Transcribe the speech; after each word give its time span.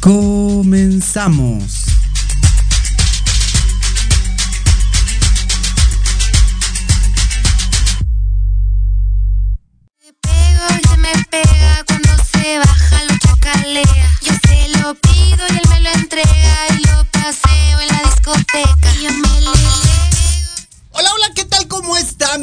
Comenzamos. 0.00 1.85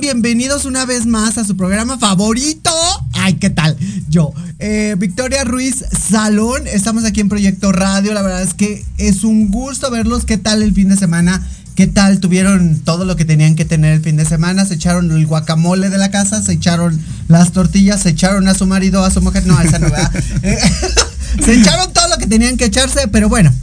Bienvenidos 0.03 0.65
una 0.65 0.85
vez 0.85 1.05
más 1.05 1.37
a 1.37 1.45
su 1.45 1.55
programa 1.55 1.97
favorito. 1.97 2.69
Ay, 3.13 3.35
¿qué 3.35 3.49
tal? 3.49 3.77
Yo, 4.09 4.33
eh, 4.59 4.97
Victoria 4.99 5.45
Ruiz 5.45 5.85
Salón, 5.97 6.67
estamos 6.67 7.05
aquí 7.05 7.21
en 7.21 7.29
Proyecto 7.29 7.71
Radio. 7.71 8.13
La 8.13 8.21
verdad 8.21 8.41
es 8.41 8.53
que 8.53 8.83
es 8.97 9.23
un 9.23 9.49
gusto 9.49 9.89
verlos. 9.89 10.25
¿Qué 10.25 10.37
tal 10.37 10.61
el 10.61 10.73
fin 10.73 10.89
de 10.89 10.97
semana? 10.97 11.41
¿Qué 11.75 11.87
tal? 11.87 12.19
Tuvieron 12.19 12.79
todo 12.79 13.05
lo 13.05 13.15
que 13.15 13.23
tenían 13.23 13.55
que 13.55 13.63
tener 13.63 13.93
el 13.93 14.01
fin 14.01 14.17
de 14.17 14.25
semana. 14.25 14.65
Se 14.65 14.73
echaron 14.73 15.09
el 15.09 15.25
guacamole 15.25 15.89
de 15.89 15.97
la 15.97 16.11
casa, 16.11 16.43
se 16.43 16.51
echaron 16.51 16.99
las 17.29 17.53
tortillas, 17.53 18.01
se 18.01 18.09
echaron 18.09 18.49
a 18.49 18.55
su 18.55 18.67
marido, 18.67 19.05
a 19.05 19.09
su 19.09 19.21
mujer. 19.21 19.47
No, 19.47 19.57
a 19.57 19.63
esa 19.63 19.79
no, 19.79 19.89
¿verdad? 19.89 20.11
Eh, 20.41 20.59
se 21.45 21.53
echaron 21.53 21.93
todo 21.93 22.09
lo 22.09 22.17
que 22.17 22.27
tenían 22.27 22.57
que 22.57 22.65
echarse, 22.65 23.07
pero 23.07 23.29
bueno. 23.29 23.53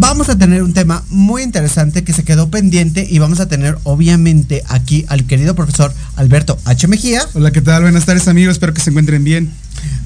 Vamos 0.00 0.30
a 0.30 0.38
tener 0.38 0.62
un 0.62 0.72
tema 0.72 1.04
muy 1.10 1.42
interesante 1.42 2.04
que 2.04 2.14
se 2.14 2.24
quedó 2.24 2.48
pendiente 2.48 3.06
y 3.08 3.18
vamos 3.18 3.38
a 3.38 3.48
tener 3.48 3.76
obviamente 3.84 4.64
aquí 4.66 5.04
al 5.08 5.26
querido 5.26 5.54
profesor 5.54 5.92
Alberto 6.16 6.58
H. 6.64 6.88
Mejía. 6.88 7.28
Hola, 7.34 7.50
¿qué 7.50 7.60
tal? 7.60 7.82
Buenas 7.82 8.06
tardes 8.06 8.26
amigos, 8.26 8.52
espero 8.52 8.72
que 8.72 8.80
se 8.80 8.88
encuentren 8.88 9.22
bien. 9.24 9.52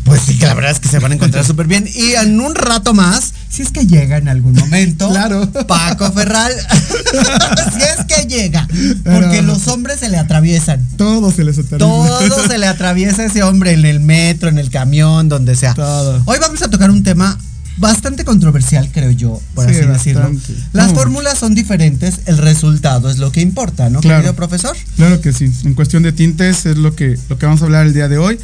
Pues 0.02 0.22
sí, 0.22 0.36
que 0.36 0.46
la 0.46 0.54
verdad 0.54 0.72
es 0.72 0.80
que 0.80 0.88
se 0.88 0.98
van 0.98 1.12
a 1.12 1.14
encontrar 1.14 1.44
súper 1.44 1.68
bien. 1.68 1.88
Y 1.94 2.14
en 2.14 2.40
un 2.40 2.56
rato 2.56 2.92
más, 2.92 3.34
si 3.48 3.62
es 3.62 3.70
que 3.70 3.86
llega 3.86 4.16
en 4.16 4.26
algún 4.26 4.54
momento, 4.54 5.08
Claro. 5.12 5.48
Paco 5.68 6.10
Ferral, 6.10 6.52
si 7.76 7.82
es 7.82 8.04
que 8.08 8.26
llega, 8.26 8.66
porque 9.04 9.42
los 9.42 9.68
hombres 9.68 10.00
se 10.00 10.08
le 10.08 10.18
atraviesan. 10.18 10.84
Todo 10.96 11.30
se 11.30 11.44
les 11.44 11.56
atraviesa. 11.56 11.78
Todo 11.78 12.48
se 12.48 12.58
le 12.58 12.66
atraviesa 12.66 13.22
a 13.22 13.26
ese 13.26 13.44
hombre 13.44 13.70
en 13.70 13.84
el 13.84 14.00
metro, 14.00 14.48
en 14.48 14.58
el 14.58 14.70
camión, 14.70 15.28
donde 15.28 15.54
sea. 15.54 15.74
Todo. 15.74 16.20
Hoy 16.24 16.38
vamos 16.40 16.62
a 16.62 16.68
tocar 16.68 16.90
un 16.90 17.04
tema 17.04 17.38
bastante 17.76 18.24
controversial, 18.24 18.88
creo 18.92 19.10
yo, 19.10 19.40
por 19.54 19.64
Sí, 19.68 19.76
así 19.80 19.86
decirlo. 19.88 20.20
bastante. 20.22 20.54
Las 20.72 20.88
No. 20.88 20.94
fórmulas 20.94 21.38
son 21.38 21.54
diferentes, 21.54 22.20
el 22.26 22.38
resultado 22.38 23.10
es 23.10 23.18
lo 23.18 23.32
que 23.32 23.40
importa, 23.40 23.90
¿no, 23.90 24.00
Claro. 24.00 24.18
querido 24.18 24.36
profesor? 24.36 24.76
Claro 24.96 25.20
que 25.20 25.32
sí. 25.32 25.50
En 25.64 25.74
cuestión 25.74 26.02
de 26.02 26.12
tintes 26.12 26.66
es 26.66 26.76
lo 26.76 26.94
que, 26.94 27.18
lo 27.28 27.36
que 27.38 27.46
vamos 27.46 27.62
a 27.62 27.64
hablar 27.64 27.86
el 27.86 27.94
día 27.94 28.08
de 28.08 28.18
hoy. 28.18 28.38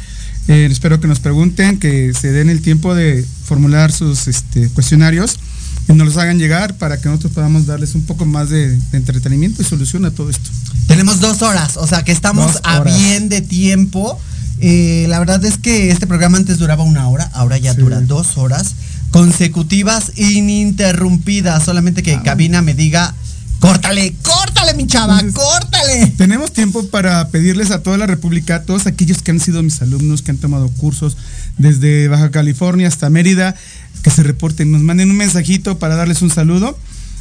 Eh, 0.47 0.67
espero 0.69 0.99
que 0.99 1.07
nos 1.07 1.19
pregunten, 1.19 1.77
que 1.79 2.13
se 2.19 2.31
den 2.31 2.49
el 2.49 2.61
tiempo 2.61 2.93
de 2.95 3.23
formular 3.45 3.91
sus 3.91 4.27
este, 4.27 4.67
cuestionarios 4.69 5.39
y 5.87 5.93
nos 5.93 6.07
los 6.07 6.17
hagan 6.17 6.37
llegar 6.39 6.75
para 6.77 6.99
que 6.99 7.07
nosotros 7.07 7.31
podamos 7.33 7.67
darles 7.67 7.95
un 7.95 8.01
poco 8.03 8.25
más 8.25 8.49
de, 8.49 8.75
de 8.75 8.97
entretenimiento 8.97 9.61
y 9.61 9.65
solución 9.65 10.03
a 10.05 10.11
todo 10.11 10.29
esto. 10.29 10.49
Tenemos 10.87 11.19
dos 11.21 11.41
horas, 11.41 11.77
o 11.77 11.87
sea 11.87 12.03
que 12.03 12.11
estamos 12.11 12.59
a 12.63 12.81
bien 12.81 13.29
de 13.29 13.41
tiempo. 13.41 14.19
Eh, 14.59 15.05
la 15.09 15.17
verdad 15.19 15.43
es 15.45 15.57
que 15.57 15.89
este 15.89 16.05
programa 16.05 16.37
antes 16.37 16.57
duraba 16.59 16.83
una 16.83 17.07
hora, 17.07 17.29
ahora 17.33 17.57
ya 17.57 17.73
Sí. 17.73 17.79
dura 17.81 18.01
dos 18.01 18.37
horas 18.37 18.75
consecutivas, 19.11 20.11
ininterrumpidas. 20.17 21.63
Solamente 21.63 22.03
que 22.03 22.21
Cabina 22.21 22.61
me 22.61 22.73
diga, 22.73 23.13
córtale, 23.59 24.13
córtale, 24.23 24.73
mi 24.73 24.87
chava, 24.87 25.19
Entonces- 25.19 25.33
córtale. 25.43 26.07
Tenemos 26.17 26.51
tiempo 26.53 26.87
para 26.87 27.27
pedirles 27.29 27.71
a 27.71 27.83
toda 27.83 27.97
la 27.97 28.07
República, 28.07 28.55
a 28.55 28.63
todos 28.63 28.87
aquellos 28.87 29.21
que 29.21 29.31
han 29.31 29.39
sido 29.39 29.61
mis 29.63 29.81
alumnos, 29.81 30.21
que 30.21 30.31
han 30.31 30.37
tomado 30.37 30.69
cursos 30.69 31.17
desde 31.57 32.07
Baja 32.07 32.31
California 32.31 32.87
hasta 32.87 33.09
Mérida, 33.09 33.55
que 34.01 34.09
se 34.09 34.23
reporten, 34.23 34.71
nos 34.71 34.81
manden 34.81 35.11
un 35.11 35.17
mensajito 35.17 35.77
para 35.77 35.95
darles 35.95 36.21
un 36.21 36.31
saludo 36.31 36.77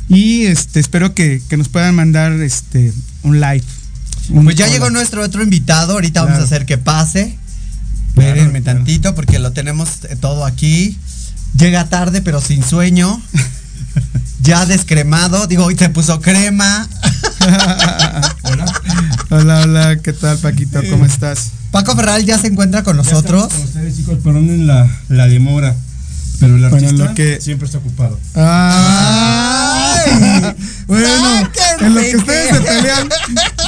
y 0.09 0.42
este 0.47 0.80
espero 0.80 1.14
que, 1.14 1.42
que 1.49 1.56
nos 1.56 1.68
puedan 1.68 1.94
mandar 1.94 2.32
este 2.40 2.92
un 3.23 3.40
live. 3.40 3.62
Un 4.30 4.44
Pues 4.44 4.56
ya 4.56 4.64
hola. 4.64 4.73
llegó 4.75 4.90
nuestro 4.90 5.23
otro 5.23 5.42
invitado, 5.42 5.94
ahorita 5.94 6.20
vamos 6.23 6.35
a 6.35 6.38
Claro. 6.38 6.47
hacer 6.47 6.66
que 6.66 6.78
pase. 6.78 7.37
Claro, 8.14 8.28
Espérenme 8.30 8.62
claro. 8.62 8.78
tantito 8.78 9.14
porque 9.14 9.38
lo 9.38 9.52
tenemos 9.52 9.88
eh, 10.09 10.16
todo 10.16 10.44
aquí. 10.44 10.97
Llega 11.61 11.88
tarde 11.88 12.23
pero 12.23 12.40
sin 12.40 12.62
sueño. 12.64 13.21
ya 14.43 14.64
descremado, 14.67 15.47
digo, 15.47 15.64
hoy 15.64 15.76
se 15.76 15.88
puso 15.90 16.21
crema. 16.21 16.88
Hola, 19.31 19.61
hola, 19.62 19.97
¿qué 20.02 20.12
tal 20.12 20.37
Paquito? 20.38 20.81
¿Cómo 20.90 21.05
estás? 21.07 21.50
Paco 21.71 21.95
Ferral 21.95 22.25
ya 22.26 22.37
se 22.38 22.49
encuentra 22.49 22.83
con 22.83 22.97
nosotros. 22.97 23.52
con 23.52 23.62
ustedes, 23.62 23.97
chicos, 23.97 24.19
perdonen 24.25 24.67
la, 24.67 24.88
la 25.09 25.29
demora. 25.29 25.75
Pero 26.40 26.57
el 26.57 26.61
Bueno, 26.69 26.76
artista 26.76 27.05
lo 27.05 27.14
que- 27.14 27.40
siempre 27.40 27.67
está 27.67 27.79
ocupado. 27.79 28.19
Ay, 28.35 30.11
bueno, 30.88 31.49
en 31.81 31.95
lo 31.95 32.00
que 32.00 32.17
ustedes 32.17 32.57
se 32.57 32.61
pelean, 32.62 33.09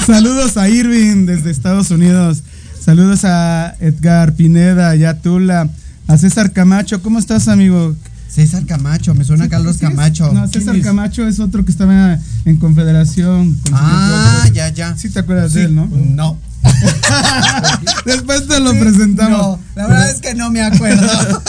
saludos 0.07 0.57
a 0.57 0.69
Irving 0.69 1.27
desde 1.27 1.51
Estados 1.51 1.91
Unidos, 1.91 2.43
saludos 2.85 3.21
a 3.25 3.75
Edgar 3.81 4.33
Pineda, 4.35 4.95
Yatula, 4.97 5.69
a 6.09 6.17
César 6.19 6.53
Camacho, 6.53 7.01
¿cómo 7.03 7.19
estás 7.19 7.49
amigo? 7.49 7.95
César 8.29 8.65
Camacho, 8.65 9.15
me 9.15 9.25
suena 9.25 9.49
Carlos 9.49 9.77
¿Sí? 9.77 9.81
Camacho. 9.83 10.33
No, 10.33 10.49
¿Quién 10.49 10.63
César 10.63 10.77
es? 10.77 10.85
Camacho 10.85 11.27
es 11.29 11.39
otro 11.39 11.65
que 11.65 11.71
estaba 11.71 12.19
en 12.47 12.57
Confederación. 12.57 13.55
con 13.63 13.73
Ah, 13.75 14.49
ya, 14.55 14.69
ya. 14.71 14.97
Sí 14.97 15.11
te 15.11 15.19
acuerdas 15.21 15.53
Sí. 15.53 15.59
de 15.59 15.65
él, 15.67 15.75
¿no? 15.75 15.87
No. 15.89 16.39
Después 18.07 18.47
te 18.47 18.61
lo 18.61 18.71
presentamos. 18.73 19.39
No, 19.39 19.59
la 19.75 19.87
verdad 19.87 20.11
es 20.11 20.21
que 20.21 20.35
no 20.35 20.51
me 20.51 20.63
acuerdo. 20.63 21.07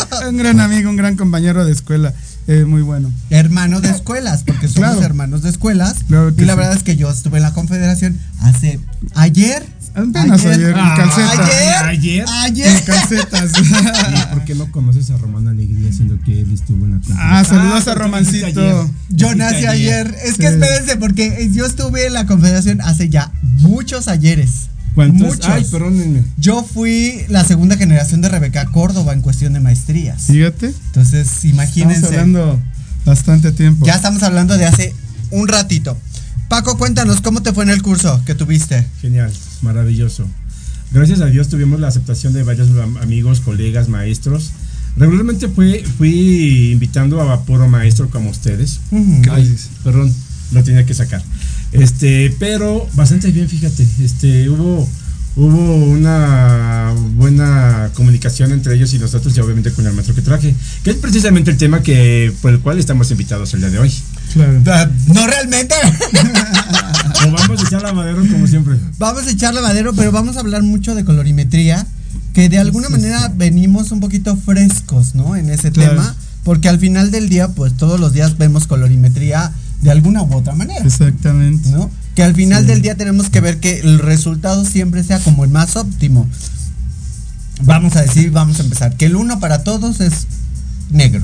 un 0.29 0.37
gran 0.37 0.59
amigo, 0.59 0.89
un 0.89 0.97
gran 0.97 1.15
compañero 1.15 1.63
de 1.65 1.71
escuela, 1.71 2.13
eh, 2.47 2.65
muy 2.65 2.81
bueno. 2.81 3.11
Hermano 3.29 3.79
de 3.79 3.89
escuelas, 3.89 4.43
porque 4.43 4.67
somos 4.67 4.89
Claro. 4.91 5.03
hermanos 5.03 5.41
de 5.43 5.49
escuelas. 5.51 5.97
Claro 6.07 6.29
y 6.37 6.41
la 6.41 6.53
sí. 6.53 6.57
verdad 6.59 6.73
es 6.75 6.83
que 6.83 6.95
yo 6.97 7.09
estuve 7.09 7.37
en 7.37 7.43
la 7.43 7.53
confederación 7.53 8.17
hace 8.41 8.79
ayer. 9.15 9.63
Apenas 9.95 10.43
ayer, 10.45 10.69
en 10.71 10.75
Ah, 10.77 10.93
calcetas. 10.97 11.39
Ayer. 11.39 11.85
Ayer. 11.85 12.25
Ayer. 12.43 12.67
En 12.67 12.83
calcetas. 12.85 13.51
¿Y 13.61 14.33
por 14.33 14.43
qué 14.45 14.55
no 14.55 14.71
conoces 14.71 15.09
a 15.11 15.17
Román 15.17 15.47
Alegría 15.47 15.91
siendo 15.93 16.19
que 16.21 16.41
él 16.41 16.51
estuvo 16.53 16.85
en 16.85 16.91
la 16.91 16.97
conferencia? 16.97 17.39
Ah, 17.39 17.43
saludos 17.43 17.81
a 17.81 17.85
porque 17.85 17.99
Romancito. 17.99 18.45
ayer. 18.47 18.75
Yo 19.09 19.35
nací 19.35 19.65
ayer. 19.67 20.15
Es 20.23 20.35
que 20.37 20.47
Sí. 20.47 20.53
espérense, 20.53 20.97
porque 20.97 21.49
yo 21.53 21.65
estuve 21.65 22.07
en 22.07 22.13
la 22.13 22.25
confederación 22.25 22.81
hace 22.81 23.09
ya 23.09 23.31
muchos 23.59 24.07
ayeres. 24.07 24.69
¿Cuántos? 24.95 25.27
Muchos. 25.27 25.45
Ay, 25.47 25.65
perdónenme. 25.71 26.23
Yo 26.37 26.63
fui 26.63 27.25
la 27.29 27.43
segunda 27.43 27.77
generación 27.77 28.21
de 28.21 28.29
Rebeca 28.29 28.65
Córdoba 28.65 29.13
en 29.13 29.21
cuestión 29.21 29.53
de 29.53 29.59
maestrías. 29.59 30.23
Fíjate. 30.23 30.67
Entonces, 30.67 31.27
Estamos 31.27 31.45
imagínense. 31.53 32.05
hablando 32.07 32.59
bastante 33.05 33.51
tiempo. 33.51 33.85
Ya 33.85 33.95
estamos 33.95 34.21
hablando 34.23 34.55
de 34.57 34.65
hace 34.65 34.93
un 35.31 35.47
ratito. 35.47 35.97
Paco, 36.49 36.77
cuéntanos, 36.77 37.21
¿cómo 37.21 37.41
te 37.41 37.51
fue 37.53 37.63
en 37.63 37.71
el 37.71 37.81
curso 37.81 38.21
que 38.25 38.35
tuviste? 38.35 38.85
Genial, 39.01 39.31
maravilloso. 39.61 40.27
Gracias 40.91 41.21
a 41.21 41.25
Dios 41.25 41.49
tuvimos 41.49 41.79
la 41.79 41.87
aceptación 41.87 42.33
de 42.33 42.43
varios 42.43 42.69
am- 42.79 42.97
amigos, 42.97 43.39
colegas, 43.41 43.89
maestros. 43.89 44.51
Regularmente 44.95 45.47
fui, 45.47 45.79
fui 45.97 46.71
invitando 46.73 47.19
a 47.21 47.43
puro 47.45 47.67
maestro 47.67 48.09
como 48.09 48.29
ustedes. 48.29 48.79
Ay, 49.31 49.55
perdón, 49.83 50.13
lo 50.51 50.63
tenía 50.63 50.85
que 50.85 50.93
sacar. 50.93 51.23
Este, 51.71 52.35
pero 52.37 52.87
bastante 52.93 53.31
bien, 53.31 53.49
fíjate. 53.49 53.87
Este, 54.03 54.47
hubo, 54.49 54.87
hubo 55.35 55.75
una 55.85 56.93
buena 57.15 57.89
comunicación 57.95 58.51
entre 58.51 58.75
ellos 58.75 58.93
y 58.93 58.99
nosotros, 58.99 59.35
y 59.35 59.39
obviamente 59.39 59.71
con 59.71 59.85
el 59.87 59.93
maestro 59.93 60.13
que 60.15 60.21
traje, 60.21 60.55
que 60.83 60.91
es 60.91 60.97
precisamente 60.97 61.49
el 61.51 61.57
tema 61.57 61.81
que 61.81 62.31
por 62.41 62.51
el 62.51 62.59
cual 62.59 62.77
estamos 62.79 63.09
invitados 63.11 63.53
el 63.53 63.61
día 63.61 63.69
de 63.69 63.79
hoy. 63.79 63.93
Claro. 64.33 64.61
Ah, 64.67 64.87
No 65.13 65.27
realmente. 65.27 65.75
O 67.25 67.31
vamos 67.31 67.61
a 67.61 67.63
echar 67.67 67.81
la 67.81 67.93
madera 67.93 68.17
como 68.17 68.47
siempre. 68.47 68.75
vamos 68.97 69.25
a 69.27 69.31
echarle 69.31 69.61
madero, 69.61 69.93
pero 69.93 70.11
vamos 70.11 70.35
a 70.35 70.41
hablar 70.41 70.61
mucho 70.63 70.93
de 70.93 71.05
colorimetría, 71.05 71.85
que 72.33 72.49
de 72.49 72.57
alguna 72.57 72.89
manera 72.89 73.31
venimos 73.33 73.91
un 73.91 73.99
poquito 74.01 74.35
frescos, 74.35 75.15
¿no? 75.15 75.35
En 75.37 75.49
ese 75.49 75.71
Claro. 75.71 75.91
tema, 75.91 76.15
porque 76.43 76.67
al 76.67 76.79
final 76.79 77.11
del 77.11 77.29
día, 77.29 77.47
pues 77.49 77.77
todos 77.77 77.99
los 77.99 78.11
días 78.13 78.37
vemos 78.37 78.67
colorimetría 78.67 79.51
de 79.81 79.91
alguna 79.91 80.21
u 80.23 80.33
otra 80.33 80.53
manera, 80.55 80.83
Exactamente. 80.85 81.69
¿no? 81.69 81.89
Que 82.15 82.23
al 82.23 82.35
final 82.35 82.67
del 82.67 82.81
día 82.81 82.95
tenemos 82.95 83.29
que 83.29 83.41
ver 83.41 83.59
que 83.59 83.79
el 83.79 83.99
resultado 83.99 84.65
siempre 84.65 85.03
sea 85.03 85.19
como 85.19 85.43
el 85.43 85.49
más 85.49 85.75
óptimo. 85.75 86.29
Vamos 87.63 87.95
a 87.95 88.01
decir, 88.01 88.31
vamos 88.31 88.59
a 88.59 88.63
empezar, 88.63 88.95
que 88.97 89.05
el 89.05 89.15
uno 89.15 89.39
para 89.39 89.63
todos 89.63 89.99
es 90.01 90.27
negro. 90.91 91.21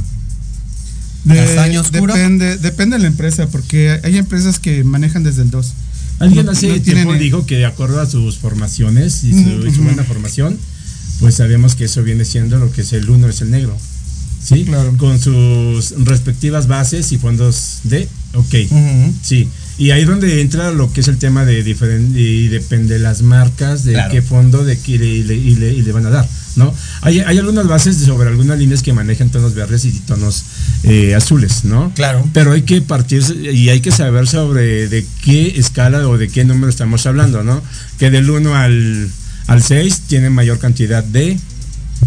De- 1.26 1.36
¿Castaño 1.36 1.82
oscuro? 1.82 2.14
Depende, 2.14 2.58
depende 2.58 2.96
de 2.98 3.02
la 3.04 3.08
empresa, 3.08 3.48
porque 3.48 4.00
hay 4.04 4.18
empresas 4.18 4.58
que 4.58 4.84
manejan 4.84 5.24
desde 5.24 5.42
el 5.44 5.52
2. 5.52 5.74
Alguien 6.20 6.46
No- 6.46 6.52
hace 6.54 6.68
no 6.68 6.74
tiempo 6.82 7.04
tienen- 7.12 7.20
dijo 7.20 7.46
que 7.46 7.58
de 7.58 7.66
acuerdo 7.66 8.00
a 8.02 8.06
sus 8.06 8.38
formaciones 8.38 9.24
y 9.24 9.32
su, 9.32 9.68
y 9.68 9.74
su 9.74 9.84
buena 9.84 10.04
formación, 10.04 10.58
pues 11.20 11.36
sabemos 11.36 11.76
que 11.76 11.86
eso 11.86 12.04
viene 12.04 12.26
siendo 12.26 12.58
lo 12.58 12.72
que 12.72 12.82
es 12.82 12.94
el 12.94 13.10
uno 13.10 13.28
es 13.28 13.42
el 13.42 13.52
negro. 13.52 13.78
¿Sí? 14.44 14.64
Claro. 14.64 14.96
Con 14.98 15.20
sus 15.20 15.92
respectivas 16.06 16.68
bases 16.68 17.12
y 17.12 17.18
fondos 17.18 17.80
de, 17.84 18.08
ok, 18.34 18.56
sí. 19.22 19.50
Y 19.80 19.92
ahí 19.92 20.04
donde 20.04 20.42
entra 20.42 20.72
lo 20.72 20.92
que 20.94 21.00
es 21.02 21.08
el 21.08 21.18
tema 21.18 21.46
de 21.46 21.64
diferente, 21.64 22.20
y 22.20 22.48
depende 22.50 22.96
de 22.96 23.00
las 23.00 23.22
marcas, 23.22 23.86
de 23.86 23.94
Claro. 23.94 24.12
qué 24.12 24.22
fondo 24.22 24.64
de 24.66 24.78
qué 24.78 25.00
le, 25.00 25.24
le- 25.24 25.36
y 25.36 25.56
le, 25.56 25.74
y 25.74 25.82
le 25.82 25.92
van 25.94 26.06
a 26.06 26.10
dar, 26.10 26.28
¿no? 26.58 26.74
Hay, 27.02 27.22
hay 27.22 27.38
algunas 27.38 27.66
bases 27.66 27.96
sobre 27.98 28.28
algunas 28.30 28.60
líneas 28.60 28.84
que 28.84 28.92
manejan 28.92 29.30
tonos 29.30 29.56
verdes 29.56 29.86
y 29.86 29.92
tonos 30.02 30.44
eh, 30.84 31.16
azules, 31.16 31.64
¿no? 31.64 31.94
Claro. 31.96 32.28
Pero 32.34 32.52
hay 32.52 32.64
que 32.64 32.82
partir 32.82 33.24
y 33.54 33.70
hay 33.70 33.80
que 33.80 33.92
saber 33.92 34.28
sobre 34.28 34.90
de 34.90 35.06
qué 35.24 35.54
escala 35.58 36.08
o 36.10 36.18
de 36.18 36.28
qué 36.28 36.44
número 36.44 36.70
estamos 36.70 37.06
hablando, 37.06 37.44
¿no? 37.44 37.64
Que 37.98 38.12
del 38.12 38.30
1 38.30 38.54
al, 38.56 39.10
al 39.48 39.64
6 39.64 40.02
tiene 40.08 40.30
mayor 40.30 40.60
cantidad 40.60 41.04
de... 41.06 41.40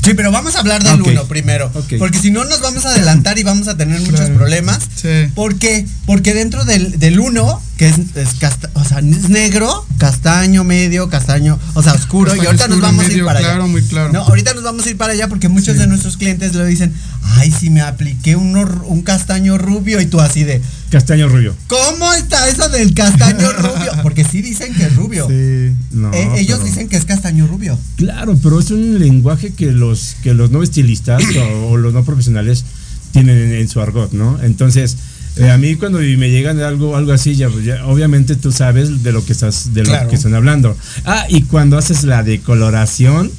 Sí, 0.04 0.14
pero 0.14 0.32
vamos 0.32 0.56
a 0.56 0.60
hablar 0.60 0.82
del 0.82 1.00
Ok. 1.00 1.08
1 1.08 1.24
primero. 1.26 1.70
Porque 1.98 2.18
si 2.18 2.30
no 2.30 2.44
nos 2.44 2.60
vamos 2.60 2.84
a 2.86 2.90
adelantar 2.90 3.38
y 3.38 3.42
vamos 3.42 3.68
a 3.68 3.76
tener 3.76 4.00
muchos 4.00 4.20
Claro. 4.20 4.34
problemas. 4.36 4.80
Sí. 4.96 5.28
¿Por 5.34 5.56
qué? 5.56 5.86
Porque 6.06 6.34
dentro 6.34 6.64
del, 6.64 6.98
del 6.98 7.20
1, 7.20 7.62
que 7.82 7.88
es, 7.88 7.98
es 8.14 8.34
casta- 8.38 8.70
o 8.74 8.84
sea, 8.84 9.00
es 9.00 9.28
negro, 9.28 9.84
castaño, 9.98 10.62
medio, 10.62 11.08
castaño, 11.08 11.58
o 11.74 11.82
sea, 11.82 11.94
oscuro, 11.94 12.36
y 12.36 12.46
ahorita 12.46 12.68
nos 12.68 12.80
vamos 12.80 13.06
a 13.06 13.12
ir 13.12 13.24
para 13.24 13.40
claro, 13.40 13.62
allá. 13.64 13.72
muy 13.72 13.82
claro. 13.82 14.12
No, 14.12 14.20
ahorita 14.20 14.54
nos 14.54 14.62
vamos 14.62 14.86
a 14.86 14.90
ir 14.90 14.96
para 14.96 15.14
allá 15.14 15.26
porque 15.28 15.48
muchos 15.48 15.76
de 15.76 15.88
nuestros 15.88 16.16
clientes 16.16 16.54
le 16.54 16.64
dicen, 16.64 16.92
ay, 17.24 17.50
si 17.50 17.70
me 17.70 17.80
apliqué 17.80 18.36
uno, 18.36 18.60
un 18.86 19.02
castaño 19.02 19.58
rubio, 19.58 20.00
y 20.00 20.06
tú 20.06 20.20
así 20.20 20.44
de, 20.44 20.62
Castaño 20.90 21.28
rubio. 21.28 21.56
¿cómo 21.66 22.12
está 22.12 22.48
eso 22.48 22.68
del 22.68 22.94
castaño 22.94 23.50
rubio? 23.58 23.90
Porque 24.04 24.22
sí 24.22 24.42
dicen 24.42 24.72
que 24.74 24.84
es 24.84 24.94
rubio. 24.94 25.26
Sí. 25.28 25.74
No, 25.90 26.12
Eh, 26.12 26.28
ellos 26.36 26.58
pero- 26.58 26.64
dicen 26.70 26.88
que 26.88 26.96
es 26.98 27.04
castaño 27.04 27.48
rubio. 27.48 27.76
Claro, 27.96 28.38
pero 28.40 28.60
es 28.60 28.70
un 28.70 29.00
lenguaje 29.00 29.54
que 29.54 29.72
los 29.72 30.14
que 30.22 30.34
los 30.34 30.52
no 30.52 30.62
estilistas 30.62 31.20
o, 31.36 31.70
o 31.70 31.76
los 31.78 31.92
no 31.92 32.04
profesionales 32.04 32.64
tienen 33.10 33.38
en, 33.38 33.52
en 33.54 33.68
su 33.68 33.80
argot, 33.80 34.12
¿no? 34.12 34.38
Entonces, 34.40 34.96
eh, 35.36 35.50
a 35.50 35.58
mí 35.58 35.76
cuando 35.76 35.98
me 35.98 36.30
llegan 36.30 36.60
algo 36.60 36.96
algo 36.96 37.12
así, 37.12 37.34
ya, 37.36 37.48
ya, 37.64 37.86
obviamente 37.86 38.36
tú 38.36 38.52
sabes 38.52 39.02
de 39.02 39.12
lo 39.12 39.24
que 39.24 39.32
estás 39.32 39.72
de 39.74 39.82
Claro. 39.82 40.04
lo 40.04 40.10
que 40.10 40.16
están 40.16 40.34
hablando. 40.34 40.76
Ah, 41.04 41.24
y 41.28 41.42
cuando 41.42 41.78
haces 41.78 42.04
la 42.04 42.22
decoloración 42.22 43.30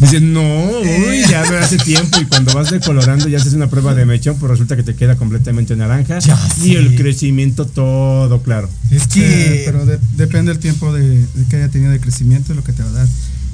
Dicen, 0.00 0.32
no, 0.32 0.40
uy, 0.40 1.20
ya 1.28 1.44
me 1.50 1.58
hace 1.58 1.76
tiempo. 1.76 2.18
Y 2.22 2.24
cuando 2.24 2.54
vas 2.54 2.70
decolorando 2.70 3.28
y 3.28 3.34
haces 3.34 3.52
una 3.52 3.68
prueba 3.68 3.94
de 3.94 4.06
mechón, 4.06 4.38
pues 4.38 4.48
resulta 4.50 4.74
que 4.74 4.82
te 4.82 4.94
queda 4.94 5.16
completamente 5.16 5.76
naranja. 5.76 6.20
Ya 6.20 6.38
y 6.64 6.74
el 6.76 6.96
crecimiento 6.96 7.66
todo 7.66 8.40
claro. 8.42 8.70
Es 8.90 9.02
Sí, 9.10 9.20
que. 9.20 9.62
pero 9.66 9.84
de- 9.84 9.98
depende 10.16 10.52
del 10.52 10.58
tiempo 10.58 10.90
de, 10.94 11.02
de 11.26 11.44
que 11.50 11.56
haya 11.56 11.68
tenido 11.68 11.92
de 11.92 12.00
crecimiento, 12.00 12.52
es 12.52 12.56
lo 12.56 12.64
que 12.64 12.72
te 12.72 12.82
va 12.82 12.88
a 12.88 12.92
dar. 12.92 13.08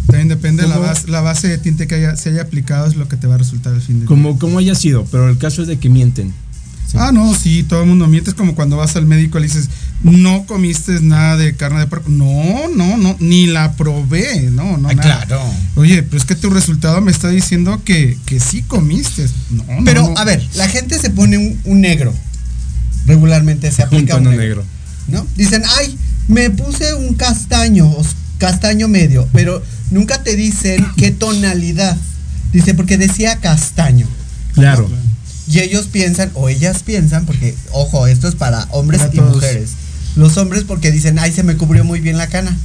También 0.07 0.29
depende 0.29 0.63
la 0.69 0.75
¿Cómo? 0.77 0.87
base, 0.87 1.09
la 1.09 1.21
base 1.21 1.49
de 1.49 1.59
tinte 1.59 1.89
que 1.89 1.97
haya, 1.97 2.15
se 2.17 2.29
haya 2.31 2.43
aplicado, 2.43 2.87
es 2.87 2.95
lo 2.95 3.09
que 3.09 3.17
te 3.17 3.27
va 3.27 3.35
a 3.35 3.39
resultar 3.39 3.73
al 3.75 3.83
fin 3.83 3.99
de 3.99 4.07
Como, 4.07 4.39
como 4.39 4.61
haya 4.61 4.77
sido, 4.77 5.05
pero 5.11 5.29
el 5.29 5.39
caso 5.39 5.63
es 5.63 5.67
de 5.69 5.81
que 5.81 5.89
mienten. 5.89 6.33
Ah, 6.99 7.13
no, 7.13 7.35
sí, 7.35 7.63
todo 7.63 7.83
el 7.83 7.89
mundo 7.89 8.07
miente. 8.07 8.31
Es 8.31 8.37
como 8.37 8.55
cuando 8.55 8.77
vas 8.77 8.97
al 8.97 9.07
médico 9.07 9.39
y 9.39 9.43
le 9.43 9.47
dices, 9.49 9.69
no 10.03 10.45
comiste 10.47 11.01
nada 11.01 11.37
de 11.37 11.55
carne 11.55 11.81
de 11.81 11.87
puerco. 11.87 12.09
No, 12.11 12.69
no, 12.75 12.97
no, 12.97 13.17
ni 13.21 13.47
la 13.47 13.73
probé. 13.75 14.51
No, 14.51 14.77
no, 14.77 14.89
Ay, 14.89 14.97
nada. 14.97 15.25
claro. 15.27 15.43
Oye, 15.77 16.03
pero 16.03 16.17
es 16.19 16.25
que 16.25 16.35
tu 16.35 16.51
resultado 16.51 17.01
me 17.01 17.11
está 17.13 17.29
diciendo 17.29 17.83
que, 17.85 18.17
que 18.27 18.41
sí 18.41 18.63
comiste. 18.63 19.27
No, 19.51 19.65
Pero, 19.85 20.03
no. 20.09 20.19
a 20.19 20.25
ver, 20.25 20.47
la 20.55 20.69
gente 20.69 20.99
se 20.99 21.11
pone 21.11 21.39
un, 21.39 21.59
un 21.65 21.81
negro. 21.81 22.13
Regularmente 23.07 23.71
se 23.71 23.83
Un 23.83 23.87
aplica 23.89 24.15
tono 24.15 24.31
un 24.31 24.37
negro. 24.37 24.65
¿No? 25.09 25.27
Dicen, 25.37 25.63
ay, 25.79 25.97
me 26.29 26.51
puse 26.51 26.93
un 26.95 27.15
castaño, 27.15 27.89
castaño 28.39 28.89
medio, 28.89 29.29
pero 29.33 29.63
nunca 29.93 30.23
te 30.25 30.35
dicen 30.35 30.85
qué 30.97 31.13
tonalidad. 31.13 31.97
Dice, 32.53 32.75
porque 32.75 32.99
decía 32.99 33.37
castaño. 33.39 34.07
Claro. 34.55 34.89
Y 35.49 35.61
ellos 35.61 35.87
piensan, 35.87 36.31
o 36.35 36.49
ellas 36.49 36.83
piensan, 36.83 37.27
porque, 37.27 37.55
ojo, 37.73 38.07
esto 38.07 38.29
es 38.29 38.35
para 38.35 38.65
hombres 38.71 39.01
Para 39.01 39.15
y 39.15 39.17
todos. 39.17 39.35
mujeres. 39.35 39.71
Los 40.17 40.37
hombres 40.39 40.65
porque 40.65 40.91
dicen, 40.91 41.19
ay, 41.19 41.33
se 41.33 41.43
me 41.43 41.57
cubrió 41.57 41.85
muy 41.85 42.01
bien 42.01 42.19
la 42.19 42.27
cana, 42.29 42.57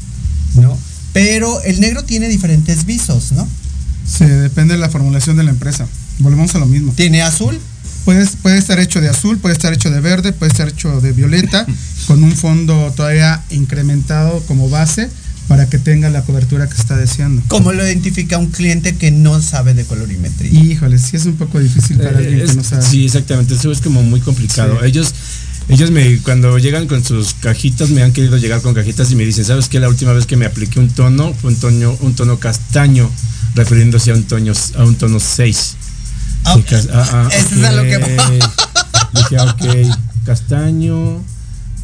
¿no? 0.56 0.78
Pero 1.14 1.62
el 1.64 1.80
negro 1.82 2.04
tiene 2.04 2.30
diferentes 2.30 2.86
visos, 2.86 3.34
¿no? 3.34 3.48
Se 4.08 4.28
depende 4.28 4.74
de 4.76 4.80
la 4.80 4.90
formulación 4.90 5.38
de 5.38 5.44
la 5.44 5.52
empresa. 5.52 5.86
Volvemos 6.20 6.56
a 6.56 6.60
lo 6.60 6.66
mismo. 6.66 6.94
Tiene 6.94 7.22
azul, 7.22 7.60
Puedes, 8.06 8.32
puede 8.42 8.58
estar 8.58 8.80
hecho 8.80 9.00
de 9.00 9.10
azul, 9.10 9.38
puede 9.38 9.54
estar 9.54 9.74
hecho 9.74 9.92
de 9.92 10.00
verde, 10.02 10.34
puede 10.34 10.52
estar 10.52 10.68
hecho 10.68 11.02
de 11.02 11.12
violeta, 11.12 11.68
con 12.08 12.24
un 12.24 12.36
fondo 12.36 12.92
todavía 12.96 13.44
incrementado 13.52 14.42
como 14.48 14.70
base 14.70 15.10
para 15.52 15.68
que 15.68 15.78
tenga 15.78 16.10
la 16.10 16.22
cobertura 16.22 16.70
que 16.70 16.76
está 16.76 16.96
deseando. 16.96 17.42
¿cómo 17.50 17.74
lo 17.74 17.86
identifica 17.86 18.38
un 18.38 18.52
cliente 18.52 18.96
que 18.96 19.12
no 19.12 19.42
sabe 19.42 19.74
de 19.74 19.84
colorimetría? 19.84 20.50
Híjole, 20.50 20.98
sí 20.98 21.18
es 21.18 21.26
un 21.26 21.36
poco 21.36 21.60
difícil 21.60 21.98
para 21.98 22.12
Eh, 22.12 22.18
alguien 22.26 22.48
que 22.48 22.54
no 22.54 22.64
sabe. 22.64 22.82
Sí, 22.84 23.04
exactamente. 23.04 23.56
Eso 23.56 23.70
es 23.70 23.82
como 23.82 24.02
muy 24.02 24.22
complicado. 24.22 24.78
Sí. 24.80 24.86
Ellos, 24.86 25.14
ellos 25.68 25.92
me, 25.92 26.20
cuando 26.20 26.58
llegan 26.58 26.88
con 26.88 27.04
sus 27.04 27.34
cajitas, 27.34 27.90
me 27.90 28.02
han 28.02 28.14
querido 28.14 28.38
llegar 28.38 28.62
con 28.62 28.74
cajitas 28.74 29.12
y 29.12 29.16
me 29.18 29.26
dicen, 29.26 29.44
¿sabes 29.44 29.68
qué? 29.68 29.82
La 29.82 29.90
última 29.90 30.14
vez 30.14 30.26
que 30.26 30.38
me 30.38 30.46
apliqué 30.46 30.80
un 30.80 30.88
tono 30.88 31.34
fue 31.34 31.52
un 31.52 31.58
tono, 31.58 31.98
un 32.00 32.16
tono 32.16 32.40
castaño, 32.40 33.12
refiriéndose 33.54 34.12
a 34.12 34.14
un 34.14 34.24
tono, 34.24 34.54
a 34.78 34.86
un 34.86 34.96
tono 34.96 35.20
6. 35.20 35.76
Ah, 36.46 36.56
ah, 36.94 37.10
ah, 37.12 37.30
eso 37.30 37.56
es 37.56 37.64
a 37.66 37.72
lo 37.74 37.84
que. 37.84 37.98
Dije, 39.14 39.38
ah, 39.38 39.54
ok, 39.54 39.98
castaño. 40.26 41.22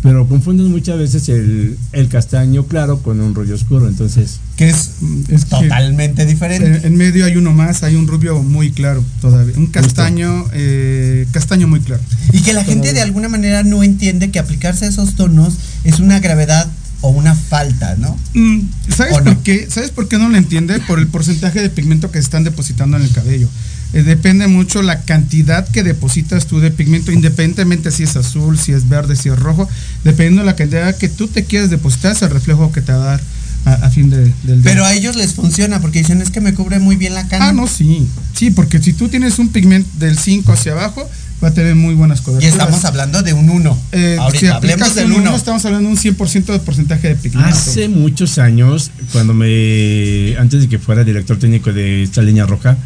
Pero 0.07 0.27
confunden 0.27 0.69
muchas 0.71 0.97
veces 0.97 1.27
el, 1.29 1.77
el 1.91 2.07
castaño 2.09 2.65
claro 2.65 2.99
con 3.01 3.19
un 3.19 3.35
rollo 3.35 3.55
oscuro. 3.55 3.87
Entonces, 3.87 4.39
que 4.55 4.69
es, 4.69 4.91
Es 5.29 5.45
que- 5.45 5.49
totalmente 5.51 6.25
diferente. 6.25 6.67
En, 6.79 6.85
en 6.85 6.95
medio 6.97 7.25
hay 7.25 7.35
uno 7.35 7.51
más, 7.53 7.83
hay 7.83 7.95
un 7.95 8.07
rubio 8.07 8.41
muy 8.41 8.71
claro 8.71 9.03
todavía. 9.21 9.55
Un 9.57 9.67
castaño, 9.67 10.45
eh, 10.53 11.27
castaño 11.31 11.67
muy 11.67 11.81
claro. 11.81 12.01
Y 12.33 12.41
que 12.41 12.53
la 12.53 12.63
gente 12.63 12.93
de 12.93 13.01
alguna 13.01 13.29
manera 13.29 13.63
no 13.63 13.83
entiende 13.83 14.31
que 14.31 14.39
aplicarse 14.39 14.87
esos 14.87 15.15
tonos 15.15 15.55
es 15.83 15.99
una 15.99 16.19
gravedad 16.19 16.67
o 17.01 17.09
una 17.09 17.35
falta, 17.35 17.95
¿no? 17.97 18.17
Mm, 18.33 18.61
¿Sabes 18.89 19.13
¿O 19.13 19.15
por 19.17 19.25
no? 19.25 19.43
qué? 19.43 19.67
¿Sabes 19.69 19.91
por 19.91 20.07
qué 20.07 20.17
no 20.17 20.29
lo 20.29 20.37
entiende? 20.37 20.79
Por 20.87 20.99
el 20.99 21.07
porcentaje 21.07 21.61
de 21.61 21.69
pigmento 21.69 22.09
que 22.11 22.17
se 22.17 22.23
están 22.23 22.43
depositando 22.43 22.97
en 22.97 23.03
el 23.03 23.11
cabello. 23.11 23.47
Eh, 23.93 24.03
depende 24.03 24.47
mucho 24.47 24.81
la 24.81 25.01
cantidad 25.01 25.67
que 25.69 25.81
depositas 25.83 26.45
tú 26.45 26.59
de 26.59 26.71
pigmento, 26.71 27.11
independientemente 27.11 27.91
si 27.91 28.03
es 28.03 28.15
azul, 28.17 28.59
si 28.59 28.73
es 28.73 28.89
verde, 28.89 29.15
si 29.15 29.29
es 29.29 29.39
rojo. 29.39 29.67
Dependiendo 30.03 30.41
de 30.41 30.45
la 30.47 30.55
cantidad 30.55 30.95
que 30.95 31.07
tú 31.09 31.27
te 31.27 31.45
quieres 31.45 31.69
depositar, 31.69 32.11
es 32.13 32.21
el 32.21 32.29
reflejo 32.29 32.71
que 32.71 32.81
te 32.81 32.91
va 32.91 32.97
a 33.01 33.05
dar 33.05 33.21
a, 33.65 33.73
a 33.85 33.89
fin 33.89 34.09
de- 34.09 34.33
del 34.43 34.61
día. 34.61 34.71
Pero 34.71 34.85
a 34.85 34.93
ellos 34.93 35.15
les 35.15 35.33
funciona 35.33 35.79
porque 35.81 35.99
dicen 35.99 36.21
es 36.21 36.29
que 36.31 36.41
me 36.41 36.53
cubre 36.53 36.79
muy 36.79 36.95
bien 36.97 37.13
la 37.13 37.27
cana. 37.27 37.49
Ah, 37.49 37.53
no, 37.53 37.65
sí. 37.67 38.07
Sí, 38.33 38.51
porque 38.51 38.79
si 38.81 38.91
tú 38.93 39.07
tienes 39.09 39.39
un 39.39 39.49
pigmento 39.49 39.89
del 39.99 40.17
5 40.17 40.51
hacia 40.51 40.73
abajo, 40.73 41.09
va 41.43 41.49
a 41.49 41.53
tener 41.53 41.75
muy 41.75 41.93
buenas 41.93 42.19
Y 42.19 42.23
coberturas. 42.23 42.51
estamos 42.53 42.83
hablando 42.85 43.21
de 43.23 43.33
un 43.33 43.49
1. 43.49 43.77
Eh, 43.91 44.13
si 44.15 44.19
Ahorita 44.19 44.55
hablemos 44.55 44.81
aplicas 44.87 44.95
del 44.95 45.05
un 45.05 45.11
1. 45.13 45.21
uno, 45.29 45.35
estamos 45.35 45.65
hablando 45.65 45.89
de 45.89 45.95
un 45.95 46.01
100% 46.01 46.45
de 46.45 46.59
porcentaje 46.59 47.09
de 47.09 47.15
pigmento. 47.15 47.49
Hace 47.49 47.87
muchos 47.89 48.37
años, 48.37 48.91
cuando 49.11 49.33
me. 49.33 50.35
Antes 50.37 50.61
de 50.61 50.69
que 50.69 50.79
fuera 50.79 51.03
director 51.03 51.37
técnico 51.37 51.71
de 51.73 52.03
esta 52.03 52.21
línea 52.21 52.45
roja, 52.45 52.77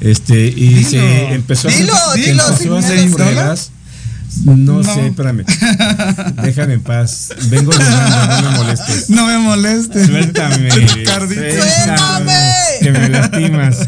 este, 0.00 0.46
y 0.46 0.68
Dilo. 0.74 0.88
se 0.90 1.34
empezó 1.34 1.68
Dilo, 1.68 1.94
a 1.94 2.10
hacer, 2.12 2.24
dilo, 2.24 2.48
empezó 2.48 2.76
a 2.76 2.78
hacer 2.78 3.10
pruebas. 3.10 3.70
No, 4.44 4.56
No. 4.56 4.82
sé, 4.84 5.06
espérame. 5.08 5.44
Déjame 6.42 6.74
en 6.74 6.80
paz. 6.82 7.30
Vengo 7.50 7.72
llamando, 7.72 8.42
no 8.42 8.50
me 8.50 8.56
molestes. 8.58 9.10
No 9.10 9.26
me 9.26 9.38
molestes. 9.38 10.06
Suéltame. 10.06 10.70
¡Suéltame! 10.70 12.32
Que 12.80 12.90
me 12.92 13.08
lastimas. 13.08 13.78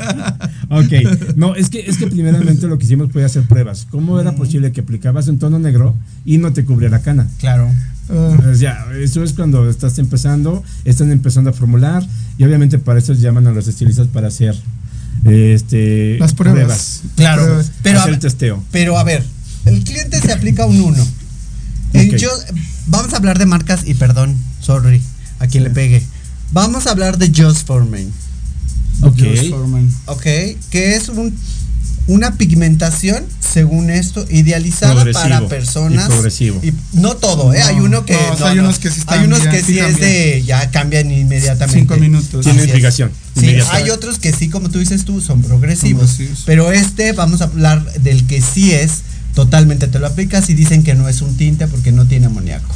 Ok. 0.70 1.36
No, 1.36 1.54
es 1.54 1.68
que, 1.70 1.80
es 1.80 1.96
que 1.96 2.06
primeramente 2.06 2.66
lo 2.66 2.78
que 2.78 2.84
hicimos 2.84 3.12
fue 3.12 3.24
hacer 3.24 3.42
pruebas. 3.44 3.86
¿Cómo 3.90 4.20
era 4.20 4.32
posible 4.34 4.72
que 4.72 4.80
aplicabas 4.82 5.28
un 5.28 5.38
tono 5.38 5.58
negro 5.58 5.94
y 6.24 6.38
no 6.38 6.52
te 6.52 6.64
cubría 6.64 6.88
la 6.88 7.00
cana? 7.02 7.26
Claro. 7.38 7.70
Ya, 8.58 8.86
eso 9.02 9.24
es 9.24 9.32
cuando 9.32 9.68
estás 9.68 9.98
empezando, 9.98 10.62
están 10.84 11.10
empezando 11.10 11.50
a 11.50 11.52
formular 11.52 12.06
y 12.38 12.44
obviamente 12.44 12.78
para 12.78 13.00
eso 13.00 13.12
llaman 13.14 13.48
a 13.48 13.50
los 13.50 13.66
estilistas 13.66 14.06
para 14.06 14.28
hacer 14.28 14.54
este 15.24 16.16
Las 16.18 16.34
pruebas. 16.34 17.02
Claro. 17.16 17.42
Pruebas. 17.42 17.72
Pero 17.82 17.98
hacer 17.98 18.10
a, 18.12 18.14
el 18.14 18.20
testeo. 18.20 18.62
pero 18.70 18.96
a 18.98 19.02
ver, 19.04 19.24
el 19.66 19.84
cliente 19.84 20.20
se 20.20 20.32
aplica 20.32 20.66
un 20.66 20.80
1. 20.80 21.02
Ok. 21.02 22.16
Yo, 22.16 22.30
vamos 22.86 23.12
a 23.12 23.16
hablar 23.16 23.38
de 23.38 23.46
marcas 23.46 23.80
y 23.84 23.94
perdón, 23.94 24.36
sorry, 24.60 25.02
a 25.38 25.46
quien 25.46 25.64
le 25.64 25.70
pegue. 25.70 26.02
Vamos 26.52 26.86
a 26.86 26.90
hablar 26.90 27.18
de 27.18 27.32
Just 27.34 27.66
for 27.66 27.84
Men, 27.84 28.12
Ok. 29.02 29.18
Josh 29.18 29.50
Foreman. 29.50 29.90
¿ok? 30.06 30.22
Que 30.70 30.96
es 30.96 31.08
un, 31.08 31.34
una 32.06 32.36
pigmentación, 32.36 33.24
según 33.40 33.90
esto, 33.90 34.24
idealizada 34.30 34.94
Progresivo 34.94 35.22
para 35.22 35.48
personas. 35.48 36.04
y 36.04 36.08
progresivo. 36.08 36.60
y 36.62 36.72
no 36.92 37.16
todo, 37.16 37.52
¿eh? 37.52 37.58
No, 37.58 37.66
hay 37.66 37.80
uno 37.80 38.04
que. 38.06 38.14
no, 38.14 38.32
o 38.32 38.36
sea, 38.36 38.48
hay 38.50 38.58
unos 38.58 38.78
que 38.78 38.90
sí 38.90 39.02
Hay 39.06 39.24
unos 39.24 39.40
que 39.40 39.60
sí 39.60 39.74
sí 39.74 39.78
es 39.80 40.00
de. 40.00 40.42
Ya 40.46 40.70
cambian 40.70 41.10
inmediatamente. 41.10 41.80
Cinco 41.80 41.96
minutos. 41.96 42.44
Tiene. 42.44 42.66
Sí, 43.38 43.46
hay 43.70 43.90
otros 43.90 44.18
que 44.18 44.32
sí, 44.32 44.48
como 44.48 44.70
tú 44.70 44.78
dices 44.78 45.04
tú, 45.04 45.20
son 45.20 45.42
progresivos. 45.42 46.08
Son 46.08 46.16
progresivos. 46.16 46.44
Pero 46.46 46.72
este, 46.72 47.12
vamos 47.12 47.40
a 47.40 47.44
hablar 47.44 47.84
del 48.00 48.26
que 48.26 48.40
sí 48.40 48.72
es 48.72 49.02
totalmente 49.36 49.86
te 49.86 49.98
lo 49.98 50.06
aplicas 50.06 50.48
y 50.48 50.54
dicen 50.54 50.82
que 50.82 50.94
no 50.94 51.10
es 51.10 51.20
un 51.20 51.36
tinte 51.36 51.66
porque 51.68 51.92
no 51.92 52.06
tiene 52.06 52.26
amoníaco. 52.26 52.74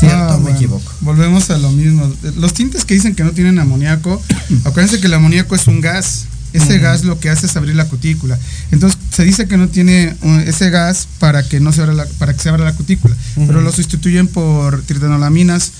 ¿Cierto 0.00 0.16
Ah, 0.16 0.34
o 0.34 0.38
me 0.38 0.42
bueno, 0.42 0.56
equivoco? 0.56 0.92
Volvemos 1.00 1.48
a 1.50 1.58
lo 1.58 1.70
mismo. 1.70 2.12
Los 2.36 2.54
tintes 2.54 2.84
que 2.84 2.94
dicen 2.94 3.14
que 3.14 3.22
no 3.22 3.30
tienen 3.30 3.60
amoníaco, 3.60 4.20
acuérdense 4.64 5.00
que 5.00 5.06
el 5.06 5.14
amoníaco 5.14 5.54
es 5.54 5.68
un 5.68 5.80
gas. 5.80 6.26
Ese 6.52 6.78
gas 6.80 7.04
lo 7.04 7.18
que 7.18 7.30
hace 7.30 7.46
es 7.46 7.56
abrir 7.56 7.76
la 7.76 7.86
cutícula. 7.86 8.36
Entonces 8.72 8.98
se 9.14 9.24
dice 9.24 9.46
que 9.46 9.56
no 9.56 9.68
tiene 9.68 10.14
ese 10.44 10.70
gas 10.70 11.06
para 11.20 11.44
que 11.44 11.60
no 11.60 11.72
se 11.72 11.80
abra 11.82 11.94
la, 11.94 12.04
para 12.18 12.34
que 12.34 12.42
se 12.42 12.48
abra 12.48 12.64
la 12.64 12.74
cutícula, 12.74 13.16
pero 13.36 13.62
lo 13.62 13.72
sustituyen 13.72 14.26
por 14.26 14.82
tritanolaminas 14.82 15.72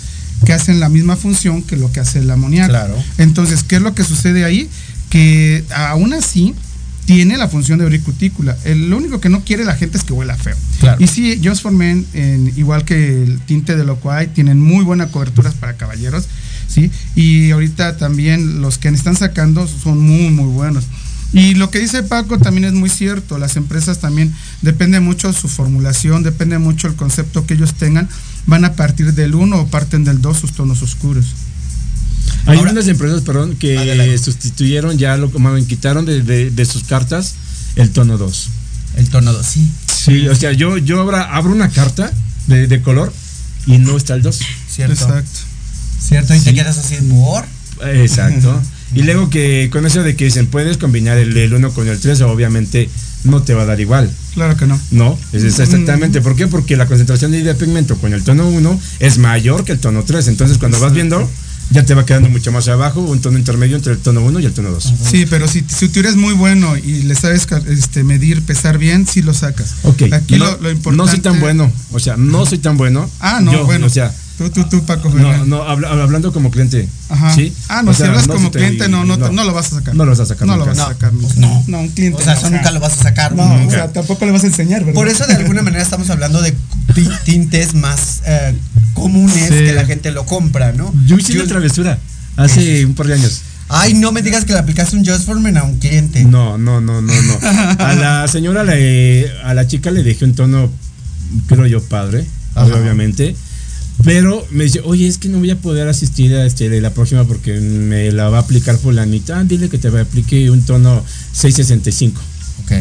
que 0.46 0.52
hacen 0.52 0.78
la 0.80 0.88
misma 0.88 1.16
función 1.16 1.62
que 1.62 1.76
lo 1.76 1.90
que 1.92 2.00
hace 2.00 2.20
el 2.20 2.30
amoníaco. 2.30 2.70
Claro. 2.70 2.96
Entonces, 3.18 3.64
¿qué 3.64 3.76
es 3.76 3.82
lo 3.82 3.94
que 3.94 4.04
sucede 4.04 4.44
ahí? 4.44 4.70
Que 5.10 5.64
aún 5.74 6.14
así 6.14 6.54
tiene 7.04 7.36
la 7.36 7.48
función 7.48 7.78
de 7.78 7.84
abrir 7.84 8.02
cutícula. 8.02 8.56
El- 8.64 8.88
lo 8.90 8.96
único 8.96 9.20
que 9.20 9.28
no 9.28 9.42
quiere 9.44 9.64
la 9.64 9.74
gente 9.74 9.98
es 9.98 10.04
que 10.04 10.12
huela 10.12 10.36
feo. 10.36 10.56
Claro. 10.80 11.02
Y 11.02 11.06
sí, 11.08 11.40
Just 11.42 11.62
for 11.62 11.72
Men, 11.72 12.06
en- 12.14 12.52
igual 12.56 12.84
que 12.84 13.22
el 13.24 13.40
tinte 13.40 13.76
de 13.76 13.84
Loquai, 13.84 14.32
tienen 14.32 14.60
muy 14.60 14.84
buenas 14.84 15.10
coberturas 15.10 15.54
para 15.54 15.74
caballeros, 15.76 16.26
¿sí? 16.68 16.90
Y 17.16 17.50
ahorita 17.50 17.96
también 17.96 18.60
los 18.60 18.78
que 18.78 18.88
están 18.88 19.16
sacando 19.16 19.66
son 19.66 19.98
muy, 19.98 20.30
muy 20.30 20.46
buenos. 20.52 20.84
Y 21.34 21.54
lo 21.54 21.70
que 21.70 21.78
dice 21.78 22.02
Paco 22.02 22.38
también 22.38 22.66
es 22.66 22.74
muy 22.74 22.90
cierto, 22.90 23.38
las 23.38 23.56
empresas 23.56 24.00
también, 24.00 24.34
depende 24.60 25.00
mucho 25.00 25.28
de 25.28 25.34
su 25.34 25.48
formulación, 25.48 26.22
depende 26.22 26.58
mucho 26.58 26.88
el 26.88 26.94
concepto 26.94 27.46
que 27.46 27.54
ellos 27.54 27.72
tengan, 27.74 28.06
van 28.46 28.64
a 28.66 28.74
partir 28.74 29.14
del 29.14 29.34
1 29.34 29.58
o 29.60 29.66
parten 29.68 30.04
del 30.04 30.20
2 30.20 30.38
sus 30.38 30.52
tonos 30.52 30.82
oscuros. 30.82 31.24
Hay 32.46 32.58
Ahora- 32.58 32.72
unas 32.72 32.88
empresas, 32.88 33.22
perdón, 33.22 33.56
que 33.56 33.78
Adelante. 33.78 34.18
sustituyeron 34.18 34.98
ya, 34.98 35.16
lo 35.16 35.30
como 35.30 35.54
quitaron 35.66 36.04
de, 36.04 36.22
de- 36.22 36.50
de 36.50 36.64
sus 36.64 36.84
cartas 36.84 37.34
el 37.76 37.90
tono 37.90 38.18
2. 38.18 38.48
El 38.96 39.08
tono 39.08 39.32
2, 39.32 39.46
sí. 39.46 39.68
Sí, 40.04 40.26
o 40.28 40.34
sea, 40.34 40.52
yo, 40.52 40.76
yo 40.78 41.00
abra- 41.00 41.34
abro 41.34 41.52
una 41.52 41.70
carta 41.70 42.12
de, 42.48 42.66
de 42.66 42.82
color 42.82 43.12
y 43.66 43.78
no 43.78 43.96
está 43.96 44.14
el 44.14 44.22
2. 44.22 44.38
Cierto. 44.68 44.92
Exacto. 44.94 45.38
Cierto, 46.00 46.34
y 46.34 46.40
te 46.40 46.52
quedas 46.52 46.78
así, 46.78 46.96
¿por? 47.08 47.44
Exacto. 47.94 48.60
Y 48.94 49.04
luego 49.04 49.30
que 49.30 49.70
con 49.72 49.86
eso 49.86 50.02
de 50.02 50.16
que 50.16 50.26
dicen, 50.26 50.48
puedes 50.48 50.76
combinar 50.76 51.16
el, 51.16 51.34
el 51.34 51.54
1 51.54 51.72
con 51.72 51.88
el 51.88 51.98
3, 51.98 52.20
obviamente 52.20 52.90
no 53.24 53.40
te 53.42 53.54
va 53.54 53.62
a 53.62 53.64
dar 53.64 53.80
igual. 53.80 54.10
Claro 54.34 54.54
que 54.58 54.66
no. 54.66 54.78
No, 54.90 55.18
es 55.32 55.44
es 55.44 55.58
exactamente. 55.60 56.20
¿Por 56.20 56.36
qué? 56.36 56.46
Porque 56.46 56.76
la 56.76 56.84
concentración 56.84 57.32
de, 57.32 57.42
de 57.42 57.54
pigmento 57.54 57.96
con 57.96 58.12
el 58.12 58.22
tono 58.22 58.46
1 58.50 58.80
es 59.00 59.16
mayor 59.16 59.64
que 59.64 59.72
el 59.72 59.78
tono 59.78 60.02
3. 60.04 60.28
Entonces, 60.28 60.58
cuando 60.58 60.78
vas 60.78 60.92
viendo, 60.92 61.26
ya 61.72 61.84
te 61.84 61.94
va 61.94 62.04
quedando 62.06 62.28
mucho 62.28 62.52
más 62.52 62.68
abajo, 62.68 63.00
un 63.00 63.20
tono 63.20 63.38
intermedio 63.38 63.76
entre 63.76 63.92
el 63.92 63.98
tono 63.98 64.20
1 64.22 64.40
y 64.40 64.46
el 64.46 64.52
tono 64.52 64.70
2. 64.70 64.94
Sí, 65.10 65.26
pero 65.28 65.48
si, 65.48 65.64
si 65.68 65.88
tú 65.88 66.00
eres 66.00 66.16
muy 66.16 66.34
bueno 66.34 66.76
y 66.76 67.02
le 67.02 67.14
sabes 67.14 67.46
este, 67.68 68.04
medir, 68.04 68.42
pesar 68.42 68.78
bien, 68.78 69.06
sí 69.06 69.22
lo 69.22 69.34
sacas. 69.34 69.74
Ok, 69.82 70.02
Aquí 70.12 70.36
no, 70.36 70.44
lo, 70.44 70.60
lo 70.60 70.70
importante. 70.70 70.96
no 70.96 71.08
soy 71.08 71.20
tan 71.20 71.40
bueno. 71.40 71.72
O 71.92 71.98
sea, 71.98 72.16
no 72.16 72.46
soy 72.46 72.58
tan 72.58 72.76
bueno. 72.76 73.08
Ah, 73.20 73.40
no, 73.42 73.52
Yo, 73.52 73.64
bueno. 73.64 73.86
O 73.86 73.90
sea, 73.90 74.14
Tú, 74.38 74.50
tú, 74.50 74.64
tú, 74.64 74.82
Paco 74.84 75.08
no, 75.10 75.14
Ferrer. 75.30 75.46
no, 75.46 75.62
habla- 75.62 75.90
hablando 75.90 76.32
como 76.32 76.50
cliente. 76.50 76.88
Ajá. 77.10 77.34
¿sí? 77.34 77.52
Ah, 77.68 77.82
no, 77.82 77.90
O 77.90 77.94
si 77.94 77.98
sea, 78.00 78.08
hablas 78.08 78.26
no 78.26 78.34
como 78.34 78.50
te- 78.50 78.58
cliente, 78.58 78.88
no, 78.88 79.04
no, 79.04 79.16
no 79.16 79.44
lo 79.44 79.52
vas 79.52 79.72
a 79.72 79.76
sacar. 79.76 79.94
No 79.94 80.04
lo 80.04 80.10
vas 80.12 80.20
a 80.20 80.26
sacar 80.26 80.48
No 80.48 80.56
lo 80.56 80.66
vas 80.66 80.78
a 80.78 80.86
sacar. 80.88 81.12
no. 81.12 81.64
No, 81.68 81.80
un 81.80 81.88
cliente. 81.90 82.20
O 82.20 82.24
sea, 82.24 82.34
no, 82.34 82.40
eso 82.40 82.50
nunca 82.50 82.70
lo 82.70 82.80
vas 82.80 82.92
a 82.98 83.02
sacar. 83.02 83.34
No, 83.34 83.46
nunca. 83.48 83.66
o 83.68 83.70
sea, 83.70 83.92
tampoco 83.92 84.24
le 84.24 84.32
vas 84.32 84.42
a 84.44 84.46
enseñar, 84.46 84.80
¿verdad? 84.80 84.94
Por 84.94 85.08
eso 85.08 85.26
de 85.26 85.34
alguna 85.34 85.62
manera 85.62 85.82
estamos 85.82 86.08
hablando 86.10 86.40
de 86.42 86.52
ti- 86.94 87.08
tintes 87.24 87.74
más 87.74 88.22
eh, 88.26 88.54
comunes 88.94 89.48
Sí. 89.48 89.54
que 89.64 89.72
la 89.72 89.84
gente 89.84 90.10
lo 90.10 90.24
compra, 90.26 90.72
¿no? 90.72 90.92
Yo 91.06 91.16
hice 91.18 91.34
una 91.34 91.44
travesura 91.46 91.98
hace 92.36 92.84
un 92.86 92.94
par 92.94 93.06
de 93.06 93.14
años. 93.14 93.42
Ay, 93.68 93.94
no 93.94 94.12
me 94.12 94.20
digas 94.22 94.44
que 94.44 94.52
le 94.52 94.58
aplicaste 94.58 94.96
un 94.96 95.04
Just 95.06 95.24
for 95.24 95.38
Men 95.40 95.56
a 95.56 95.62
un 95.62 95.78
cliente. 95.78 96.24
No, 96.24 96.58
no, 96.58 96.80
no, 96.80 97.00
no, 97.00 97.12
no. 97.22 97.38
A 97.78 97.94
la 97.94 98.28
señora, 98.28 98.64
le, 98.64 99.30
a 99.44 99.54
la 99.54 99.66
chica 99.66 99.90
le 99.90 100.02
dejé 100.02 100.24
un 100.26 100.34
tono, 100.34 100.70
creo 101.46 101.66
yo, 101.66 101.82
padre, 101.82 102.26
Ajá. 102.54 102.66
obviamente. 102.66 103.34
Pero 104.04 104.46
me 104.50 104.64
dice, 104.64 104.80
oye, 104.84 105.06
es 105.06 105.18
que 105.18 105.28
no 105.28 105.38
voy 105.38 105.50
a 105.50 105.56
poder 105.56 105.88
asistir 105.88 106.34
a 106.34 106.44
este, 106.44 106.68
la 106.80 106.90
próxima 106.90 107.24
porque 107.24 107.52
me 107.60 108.10
la 108.12 108.28
va 108.28 108.38
a 108.38 108.40
aplicar 108.42 108.76
por 108.78 108.94
la 108.94 109.06
mitad. 109.06 109.40
Ah, 109.40 109.44
dile 109.44 109.68
que 109.68 109.78
te 109.78 109.88
aplique 109.88 110.50
un 110.50 110.62
tono 110.62 111.04
665. 111.32 112.20
Ok. 112.64 112.72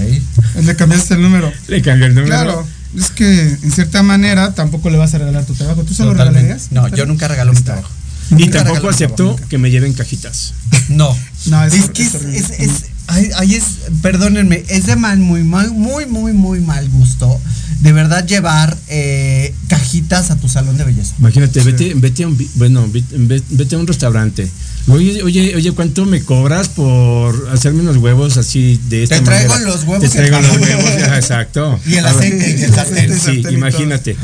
Le 0.63 0.75
cambiaste 0.75 1.13
el 1.15 1.21
número. 1.21 1.51
Le 1.67 1.81
cambié 1.81 2.07
el 2.07 2.15
número. 2.15 2.27
Claro. 2.34 2.67
Es 2.97 3.10
que 3.12 3.41
en 3.62 3.71
cierta 3.71 4.03
manera 4.03 4.53
tampoco 4.53 4.89
le 4.89 4.97
vas 4.97 5.13
a 5.13 5.17
regalar 5.19 5.45
tu 5.45 5.53
trabajo. 5.53 5.84
¿Tú 5.84 5.93
se 5.93 6.03
lo 6.03 6.12
regalarías? 6.13 6.71
No, 6.71 6.88
yo 6.89 7.05
nunca 7.05 7.27
regalo 7.27 7.53
mi 7.53 7.62
trabajo. 7.62 7.89
Y 8.31 8.36
Nunca 8.45 8.63
tampoco 8.63 8.89
acepto 8.89 9.15
trabajo. 9.36 9.47
que 9.49 9.57
me 9.57 9.71
lleven 9.71 9.93
cajitas. 9.93 10.53
No. 10.89 11.15
No, 11.47 11.63
es- 11.65 11.73
es 11.73 11.89
que 11.89 12.03
es, 12.03 12.10
es 12.10 12.15
horrible. 12.15 12.38
es, 12.39 12.49
es- 12.60 12.84
ay, 13.12 13.30
ay, 13.38 13.56
es, 13.56 13.63
perdónenme, 14.02 14.63
es 14.69 14.86
de 14.88 14.95
mal, 14.95 15.19
muy 15.19 15.43
mal, 15.43 15.71
muy, 15.71 16.06
muy, 16.06 16.34
muy 16.34 16.60
mal 16.62 16.88
gusto. 16.89 17.39
De 17.82 17.91
verdad 17.93 18.26
llevar 18.28 18.78
eh, 18.89 19.54
cajitas 19.67 20.30
a 20.30 20.36
tu 20.36 20.47
salón 20.47 20.78
de 20.78 20.84
belleza. 20.84 21.15
Imagínate, 21.17 21.62
vete, 21.63 21.93
vete 21.95 22.24
a 22.24 22.28
un, 22.28 22.38
bueno, 22.56 22.88
vete 22.91 23.76
a 23.76 23.80
un 23.80 23.88
restaurante. 23.88 24.47
Oye, 24.88 25.24
oye, 25.24 25.56
oye, 25.56 25.71
¿cuánto 25.71 26.06
me 26.06 26.21
cobras 26.21 26.69
por 26.69 27.50
hacerme 27.52 27.82
unos 27.82 27.97
huevos 27.97 28.38
así 28.38 28.80
de 28.89 29.04
esta 29.04 29.17
Te 29.17 29.26
traigo 29.26 29.50
manera? 29.50 29.71
los 29.71 29.84
huevos 29.84 30.02
Te 30.02 30.10
traigo 30.10 30.39
los 30.41 30.58
huevos, 30.58 30.91
ya, 31.00 31.15
exacto. 31.17 31.80
Y 31.88 31.95
el 31.95 32.06
aceite 32.06 32.56
y 32.60 32.63
el 32.63 32.74
sartén. 32.74 33.19
Sí, 33.19 33.43
imagínate. 33.52 34.15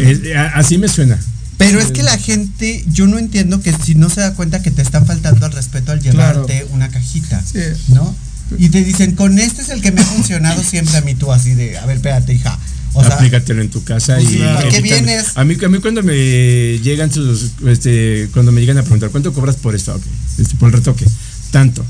Es- 0.00 0.34
a- 0.36 0.48
así 0.58 0.78
me 0.78 0.88
suena. 0.88 1.18
Pero 1.58 1.80
es 1.80 1.90
que 1.90 2.02
la 2.02 2.16
gente, 2.16 2.84
yo 2.90 3.06
no 3.06 3.18
entiendo 3.18 3.60
que 3.60 3.74
si 3.84 3.94
no 3.94 4.08
se 4.08 4.20
da 4.20 4.34
cuenta 4.34 4.62
que 4.62 4.70
te 4.70 4.80
están 4.80 5.04
faltando 5.04 5.44
al 5.44 5.52
respeto 5.52 5.92
al 5.92 6.00
llevarte 6.00 6.66
una 6.70 6.88
cajita, 6.88 7.42
Sí. 7.44 7.58
¿no? 7.88 8.14
Y 8.56 8.70
te 8.70 8.82
dicen, 8.82 9.14
con 9.14 9.38
este 9.38 9.60
es 9.60 9.68
el 9.68 9.82
que 9.82 9.92
me 9.92 10.00
ha 10.00 10.04
funcionado 10.04 10.62
siempre 10.62 10.96
a 10.96 11.02
mí 11.02 11.14
tú, 11.14 11.30
así 11.32 11.54
de, 11.54 11.76
a 11.76 11.84
ver, 11.84 11.96
espérate, 11.96 12.32
hija. 12.32 12.58
O 12.94 13.04
sea, 13.04 13.16
Aplícatelo 13.16 13.60
en 13.60 13.68
tu 13.68 13.84
casa 13.84 14.14
pues 14.16 14.32
y. 14.32 14.38
¿para 14.38 14.68
qué 14.70 14.80
vienes? 14.80 15.36
A 15.36 15.44
mí, 15.44 15.56
a 15.62 15.68
mí 15.68 15.78
cuando 15.80 16.02
me 16.02 16.78
llegan 16.78 17.12
sus, 17.12 17.50
este, 17.66 18.30
cuando 18.32 18.50
me 18.50 18.60
llegan 18.60 18.78
a 18.78 18.82
preguntar 18.82 19.10
cuánto 19.10 19.34
cobras 19.34 19.56
por 19.56 19.74
esto, 19.74 20.00
este, 20.38 20.54
por 20.56 20.68
el 20.68 20.74
retoque, 20.76 21.04
tanto. 21.50 21.84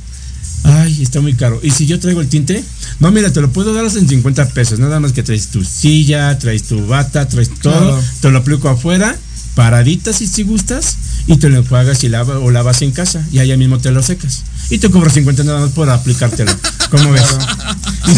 Ay, 0.65 1.03
está 1.03 1.21
muy 1.21 1.35
caro. 1.35 1.61
¿Y 1.63 1.71
si 1.71 1.87
yo 1.87 2.01
traigo 2.01 2.21
el 2.21 2.29
tinte? 2.29 2.65
No, 2.99 3.13
mira, 3.13 3.33
te 3.33 3.41
lo 3.41 3.53
puedo 3.53 3.73
dar 3.73 3.85
en 3.85 4.09
50 4.09 4.49
pesos. 4.49 4.81
Nada 4.81 4.99
más 4.99 5.13
que 5.13 5.23
traes 5.23 5.49
tu 5.49 5.65
silla, 5.65 6.37
traes 6.39 6.65
tu 6.65 6.85
bata, 6.87 7.29
traes 7.29 7.51
todo. 7.61 7.73
Claro. 7.73 8.05
Te 8.21 8.31
lo 8.31 8.39
aplico 8.39 8.69
afuera, 8.69 9.17
paradita 9.59 10.13
si, 10.13 10.29
si 10.29 10.45
gustas, 10.45 10.99
y 11.27 11.37
te 11.37 11.49
lo 11.49 11.59
enjuagas 11.59 12.05
y 12.05 12.09
lava, 12.09 12.39
o 12.39 12.53
lavas 12.53 12.81
en 12.83 12.93
casa. 12.93 13.27
Y 13.33 13.41
allá 13.41 13.57
mismo 13.57 13.81
te 13.81 13.91
lo 13.91 14.05
secas. 14.05 14.45
Y 14.71 14.79
te 14.79 14.89
cobro 14.89 15.11
50 15.11 15.43
nada 15.43 15.59
más 15.59 15.71
por 15.73 15.91
aplicártelo. 15.91 16.53
¿Cómo 16.91 17.11
ves? 17.11 17.25
Y. 18.07 18.15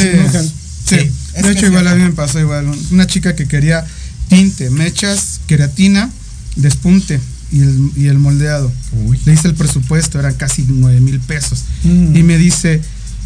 Sí, 0.86 1.10
de 1.42 1.52
hecho 1.52 1.66
igual 1.66 1.88
a 1.88 1.94
mí 1.94 2.02
me 2.02 2.12
pasó 2.12 2.40
igual. 2.40 2.70
Una 2.90 3.06
chica 3.06 3.34
que 3.34 3.48
quería 3.48 3.86
tinte, 4.28 4.68
mechas, 4.68 5.40
queratina, 5.46 6.10
despunte 6.56 7.18
y 7.50 7.62
el, 7.62 7.90
y 7.96 8.08
el 8.08 8.18
moldeado. 8.18 8.70
Uy. 9.06 9.18
Le 9.24 9.32
hice 9.32 9.48
el 9.48 9.54
presupuesto, 9.54 10.18
eran 10.18 10.34
casi 10.34 10.66
9 10.68 11.00
mil 11.00 11.20
pesos. 11.20 11.64
Mm. 11.84 12.16
Y 12.16 12.22
me 12.22 12.36
dice, 12.36 12.82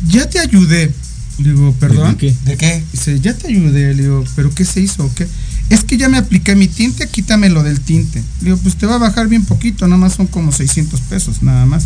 ya 0.06 0.30
te 0.30 0.38
ayudé. 0.38 0.92
Le 1.38 1.50
digo, 1.50 1.74
perdón. 1.80 2.12
¿De 2.12 2.16
qué? 2.18 2.36
¿De 2.44 2.56
qué? 2.56 2.84
Dice, 2.92 3.18
ya 3.18 3.34
te 3.34 3.48
ayudé. 3.48 3.92
Le 3.92 4.04
digo, 4.04 4.24
¿pero 4.36 4.54
qué 4.54 4.64
se 4.64 4.80
hizo 4.80 5.04
o 5.04 5.12
qué? 5.16 5.26
Es 5.74 5.82
que 5.84 5.96
ya 5.96 6.08
me 6.08 6.18
apliqué 6.18 6.54
mi 6.54 6.68
tinte, 6.68 7.08
quítame 7.08 7.48
lo 7.48 7.62
del 7.64 7.80
tinte. 7.80 8.20
Le 8.40 8.44
digo, 8.44 8.56
pues 8.58 8.76
te 8.76 8.86
va 8.86 8.94
a 8.94 8.98
bajar 8.98 9.26
bien 9.28 9.44
poquito, 9.44 9.86
nada 9.88 9.98
más 10.00 10.14
son 10.14 10.28
como 10.28 10.52
600 10.52 11.00
pesos, 11.02 11.42
nada 11.42 11.66
más. 11.66 11.84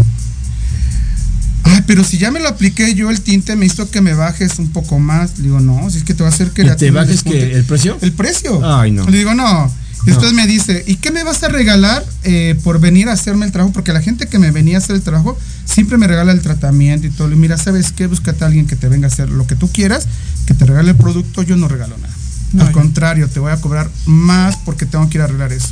Ay, 1.64 1.82
pero 1.86 2.04
si 2.04 2.18
ya 2.18 2.30
me 2.30 2.38
lo 2.40 2.48
apliqué 2.48 2.94
yo 2.94 3.10
el 3.10 3.20
tinte, 3.22 3.56
me 3.56 3.64
hizo 3.66 3.90
que 3.90 4.00
me 4.00 4.12
bajes 4.14 4.58
un 4.58 4.68
poco 4.70 4.98
más. 4.98 5.38
Le 5.38 5.44
digo, 5.44 5.60
no, 5.60 5.88
si 5.90 5.98
es 5.98 6.04
que 6.04 6.12
te 6.14 6.22
va 6.22 6.28
a 6.28 6.32
hacer 6.32 6.50
que 6.50 6.62
¿Y 6.62 6.76
te 6.76 6.90
bajes 6.90 7.22
que 7.22 7.52
el 7.52 7.64
precio? 7.64 7.96
el 8.00 8.12
precio. 8.12 8.60
Ay, 8.78 8.90
no. 8.90 9.06
Le 9.08 9.18
digo, 9.18 9.34
no. 9.34 9.72
Y 10.04 10.10
después 10.10 10.32
No. 10.32 10.36
me 10.36 10.46
dice, 10.46 10.84
¿y 10.86 10.96
qué 10.96 11.10
me 11.10 11.24
vas 11.24 11.42
a 11.42 11.48
regalar 11.48 12.04
eh, 12.24 12.58
por 12.62 12.80
venir 12.80 13.08
a 13.08 13.12
hacerme 13.12 13.46
el 13.46 13.52
trabajo? 13.52 13.72
Porque 13.72 13.92
la 13.92 14.00
gente 14.00 14.26
que 14.26 14.38
me 14.38 14.50
venía 14.50 14.76
a 14.76 14.78
hacer 14.80 14.96
el 14.96 15.02
trabajo 15.02 15.38
siempre 15.64 15.98
me 15.98 16.06
regala 16.06 16.32
el 16.32 16.40
tratamiento 16.40 17.06
y 17.06 17.10
todo. 17.10 17.28
Mira, 17.28 17.56
¿sabes 17.58 17.92
qué? 17.92 18.06
Búscate 18.06 18.44
a 18.44 18.46
alguien 18.46 18.66
que 18.66 18.76
te 18.76 18.88
venga 18.88 19.08
a 19.08 19.10
hacer 19.10 19.28
lo 19.30 19.46
que 19.46 19.56
tú 19.56 19.68
quieras, 19.70 20.06
que 20.46 20.54
te 20.54 20.64
regale 20.66 20.90
el 20.90 20.96
producto. 20.96 21.42
Yo 21.42 21.56
no 21.56 21.68
regalo 21.68 21.96
nada. 21.98 22.14
No, 22.52 22.64
Al 22.64 22.72
contrario, 22.72 23.28
te 23.28 23.40
voy 23.40 23.52
a 23.52 23.56
cobrar 23.60 23.90
más 24.06 24.56
porque 24.64 24.86
tengo 24.86 25.08
que 25.10 25.18
ir 25.18 25.22
a 25.22 25.24
arreglar 25.24 25.52
eso. 25.52 25.68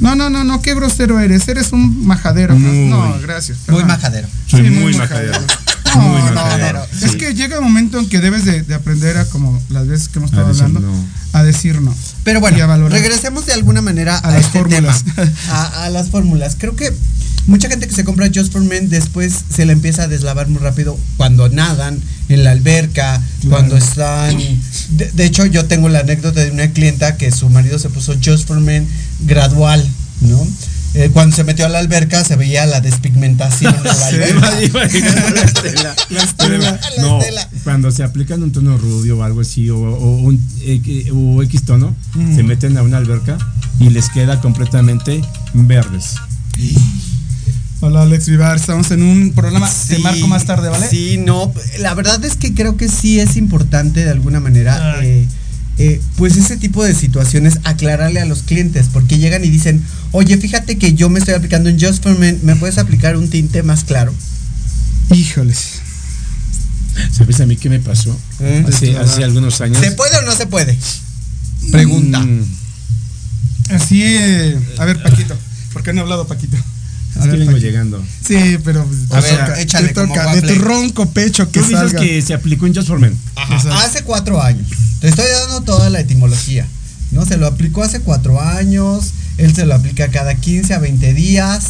No, 0.00 0.14
no, 0.14 0.28
no, 0.28 0.44
no, 0.44 0.60
qué 0.60 0.74
grosero 0.74 1.18
eres. 1.18 1.48
Eres 1.48 1.72
un 1.72 2.06
majadero. 2.06 2.54
Muy. 2.54 2.88
No, 2.90 3.18
gracias. 3.22 3.58
Muy 3.68 3.84
majadero. 3.84 4.28
Soy 4.46 4.64
Sí, 4.64 4.70
muy, 4.70 4.82
muy 4.82 4.94
majadero. 4.96 5.38
No, 5.94 6.00
Muy 6.02 6.22
no, 6.22 6.32
majadero. 6.32 6.78
no. 7.00 7.06
Es 7.06 7.16
que 7.16 7.34
llega 7.34 7.58
un 7.58 7.64
momento 7.64 7.98
en 7.98 8.08
que 8.08 8.20
debes 8.20 8.44
de, 8.44 8.62
de 8.62 8.74
aprender 8.74 9.16
a, 9.18 9.24
como 9.26 9.60
las 9.70 9.86
veces 9.86 10.08
que 10.08 10.18
hemos 10.18 10.30
A 10.32 10.34
estado 10.36 10.48
decir 10.48 10.64
hablando, 10.64 10.88
no. 10.88 11.04
a 11.32 11.42
decir 11.42 11.80
no. 11.82 11.94
Pero 12.24 12.40
Y 12.40 12.60
a 12.60 12.66
bueno, 12.66 12.88
regresemos 12.88 13.44
de 13.46 13.52
alguna 13.54 13.82
manera 13.82 14.16
a, 14.16 14.28
A 14.28 14.30
las 14.32 14.46
este 14.46 14.58
fórmulas. 14.58 15.04
tema, 15.04 15.30
a, 15.50 15.84
a 15.84 15.90
las 15.90 16.08
fórmulas. 16.10 16.56
Creo 16.58 16.76
que 16.76 16.92
mucha 17.46 17.68
gente 17.68 17.86
que 17.88 17.94
se 17.94 18.04
compra 18.04 18.28
Just 18.34 18.52
for 18.52 18.62
Men 18.62 18.88
después 18.88 19.34
se 19.54 19.66
la 19.66 19.72
empieza 19.72 20.04
a 20.04 20.08
deslavar 20.08 20.48
muy 20.48 20.60
rápido 20.62 20.98
cuando 21.18 21.48
nadan 21.50 21.98
en 22.28 22.44
la 22.44 22.52
alberca, 22.52 23.20
cuando 23.50 23.76
están... 23.76 24.38
De, 24.92 25.10
de 25.12 25.24
hecho, 25.24 25.46
yo 25.46 25.64
tengo 25.66 25.88
la 25.88 26.00
anécdota 26.00 26.40
de 26.40 26.50
una 26.50 26.70
clienta 26.72 27.16
que 27.16 27.30
su 27.30 27.48
marido 27.50 27.78
se 27.78 27.88
puso 27.90 28.14
Just 28.24 28.46
for 28.46 28.60
Men 28.60 28.86
gradual, 29.20 29.86
¿no? 30.20 30.46
eh, 30.94 31.10
cuando 31.12 31.34
se 31.34 31.44
metió 31.44 31.64
a 31.64 31.68
la 31.68 31.78
alberca 31.78 32.22
se 32.24 32.36
veía 32.36 32.66
la 32.66 32.80
despigmentación 32.80 33.74
de 33.82 33.88
la 33.88 34.06
alberca. 34.48 35.24
La 35.30 35.42
estela. 35.42 35.94
La 36.10 37.02
no, 37.02 37.18
estela. 37.20 37.48
cuando 37.64 37.90
se 37.90 38.02
aplican 38.02 38.42
un 38.42 38.52
tono 38.52 38.76
rubio 38.76 39.18
o 39.18 39.22
algo 39.22 39.40
así, 39.40 39.70
o, 39.70 39.78
o 39.78 40.16
un 40.16 40.38
o 41.12 41.42
X 41.42 41.64
tono, 41.64 41.94
se 42.34 42.42
meten 42.42 42.76
a 42.76 42.82
una 42.82 42.98
alberca 42.98 43.38
y 43.80 43.90
les 43.90 44.10
queda 44.10 44.40
completamente 44.40 45.22
verdes. 45.54 46.16
Hola 47.84 48.02
Alex 48.02 48.28
Vivar, 48.28 48.54
estamos 48.54 48.92
en 48.92 49.02
un 49.02 49.32
programa. 49.32 49.68
Te 49.88 49.98
marco 49.98 50.28
más 50.28 50.44
tarde, 50.44 50.68
¿vale? 50.68 50.88
Sí, 50.88 51.18
no, 51.18 51.52
la 51.80 51.94
verdad 51.94 52.24
es 52.24 52.36
que 52.36 52.54
creo 52.54 52.76
que 52.76 52.88
sí 52.88 53.18
es 53.18 53.36
importante 53.36 54.04
de 54.04 54.10
alguna 54.10 54.38
manera, 54.38 55.00
eh, 55.02 55.26
eh, 55.78 56.00
pues 56.16 56.36
ese 56.36 56.56
tipo 56.56 56.84
de 56.84 56.94
situaciones, 56.94 57.58
aclararle 57.64 58.20
a 58.20 58.24
los 58.24 58.44
clientes, 58.44 58.86
porque 58.92 59.18
llegan 59.18 59.44
y 59.44 59.48
dicen, 59.48 59.82
oye, 60.12 60.38
fíjate 60.38 60.78
que 60.78 60.94
yo 60.94 61.08
me 61.08 61.18
estoy 61.18 61.34
aplicando 61.34 61.70
en 61.70 61.80
Just 61.80 62.04
for 62.04 62.16
Men, 62.16 62.38
¿me 62.44 62.54
puedes 62.54 62.78
aplicar 62.78 63.16
un 63.16 63.28
tinte 63.28 63.64
más 63.64 63.82
claro? 63.82 64.14
Híjoles. 65.10 65.80
¿Sabes 67.10 67.40
a 67.40 67.46
mí 67.46 67.56
qué 67.56 67.68
me 67.68 67.80
pasó? 67.80 68.16
¿Eh? 68.38 68.64
Hace, 68.68 68.96
hace 68.96 69.24
algunos 69.24 69.60
años. 69.60 69.78
¿Se 69.78 69.90
puede 69.90 70.16
o 70.18 70.22
no 70.22 70.30
se 70.36 70.46
puede? 70.46 70.78
Pregunta. 71.72 72.20
Mm, 72.20 72.44
Así, 73.70 74.04
eh, 74.04 74.56
a 74.78 74.84
ver, 74.84 75.02
Paquito. 75.02 75.36
¿Por 75.72 75.82
qué 75.82 75.92
no 75.92 76.02
ha 76.02 76.02
hablado 76.04 76.28
Paquito? 76.28 76.56
Es 77.24 77.30
que 77.32 77.36
vengo 77.38 77.56
llegando. 77.58 78.04
Sí, 78.26 78.58
pero 78.64 78.84
pues, 78.84 79.00
A 79.10 79.20
ver, 79.20 79.38
toca, 79.46 79.60
échale 79.60 79.88
te 79.88 79.94
como 79.94 80.14
toca, 80.14 80.34
de 80.34 80.42
tu 80.42 80.54
ronco 80.60 81.08
pecho 81.10 81.50
que 81.50 81.60
Tú 81.60 81.66
dices 81.66 81.90
salga. 81.90 82.00
que 82.00 82.22
se 82.22 82.34
aplicó 82.34 82.66
en 82.66 82.74
Just 82.74 82.88
for 82.88 82.98
Men. 82.98 83.16
Ajá, 83.36 83.84
hace 83.84 84.02
cuatro 84.02 84.42
años. 84.42 84.66
Te 85.00 85.08
estoy 85.08 85.26
dando 85.40 85.62
toda 85.62 85.90
la 85.90 86.00
etimología. 86.00 86.66
¿No? 87.10 87.26
Se 87.26 87.36
lo 87.36 87.46
aplicó 87.46 87.82
hace 87.82 88.00
cuatro 88.00 88.40
años. 88.40 89.10
Él 89.36 89.54
se 89.54 89.66
lo 89.66 89.74
aplica 89.74 90.08
cada 90.08 90.34
15 90.34 90.72
a 90.74 90.78
20 90.78 91.12
días. 91.14 91.64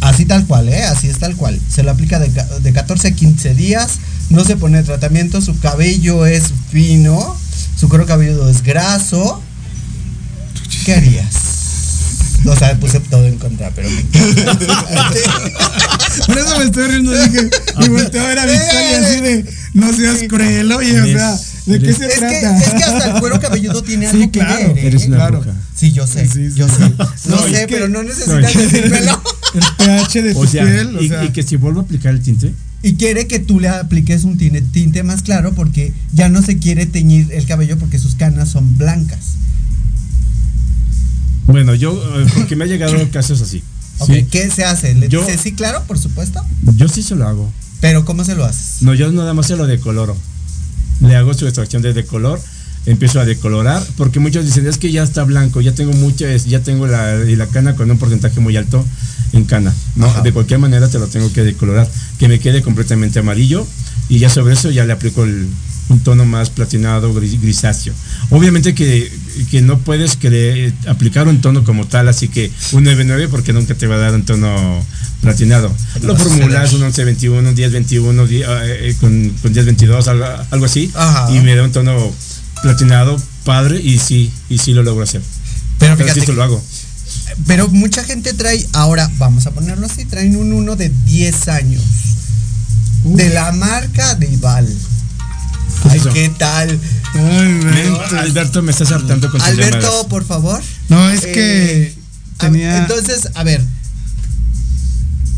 Así 0.00 0.24
tal 0.24 0.46
cual, 0.46 0.68
¿eh? 0.68 0.82
Así 0.84 1.08
es 1.08 1.18
tal 1.18 1.36
cual. 1.36 1.60
Se 1.70 1.82
lo 1.82 1.90
aplica 1.90 2.18
de, 2.18 2.30
de 2.60 2.72
14 2.72 3.08
a 3.08 3.12
15 3.12 3.54
días. 3.54 3.98
No 4.30 4.44
se 4.44 4.56
pone 4.56 4.82
tratamiento. 4.82 5.40
Su 5.40 5.58
cabello 5.60 6.26
es 6.26 6.44
fino. 6.70 7.36
Su 7.78 7.88
cuero 7.88 8.06
cabelludo 8.06 8.48
es 8.50 8.62
graso. 8.62 9.42
¿Qué 10.84 10.94
harías? 10.94 11.34
O 12.46 12.56
sea, 12.56 12.74
puse 12.80 13.00
todo 13.00 13.26
en 13.26 13.36
contra, 13.36 13.70
pero 13.70 13.88
me 13.90 14.02
Por 16.26 16.38
eso 16.38 16.58
me 16.58 16.64
estoy 16.64 16.88
riendo, 16.88 17.12
dije, 17.12 17.50
y 17.84 17.88
volteo 17.88 18.22
a 18.24 18.28
ver 18.28 18.38
a 18.38 18.46
Victoria 18.46 18.98
así 19.06 19.20
de, 19.20 19.44
no 19.74 19.92
seas 19.94 20.18
cruel, 20.28 20.72
oye, 20.72 21.00
o 21.00 21.06
sea, 21.06 21.38
¿de 21.66 21.78
qué 21.80 21.92
se 21.92 22.06
Es 22.06 22.14
que, 22.14 22.18
trata? 22.20 22.58
es 22.58 22.70
que 22.74 22.84
hasta 22.84 23.10
el 23.14 23.20
cuero 23.20 23.40
cabelludo 23.40 23.82
tiene 23.82 24.10
Sí, 24.10 24.16
algo 24.22 24.32
claro, 24.32 24.58
que 24.58 24.66
ver, 24.74 24.78
¿eh? 24.84 24.86
Eres 24.88 25.06
una 25.06 25.16
Claro. 25.16 25.40
bruja. 25.40 25.56
Sí, 25.76 25.92
yo 25.92 26.06
sé, 26.06 26.26
Sí, 26.26 26.50
sí. 26.50 26.56
yo 26.56 26.68
sé. 26.68 26.90
No, 27.28 27.42
sé, 27.44 27.66
que- 27.66 27.74
pero 27.74 27.88
no 27.88 28.02
necesitas 28.02 28.54
es- 28.56 28.72
decírmelo. 28.72 29.22
El 29.54 29.62
pH 29.86 30.22
de 30.22 30.32
tu 30.32 30.40
O 30.40 30.46
sea, 30.46 30.64
piel, 30.64 30.96
o 30.96 31.02
y, 31.02 31.08
sea. 31.08 31.24
y 31.24 31.30
que 31.30 31.42
si 31.42 31.56
vuelvo 31.56 31.80
a 31.80 31.82
aplicar 31.82 32.14
el 32.14 32.20
tinte, 32.22 32.54
Y 32.82 32.94
quiere 32.94 33.26
que 33.26 33.38
tú 33.40 33.60
le 33.60 33.68
apliques 33.68 34.24
un 34.24 34.38
tinte, 34.38 34.62
tinte 34.62 35.02
más 35.02 35.20
claro 35.22 35.52
porque 35.52 35.92
ya 36.14 36.28
no 36.30 36.40
se 36.42 36.56
quiere 36.58 36.86
teñir 36.86 37.28
el 37.32 37.44
cabello 37.46 37.76
porque 37.78 37.98
sus 37.98 38.14
canas 38.14 38.48
son 38.48 38.78
blancas. 38.78 39.18
Bueno, 41.46 41.74
yo, 41.74 41.92
eh, 42.20 42.26
porque 42.34 42.56
me 42.56 42.64
ha 42.64 42.66
llegado 42.66 42.96
casos 43.12 43.40
así. 43.42 43.62
Ok, 43.98 44.10
¿sí? 44.12 44.26
¿Qué 44.30 44.50
se 44.50 44.64
hace? 44.64 44.94
¿Le 44.94 45.08
Yo- 45.08 45.20
dices 45.24 45.40
sí, 45.42 45.52
claro, 45.52 45.82
por 45.86 45.98
supuesto? 45.98 46.42
Yo 46.76 46.88
sí 46.88 47.02
se 47.02 47.14
lo 47.16 47.26
hago. 47.28 47.52
Pero 47.80 48.04
¿cómo 48.04 48.24
se 48.24 48.34
lo 48.34 48.44
haces? 48.44 48.82
No, 48.82 48.94
yo 48.94 49.10
nada 49.12 49.34
más 49.34 49.46
se 49.46 49.56
lo 49.56 49.66
decoloro. 49.66 50.16
Le 51.00 51.16
hago 51.16 51.32
su 51.34 51.46
extracción 51.46 51.80
de 51.82 51.92
decolor, 51.94 52.40
empiezo 52.86 53.20
a 53.20 53.24
decolorar, 53.24 53.82
porque 53.96 54.20
muchos 54.20 54.44
dicen, 54.44 54.66
es 54.66 54.76
que 54.78 54.92
ya 54.92 55.02
está 55.02 55.24
blanco, 55.24 55.60
ya 55.62 55.72
tengo 55.74 55.92
muchas, 55.94 56.44
ya 56.44 56.60
tengo 56.60 56.86
la, 56.86 57.16
y 57.26 57.36
la 57.36 57.46
cana 57.46 57.74
con 57.74 57.90
un 57.90 57.98
porcentaje 57.98 58.38
muy 58.40 58.56
alto 58.56 58.84
en 59.32 59.44
cana. 59.44 59.74
No, 59.96 60.06
Ajá. 60.06 60.20
de 60.22 60.32
cualquier 60.32 60.58
manera 60.60 60.88
te 60.88 60.98
lo 60.98 61.06
tengo 61.06 61.32
que 61.32 61.42
decolorar, 61.42 61.90
que 62.18 62.28
me 62.28 62.38
quede 62.38 62.60
completamente 62.62 63.18
amarillo, 63.18 63.66
y 64.10 64.18
ya 64.18 64.28
sobre 64.28 64.54
eso 64.54 64.70
ya 64.70 64.84
le 64.84 64.92
aplico 64.92 65.24
el- 65.24 65.48
un 65.90 66.00
tono 66.00 66.24
más 66.24 66.48
platinado, 66.50 67.12
gris- 67.12 67.40
grisáceo. 67.40 67.92
Obviamente 68.30 68.74
que, 68.74 69.12
que 69.50 69.60
no 69.60 69.78
puedes 69.80 70.18
cre- 70.18 70.72
aplicar 70.88 71.28
un 71.28 71.40
tono 71.40 71.62
como 71.64 71.86
tal, 71.86 72.08
así 72.08 72.28
que 72.28 72.50
un 72.72 72.84
9-9 72.84 73.28
porque 73.28 73.52
nunca 73.52 73.74
te 73.74 73.86
va 73.86 73.96
a 73.96 73.98
dar 73.98 74.14
un 74.14 74.24
tono 74.24 74.84
platinado. 75.20 75.70
Lo 76.02 76.16
formulas 76.16 76.72
un 76.72 76.82
11-21, 76.82 77.30
un 77.30 77.54
10-21, 77.56 78.26
die- 78.26 78.44
eh, 78.46 78.96
con, 79.00 79.30
con 79.42 79.52
10-22, 79.52 80.06
algo, 80.06 80.24
algo 80.50 80.64
así, 80.64 80.90
Ajá. 80.94 81.30
y 81.34 81.40
me 81.40 81.54
da 81.54 81.64
un 81.64 81.72
tono 81.72 82.12
platinado 82.62 83.20
padre 83.44 83.80
y 83.82 83.98
sí, 83.98 84.30
y 84.48 84.58
sí 84.58 84.72
lo 84.72 84.82
logro 84.82 85.02
hacer. 85.04 85.22
Pero 85.78 85.96
Pero 85.96 86.08
fíjate, 86.08 86.26
sí 86.26 86.32
lo 86.36 86.42
hago. 86.44 86.62
pero 87.46 87.68
mucha 87.68 88.04
gente 88.04 88.32
trae, 88.34 88.64
ahora 88.74 89.10
vamos 89.18 89.46
a 89.46 89.50
ponerlo 89.50 89.86
así, 89.86 90.04
traen 90.04 90.36
un 90.36 90.52
uno 90.52 90.76
de 90.76 90.90
10 91.06 91.48
años. 91.48 91.82
De 93.02 93.30
la 93.30 93.50
marca 93.52 94.14
de 94.14 94.30
Ival. 94.30 94.68
¿Qué 95.82 95.88
es 95.88 95.92
Ay, 95.94 95.98
eso? 96.00 96.12
¿qué 96.12 96.28
tal? 96.38 96.78
Ay. 97.14 97.94
Alberto, 98.18 98.62
me 98.62 98.70
estás 98.72 98.92
hartando 98.92 99.30
con 99.30 99.40
tus 99.40 99.48
Alberto, 99.48 99.80
llamadas. 99.80 100.06
por 100.06 100.24
favor. 100.24 100.60
No, 100.88 101.10
es 101.10 101.20
que 101.22 101.82
Eh, 101.84 101.94
tenía. 102.38 102.78
Entonces, 102.78 103.28
a 103.34 103.44
ver. 103.44 103.62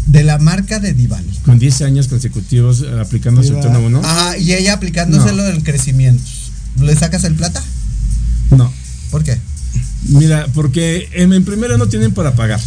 De 0.06 0.24
la 0.24 0.38
marca 0.38 0.80
de 0.80 0.92
Dival. 0.92 1.24
Con 1.44 1.58
10 1.58 1.82
años 1.82 2.08
consecutivos 2.08 2.82
eh, 2.82 3.00
aplicando 3.00 3.42
su 3.42 3.50
Mira. 3.50 3.62
tono 3.62 3.80
1. 3.80 4.00
Ajá, 4.04 4.36
y 4.36 4.52
ella 4.52 4.74
aplicándoselo 4.74 5.42
del 5.44 5.62
crecimiento. 5.62 6.22
¿Le 6.80 6.94
sacas 6.96 7.24
el 7.24 7.34
plata? 7.34 7.62
No. 8.50 8.72
¿Por 9.10 9.22
qué? 9.24 9.38
Mira, 10.08 10.48
porque 10.54 11.08
en, 11.12 11.32
en 11.32 11.44
primero 11.44 11.78
no 11.78 11.86
tienen 11.88 12.12
para 12.12 12.34
pagar. 12.34 12.60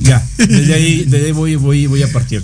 Ya, 0.00 0.26
desde 0.36 0.74
ahí, 0.74 1.04
desde 1.08 1.26
ahí 1.26 1.32
voy, 1.32 1.54
voy, 1.56 1.86
voy 1.86 2.02
a 2.02 2.12
partir. 2.12 2.42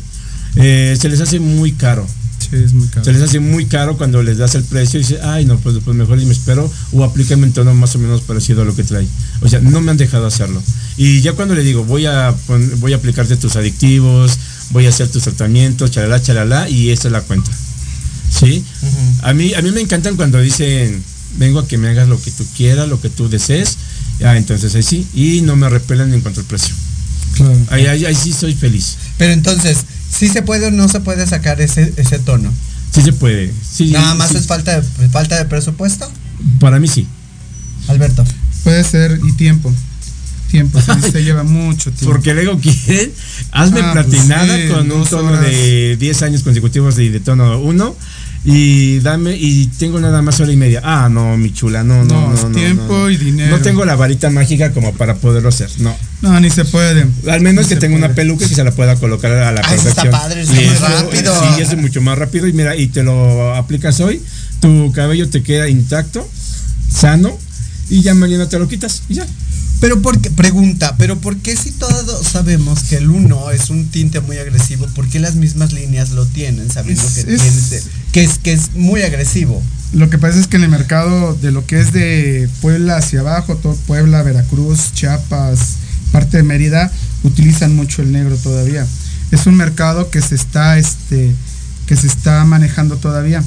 Eh, 0.56 0.96
se 0.98 1.08
les 1.08 1.20
hace 1.20 1.40
muy 1.40 1.72
caro. 1.72 2.06
Sí, 2.52 2.62
es 2.62 2.74
muy 2.74 2.86
caro. 2.88 3.02
Se 3.02 3.14
les 3.14 3.22
hace 3.22 3.40
muy 3.40 3.64
caro 3.64 3.96
cuando 3.96 4.22
les 4.22 4.36
das 4.36 4.54
el 4.56 4.64
precio 4.64 5.00
y 5.00 5.02
dices, 5.02 5.20
ay, 5.22 5.46
no, 5.46 5.56
pues, 5.58 5.76
pues 5.82 5.96
mejor 5.96 6.20
y 6.20 6.26
me 6.26 6.32
espero 6.32 6.70
o 6.92 7.02
aplícame 7.02 7.46
en 7.46 7.54
tono 7.54 7.72
más 7.72 7.94
o 7.94 7.98
menos 7.98 8.20
parecido 8.20 8.60
a 8.60 8.66
lo 8.66 8.76
que 8.76 8.84
trae. 8.84 9.08
O 9.40 9.48
sea, 9.48 9.60
no 9.60 9.80
me 9.80 9.90
han 9.90 9.96
dejado 9.96 10.26
hacerlo. 10.26 10.62
Y 10.98 11.22
ya 11.22 11.32
cuando 11.32 11.54
le 11.54 11.62
digo, 11.62 11.82
voy 11.84 12.04
a, 12.04 12.34
voy 12.76 12.92
a 12.92 12.96
aplicarte 12.96 13.36
tus 13.36 13.56
adictivos, 13.56 14.38
voy 14.68 14.84
a 14.84 14.90
hacer 14.90 15.08
tus 15.08 15.22
tratamientos, 15.22 15.92
chalala, 15.92 16.20
chalala, 16.20 16.68
y 16.68 16.90
esta 16.90 17.08
es 17.08 17.12
la 17.12 17.22
cuenta. 17.22 17.50
¿Sí? 18.30 18.62
a, 19.22 19.32
mí, 19.32 19.54
a 19.54 19.62
mí 19.62 19.70
me 19.70 19.80
encantan 19.80 20.16
cuando 20.16 20.38
dicen, 20.38 21.02
vengo 21.38 21.58
a 21.58 21.66
que 21.66 21.78
me 21.78 21.88
hagas 21.88 22.06
lo 22.06 22.20
que 22.20 22.30
tú 22.32 22.44
quieras, 22.54 22.86
lo 22.86 23.00
que 23.00 23.08
tú 23.08 23.30
desees. 23.30 23.78
Ah, 24.22 24.36
entonces 24.36 24.74
ahí 24.74 24.82
sí. 24.82 25.06
Y 25.14 25.40
no 25.40 25.56
me 25.56 25.70
repelen 25.70 26.12
en 26.12 26.20
cuanto 26.20 26.40
al 26.40 26.46
precio. 26.46 26.74
Claro. 27.34 27.58
Ahí, 27.70 27.86
ahí, 27.86 28.04
ahí 28.04 28.14
sí 28.14 28.30
soy 28.30 28.52
feliz. 28.52 28.98
Pero 29.16 29.32
entonces, 29.32 29.86
¿sí 30.16 30.28
se 30.28 30.42
puede 30.42 30.66
o 30.66 30.70
no 30.70 30.88
se 30.88 31.00
puede 31.00 31.26
sacar 31.26 31.60
ese, 31.60 31.92
ese 31.96 32.18
tono? 32.18 32.52
Sí 32.94 33.02
se 33.02 33.12
puede. 33.12 33.52
Sí, 33.68 33.90
Nada 33.90 34.14
más 34.14 34.30
sí. 34.30 34.36
es 34.36 34.46
falta 34.46 34.80
de, 34.80 35.08
falta 35.08 35.36
de 35.38 35.46
presupuesto. 35.46 36.10
Para 36.60 36.78
mí 36.78 36.88
sí. 36.88 37.06
Alberto. 37.88 38.24
Puede 38.64 38.84
ser, 38.84 39.18
y 39.26 39.32
tiempo. 39.32 39.72
Tiempo, 40.50 40.78
sí, 40.80 41.10
se 41.10 41.24
lleva 41.24 41.42
mucho 41.44 41.90
tiempo. 41.90 42.12
Porque 42.12 42.34
luego 42.34 42.58
quieren, 42.60 43.10
hazme 43.52 43.80
Ah, 43.80 43.92
pues 43.94 44.06
platinada 44.06 44.56
sí, 44.56 44.68
con 44.68 44.92
un 44.92 45.04
tono 45.06 45.28
horas. 45.30 45.40
de 45.46 45.96
10 45.98 46.22
años 46.22 46.42
consecutivos 46.42 46.94
de, 46.96 47.10
de 47.10 47.20
tono 47.20 47.58
1 47.58 47.96
y 48.44 48.98
dame 49.00 49.36
y 49.36 49.66
tengo 49.78 50.00
nada 50.00 50.20
más 50.20 50.40
hora 50.40 50.50
y 50.52 50.56
media. 50.56 50.80
Ah, 50.82 51.08
no, 51.08 51.36
mi 51.36 51.52
chula, 51.52 51.84
no, 51.84 52.04
no, 52.04 52.32
No, 52.32 52.48
no. 52.48 52.48
tiempo 52.50 52.92
no, 52.92 52.98
no. 53.04 53.10
y 53.10 53.16
dinero. 53.16 53.56
No 53.56 53.62
tengo 53.62 53.84
la 53.84 53.94
varita 53.94 54.30
mágica 54.30 54.72
como 54.72 54.92
para 54.94 55.14
poderlo 55.16 55.48
hacer, 55.50 55.70
no. 55.78 55.94
No, 56.22 56.38
ni 56.40 56.50
se 56.50 56.64
puede. 56.64 57.06
Al 57.28 57.40
menos 57.40 57.64
Ni 57.66 57.68
que 57.68 57.76
tenga 57.76 57.96
una 57.96 58.06
puede. 58.08 58.16
peluca 58.16 58.48
que 58.48 58.54
se 58.54 58.64
la 58.64 58.72
pueda 58.72 58.96
colocar 58.96 59.30
a 59.32 59.52
la 59.52 59.60
Ah, 59.64 59.74
eso 59.74 59.88
está 59.88 60.02
perfección. 60.02 60.10
padre, 60.10 60.42
eso 60.42 60.52
Y 60.54 60.64
está 60.64 60.88
muy 60.88 60.98
rápido. 61.12 61.34
Sí, 61.56 61.62
es 61.62 61.76
mucho 61.76 62.00
más 62.00 62.18
rápido 62.18 62.46
y 62.48 62.52
mira, 62.52 62.76
y 62.76 62.88
te 62.88 63.02
lo 63.04 63.54
aplicas 63.54 64.00
hoy, 64.00 64.20
tu 64.60 64.90
cabello 64.92 65.28
te 65.28 65.42
queda 65.42 65.68
intacto, 65.68 66.28
sano 66.92 67.38
y 67.90 68.02
ya 68.02 68.14
mañana 68.14 68.48
te 68.48 68.58
lo 68.58 68.66
quitas 68.68 69.02
y 69.08 69.14
ya. 69.14 69.26
Pero 69.82 70.00
porque, 70.00 70.30
pregunta, 70.30 70.94
pero 70.96 71.18
¿por 71.20 71.36
qué 71.38 71.56
si 71.56 71.72
todos 71.72 72.24
sabemos 72.26 72.84
que 72.84 72.96
el 72.98 73.10
1 73.10 73.50
es 73.50 73.68
un 73.68 73.88
tinte 73.90 74.20
muy 74.20 74.38
agresivo, 74.38 74.86
por 74.94 75.08
qué 75.08 75.18
las 75.18 75.34
mismas 75.34 75.72
líneas 75.72 76.12
lo 76.12 76.24
tienen 76.24 76.70
sabiendo 76.70 77.02
Es- 77.02 77.14
que, 77.24 77.34
es- 77.34 77.42
tiene 77.42 77.82
que, 78.12 78.22
es, 78.22 78.38
que 78.38 78.52
es 78.52 78.74
muy 78.76 79.02
agresivo? 79.02 79.60
Lo 79.92 80.08
que 80.08 80.18
pasa 80.18 80.38
es 80.38 80.46
que 80.46 80.56
en 80.56 80.62
el 80.62 80.68
mercado 80.70 81.34
de 81.34 81.50
lo 81.50 81.66
que 81.66 81.80
es 81.80 81.92
de 81.92 82.48
Puebla 82.60 82.96
hacia 82.96 83.20
abajo, 83.20 83.56
todo 83.56 83.74
Puebla, 83.88 84.22
Veracruz, 84.22 84.92
Chiapas, 84.94 85.58
parte 86.12 86.36
de 86.38 86.42
Mérida, 86.44 86.90
utilizan 87.24 87.74
mucho 87.74 88.02
el 88.02 88.12
negro 88.12 88.36
todavía. 88.36 88.86
Es 89.32 89.46
un 89.46 89.56
mercado 89.56 90.10
que 90.10 90.22
se 90.22 90.36
está, 90.36 90.78
este, 90.78 91.34
que 91.92 91.96
se 91.96 92.06
está 92.06 92.42
manejando 92.46 92.96
todavía. 92.96 93.44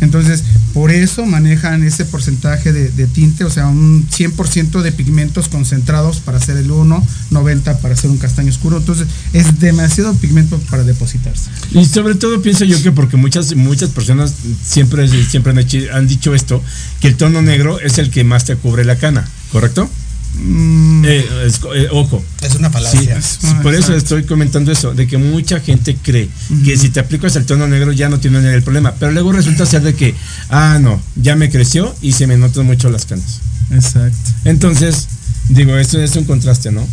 Entonces, 0.00 0.44
por 0.72 0.92
eso 0.92 1.26
manejan 1.26 1.82
ese 1.82 2.04
porcentaje 2.04 2.72
de, 2.72 2.90
de 2.92 3.06
tinte, 3.08 3.42
o 3.42 3.50
sea, 3.50 3.66
un 3.66 4.06
100% 4.08 4.82
de 4.82 4.92
pigmentos 4.92 5.48
concentrados 5.48 6.20
para 6.20 6.38
hacer 6.38 6.56
el 6.58 6.70
1, 6.70 7.04
90 7.30 7.78
para 7.78 7.94
hacer 7.94 8.08
un 8.08 8.18
castaño 8.18 8.50
oscuro. 8.50 8.76
Entonces, 8.78 9.08
es 9.32 9.58
demasiado 9.58 10.14
pigmento 10.14 10.60
para 10.70 10.84
depositarse. 10.84 11.50
Y 11.72 11.84
sobre 11.86 12.14
todo 12.14 12.40
pienso 12.40 12.64
yo 12.64 12.80
que 12.80 12.92
porque 12.92 13.16
muchas 13.16 13.52
muchas 13.56 13.90
personas 13.90 14.32
siempre, 14.64 15.08
siempre 15.28 15.50
han, 15.50 15.58
hecho- 15.58 15.78
han 15.92 16.06
dicho 16.06 16.36
esto, 16.36 16.62
que 17.00 17.08
el 17.08 17.16
tono 17.16 17.42
negro 17.42 17.80
es 17.80 17.98
el 17.98 18.10
que 18.10 18.22
más 18.22 18.44
te 18.44 18.54
cubre 18.54 18.84
la 18.84 18.94
cana, 18.96 19.28
¿correcto? 19.50 19.90
Mm, 20.34 21.04
Eh, 21.04 21.24
es- 21.46 21.60
eh, 21.74 21.88
ojo. 21.90 22.24
Es 22.42 22.54
una 22.54 22.68
Sí, 22.68 22.72
falacia. 22.72 23.20
por 23.62 23.74
eso 23.74 23.94
estoy 23.94 24.24
comentando 24.24 24.70
eso, 24.72 24.94
de 24.94 25.06
que 25.06 25.18
mucha 25.18 25.60
gente 25.60 25.96
cree 26.02 26.28
que 26.64 26.76
si 26.76 26.88
te 26.90 27.00
aplicas 27.00 27.34
el 27.36 27.44
tono 27.44 27.66
negro 27.68 27.92
ya 27.92 28.08
no 28.08 28.18
tiene 28.20 28.38
el 28.54 28.62
problema, 28.62 28.94
pero 28.98 29.12
luego 29.12 29.32
resulta 29.32 29.66
ser 29.66 29.82
de 29.82 29.94
que, 29.94 30.14
ah, 30.48 30.78
no, 30.80 31.00
ya 31.16 31.36
me 31.36 31.50
creció 31.50 31.94
y 32.00 32.12
se 32.12 32.26
me 32.26 32.36
notan 32.36 32.66
mucho 32.66 32.88
las 32.88 33.04
canas. 33.04 33.40
Exacto. 33.70 34.16
Entonces, 34.44 35.06
digo, 35.48 35.76
esto 35.76 36.00
es 36.00 36.14
un 36.16 36.24
contraste, 36.24 36.70
¿no? 36.72 36.86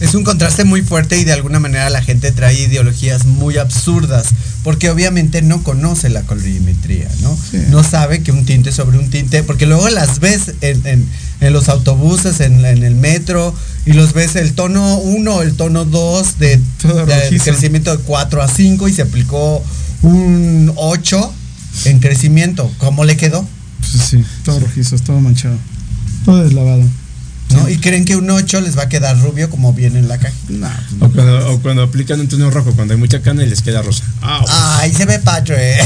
Es 0.00 0.14
un 0.14 0.24
contraste 0.24 0.64
muy 0.64 0.82
fuerte 0.82 1.18
y 1.18 1.24
de 1.24 1.32
alguna 1.32 1.60
manera 1.60 1.90
la 1.90 2.02
gente 2.02 2.32
trae 2.32 2.54
ideologías 2.58 3.26
muy 3.26 3.58
absurdas, 3.58 4.28
porque 4.64 4.88
obviamente 4.90 5.42
no 5.42 5.62
conoce 5.62 6.08
la 6.08 6.22
colorimetría, 6.22 7.08
¿no? 7.20 7.36
Sí. 7.50 7.58
No 7.70 7.84
sabe 7.84 8.22
que 8.22 8.32
un 8.32 8.44
tinte 8.46 8.72
sobre 8.72 8.98
un 8.98 9.10
tinte, 9.10 9.42
porque 9.42 9.66
luego 9.66 9.88
las 9.90 10.18
ves 10.20 10.52
en, 10.62 10.86
en- 10.86 11.06
en 11.42 11.52
los 11.54 11.68
autobuses, 11.70 12.40
en, 12.40 12.64
en 12.64 12.82
el 12.82 12.94
metro, 12.96 13.54
y 13.86 13.92
los 13.94 14.12
ves 14.12 14.36
el 14.36 14.52
tono 14.54 14.96
1, 14.98 15.42
el 15.42 15.54
tono 15.54 15.84
2 15.86 16.38
de, 16.38 16.60
crecimiento 17.44 17.96
de 17.96 18.02
4 18.02 18.42
a 18.42 18.48
5 18.48 18.88
y 18.88 18.92
se 18.92 19.02
aplicó 19.02 19.62
un 20.02 20.72
8 20.76 21.32
en 21.86 21.98
crecimiento. 22.00 22.70
¿Cómo 22.78 23.04
le 23.04 23.16
quedó? 23.16 23.46
Pues 23.80 24.04
sí, 24.04 24.24
todo 24.44 24.60
rojizo, 24.60 24.96
todo 24.98 25.20
manchado. 25.20 25.56
Todo 26.26 26.42
deslavado. 26.44 26.82
¿No? 27.50 27.68
Y 27.68 27.78
creen 27.78 28.04
que 28.04 28.16
un 28.16 28.30
8 28.30 28.60
les 28.60 28.76
va 28.78 28.82
a 28.84 28.88
quedar 28.88 29.18
rubio 29.20 29.50
como 29.50 29.72
viene 29.72 29.98
en 29.98 30.08
la 30.08 30.18
caja. 30.18 30.34
Nah, 30.48 30.68
O 31.00 31.08
cuando, 31.10 31.52
o 31.52 31.60
cuando 31.60 31.82
aplican 31.82 32.20
un 32.20 32.28
tono 32.28 32.50
rojo, 32.50 32.72
cuando 32.74 32.94
hay 32.94 33.00
mucha 33.00 33.20
cana 33.22 33.42
y 33.44 33.48
les 33.48 33.60
queda 33.62 33.82
rosa. 33.82 34.04
Ah, 34.22 34.78
Ay, 34.80 34.92
se 34.92 35.04
ve 35.06 35.18
padre. 35.18 35.76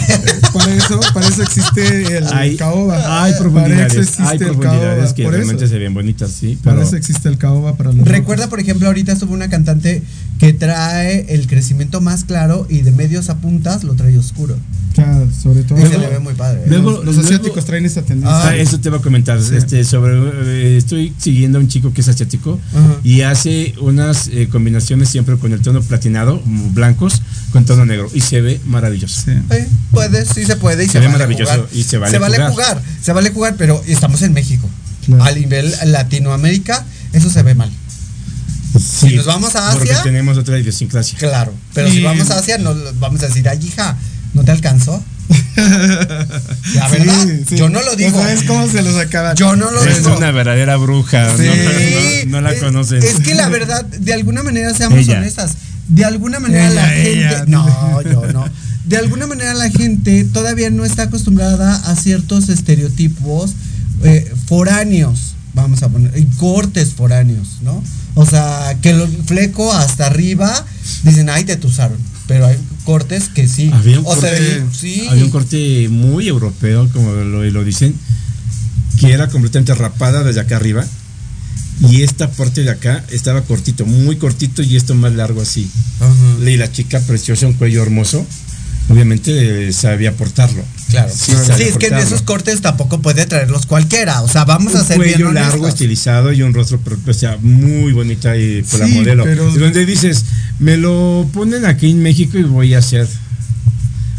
Para 0.53 0.75
eso, 0.75 1.01
para 1.13 1.27
eso 1.29 1.43
existe 1.43 2.19
el 2.19 2.27
hay, 2.33 2.57
caoba. 2.57 3.25
hay 3.25 3.33
Para 3.33 3.43
profundidades, 3.43 3.93
eso 3.93 4.01
existe 4.03 4.23
hay 4.25 4.33
el 4.39 4.39
profundidades 4.39 4.97
caoba, 4.99 5.15
que 5.15 5.23
por 5.25 5.33
realmente 5.33 5.65
eso. 5.65 5.73
se 5.73 5.79
ven 5.79 5.95
bonitas, 5.95 6.31
sí. 6.31 6.59
Para 6.63 6.83
eso 6.83 6.97
existe 6.97 7.29
el 7.29 7.39
caoba 7.39 7.77
para 7.77 7.93
los 7.93 8.07
Recuerda, 8.07 8.49
por 8.49 8.61
ejemplo, 8.61 8.87
ahorita 8.87 9.13
estuvo 9.13 9.33
una 9.35 9.49
cantante 9.49 10.03
que 10.39 10.53
trae 10.53 11.27
el 11.35 11.47
crecimiento 11.47 12.01
más 12.01 12.25
claro 12.25 12.67
y 12.69 12.83
de 12.83 12.91
medios 12.93 13.31
a 13.31 13.37
puntas 13.39 13.85
lo 13.85 13.95
trae 13.95 14.17
oscuro. 14.19 14.55
rojos. 14.55 14.69
Claro, 14.95 15.27
sobre 15.43 15.65
todo. 15.65 15.79
Y 15.81 15.89
se 15.91 15.99
le 15.99 16.07
ve 16.07 16.21
muy 16.21 16.35
padre. 16.35 16.61
¿eh? 16.61 16.67
Luego- 16.69 16.91
los, 16.93 17.05
los 17.05 17.15
luego- 17.17 17.29
asiáticos 17.29 17.65
traen 17.65 17.85
esa 17.85 18.03
tendencia. 18.03 18.49
Ah, 18.51 18.55
eso 18.57 18.79
te 18.79 18.89
iba 18.91 18.99
a 18.99 19.01
comentar. 19.01 19.39
Este, 19.39 19.83
sobre, 19.85 20.13
eh, 20.15 20.77
estoy 20.77 21.13
siguiendo 21.19 21.54
un 21.59 21.69
chico 21.69 21.93
que 21.93 22.01
es 22.01 22.09
asiático 22.09 22.61
Ajá. 22.73 22.97
y 23.05 23.23
hace 23.23 23.75
unas 23.81 24.29
eh, 24.29 24.49
combinaciones 24.51 25.09
siempre 25.09 25.37
con 25.39 25.53
el 25.53 25.61
tono 25.61 25.81
platinado, 25.83 26.43
blancos, 26.45 27.23
con 27.53 27.65
tono 27.65 27.85
negro 27.87 28.09
y 28.15 28.21
se 28.21 28.41
ve 28.41 28.61
maravilloso. 28.67 29.23
Sí. 29.27 29.33
Eh, 29.51 29.69
puede, 29.91 30.25
sí 30.25 30.45
se 30.45 30.57
puede 30.57 30.85
y 30.85 30.87
se, 30.87 30.93
Se 30.95 30.99
ve 31.01 31.07
vale 31.07 31.19
maravilloso 31.19 31.53
jugar. 31.53 31.69
y 31.73 31.83
se 31.83 31.99
vale 31.99 32.19
jugar. 32.19 32.51
jugar. 32.51 32.83
Se 33.03 33.13
vale 33.13 33.31
jugar, 33.31 33.55
pero 33.57 33.83
estamos 33.87 34.23
en 34.23 34.33
México. 34.33 34.69
Claro. 35.07 35.25
A 35.25 35.33
nivel 35.33 35.75
Latinoamérica, 35.87 36.85
eso 37.13 37.29
se 37.31 37.43
ve 37.43 37.55
mal. 37.55 37.71
Sí, 38.79 39.15
nos 39.15 39.27
vamos 39.27 39.55
a 39.55 39.73
Porque 39.73 39.93
Asia- 39.93 40.03
tenemos 40.03 40.37
otra 40.37 40.59
idiosincrasia. 40.59 41.19
Claro. 41.19 41.55
Pero 41.75 41.91
si 41.91 42.03
vamos 42.03 42.31
a 42.31 42.39
Asia, 42.39 42.59
no 42.59 42.75
vamos 42.99 43.23
a 43.23 43.27
decir, 43.29 43.49
ay, 43.49 43.61
hija, 43.65 43.97
¿no 44.35 44.43
te 44.45 44.51
alcanzó? 44.51 45.03
La 46.75 46.89
verdad, 46.91 47.27
sí. 47.49 47.57
yo 47.57 47.69
no 47.69 47.83
lo 47.83 47.97
digo. 47.97 48.19
¿Sabes 48.21 48.43
cómo 48.45 48.69
se 48.69 48.83
los 48.83 48.97
acaba? 48.97 49.35
Yo 49.35 49.57
no 49.57 49.71
lo 49.71 49.85
Es 49.85 49.99
digo. 50.03 50.17
una 50.17 50.31
verdadera 50.31 50.77
bruja. 50.77 51.37
Sí. 51.37 51.45
No, 51.45 51.55
no- 52.27 52.31
no 52.33 52.41
la 52.43 52.53
es- 52.53 52.61
conocen. 52.63 53.03
Es 53.03 53.21
que 53.21 53.35
la 53.35 53.49
verdad, 53.49 53.85
de 53.85 54.13
alguna 54.15 54.43
manera, 54.43 54.75
seamos 54.75 54.99
Ella. 54.99 55.19
honestas, 55.19 55.57
de 55.89 56.05
alguna 56.05 56.41
manera 56.41 56.67
Ella, 56.69 56.75
la 56.75 56.89
gente. 56.89 57.13
ella. 57.13 57.45
No, 57.47 58.03
yo 58.03 58.33
no. 58.33 58.45
De 58.85 58.97
alguna 58.99 59.27
manera 59.27 59.55
la 59.55 59.71
gente 59.71 60.25
todavía 60.25 60.69
no 60.71 60.85
está 60.85 61.05
acostumbrada 61.05 61.75
a 61.91 61.97
ciertos 61.97 62.51
estereotipos 62.51 63.53
eh, 64.03 64.31
foráneos, 64.47 65.35
vamos 65.55 65.83
a 65.83 65.89
poner, 65.89 66.17
y 66.19 66.27
cortes 66.37 66.93
foráneos, 66.93 67.61
¿no? 67.63 67.83
O 68.15 68.27
sea, 68.27 68.77
que 68.83 68.91
el 68.91 69.07
fleco 69.27 69.73
hasta 69.73 70.07
arriba 70.07 70.53
dicen, 71.03 71.31
ay, 71.31 71.45
te 71.45 71.57
tusaron. 71.57 71.97
Pero 72.27 72.47
hay 72.47 72.59
cortes 72.85 73.29
que 73.29 73.49
sí. 73.49 73.71
Había 73.73 74.01
un, 74.01 74.07
o 74.07 74.15
sea, 74.15 74.31
corte, 74.31 74.65
sí. 74.73 75.07
había 75.09 75.25
un 75.25 75.31
corte 75.31 75.89
muy 75.89 76.29
europeo, 76.29 76.89
como 76.93 77.13
lo, 77.13 77.45
lo 77.45 77.65
dicen, 77.65 77.95
que 79.01 79.13
era 79.13 79.29
completamente 79.29 79.75
rapada 79.75 80.23
desde 80.23 80.41
acá 80.41 80.57
arriba. 80.57 80.85
Y 81.91 82.03
esta 82.03 82.31
parte 82.31 82.63
de 82.63 82.71
acá 82.71 83.05
estaba 83.11 83.43
cortito, 83.43 83.85
muy 83.85 84.17
cortito 84.17 84.63
y 84.63 84.77
esto 84.77 84.95
más 84.95 85.13
largo 85.15 85.43
así. 85.43 85.69
Ajá. 86.01 86.51
Y 86.51 86.57
la 86.57 86.71
chica 86.71 87.01
preciosa, 87.01 87.49
un 87.49 87.55
cuello 87.55 87.83
hermoso, 87.83 88.25
obviamente 88.89 89.69
eh, 89.69 89.73
sabía 89.73 90.17
portarlo. 90.17 90.63
Claro. 90.91 91.13
Sí, 91.13 91.33
es 91.63 91.77
que 91.79 91.87
en 91.89 91.95
esos 91.99 92.23
cortes 92.23 92.61
tampoco 92.61 93.01
puede 93.03 93.27
traerlos 93.27 93.67
cualquiera. 93.67 94.23
O 94.23 94.29
sea, 94.29 94.45
vamos 94.45 94.75
a 94.75 94.83
un 94.83 94.87
ser 94.87 94.99
bien 94.99 95.15
cuello 95.15 95.33
largo, 95.33 95.67
estilizado 95.67 96.33
y 96.33 96.43
un 96.43 96.55
rostro, 96.55 96.79
o 97.07 97.13
sea, 97.13 97.37
muy 97.41 97.93
bonita 97.93 98.37
y 98.37 98.63
por 98.63 98.81
la 98.81 98.87
Sí, 98.87 98.93
modelo. 98.95 99.25
pero- 99.25 99.51
donde 99.53 99.85
dices, 99.87 100.25
me 100.61 100.77
lo 100.77 101.29
ponen 101.33 101.65
aquí 101.65 101.91
en 101.91 102.03
México 102.03 102.39
y 102.39 102.43
voy 102.45 102.75
a 102.75 102.83
ser 102.83 103.09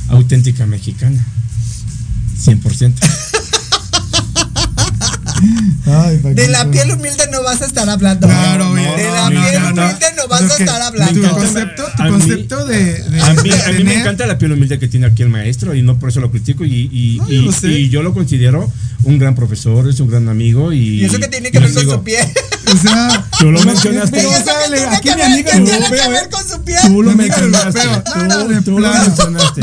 auténtica 0.10 0.66
mexicana. 0.66 1.26
100%. 2.44 2.94
Ay, 5.88 6.20
De 6.34 6.48
la 6.48 6.70
piel 6.72 6.92
humilde 6.92 7.24
no 7.32 7.44
vas 7.44 7.62
a 7.62 7.66
estar 7.66 7.88
hablando. 7.90 8.28
Claro, 8.28 8.74
de 8.74 8.82
la 9.04 9.30
no, 9.30 9.42
piel 9.42 9.64
humilde 9.64 10.06
no 10.18 10.28
vas 10.28 10.44
a 10.44 10.58
estar 10.58 10.78
Tu 10.80 10.84
hablando. 10.84 11.20
encanta- 11.20 11.36
concepto, 11.40 11.84
tu 11.96 12.02
a 12.02 12.06
mí- 12.06 12.12
concepto 12.12 12.66
de, 12.66 12.84
de- 13.04 13.22
A 13.22 13.34
mí, 13.34 13.50
a 13.52 13.72
mí 13.72 13.84
me 13.84 14.00
encanta 14.00 14.26
la 14.26 14.38
piel 14.38 14.52
humilde 14.54 14.80
que 14.80 14.88
tiene 14.88 15.06
aquí 15.08 15.22
el 15.24 15.30
maestro 15.30 15.76
y 15.76 15.82
no 15.82 16.00
por 16.00 16.10
eso 16.10 16.20
lo 16.20 16.32
critico 16.32 16.66
y, 16.66 16.90
y, 16.92 17.18
No, 17.20 17.30
yo 17.30 17.42
lo 17.44 17.52
sé. 17.52 17.72
y 17.72 17.90
yo 17.90 18.02
lo 18.04 18.14
considero 18.14 18.72
un 19.04 19.20
gran 19.20 19.36
profesor, 19.36 19.88
es 19.90 20.00
un 20.00 20.10
gran 20.10 20.28
amigo 20.30 20.74
y... 20.74 21.02
Y 21.02 21.06
eso 21.06 21.20
que 21.20 21.28
tiene 21.28 21.52
que 21.52 21.60
ver 21.60 21.72
con 21.74 21.84
su 21.84 22.04
piel. 22.04 22.26
O 22.74 22.78
sea, 22.78 23.26
Tú 23.40 23.52
lo 23.52 23.62
mencionaste. 23.64 24.18
pero, 24.18 24.30
¿Y 24.30 24.34
o 24.34 24.38
eso 24.38 24.52
tiene 25.04 25.24
aquí 25.24 25.36
mi 25.36 25.44
qué 25.44 25.52
el 25.52 25.64
tiene 25.64 25.90
que 25.90 26.10
ver 26.10 26.30
con 26.30 26.48
su 26.48 26.62
piel? 26.64 26.80
Tú 26.88 27.04
lo 27.04 27.12
mencionaste. 27.16 27.82
Tú, 28.64 28.80
lo 28.80 28.90
mencionaste. 28.94 29.62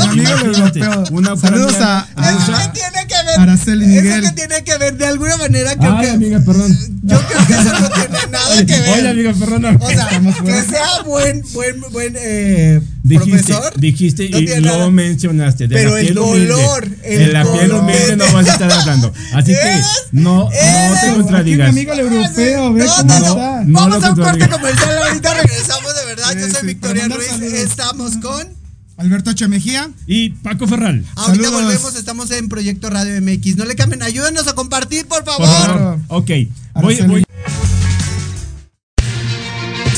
Una 1.11 1.35
Saludos 1.37 1.75
a- 1.81 2.07
Eso 2.17 2.71
tiene 2.73 3.07
que 3.07 3.15
ver. 3.25 3.39
Araceli 3.39 3.85
Eso 3.85 4.03
Miguel. 4.03 4.21
que 4.23 4.31
tiene 4.31 4.63
que 4.63 4.77
ver 4.77 4.97
de 4.97 5.05
alguna 5.07 5.37
manera 5.37 5.75
creo 5.75 5.97
Ay, 5.97 6.05
que. 6.05 6.11
amiga, 6.11 6.39
perdón. 6.45 6.77
Yo 7.03 7.19
creo 7.27 7.47
que 7.47 7.53
eso 7.53 7.79
no 7.79 7.89
tiene 7.89 8.17
nada 8.31 8.65
que 8.65 8.79
ver. 8.79 8.89
Oye, 8.99 9.09
amiga, 9.09 9.33
perdón. 9.39 9.77
o 9.81 9.89
sea, 9.89 10.09
que 10.45 10.61
sea 10.63 11.01
buen, 11.05 11.41
buen, 11.53 11.81
buen 11.91 12.13
eh, 12.17 12.81
Dijiste, 13.03 13.53
profesor. 13.53 13.79
dijiste 13.79 14.29
no 14.29 14.39
y 14.39 14.45
lo 14.61 14.91
mencionaste. 14.91 15.67
De 15.67 15.75
Pero 15.75 15.91
la 15.91 15.99
el 15.99 16.13
color, 16.15 16.87
el 17.03 17.19
de 17.19 17.33
la 17.33 17.43
piel 17.51 17.71
humilde 17.73 18.15
no 18.15 18.31
vas 18.31 18.47
a 18.47 18.53
estar 18.53 18.71
hablando. 18.71 19.13
Así 19.33 19.51
que 19.51 19.79
¿Es? 19.79 19.85
no, 20.13 20.45
no 20.45 20.51
¿Es? 20.51 20.59
te 20.61 21.07
Aquí 21.07 21.07
mi 21.09 21.13
contradigas. 21.23 21.69
amigo 21.69 21.93
el 21.93 21.99
europeo, 21.99 22.73
ve 22.73 22.85
No, 22.85 22.95
cómo 22.95 23.03
no, 23.03 23.15
está. 23.27 23.63
no 23.65 23.79
Vamos 23.79 24.03
a 24.03 24.09
un 24.09 24.15
corte 24.15 24.21
contradigas. 24.47 24.49
comercial. 24.49 24.97
Ahorita 25.03 25.33
regresamos 25.33 25.95
de 25.95 26.05
verdad. 26.05 26.33
Yo 26.33 26.39
soy 26.49 26.59
sí, 26.61 26.65
Victoria 26.67 27.07
Ruiz. 27.09 27.27
saludos. 27.27 27.53
Estamos 27.53 28.17
con. 28.17 28.47
Alberto 28.95 29.31
H. 29.31 29.47
Mejía. 29.49 29.89
Y 30.07 30.29
Paco 30.29 30.65
Ferral. 30.67 31.03
Ahorita 31.15 31.43
Saludos. 31.45 31.63
volvemos. 31.63 31.95
Estamos 31.95 32.31
en 32.31 32.47
Proyecto 32.47 32.89
Radio 32.89 33.19
MX. 33.21 33.57
No 33.57 33.65
le 33.65 33.75
cambien. 33.75 34.01
Ayúdenos 34.03 34.47
a 34.47 34.53
compartir, 34.53 35.07
por 35.07 35.23
Por 35.25 35.33
favor. 35.33 35.47
favor. 35.47 35.65
Claro. 35.75 36.01
Ok. 36.07 36.31
Voy, 36.75 37.01
voy. 37.01 37.23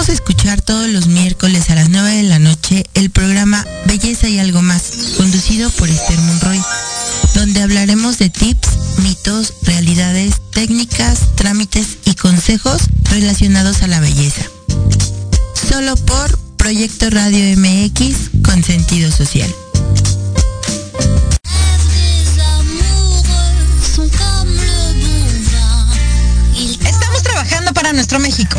Invitamos 0.00 0.18
a 0.18 0.24
escuchar 0.24 0.62
todos 0.62 0.88
los 0.88 1.08
miércoles 1.08 1.68
a 1.68 1.74
las 1.74 1.90
9 1.90 2.16
de 2.16 2.22
la 2.22 2.38
noche 2.38 2.84
el 2.94 3.10
programa 3.10 3.66
Belleza 3.84 4.30
y 4.30 4.38
algo 4.38 4.62
más, 4.62 4.82
conducido 5.18 5.68
por 5.72 5.90
Esther 5.90 6.18
Monroy, 6.20 6.58
donde 7.34 7.60
hablaremos 7.60 8.16
de 8.16 8.30
tips, 8.30 8.68
mitos, 9.02 9.52
realidades, 9.64 10.36
técnicas, 10.52 11.18
trámites 11.34 11.98
y 12.06 12.14
consejos 12.14 12.80
relacionados 13.10 13.82
a 13.82 13.88
la 13.88 14.00
belleza. 14.00 14.40
solo 15.68 15.96
por 15.96 16.38
Proyecto 16.56 17.10
Radio 17.10 17.58
MX 17.58 18.42
con 18.42 18.64
sentido 18.64 19.10
social. 19.12 19.54
Estamos 26.86 27.22
trabajando 27.22 27.74
para 27.74 27.92
nuestro 27.92 28.18
México. 28.18 28.58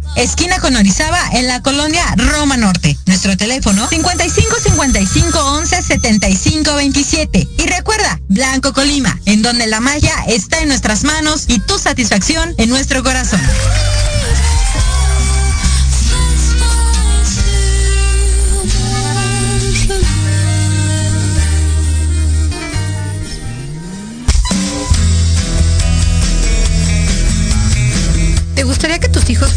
esquina 0.15 0.59
con 0.59 0.75
Orizaba, 0.75 1.19
en 1.33 1.47
la 1.47 1.61
colonia 1.61 2.03
Roma 2.15 2.57
Norte. 2.57 2.97
Nuestro 3.05 3.37
teléfono 3.37 3.87
55 3.87 4.55
55 4.59 5.39
11 5.39 5.81
75 5.81 6.75
27. 6.75 7.47
Y 7.57 7.65
recuerda, 7.67 8.19
Blanco 8.27 8.73
Colima, 8.73 9.19
en 9.25 9.41
donde 9.41 9.67
la 9.67 9.79
magia 9.79 10.13
está 10.27 10.61
en 10.61 10.67
nuestras 10.67 11.03
manos 11.03 11.45
y 11.47 11.59
tu 11.59 11.77
satisfacción 11.77 12.53
en 12.57 12.69
nuestro 12.69 13.03
corazón. 13.03 13.41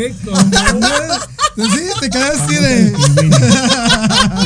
Quedé 0.00 0.14
como 0.24 0.36
Sí, 1.56 1.80
te 2.00 2.10
quedas 2.10 2.40
así 2.40 2.54
de. 2.54 2.94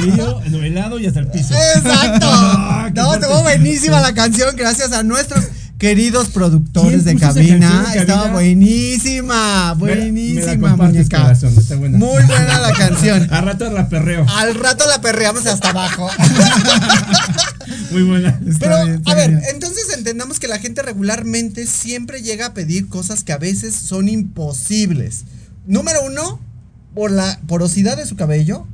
Y 0.05 0.17
yo, 0.17 0.41
en 0.45 0.55
el 0.55 0.65
helado 0.65 0.99
y 0.99 1.07
hasta 1.07 1.21
el 1.21 1.29
piso. 1.29 1.55
Exacto. 1.77 2.27
Ah, 2.77 2.91
No, 2.95 3.15
estuvo 3.15 3.43
buenísima 3.43 4.01
la 4.01 4.13
canción, 4.15 4.57
gracias 4.57 4.93
a 4.93 5.03
nuestros 5.03 5.45
queridos 5.79 6.29
productores 6.29 7.05
de 7.05 7.15
¿Quién 7.15 7.29
puso 7.29 7.41
esa 7.41 7.59
cabina. 7.59 7.95
Estaba 7.95 8.29
buenísima, 8.33 9.75
Me 9.75 9.87
me 9.87 9.95
buenísima, 9.95 10.69
compartes, 10.71 10.95
muñeca. 10.97 11.23
corazón, 11.23 11.55
está 11.57 11.77
buena. 11.77 11.99
Muy 11.99 12.23
buena 12.25 12.59
la 12.61 12.73
canción. 12.73 13.29
A 13.33 13.41
rato 13.41 13.71
la 13.71 13.89
perreo. 13.89 14.27
Al 14.29 14.55
rato 14.55 14.87
la 14.87 15.01
perreamos 15.01 15.47
hasta 15.47 15.71
abajo. 15.71 16.11
Muy 17.91 18.03
buena. 18.03 18.39
Pero, 18.59 18.85
bien, 18.85 18.97
está 18.97 19.13
a 19.13 19.15
ver, 19.15 19.43
entonces 19.53 19.85
entendamos 19.97 20.39
que 20.41 20.49
la 20.49 20.59
gente 20.59 20.83
regularmente 20.83 21.67
siempre 21.67 22.23
llega 22.23 22.47
a 22.47 22.55
pedir 22.55 22.89
cosas 22.89 23.23
que 23.25 23.33
a 23.33 23.39
veces 23.39 23.75
son 23.75 24.09
imposibles. 24.09 25.25
Número 25.67 26.01
uno, 26.07 26.41
por 26.95 27.11
la 27.11 27.41
porosidad 27.47 27.97
de 27.97 28.07
su 28.07 28.17
cabello, 28.17 28.67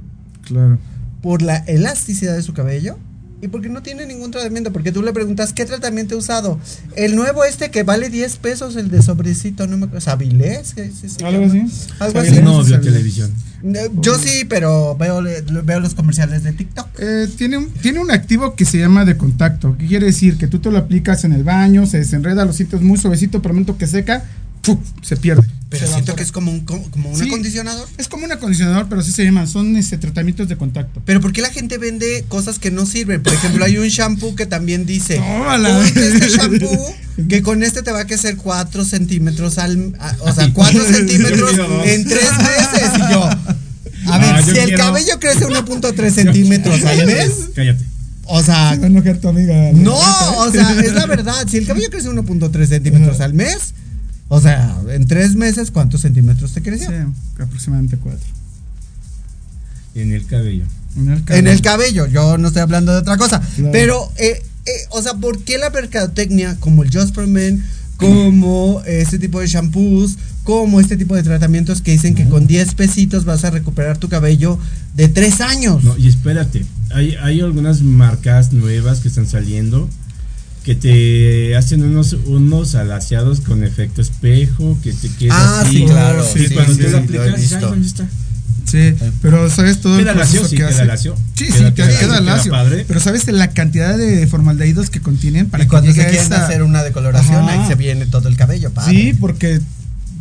Claro. 0.47 0.79
por 1.23 1.43
la 1.43 1.57
elasticidad 1.57 2.35
de 2.35 2.43
su 2.43 2.53
cabello 2.53 2.99
y 3.43 3.49
porque 3.49 3.69
no 3.71 3.83
tiene 3.83 4.05
ningún 4.07 4.31
tratamiento. 4.31 4.73
Porque 4.73 4.93
tú 4.93 5.03
le 5.03 5.13
preguntas, 5.13 5.53
¿qué 5.53 5.65
tratamiento 5.65 6.15
he 6.15 6.19
usado? 6.19 6.59
El 6.97 7.17
nuevo 7.17 7.45
este 7.45 7.71
que 7.71 7.83
vale 7.85 8.11
10 8.11 8.37
pesos, 8.37 8.77
el 8.77 8.91
de 8.91 9.01
sobrecito, 9.03 9.67
no 9.67 9.77
me 9.79 9.87
acuerdo. 9.87 10.01
¿Sabilés? 10.05 10.75
¿Qué- 10.75 10.91
sí 10.91 11.09
se 11.09 11.25
Algo 11.25 11.47
llama? 11.47 11.65
así. 11.65 11.87
Algo 12.01 12.19
así. 12.21 12.43
No 12.43 12.65
televisión. 12.81 13.33
Eh, 13.63 13.91
Yo 14.01 14.19
sí, 14.19 14.45
pero 14.49 14.97
veo, 14.97 15.23
veo 15.65 15.81
los 15.81 15.95
comerciales 15.95 16.43
de 16.43 16.53
TikTok. 16.53 16.87
Eh, 16.99 17.29
tiene, 17.37 17.59
un, 17.59 17.69
tiene 17.71 18.01
un 18.01 18.11
activo 18.11 18.55
que 18.55 18.65
se 18.65 18.79
llama 18.79 19.05
de 19.05 19.17
contacto. 19.19 19.77
¿Qué 19.79 19.87
quiere 19.87 20.07
decir? 20.07 20.39
Que 20.39 20.47
tú 20.49 20.59
te 20.61 20.71
lo 20.71 20.79
aplicas 20.79 21.25
en 21.25 21.33
el 21.35 21.45
baño, 21.45 21.87
se 21.87 21.99
desenreda, 21.99 22.45
lo 22.47 22.53
sientes 22.55 22.81
muy 22.81 22.97
suavecito, 22.99 23.43
pero 23.43 23.53
momento 23.55 23.77
que 23.77 23.87
seca, 23.87 24.25
se 25.03 25.17
pierde. 25.17 25.47
Pero 25.71 25.87
Se 25.87 25.93
siento 25.93 26.11
evapora. 26.11 26.17
que 26.17 26.23
es 26.25 26.33
como 26.33 26.51
un, 26.51 26.61
como 26.61 27.11
un 27.11 27.17
Sí. 27.17 27.29
acondicionador. 27.29 27.87
Es 27.97 28.09
como 28.09 28.25
un 28.25 28.33
acondicionador, 28.33 28.87
pero 28.89 29.03
sí 29.03 29.13
se 29.13 29.25
llaman. 29.25 29.47
Son 29.47 29.77
este, 29.77 29.99
tratamientos 29.99 30.49
de 30.49 30.57
contacto. 30.57 31.01
Pero 31.07 31.21
¿por 31.21 31.33
qué 31.33 31.43
la 31.43 31.51
gente 31.51 31.79
vende 31.79 32.25
cosas 32.29 32.59
que 32.59 32.73
no 32.73 32.87
sirven? 32.87 33.23
Por 33.23 33.33
ejemplo, 33.33 33.65
hay 33.65 33.79
un 33.79 33.87
shampoo 33.87 34.35
que 34.35 34.47
también 34.47 34.85
dice, 34.85 35.17
Tómala. 35.19 35.87
este 35.87 36.29
shampoo 36.37 36.95
que 37.29 37.43
con 37.43 37.63
este 37.63 37.83
te 37.83 37.93
va 37.93 38.01
a 38.01 38.07
crecer 38.07 38.37
4 38.37 38.85
centímetros 38.85 39.59
al... 39.59 39.95
a- 40.01 40.17
o 40.23 40.33
sea, 40.35 40.53
4 40.53 40.85
centímetros 40.93 41.53
en 41.85 42.05
3 42.05 42.23
meses. 42.39 42.91
Y 42.97 43.13
yo, 43.13 43.25
a 43.25 44.19
ver, 44.19 44.35
Ah, 44.35 44.43
si 44.43 44.51
el 44.51 44.65
quiero- 44.65 44.77
cabello 44.79 45.21
crece 45.21 45.47
1.3 45.47 46.11
centímetros 46.15 46.83
al 46.85 47.07
mes, 47.07 47.31
Cállate. 47.55 47.85
o 48.25 48.43
sea... 48.43 48.71
Amiga. 48.71 49.71
No, 49.75 49.97
o 50.39 50.51
sea, 50.51 50.73
es 50.81 50.95
la 50.95 51.07
verdad. 51.07 51.47
Si 51.49 51.59
el 51.59 51.67
cabello 51.67 51.91
crece 51.91 52.09
1.3 52.09 52.67
centímetros 52.67 53.21
al 53.21 53.35
mes, 53.35 53.75
o 54.33 54.41
sea, 54.41 54.79
en 54.91 55.07
3 55.09 55.35
meses, 55.35 55.73
¿cuántos 55.73 56.03
centímetros 56.03 56.53
te 56.53 56.63
creció? 56.63 56.89
Sí, 56.89 56.95
aproximadamente 57.43 57.97
cuatro. 57.97 58.25
En 59.97 60.13
el 60.13 60.25
cabello. 60.25 60.65
En 60.97 61.09
el 61.09 61.19
En 61.19 61.25
cabello. 61.25 61.51
el 61.51 61.61
cabello, 61.63 62.07
yo 62.07 62.39
no 62.39 62.47
estoy 62.49 62.63
hablando 62.63 62.93
de 62.93 62.99
otra 62.99 63.17
cosa. 63.17 63.41
Claro. 63.57 63.73
Pero, 63.73 64.13
eh, 64.19 64.41
eh, 64.67 64.71
o 64.91 65.03
sea, 65.03 65.15
¿por 65.15 65.43
qué 65.43 65.59
la 65.59 65.71
mercadotecnia, 65.71 66.57
como 66.61 66.85
el 66.85 66.93
Just 66.97 67.13
for 67.13 67.27
Men, 67.27 67.65
como 67.97 68.83
este 68.87 69.19
tipo 69.19 69.41
de 69.41 69.49
shampoos, 69.49 70.17
como 70.45 70.79
este 70.81 70.97
tipo 70.97 71.17
de 71.17 71.25
tratamientos 71.25 71.83
que 71.83 71.91
dicen 71.91 72.15
que 72.15 72.29
con 72.29 72.47
10 72.47 72.75
pesitos 72.77 73.25
vas 73.25 73.45
a 73.45 73.51
recuperar 73.51 73.99
tu 73.99 74.09
cabello 74.09 74.61
de 74.95 75.09
3 75.09 75.41
años? 75.41 75.83
No, 75.83 75.99
y 75.99 76.07
espérate, 76.07 76.65
hay, 76.95 77.17
hay 77.21 77.41
algunas 77.41 77.83
marcas 77.83 78.53
nuevas 78.53 79.01
que 79.01 79.09
están 79.09 79.27
saliendo 79.27 79.89
que 80.65 80.75
te 80.75 81.57
hacen 81.57 81.83
unos, 81.83 82.13
unos 82.27 82.75
alaciados 82.75 83.41
con 83.41 83.65
efecto 83.65 84.01
espejo, 84.03 84.77
que 84.83 84.93
te 84.93 85.09
queda 85.09 85.35
Ah, 85.35 85.61
así, 85.63 85.79
sí, 85.79 85.85
claro, 85.87 86.25
que 86.35 86.49
sí, 86.49 86.55
cuando 86.55 86.73
sí, 86.75 86.79
sí, 86.81 86.85
lo 86.85 86.91
lo 86.91 86.99
aplicas. 86.99 87.53
"Ay, 87.55 87.61
¿dónde 87.61 87.87
está? 87.87 88.07
Sí, 88.67 88.95
pero 89.23 89.51
sabes 89.51 89.81
todo 89.81 89.99
Queda 89.99 90.13
el 90.13 90.17
proceso 90.19 90.43
lacio, 90.43 90.49
sí, 90.49 90.57
que 90.57 90.63
queda 90.63 90.69
hace. 90.69 90.85
lacio. 90.85 91.17
Sí, 91.35 91.47
Queda- 91.47 91.57
sí, 91.57 91.63
queda 91.63 91.73
queda, 91.73 91.87
lacio, 91.87 91.99
queda 92.09 92.21
lacio. 92.21 92.53
padre. 92.53 92.85
Pero 92.87 93.01
sabes 93.01 93.27
la 93.27 93.49
cantidad 93.51 93.97
de 93.99 94.27
formaldehídos 94.29 94.91
que 94.91 95.01
contienen 95.01 95.49
para 95.49 95.65
y 95.65 95.67
que 95.67 95.71
cuando 95.71 95.91
se 95.93 95.95
quieren 95.99 96.15
esa- 96.15 96.45
hacer 96.47 96.63
una 96.63 96.83
decoloración, 96.85 97.49
Ajá. 97.49 97.63
ahí 97.63 97.67
se 97.69 97.75
viene 97.75 98.07
todo 98.07 98.29
el 98.29 98.37
cabello, 98.37 98.71
padre. 98.71 98.93
Sí, 98.95 99.13
porque 99.19 99.61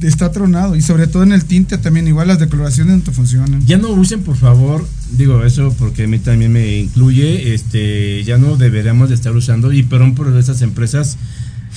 está 0.02 0.32
tronado 0.32 0.76
y 0.78 0.82
sobre 0.82 1.06
todo 1.08 1.24
en 1.24 1.34
el 1.34 1.44
tinte 1.46 1.78
también 1.78 2.08
igual 2.08 2.30
las 2.30 2.40
decoloraciones 2.40 2.96
no 2.98 3.04
te 3.04 3.12
funcionan. 3.12 3.64
Ya 3.68 3.78
no 3.78 3.90
usen, 3.90 4.24
por 4.24 4.38
favor, 4.38 4.88
digo 5.12 5.44
eso 5.44 5.74
porque 5.78 6.04
a 6.04 6.08
mí 6.08 6.20
también 6.20 6.52
me 6.52 6.78
incluye, 6.78 7.54
este, 7.54 8.24
ya 8.24 8.38
no 8.38 8.58
deberíamos 8.58 9.10
de 9.10 9.16
estar 9.16 9.36
usando, 9.36 9.72
y 9.72 9.84
perdón 9.84 10.16
por 10.16 10.36
esas 10.38 10.62
empresas 10.62 11.18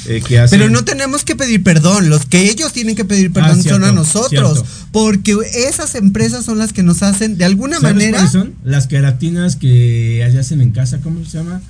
eh, 0.07 0.23
que 0.27 0.39
hacen... 0.39 0.59
Pero 0.59 0.71
no 0.71 0.85
tenemos 0.85 1.25
que 1.25 1.37
pedir 1.37 1.63
perdón, 1.63 2.09
los 2.09 2.27
que 2.27 2.51
ellos 2.51 2.73
tienen 2.73 2.97
que 2.97 3.05
pedir 3.05 3.33
perdón 3.33 3.59
Ah, 3.59 3.63
cierto, 3.63 3.81
son 3.81 3.85
a 3.85 3.93
nosotros, 3.93 4.53
cierto. 4.59 4.67
porque 4.93 5.37
esas 5.55 5.95
empresas 5.95 6.45
son 6.45 6.59
las 6.59 6.73
que 6.73 6.83
nos 6.83 7.03
hacen 7.03 7.37
de 7.39 7.45
alguna 7.45 7.79
¿Sabes 7.79 7.95
manera 7.95 8.19
cuáles 8.19 8.33
son? 8.33 8.55
Las 8.65 8.87
queratinas 8.87 9.57
que 9.57 10.25
hacen 10.39 10.61
en 10.61 10.71
casa, 10.71 11.01
¿cómo 11.01 11.25
se 11.25 11.39
llama? 11.39 11.61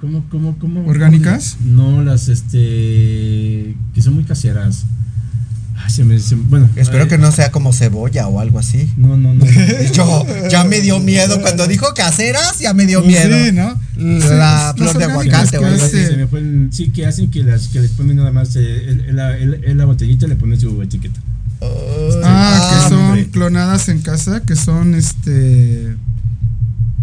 ¿Cómo, 0.00 0.24
cómo, 0.30 0.58
cómo? 0.58 0.84
¿Orgánicas? 0.88 1.56
cómo? 1.62 1.92
No, 1.92 2.04
las, 2.04 2.28
este, 2.28 3.76
que 3.94 4.02
son 4.02 4.14
muy 4.14 4.24
caseras. 4.24 4.84
Se 5.88 6.04
me- 6.04 6.18
se- 6.18 6.34
bueno, 6.36 6.68
Espero 6.76 7.06
que 7.08 7.18
no 7.18 7.30
sea 7.32 7.50
como 7.50 7.72
cebolla 7.72 8.26
o 8.28 8.40
algo 8.40 8.58
así. 8.58 8.90
No, 8.96 9.16
no, 9.16 9.34
no. 9.34 9.44
Yo, 9.94 10.26
ya 10.50 10.64
me 10.64 10.80
dio 10.80 10.98
miedo. 11.00 11.40
Cuando 11.42 11.66
dijo 11.66 11.92
caseras, 11.94 12.58
ya 12.58 12.72
me 12.74 12.86
dio 12.86 13.02
Pues 13.02 13.08
miedo. 13.28 13.36
sí, 13.46 13.52
¿no? 13.52 13.78
La 14.28 14.72
Sí, 14.76 14.82
flor 14.82 14.98
de 14.98 15.04
aguacate, 15.04 15.50
que 15.50 15.58
o 15.58 15.66
algo 15.66 15.84
hace- 15.84 16.00
así. 16.04 16.06
Se 16.12 16.16
me 16.16 16.26
fue 16.26 16.38
el- 16.40 16.68
sí, 16.72 16.90
que 16.90 17.06
hacen 17.06 17.30
que, 17.30 17.42
las, 17.42 17.68
que 17.68 17.80
les 17.80 17.90
ponen 17.92 18.16
nada 18.16 18.30
más 18.32 18.56
eh, 18.56 19.02
la, 19.12 19.36
el- 19.36 19.60
la 19.76 19.84
botellita 19.84 20.26
y 20.26 20.28
le 20.30 20.36
ponen 20.36 20.58
su 20.60 20.80
etiqueta. 20.82 21.20
Ah, 22.24 22.82
que 22.84 22.88
son 22.90 22.98
hombre. 23.00 23.26
clonadas 23.30 23.88
en 23.88 24.00
casa, 24.00 24.42
que 24.42 24.56
son 24.56 24.94
este. 24.94 25.94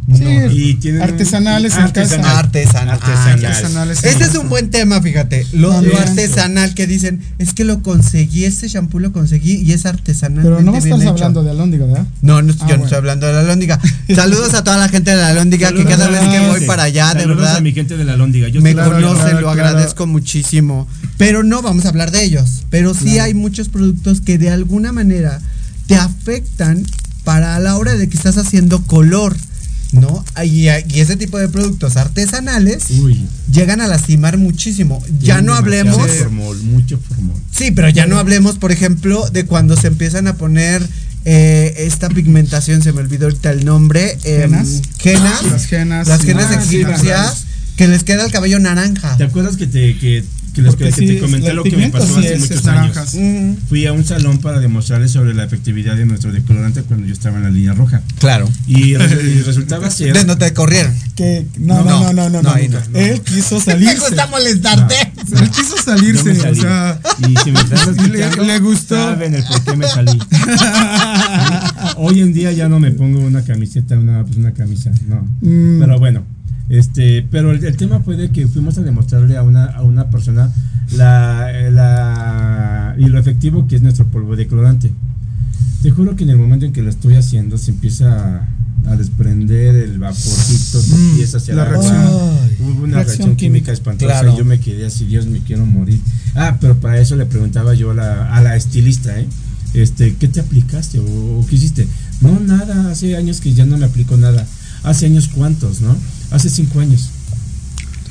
No. 0.10 0.18
Sí, 0.18 0.24
Y 0.52 0.74
tienen 0.76 1.02
artesanales 1.02 1.74
en 1.76 1.82
artesanal. 1.84 2.24
casa. 2.26 2.40
Artesanal. 2.40 2.90
Artesanal. 2.96 3.46
Artesanales 3.46 4.04
Este 4.04 4.24
es 4.26 4.36
un 4.36 4.50
buen 4.50 4.70
tema, 4.70 5.02
fíjate. 5.02 5.46
Lo, 5.54 5.72
artesanal 5.72 6.74
que 6.74 6.88
dicen, 6.88 7.22
es 7.38 7.54
que 7.54 7.64
lo 7.64 7.82
conseguí, 7.82 8.46
este 8.46 8.68
shampoo 8.68 9.00
lo 9.00 9.12
conseguí 9.12 9.56
y 9.56 9.72
es 9.74 9.86
artesanal. 9.86 10.44
Pero 10.44 10.62
no 10.62 10.76
estás 10.76 11.06
hablando 11.06 11.44
de 11.44 11.52
alóndiga, 11.52 11.86
¿verdad? 11.86 12.06
No, 12.22 12.42
no, 12.42 12.54
Ah, 12.60 12.68
yo 12.70 12.78
no 12.78 12.84
estoy 12.84 12.98
hablando 12.98 13.28
de 13.28 13.34
la 13.34 13.44
lóndiga. 13.44 13.80
Saludos 14.16 14.54
a 14.54 14.64
toda 14.64 14.78
la 14.78 14.90
gente 14.90 15.12
de 15.12 15.18
la 15.18 15.34
lóndiga 15.34 15.72
que 15.72 15.86
cada 15.86 16.10
vez 16.10 16.22
que 16.22 16.40
voy 16.48 16.66
para 16.66 16.84
allá, 16.84 17.14
de 17.14 17.22
Saludos 17.22 17.38
verdad, 17.38 17.58
a 17.58 17.62
mi 17.62 17.72
gente 17.72 17.96
de 17.98 18.04
la. 18.06 18.16
Yo 18.20 18.62
me 18.62 18.74
Claro, 18.74 18.92
conocen, 18.92 19.22
claro, 19.22 19.42
lo 19.42 19.54
claro. 19.54 19.68
agradezco 19.70 20.06
muchísimo. 20.08 20.88
Pero 21.18 21.44
no 21.44 21.62
vamos 21.62 21.86
a 21.86 21.90
hablar 21.90 22.12
de 22.12 22.24
ellos. 22.24 22.64
Pero 22.70 22.94
sí 22.94 23.06
Claro. 23.14 23.24
hay 23.24 23.34
muchos 23.34 23.70
productos 23.70 24.22
que 24.22 24.38
de 24.38 24.50
alguna 24.50 24.92
manera 24.92 25.40
te 25.88 25.96
afectan 25.96 26.84
para 27.24 27.58
la 27.60 27.78
hora 27.78 27.96
de 27.96 28.08
que 28.10 28.18
estás 28.18 28.38
haciendo 28.38 28.82
color. 28.84 29.36
¿No? 29.92 30.24
Y, 30.44 30.68
y 30.68 31.00
ese 31.00 31.16
tipo 31.18 31.40
de 31.40 31.50
productos 31.50 31.98
artesanales 31.98 32.86
Uy. 32.92 33.26
llegan 33.52 33.82
a 33.82 33.88
lastimar 33.88 34.38
muchísimo. 34.38 35.04
Ya 35.20 35.20
tienen 35.36 35.46
no 35.48 35.56
hablemos. 35.56 36.12
Formol, 36.12 36.62
mucho 36.64 37.00
formol. 37.00 37.36
Sí, 37.52 37.72
pero 37.72 37.90
ya 37.90 38.06
no 38.06 38.20
hablemos, 38.20 38.58
por 38.60 38.72
ejemplo, 38.72 39.28
de 39.32 39.46
cuando 39.46 39.76
se 39.76 39.88
empiezan 39.88 40.28
a 40.28 40.36
poner 40.36 40.88
eh, 41.26 41.74
esta 41.80 42.08
pigmentación, 42.10 42.84
se 42.84 42.94
me 42.94 43.00
olvidó 43.02 43.26
ahorita 43.26 43.50
el 43.50 43.66
nombre. 43.66 44.18
em, 44.26 44.52
¿Genas? 44.52 44.82
genas. 45.00 45.44
Las 45.52 45.66
genas. 45.66 46.08
Las 46.08 46.22
genas 46.22 46.46
Ah, 46.52 46.62
egipcias, 46.64 47.04
verdad. 47.04 47.34
que 47.76 47.88
les 47.88 48.04
queda 48.04 48.26
el 48.26 48.32
cabello 48.32 48.60
naranja. 48.60 49.18
¿Te 49.18 49.24
acuerdas 49.24 49.58
que 49.58 49.66
te, 49.66 49.98
que, 49.98 50.24
que 50.60 50.64
les- 50.64 50.72
Porque 50.76 50.86
que 50.86 50.92
sí, 50.92 51.08
te 51.08 51.20
comenté 51.20 51.54
lo 51.54 51.64
que 51.64 51.78
me 51.78 51.90
pasó 51.90 52.14
sí 52.16 52.20
hace 52.20 52.34
es- 52.34 52.40
muchos 52.42 52.66
años? 52.68 52.98
Mm, 53.16 53.54
Fui 53.68 53.86
a 53.86 53.94
un 53.94 54.06
salón 54.06 54.38
para 54.40 54.60
demostrarles 54.60 55.12
sobre 55.12 55.34
la 55.34 55.44
efectividad 55.44 55.96
de 55.96 56.06
nuestro 56.06 56.32
decolorante 56.32 56.82
cuando 56.84 57.08
yo 57.08 57.14
estaba 57.14 57.38
en 57.38 57.44
la 57.44 57.50
línea 57.50 57.74
roja. 57.74 58.02
claro. 58.20 58.50
Y, 58.68 58.94
y 58.94 58.96
resultaba 59.46 59.90
ser. 59.90 60.14
De 60.14 60.26
no 60.26 60.38
te 60.38 60.54
corrieron. 60.54 60.94
Que, 61.16 61.46
no, 61.58 61.84
no, 61.84 62.00
no, 62.02 62.14
no, 62.14 62.30
no, 62.30 62.42
no, 62.42 62.52
ahí 62.52 62.70
no. 62.70 62.80
Él 62.94 63.22
quiso 63.22 63.56
Me 63.60 63.62
salirse. 63.62 64.00
gusta 64.00 64.28
molestarte. 64.28 64.96
Él 65.42 65.50
quiso 65.50 65.76
salirse, 65.84 66.34
me 66.34 66.50
o 66.50 66.56
sea. 66.56 67.00
y 67.28 67.36
si 67.44 67.52
me 67.52 67.60
estás 67.60 67.88
le- 68.10 68.44
le 68.46 68.60
gustó. 68.60 68.96
Saben 68.96 69.36
el 69.36 69.44
por 69.44 69.62
qué 69.64 69.76
me 69.76 69.88
salí. 69.88 70.18
Hoy 71.98 72.22
en 72.22 72.34
día 72.34 72.52
ya 72.52 72.70
no 72.70 72.80
me 72.80 72.92
pongo 72.92 73.20
una 73.20 73.44
camiseta, 73.44 73.98
una, 73.98 74.24
pues 74.24 74.38
una 74.38 74.54
camisa, 74.54 74.92
no. 75.08 75.28
Mm. 75.42 75.80
Pero 75.80 76.00
bueno, 76.00 76.24
este, 76.70 77.26
pero 77.30 77.52
el, 77.52 77.64
el 77.64 77.76
tema 77.78 78.00
fue 78.00 78.16
de 78.16 78.30
que 78.30 78.48
fuimos 78.48 78.78
a 78.78 78.82
demostrarle 78.82 79.36
a 79.38 79.44
una, 79.44 79.66
a 79.66 79.82
una 79.84 80.10
persona 80.10 80.52
la, 80.96 81.52
la, 81.72 82.96
y 82.98 83.06
lo 83.06 83.20
efectivo 83.20 83.68
que 83.68 83.76
es 83.76 83.82
nuestro 83.82 84.06
polvo 84.08 84.36
de 84.36 84.48
colorante. 84.48 84.92
Te 85.82 85.92
juro 85.92 86.16
que 86.16 86.24
en 86.26 86.32
el 86.32 86.38
momento 86.38 86.66
en 86.66 86.74
que 86.74 86.82
lo 86.82 86.90
estoy 86.90 87.16
haciendo 87.16 87.58
se 87.58 87.72
empieza 87.72 88.38
a, 88.86 88.92
a 88.92 88.96
desprender 88.96 89.76
el 89.76 89.98
vaporcito, 90.00 90.82
se 90.82 90.96
Mm, 90.96 91.10
empieza 91.12 91.38
hacia 91.38 91.56
la 91.56 91.66
reacción. 91.66 91.98
Hubo 91.98 92.84
una 92.84 92.96
Reacción 92.96 92.96
reacción, 92.96 93.36
química 93.36 93.38
química. 93.38 93.72
espantosa 93.72 94.12
Claro. 94.20 94.34
y 94.34 94.38
yo 94.38 94.46
me 94.46 94.60
quedé 94.60 94.86
así, 94.86 95.06
Dios, 95.06 95.26
me 95.28 95.40
quiero 95.40 95.66
morir. 95.66 96.00
Ah, 96.36 96.58
pero 96.60 96.76
para 96.80 97.00
eso 97.00 97.16
le 97.16 97.26
preguntaba 97.26 97.74
yo 97.74 97.92
a 97.92 97.94
la, 97.94 98.36
a 98.36 98.42
la 98.42 98.56
estilista, 98.56 99.18
¿eh? 99.20 99.28
Este, 99.74 100.16
¿qué 100.16 100.28
te 100.28 100.40
aplicaste 100.40 101.00
o, 101.00 101.04
o 101.40 101.46
qué 101.48 101.56
hiciste? 101.56 101.88
No, 102.22 102.40
nada, 102.40 102.90
hace 102.92 103.16
años 103.16 103.40
que 103.40 103.54
ya 103.54 103.66
no 103.66 103.78
me 103.78 103.86
aplico 103.86 104.18
nada. 104.18 104.46
Hace 104.84 105.06
años 105.06 105.30
cuántos, 105.34 105.82
¿no? 105.82 105.96
Hace 106.32 106.50
cinco 106.50 106.80
años. 106.80 107.10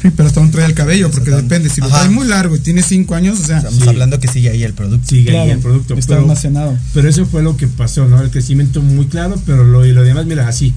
Sí, 0.01 0.11
pero 0.17 0.29
hasta 0.29 0.39
aún 0.39 0.53
trae 0.53 0.65
el 0.67 0.75
cabello, 0.75 1.11
porque 1.11 1.31
depende. 1.33 1.69
Si 1.69 1.81
lo 1.81 1.89
Ajá. 1.89 2.01
trae 2.03 2.11
muy 2.11 2.27
largo 2.29 2.55
y 2.55 2.61
tiene 2.61 2.83
5 2.83 3.17
años, 3.17 3.41
o 3.41 3.45
sea. 3.45 3.57
Estamos 3.59 3.83
Sí. 3.83 3.89
hablando 3.89 4.21
que 4.21 4.29
sigue 4.29 4.49
ahí 4.49 4.63
el 4.63 4.73
producto. 4.73 5.09
Sigue 5.09 5.37
ahí 5.37 5.51
el 5.51 5.59
producto. 5.59 5.95
Está 5.95 6.11
pero, 6.15 6.21
almacenado. 6.21 6.79
pero 6.95 7.09
eso 7.09 7.27
fue 7.27 7.43
lo 7.43 7.57
que 7.57 7.67
pasó, 7.67 8.07
¿no? 8.07 8.21
El 8.23 8.31
crecimiento 8.31 8.81
muy 8.81 9.07
claro, 9.07 9.35
pero 9.45 9.65
lo, 9.65 9.85
y 9.85 9.93
lo 9.93 10.03
demás, 10.05 10.25
mira, 10.27 10.47
así. 10.47 10.73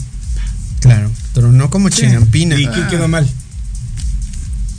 Claro. 0.80 1.12
Pero 1.36 1.52
no 1.52 1.70
como 1.70 1.90
chinampina. 1.90 2.60
¿Y 2.60 2.66
qué 2.66 2.88
quedó 2.90 3.08
mal? 3.08 3.28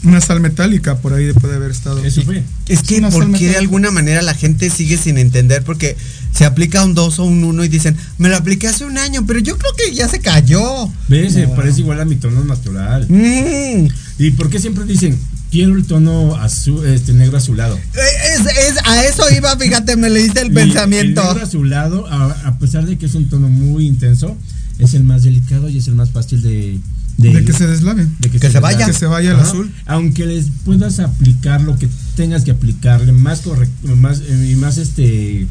Una 0.05 0.21
sal 0.21 0.41
metálica 0.41 0.97
por 0.99 1.13
ahí 1.15 1.33
puede 1.33 1.55
haber 1.57 1.71
estado. 1.71 2.05
Eso 2.05 2.23
fue. 2.23 2.43
Es 2.69 2.83
que, 2.83 2.99
Una 2.99 3.11
¿por 3.11 3.25
sal 3.25 3.39
qué 3.39 3.51
de 3.51 3.57
alguna 3.57 3.91
manera 3.93 4.21
la 4.23 4.35
gente 4.35 4.69
sigue 4.71 4.97
sin 4.97 5.17
entender? 5.17 5.63
Porque 5.63 5.97
se 6.35 6.45
aplica 6.45 6.85
un 6.85 6.95
2 6.95 7.19
o 7.21 7.25
un 7.25 7.45
1 7.45 7.65
y 7.65 7.69
dicen, 7.69 7.97
me 8.19 8.29
lo 8.29 8.37
apliqué 8.37 8.67
hace 8.69 8.85
un 8.85 8.99
año, 8.99 9.25
pero 9.27 9.39
yo 9.39 9.57
creo 9.59 9.73
que 9.77 9.95
ya 9.95 10.09
se 10.09 10.19
cayó. 10.21 10.89
¿Ves? 11.09 11.35
Se 11.35 11.47
parece 11.49 11.81
igual 11.81 12.01
a 12.01 12.05
mi 12.05 12.17
tono 12.17 12.45
natural. 12.45 13.07
Mm. 13.09 13.89
¿Y 14.19 14.31
por 14.33 14.51
qué 14.51 14.59
siempre 14.59 14.85
dicen, 14.85 15.17
quiero 15.51 15.77
el 15.77 15.85
tono 15.85 16.35
azul, 16.37 16.85
este 16.87 17.13
negro 17.13 17.37
azulado? 17.39 17.79
Es, 17.95 18.41
es- 18.41 18.79
a 18.85 19.05
eso 19.05 19.25
iba, 19.37 19.57
fíjate, 19.57 19.97
me 19.97 20.11
leíste 20.11 20.41
el 20.41 20.49
Y 20.49 20.55
pensamiento. 20.55 21.21
El 21.23 21.29
negro 21.29 21.43
azulado, 21.45 22.07
a, 22.09 22.31
a 22.49 22.59
pesar 22.59 22.87
de 22.87 22.99
que 22.99 23.07
es 23.07 23.15
un 23.15 23.29
tono 23.29 23.49
muy 23.49 23.87
intenso, 23.87 24.37
es 24.79 24.95
el 24.95 25.05
más 25.05 25.23
delicado 25.23 25.69
y 25.69 25.79
es 25.79 25.87
el 25.87 25.95
más 25.95 26.11
fácil 26.11 26.43
de, 26.43 26.79
De 27.19 27.45
que 27.45 27.53
se 27.53 27.67
deslave. 27.67 28.07
de 28.19 28.31
que 28.31 28.39
se 28.51 28.59
vaya. 28.61 28.87
Que 28.87 28.93
se 28.93 29.07
vaya 29.07 29.31
el 29.31 29.37
Ajá. 29.37 29.45
azul. 29.49 29.71
Aunque 29.87 30.27
les 30.27 30.47
puedas 30.65 30.99
aplicar 30.99 31.61
lo 31.61 31.77
que 31.79 31.89
tengas 32.17 32.43
que 32.45 32.51
aplicarle, 32.51 33.13
más 33.13 33.41
correcto, 33.41 33.95
más 33.97 34.21
eh, 34.27 34.51
y 34.53 34.57
más 34.57 34.79
este, 34.79 35.47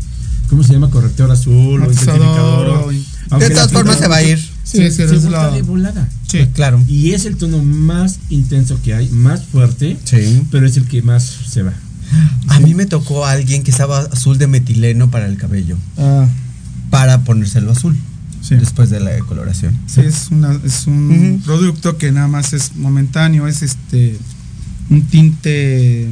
¿cómo 0.49 0.63
se 0.63 0.73
llama? 0.73 0.89
Corrector 0.89 1.31
azul 1.31 1.81
o 1.81 1.85
intensificador. 1.91 2.93
De 3.39 3.49
todas 3.51 3.71
formas 3.71 3.97
se 3.97 4.07
va 4.07 4.17
a 4.17 4.23
ir. 4.23 4.37
Sí, 4.63 4.77
se, 4.77 4.91
se 4.91 5.07
se 5.07 5.29
de 5.29 5.61
volada. 5.63 6.07
Sí. 6.27 6.47
Claro. 6.53 6.81
Y 6.87 7.11
es 7.11 7.25
el 7.25 7.35
tono 7.37 7.63
más 7.63 8.19
intenso 8.29 8.79
que 8.83 8.93
hay, 8.93 9.09
más 9.09 9.43
fuerte, 9.43 9.97
Sí. 10.03 10.43
pero 10.51 10.65
es 10.65 10.77
el 10.77 10.85
que 10.87 11.01
más 11.01 11.23
se 11.47 11.61
va. 11.63 11.73
A 12.47 12.59
mí 12.59 12.73
me 12.73 12.85
tocó 12.85 13.25
a 13.25 13.31
alguien 13.31 13.63
que 13.63 13.71
estaba 13.71 13.99
azul 13.99 14.37
de 14.37 14.47
metileno 14.47 15.09
para 15.11 15.27
el 15.27 15.37
cabello, 15.37 15.77
Ah, 15.97 16.27
para 16.89 17.23
ponérselo 17.23 17.71
azul 17.71 17.97
sí. 18.55 18.59
después 18.61 18.89
de 18.89 18.99
la 18.99 19.11
decoloración. 19.11 19.77
Sí, 19.87 20.01
es, 20.01 20.27
una, 20.31 20.57
es 20.63 20.87
un 20.87 21.41
producto 21.45 21.97
que 21.97 22.11
nada 22.11 22.27
más 22.27 22.53
es 22.53 22.75
momentáneo, 22.75 23.47
es 23.47 23.61
este 23.61 24.17
un 24.89 25.03
tinte 25.07 26.09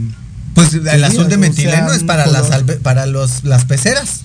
Pues 0.55 0.73
el 0.73 0.83
Sí, 0.83 0.89
azul 1.03 1.23
de 1.25 1.29
sea, 1.29 1.37
metileno 1.37 1.91
es 1.91 2.03
para 2.03 2.25
las 2.27 2.47
para 2.81 3.05
los 3.05 3.43
las 3.43 3.65
peceras. 3.65 4.21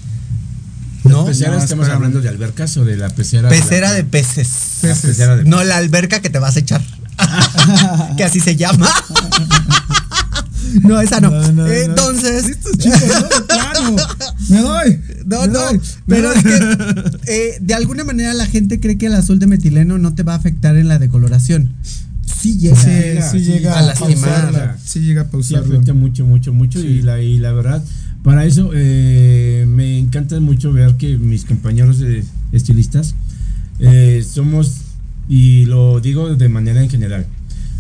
¿No? 1.05 1.27
Pecera, 1.27 1.51
No, 1.51 1.59
estamos 1.59 1.83
espérame. 1.83 1.97
hablando 1.97 2.21
de 2.23 2.31
albercas 2.31 2.77
o 2.79 2.85
de 2.87 2.97
la 2.97 3.11
pecera. 3.11 3.51
Pecera 3.51 3.89
la- 3.91 3.95
de 3.95 4.05
peces. 4.05 4.49
la 4.83 4.95
pecera 4.95 5.37
de 5.37 5.45
No 5.45 5.63
la 5.63 5.77
alberca 5.77 6.21
que 6.23 6.31
te 6.31 6.39
vas 6.39 6.57
a 6.57 6.61
echar. 6.61 6.81
que 8.17 8.25
así 8.25 8.41
se 8.41 8.57
llama. 8.57 8.89
no, 10.83 11.01
esa 11.01 11.21
no. 11.21 11.31
No, 11.31 11.43
no, 11.43 11.53
no. 11.53 11.67
Entonces. 11.67 12.47
Estos 12.47 12.79
chicos, 12.79 13.01
no, 13.07 13.47
plano. 13.47 13.97
Me 14.49 14.61
doy. 14.61 15.01
No, 15.27 15.47
no, 15.47 15.61
pero 16.07 16.33
es 16.33 16.43
que 16.43 16.59
eh, 17.27 17.59
de 17.61 17.75
alguna 17.75 18.05
manera 18.05 18.35
la 18.35 18.47
gente 18.47 18.81
cree 18.81 18.99
que 18.99 19.07
el 19.07 19.15
azul 19.15 19.39
de 19.39 19.47
metileno 19.47 19.99
no 19.99 20.15
te 20.15 20.23
va 20.23 20.35
a 20.35 20.37
afectar 20.37 20.77
en 20.77 20.89
la 20.89 20.99
decoloración. 20.99 21.71
Sí 22.41 22.59
llega. 22.59 22.77
Sí, 22.77 22.91
llega, 22.91 23.31
sí 23.31 23.39
sí, 23.39 23.45
llega 23.45 23.79
a 23.79 23.83
lastimar. 23.83 24.15
pausarla, 24.43 24.79
Sí 24.85 25.01
llega 25.01 25.23
a 25.23 25.25
Sí, 25.25 25.31
pausarlo. 25.33 25.75
afecta 25.75 25.95
mucho, 25.95 26.25
mucho, 26.27 26.53
mucho. 26.53 26.79
Y, 26.81 27.01
la, 27.03 27.21
y 27.23 27.39
la 27.39 27.53
verdad, 27.53 27.83
para 28.23 28.45
eso 28.45 28.71
eh, 28.75 29.65
me 29.69 29.99
encanta 29.99 30.39
mucho 30.41 30.73
ver 30.73 30.97
que 30.97 31.17
mis 31.17 31.45
compañeros 31.45 31.99
estilistas 32.53 33.15
eh, 33.81 34.25
somos, 34.29 34.79
y 35.29 35.65
lo 35.65 36.01
digo 36.01 36.35
de 36.37 36.49
manera 36.49 36.83
en 36.83 36.91
general, 36.91 37.27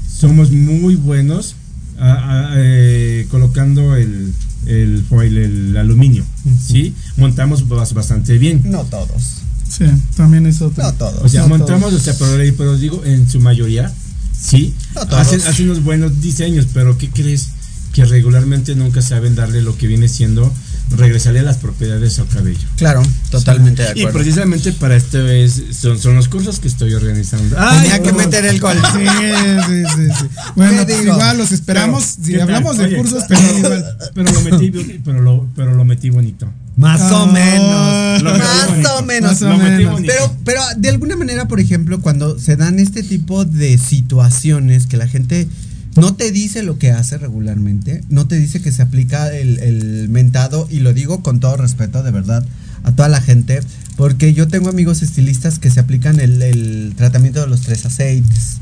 somos 0.09 0.51
muy 0.51 0.97
buenos 0.97 1.57
a- 1.99 2.12
a- 2.53 2.55
eh, 2.57 3.26
colocando 3.30 3.97
el, 3.97 4.32
el 4.67 5.05
foil, 5.09 5.37
el 5.39 5.77
aluminio. 5.77 6.25
¿sí? 6.67 6.95
Montamos 7.17 7.69
bas- 7.69 7.93
bastante 7.95 8.39
bien. 8.39 8.62
No 8.65 8.83
todos. 8.85 9.41
Sí, 9.69 9.85
también 10.17 10.47
es 10.47 10.61
otro. 10.62 10.83
No 10.85 10.93
todos. 10.95 11.21
O 11.25 11.29
sea, 11.29 11.43
No 11.43 11.49
montamos, 11.49 11.93
o 11.93 11.99
sea, 11.99 12.15
pero, 12.19 12.55
pero 12.57 12.77
digo, 12.77 13.03
en 13.05 13.29
su 13.29 13.41
mayoría, 13.41 13.93
sí, 14.39 14.75
No 14.95 15.07
todos. 15.07 15.21
hacen, 15.27 15.41
hacen 15.43 15.71
unos 15.71 15.83
buenos 15.83 16.21
diseños, 16.21 16.67
pero 16.73 16.97
¿qué 16.99 17.09
crees? 17.11 17.49
Que 17.93 18.05
regularmente 18.05 18.75
nunca 18.75 19.03
saben 19.03 19.35
darle 19.35 19.62
lo 19.62 19.77
que 19.77 19.87
viene 19.87 20.09
siendo 20.09 20.53
regresarle 20.97 21.42
las 21.42 21.57
propiedades 21.59 22.18
al 22.18 22.26
cabello. 22.28 22.66
Claro, 22.76 23.03
totalmente 23.30 23.82
de 23.82 23.88
Y 23.88 24.01
acuerdo. 24.03 24.18
precisamente 24.18 24.72
para 24.72 24.97
esto 24.97 25.26
es, 25.28 25.62
son, 25.78 25.99
son 25.99 26.14
los 26.16 26.28
cursos 26.28 26.61
que 26.61 26.68
estoy 26.68 26.95
organizando. 26.95 27.57
Tenía 27.57 28.03
que 28.03 28.12
meter 28.12 28.45
el 28.47 28.61
gol. 28.61 28.76
Sí, 28.95 29.07
sí, 29.07 29.82
sí, 29.97 30.07
sí. 30.20 30.26
Bueno, 30.57 30.86
¿Qué 30.86 30.95
pues 30.95 31.07
igual 31.07 31.38
los 31.38 31.53
esperamos. 31.53 32.14
Pero, 32.22 32.26
si 32.36 32.40
hablamos 32.40 32.76
de 32.78 32.84
Oye, 32.84 32.97
cursos, 32.97 33.24
pero, 33.28 33.40
pero 33.40 33.59
igual. 33.59 33.97
pero 34.14 34.32
lo 34.32 34.40
metí, 34.42 34.70
pero 35.05 35.20
lo, 35.22 35.49
pero 35.57 35.74
lo 35.74 35.84
metí 35.84 36.11
bonito. 36.11 36.51
Más 36.76 37.01
o 37.12 37.24
Ah, 37.24 37.26
menos. 37.32 38.22
lo 38.22 38.32
metí 38.32 38.45
Más 38.45 38.68
bonito. 38.68 38.95
o 38.97 39.03
menos. 39.03 39.30
Más 39.32 39.42
o 39.42 39.49
Lo 39.49 39.57
metí 39.59 39.70
menos. 39.76 39.92
bonito. 39.92 40.12
Pero, 40.12 40.36
pero 40.45 40.61
de 40.76 40.88
alguna 40.88 41.16
manera, 41.16 41.47
por 41.49 41.61
ejemplo, 41.61 42.01
cuando 42.01 42.38
se 42.38 42.57
dan 42.57 42.78
este 42.78 43.03
tipo 43.03 43.45
de 43.45 43.78
situaciones 43.78 44.86
que 44.86 44.97
la 44.97 45.07
gente 45.09 45.49
no 45.97 46.14
te 46.14 46.30
dice 46.32 46.62
lo 46.62 46.78
que 46.78 46.90
hace 46.90 47.18
regularmente, 47.18 48.03
no 48.09 48.26
te 48.26 48.36
dice 48.36 48.61
que 48.61 48.72
se 48.72 48.82
aplica 48.82 49.32
el, 49.34 49.59
el 49.61 50.09
mentado, 50.09 50.66
y 50.70 50.80
lo 50.80 50.92
digo 50.92 51.22
con 51.22 51.40
todo 51.40 51.57
respeto, 51.57 52.03
de 52.03 52.11
verdad, 52.11 52.45
a 52.82 52.92
toda 52.92 53.09
la 53.09 53.20
gente, 53.20 53.61
porque 53.97 54.34
yo 54.34 54.49
tengo 54.49 54.68
amigos 54.68 55.03
estilistas 55.03 55.59
que 55.59 55.70
se 55.70 55.80
aplican 55.80 56.18
el, 56.20 56.42
el 56.42 56.95
tratamiento 56.97 57.40
de 57.40 57.47
los 57.47 57.61
tres 57.62 57.84
aceites. 57.86 58.59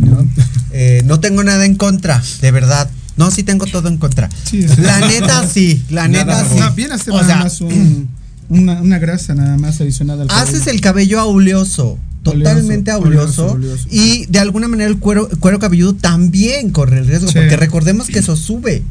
¿no? 0.00 0.26
Eh, 0.76 1.02
no 1.06 1.20
tengo 1.20 1.44
nada 1.44 1.64
en 1.66 1.76
contra, 1.76 2.20
de 2.40 2.50
verdad. 2.50 2.90
No, 3.16 3.30
sí 3.30 3.44
tengo 3.44 3.64
todo 3.64 3.86
en 3.86 3.96
contra. 3.96 4.28
Sí, 4.42 4.66
la 4.78 4.98
neta 5.06 5.46
sí, 5.48 5.84
la 5.88 6.08
neta 6.08 6.44
sí. 6.44 6.58
Bien 6.74 6.90
O 6.90 6.98
sea, 6.98 7.36
más 7.36 7.60
un- 7.60 8.08
una, 8.48 8.82
una 8.82 8.98
grasa 8.98 9.36
nada 9.36 9.56
más 9.56 9.80
adicionada 9.80 10.22
al 10.24 10.30
haces 10.32 10.54
cabello. 10.62 10.70
el 10.72 10.80
cabello 10.80 11.20
auleoso, 11.20 11.98
totalmente 12.24 12.92
Oleoso, 12.92 13.58
y 13.90 14.26
de 14.26 14.38
alguna 14.40 14.66
manera 14.68 14.88
el 14.90 14.98
cuero, 14.98 15.28
el 15.30 15.38
cuero 15.38 15.58
cabelludo 15.58 15.94
también 15.94 16.70
corre 16.70 16.98
el 16.98 17.06
riesgo, 17.06 17.28
Sí. 17.28 17.34
porque 17.38 17.56
recordemos 17.56 18.08
que 18.08 18.18
eso 18.18 18.34
sube. 18.36 18.82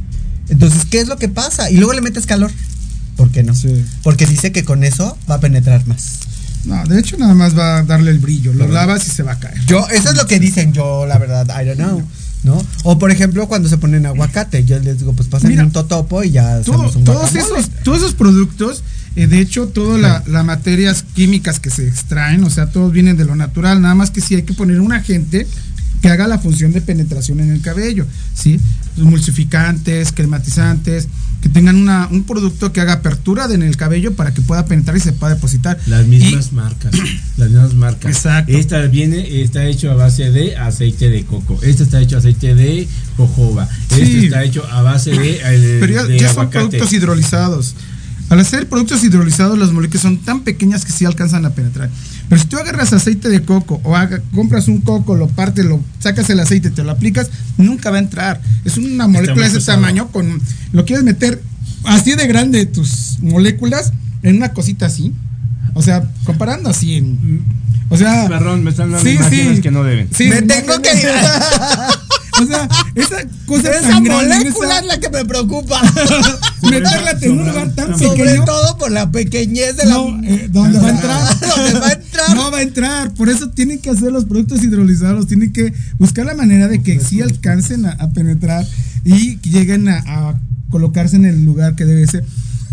Entonces, 0.49 0.85
¿qué 0.89 0.99
es 0.99 1.07
lo 1.07 1.17
que 1.17 1.29
pasa? 1.29 1.69
Y 1.71 1.77
luego 1.77 1.93
le 1.93 2.01
metes 2.01 2.25
calor. 2.25 2.51
¿Por 3.17 3.29
qué 3.31 3.43
no? 3.43 3.53
Sí. 3.53 3.83
Porque 4.03 4.25
dice 4.25 4.51
que 4.51 4.63
con 4.63 4.83
eso 4.83 5.17
va 5.29 5.35
a 5.35 5.39
penetrar 5.39 5.85
más. 5.87 6.19
No, 6.65 6.81
de 6.85 6.99
hecho 6.99 7.17
nada 7.17 7.33
más 7.33 7.57
va 7.57 7.79
a 7.79 7.83
darle 7.83 8.11
el 8.11 8.19
brillo. 8.19 8.53
Lo 8.53 8.67
lavas 8.67 9.05
y 9.07 9.11
se 9.11 9.21
va 9.23 9.33
a 9.33 9.39
caer. 9.39 9.59
Yo, 9.65 9.85
eso 9.89 10.09
es 10.11 10.15
lo 10.15 10.25
que 10.27 10.39
dicen, 10.39 10.71
yo 10.73 11.05
la 11.05 11.17
verdad, 11.17 11.45
I 11.61 11.65
don't 11.65 11.77
know. 11.77 12.01
¿No? 12.43 12.61
O 12.83 12.99
por 12.99 13.09
ejemplo, 13.11 13.47
cuando 13.47 13.69
se 13.69 13.77
ponen 13.77 14.05
aguacate, 14.05 14.65
yo 14.65 14.77
les 14.79 14.99
digo, 14.99 15.13
pues 15.13 15.29
pasen 15.29 15.49
Mira, 15.49 15.63
un 15.63 15.71
totopo 15.71 16.23
y 16.25 16.31
ya 16.31 16.59
Todo- 16.61 16.73
hacemos 16.75 16.95
un 16.97 17.03
todos, 17.05 17.31
guacamole. 17.31 17.59
esos, 17.61 17.71
todos 17.83 17.97
esos 17.99 18.13
productos, 18.15 18.83
eh, 19.15 19.27
de 19.27 19.39
hecho, 19.39 19.67
todas 19.67 19.99
la- 20.01 20.23
las 20.27 20.43
materias 20.45 21.03
químicas 21.13 21.59
que 21.59 21.69
se 21.69 21.87
extraen, 21.87 22.43
o 22.43 22.49
sea, 22.49 22.67
todos 22.67 22.91
vienen 22.91 23.17
de 23.17 23.25
lo 23.25 23.35
natural, 23.35 23.81
nada 23.81 23.95
más 23.95 24.11
que 24.11 24.21
sí 24.21 24.35
hay 24.35 24.43
que 24.43 24.53
poner 24.53 24.79
un 24.81 24.93
agente 24.93 25.47
que 26.01 26.09
haga 26.09 26.27
la 26.27 26.37
función 26.39 26.73
de 26.73 26.81
penetración 26.81 27.39
en 27.39 27.51
el 27.51 27.61
cabello, 27.61 28.05
¿sí? 28.33 28.59
Los 28.97 29.07
emulsificantes, 29.07 30.11
crematizantes, 30.11 31.07
que 31.41 31.49
tengan 31.49 31.75
una, 31.77 32.07
un 32.11 32.23
producto 32.23 32.71
que 32.73 32.81
haga 32.81 32.93
apertura 32.93 33.45
en 33.51 33.63
el 33.63 33.75
cabello 33.77 34.13
para 34.13 34.33
que 34.33 34.41
pueda 34.41 34.65
penetrar 34.65 34.95
y 34.97 34.99
se 34.99 35.13
pueda 35.13 35.35
depositar. 35.35 35.77
Las 35.87 36.05
Y- 36.05 36.09
mismas 36.09 36.51
marcas. 36.53 36.93
Las 37.37 37.49
mismas 37.49 37.73
marcas. 37.73 38.11
Exacto. 38.15 38.51
Esta 38.51 38.81
viene, 38.87 39.41
está 39.43 39.65
hecho 39.65 39.91
a 39.91 39.95
base 39.95 40.29
de 40.31 40.57
aceite 40.57 41.09
de 41.09 41.23
coco. 41.25 41.57
Este 41.63 41.83
está 41.83 42.01
hecho 42.01 42.15
a 42.17 42.19
aceite 42.19 42.53
de 42.55 42.87
jojoba. 43.17 43.67
Este 43.91 44.05
Sí. 44.05 44.25
está 44.25 44.43
hecho 44.43 44.65
a 44.71 44.81
base 44.81 45.11
de, 45.11 45.39
eh, 45.43 45.77
Pero 45.79 45.93
ya, 45.93 46.03
de 46.03 46.19
ya 46.19 46.33
son 46.33 46.49
productos 46.49 46.91
hidrolizados. 46.93 47.75
Al 48.33 48.39
hacer 48.39 48.67
productos 48.67 49.03
hidrolizados, 49.03 49.59
las 49.59 49.71
moléculas 49.71 50.01
son 50.01 50.17
tan 50.17 50.41
pequeñas 50.41 50.85
que 50.85 50.91
sí 50.91 51.05
alcanzan 51.05 51.45
a 51.45 51.51
penetrar. 51.51 51.91
Pero 52.27 52.41
si 52.41 52.47
tú 52.47 52.57
agarras 52.57 52.91
aceite 52.91 53.29
de 53.29 53.43
coco 53.43 53.79
o 53.83 53.95
haga- 53.95 54.21
compras 54.33 54.67
un 54.67 54.81
coco, 54.81 55.15
lo 55.15 55.27
partes, 55.27 55.65
lo 55.65 55.79
sacas 55.99 56.27
el 56.31 56.39
aceite, 56.39 56.71
te 56.71 56.83
lo 56.83 56.89
aplicas, 56.89 57.29
nunca 57.57 57.91
va 57.91 57.97
a 57.97 57.99
entrar. 57.99 58.41
Es 58.65 58.77
una 58.77 59.07
molécula 59.07 59.41
de 59.43 59.47
ese 59.49 59.57
pesado. 59.57 59.77
tamaño 59.77 60.07
con 60.07 60.41
lo 60.71 60.83
quieres 60.83 61.05
meter 61.05 61.43
así 61.83 62.15
de 62.15 62.25
grande 62.25 62.65
tus 62.65 63.19
moléculas 63.21 63.93
en 64.23 64.37
una 64.37 64.51
cosita 64.51 64.87
así. 64.87 65.13
O 65.75 65.83
sea, 65.83 66.03
comparando 66.23 66.69
así 66.71 66.95
en 66.95 67.43
o 67.89 67.97
sea, 67.97 68.27
Perdón, 68.27 68.63
me 68.63 68.71
están 68.71 68.89
dando 68.91 69.07
Sí, 69.07 69.15
imágenes 69.15 69.55
sí. 69.57 69.61
que 69.61 69.69
no 69.69 69.83
deben. 69.83 70.09
sí, 70.15 70.27
Me 70.27 70.41
tengo 70.41 70.81
que 70.81 70.89
ir. 70.97 71.05
O 72.41 72.45
sea, 72.45 72.67
esa 72.95 73.17
cosa 73.45 73.69
Esa 73.71 73.89
tan 73.89 74.03
grande, 74.03 74.35
molécula 74.35 74.67
esa- 74.69 74.79
es 74.79 74.85
la 74.87 74.99
que 74.99 75.09
me 75.09 75.25
preocupa. 75.25 75.81
meterla 76.63 77.11
en 77.21 77.31
un 77.39 77.47
lugar 77.47 77.69
tan 77.75 77.97
Sobre 77.97 78.23
pequeño. 78.23 78.45
todo 78.45 78.77
por 78.77 78.91
la 78.91 79.11
pequeñez 79.11 79.75
de 79.77 79.85
No, 79.85 80.09
la. 80.17 80.27
eh, 80.27 80.47
¿dónde 80.51 80.79
va 80.81 80.87
a 80.87 80.89
entrar? 80.91 81.39
¿Dónde 81.39 81.79
va 81.79 81.87
a 81.87 81.91
entrar? 81.93 82.35
No 82.35 82.51
va 82.51 82.57
a 82.57 82.61
entrar. 82.61 83.13
Por 83.13 83.29
eso 83.29 83.49
tienen 83.49 83.79
que 83.79 83.89
hacer 83.89 84.11
los 84.11 84.25
productos 84.25 84.63
hidrolizados. 84.63 85.27
Tienen 85.27 85.51
que 85.53 85.73
buscar 85.99 86.25
la 86.25 86.33
manera 86.35 86.67
de 86.67 86.81
que 86.81 86.99
sí 86.99 87.21
alcancen 87.21 87.85
a, 87.85 87.91
a 87.91 88.09
penetrar 88.11 88.65
y 89.05 89.37
lleguen 89.41 89.89
a, 89.89 89.97
a 90.05 90.39
colocarse 90.69 91.15
en 91.17 91.25
el 91.25 91.43
lugar 91.43 91.75
que 91.75 91.85
debe 91.85 92.07
ser. 92.07 92.23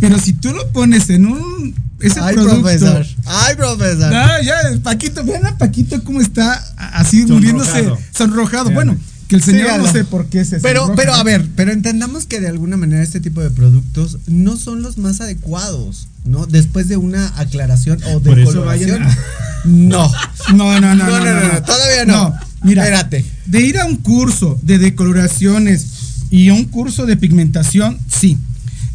Pero 0.00 0.18
si 0.18 0.32
tú 0.32 0.52
lo 0.52 0.70
pones 0.72 1.11
en 1.11 1.26
un. 1.26 1.74
Ese 2.00 2.18
Ay, 2.18 2.34
producto. 2.34 2.62
profesor. 2.62 3.06
Ay, 3.26 3.54
profesor. 3.56 4.14
Ah, 4.14 4.38
ya, 4.42 4.54
Paquito, 4.82 5.22
vean 5.22 5.44
a 5.44 5.58
Paquito 5.58 6.02
cómo 6.02 6.22
está 6.22 6.54
así 6.78 7.26
Sonrojado. 7.26 7.34
muriéndose, 7.34 8.04
sonrojado. 8.16 8.70
Bueno, 8.70 8.96
que 9.30 9.36
el 9.36 9.42
señor 9.44 9.78
no 9.78 9.90
sé 9.90 10.04
por 10.04 10.26
qué 10.26 10.44
se 10.44 10.58
Pero, 10.58 10.92
pero 10.96 11.14
a 11.14 11.22
ver, 11.22 11.48
pero 11.54 11.70
entendamos 11.70 12.26
que 12.26 12.40
de 12.40 12.48
alguna 12.48 12.76
manera 12.76 13.00
este 13.00 13.20
tipo 13.20 13.40
de 13.40 13.50
productos 13.50 14.18
no 14.26 14.56
son 14.56 14.82
los 14.82 14.98
más 14.98 15.20
adecuados, 15.20 16.08
¿no? 16.24 16.46
Después 16.46 16.88
de 16.88 16.96
una 16.96 17.28
aclaración 17.38 18.02
o 18.12 18.18
de 18.18 18.44
coloración. 18.44 18.66
vayan 18.66 19.16
No. 19.64 20.10
No, 20.52 20.80
no, 20.80 20.96
no, 20.96 21.06
No, 21.06 21.18
no, 21.20 21.24
no, 21.24 21.52
no, 21.52 21.62
todavía 21.62 22.04
no. 22.06 22.34
mira, 22.64 22.82
Espérate. 22.82 23.24
de 23.46 23.60
ir 23.60 23.78
a 23.78 23.86
un 23.86 23.98
curso 23.98 24.58
de 24.62 24.78
decoloraciones 24.78 25.86
y 26.30 26.48
a 26.48 26.54
un 26.54 26.64
curso 26.64 27.06
de 27.06 27.16
pigmentación, 27.16 28.00
sí. 28.08 28.36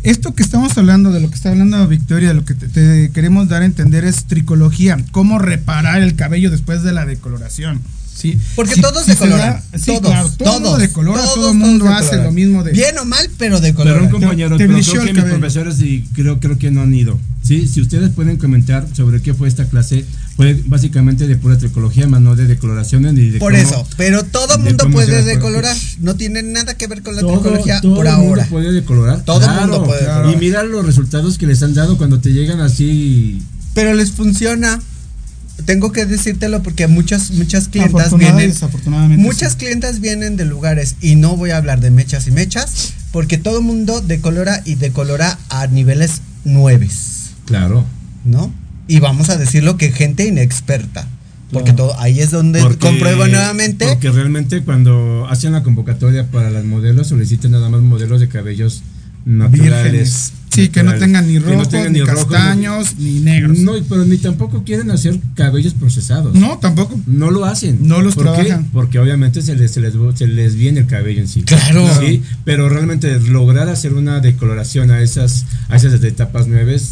Esto 0.03 0.35
que 0.35 0.43
estamos 0.43 0.77
hablando, 0.77 1.13
de 1.13 1.21
lo 1.21 1.29
que 1.29 1.35
está 1.35 1.49
hablando 1.49 1.87
Victoria, 1.87 2.27
de 2.27 2.33
lo 2.35 2.43
que 2.43 2.55
te, 2.55 2.67
te 2.67 3.09
queremos 3.11 3.47
dar 3.47 3.61
a 3.61 3.65
entender 3.65 4.03
es 4.03 4.25
tricología, 4.25 4.97
cómo 5.11 5.39
reparar 5.39 6.01
el 6.01 6.15
cabello 6.17 6.51
después 6.51 6.83
de 6.83 6.91
la 6.91 7.05
decoloración. 7.05 7.79
¿Sí? 8.15 8.37
Porque 8.55 8.75
Si- 8.75 8.81
todos 8.81 9.03
se 9.05 9.11
decoloran. 9.11 9.61
sí, 9.75 9.85
todos, 9.87 10.01
claro, 10.01 10.29
todo 10.29 10.37
todos. 10.37 10.61
mundo 10.61 10.77
decolora, 10.77 11.21
todos, 11.21 11.35
todo 11.35 11.51
el 11.51 11.57
mundo 11.57 11.87
hace 11.89 12.03
decoloran. 12.05 12.25
lo 12.25 12.31
mismo 12.31 12.63
de... 12.63 12.71
Bien 12.71 12.97
o 12.97 13.05
mal, 13.05 13.29
pero 13.37 13.55
Perdón, 13.57 13.61
decoloran. 13.61 14.09
compañeros, 14.09 14.57
Te 14.57 14.63
pero 14.65 14.73
brilló 14.75 14.91
creo 14.93 15.03
que 15.05 15.11
mis 15.13 15.21
cabello. 15.23 15.39
profesores 15.39 15.81
y 15.81 16.01
creo, 16.13 16.39
creo 16.39 16.57
que 16.57 16.71
no 16.71 16.81
han 16.81 16.93
ido. 16.93 17.19
¿sí? 17.43 17.67
Si 17.67 17.79
ustedes 17.81 18.09
pueden 18.09 18.37
comentar 18.37 18.87
sobre 18.93 19.21
qué 19.21 19.33
fue 19.35 19.47
esta 19.47 19.65
clase, 19.65 20.03
fue 20.35 20.59
básicamente 20.65 21.27
de 21.27 21.35
pura 21.35 21.57
tricología, 21.59 22.07
más 22.07 22.19
no 22.21 22.35
de 22.35 22.47
decoloraciones 22.47 23.13
ni 23.13 23.29
de 23.29 23.37
Por 23.39 23.51
cómo- 23.53 23.63
eso, 23.63 23.87
pero 23.97 24.23
todo 24.23 24.57
mundo 24.57 24.89
puede 24.89 25.23
decolorar. 25.23 25.75
No 25.99 26.15
tiene 26.15 26.41
nada 26.41 26.73
que 26.75 26.87
ver 26.87 27.03
con 27.03 27.15
la 27.15 27.21
todo, 27.21 27.39
tricología 27.39 27.81
todo 27.81 27.95
por 27.97 28.07
el 28.07 28.13
mundo 28.13 28.29
ahora. 28.29 28.47
puede 28.47 28.71
decolorar. 28.71 29.23
Todo 29.23 29.39
Claro, 29.41 29.61
mundo 29.61 29.83
puede 29.85 29.99
claro. 29.99 30.13
decolorar. 30.29 30.35
Y 30.41 30.45
mira 30.45 30.63
los 30.63 30.85
resultados 30.85 31.37
que 31.37 31.45
les 31.45 31.61
han 31.61 31.73
dado 31.75 31.97
cuando 31.97 32.19
te 32.19 32.29
llegan 32.33 32.61
así. 32.61 33.41
Pero 33.75 33.93
les 33.93 34.11
funciona. 34.11 34.81
Tengo 35.63 35.91
que 35.93 36.05
decírtelo 36.05 36.61
porque 36.61 36.87
muchas 36.87 37.31
muchas 37.31 37.69
clientas 37.69 38.15
vienen 38.17 38.49
desafortunadamente, 38.49 39.23
muchas 39.23 39.53
sí. 39.53 39.59
clientas 39.59 39.99
vienen 40.01 40.35
de 40.35 40.43
lugares 40.45 40.95
y 41.01 41.15
no 41.15 41.37
voy 41.37 41.51
a 41.51 41.57
hablar 41.57 41.79
de 41.79 41.91
mechas 41.91 42.27
y 42.27 42.31
mechas 42.31 42.93
porque 43.13 43.37
todo 43.37 43.61
mundo 43.61 44.01
decolora 44.01 44.61
y 44.65 44.75
decolora 44.75 45.39
a 45.49 45.67
niveles 45.67 46.21
nueves, 46.43 47.31
Claro. 47.45 47.85
¿no? 48.25 48.53
Y 48.87 48.99
vamos 48.99 49.29
a 49.29 49.37
decirlo 49.37 49.77
que 49.77 49.91
gente 49.91 50.27
inexperta, 50.27 51.07
porque 51.51 51.73
Claro. 51.73 51.89
todo 51.91 51.99
ahí 52.01 52.19
es 52.19 52.31
donde 52.31 52.59
Porque- 52.61 52.77
compruebo 52.87 53.25
nuevamente 53.25 53.85
Porque 53.87 54.11
realmente 54.11 54.61
cuando 54.63 55.25
hacen 55.29 55.53
la 55.53 55.63
convocatoria 55.63 56.27
para 56.29 56.49
las 56.51 56.65
modelos 56.65 57.07
solicitan 57.07 57.51
nada 57.51 57.69
más 57.69 57.81
modelos 57.81 58.19
de 58.19 58.27
cabellos 58.27 58.83
naturales. 59.25 60.33
Sí, 60.51 60.69
que 60.69 60.83
no 60.83 60.93
tengan 60.93 61.27
ni 61.27 61.33
no 61.33 61.41
rojos, 61.47 61.67
tengan 61.67 61.91
ni 61.91 61.99
rojos, 62.01 62.27
castaños, 62.27 62.95
ni 62.97 63.19
negros. 63.19 63.59
No, 63.59 63.73
pero 63.89 64.05
ni 64.05 64.15
tampoco 64.17 64.63
quieren 64.63 64.89
hacer 64.89 65.19
cabellos 65.35 65.73
procesados. 65.73 66.33
No, 66.33 66.59
tampoco. 66.59 66.97
No 67.07 67.29
lo 67.29 67.43
hacen. 67.43 67.79
No 67.81 68.01
los 68.01 68.15
¿Por 68.15 68.23
qué? 68.27 68.31
trabajan. 68.43 68.69
Porque 68.71 68.97
obviamente 68.99 69.41
se 69.41 69.53
les, 69.55 69.71
se, 69.71 69.81
les, 69.81 69.93
se 70.15 70.27
les 70.27 70.55
viene 70.55 70.79
el 70.81 70.87
cabello 70.87 71.19
en 71.19 71.27
sí. 71.27 71.41
Claro. 71.41 71.85
Sí, 71.99 72.23
pero 72.45 72.69
realmente 72.69 73.19
lograr 73.19 73.67
hacer 73.67 73.95
una 73.95 74.21
decoloración 74.21 74.91
a 74.91 75.01
esas, 75.01 75.45
a 75.67 75.75
esas 75.75 76.01
etapas 76.01 76.47
nueves. 76.47 76.91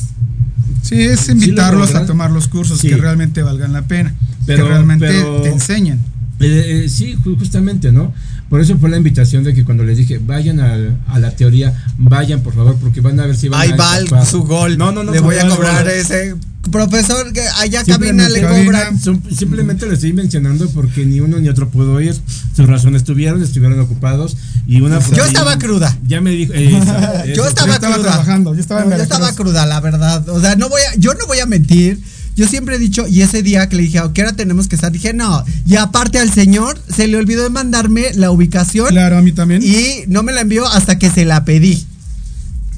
Sí, 0.81 0.95
es 1.01 1.29
invitarlos 1.29 1.95
a 1.95 2.05
tomar 2.05 2.31
los 2.31 2.49
cursos 2.49 2.79
Sí. 2.79 2.89
que 2.89 2.97
realmente 2.97 3.43
valgan 3.43 3.71
la 3.71 3.83
pena. 3.83 4.13
Pero- 4.45 4.65
que 4.65 4.69
realmente 4.71 5.07
pero- 5.07 5.41
te 5.41 5.49
enseñen. 5.51 5.99
Eh, 6.43 6.83
eh, 6.85 6.89
sí, 6.89 7.15
ju- 7.23 7.37
justamente, 7.37 7.91
¿no? 7.91 8.13
Por 8.49 8.61
eso 8.61 8.77
fue 8.77 8.89
la 8.89 8.97
invitación 8.97 9.43
de 9.43 9.53
que 9.53 9.63
cuando 9.65 9.83
les 9.83 9.97
dije, 9.97 10.19
vayan 10.19 10.59
a, 10.59 10.77
a 11.07 11.19
la 11.19 11.31
teoría, 11.31 11.73
vayan 11.97 12.41
por 12.41 12.53
favor, 12.53 12.77
porque 12.79 13.01
van 13.01 13.19
a 13.19 13.25
ver 13.25 13.35
si 13.35 13.49
van 13.49 13.61
ahí 13.61 13.71
a 13.71 13.75
va 13.75 13.97
el- 13.97 14.03
escapar. 14.05 14.27
su 14.27 14.43
gol. 14.43 14.77
No, 14.77 14.91
no, 14.91 15.03
no. 15.03 15.11
le 15.11 15.19
voy 15.21 15.37
a 15.37 15.47
cobrar 15.47 15.87
ese 15.87 16.35
profesor 16.71 17.33
que 17.33 17.41
allá 17.59 17.83
cabina 17.83 18.29
le 18.29 18.41
cobran. 18.41 18.99
Simplemente 19.35 19.85
lo 19.85 19.93
estoy 19.93 20.13
mencionando 20.13 20.69
porque 20.69 21.05
ni 21.05 21.19
uno 21.19 21.39
ni 21.39 21.49
otro 21.49 21.69
pudo 21.69 21.99
ir. 21.99 22.15
Sus 22.55 22.67
razones 22.67 23.03
tuvieron, 23.03 23.41
estuvieron 23.43 23.79
ocupados. 23.79 24.37
Y 24.67 24.79
una 24.81 24.99
Yo 25.11 25.25
estaba 25.25 25.57
cruda. 25.57 25.97
Ya 26.07 26.21
me 26.21 26.31
dijo. 26.31 26.53
eh, 26.55 26.77
esa- 26.77 27.25
yo 27.25 27.33
esa- 27.33 27.47
estaba, 27.49 27.73
estaba 27.75 27.95
cruda. 27.95 28.09
trabajando, 28.11 28.53
yo 28.53 28.61
estaba 28.61 28.85
No, 28.85 28.95
yo 28.95 29.03
estaba 29.03 29.33
cruda, 29.33 29.65
la 29.65 29.79
verdad. 29.81 30.29
O 30.29 30.39
sea, 30.39 30.55
no 30.55 30.69
voy 30.69 30.81
a, 30.89 30.95
yo 30.97 31.13
no 31.15 31.25
voy 31.25 31.39
a 31.39 31.45
mentir. 31.45 31.99
Yo 32.35 32.47
siempre 32.47 32.75
he 32.75 32.79
dicho, 32.79 33.07
y 33.07 33.21
ese 33.21 33.43
día 33.43 33.69
que 33.69 33.75
le 33.75 33.83
dije, 33.83 33.99
¿a 33.99 34.11
qué 34.13 34.23
hora 34.23 34.33
tenemos 34.33 34.67
que 34.67 34.75
estar? 34.75 34.91
Dije, 34.91 35.13
no. 35.13 35.43
Y 35.67 35.75
aparte 35.75 36.17
al 36.17 36.31
señor 36.31 36.79
se 36.93 37.07
le 37.07 37.17
olvidó 37.17 37.43
de 37.43 37.49
mandarme 37.51 38.05
la 38.15 38.31
ubicación 38.31 38.87
Claro, 38.89 39.17
a 39.17 39.21
mí 39.21 39.31
también. 39.31 39.61
y 39.63 40.03
no 40.07 40.23
me 40.23 40.31
la 40.33 40.41
envió 40.41 40.65
hasta 40.67 40.97
que 40.97 41.09
se 41.11 41.25
la 41.25 41.45
pedí. 41.45 41.85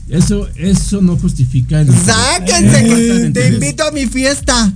Eso, 0.09 0.47
eso 0.55 1.01
no 1.01 1.17
justifica 1.17 1.81
el. 1.81 1.87
Sáquense, 1.91 3.25
Eh, 3.27 3.31
te 3.33 3.47
invito 3.49 3.83
a 3.83 3.91
mi 3.91 4.05
fiesta. 4.05 4.71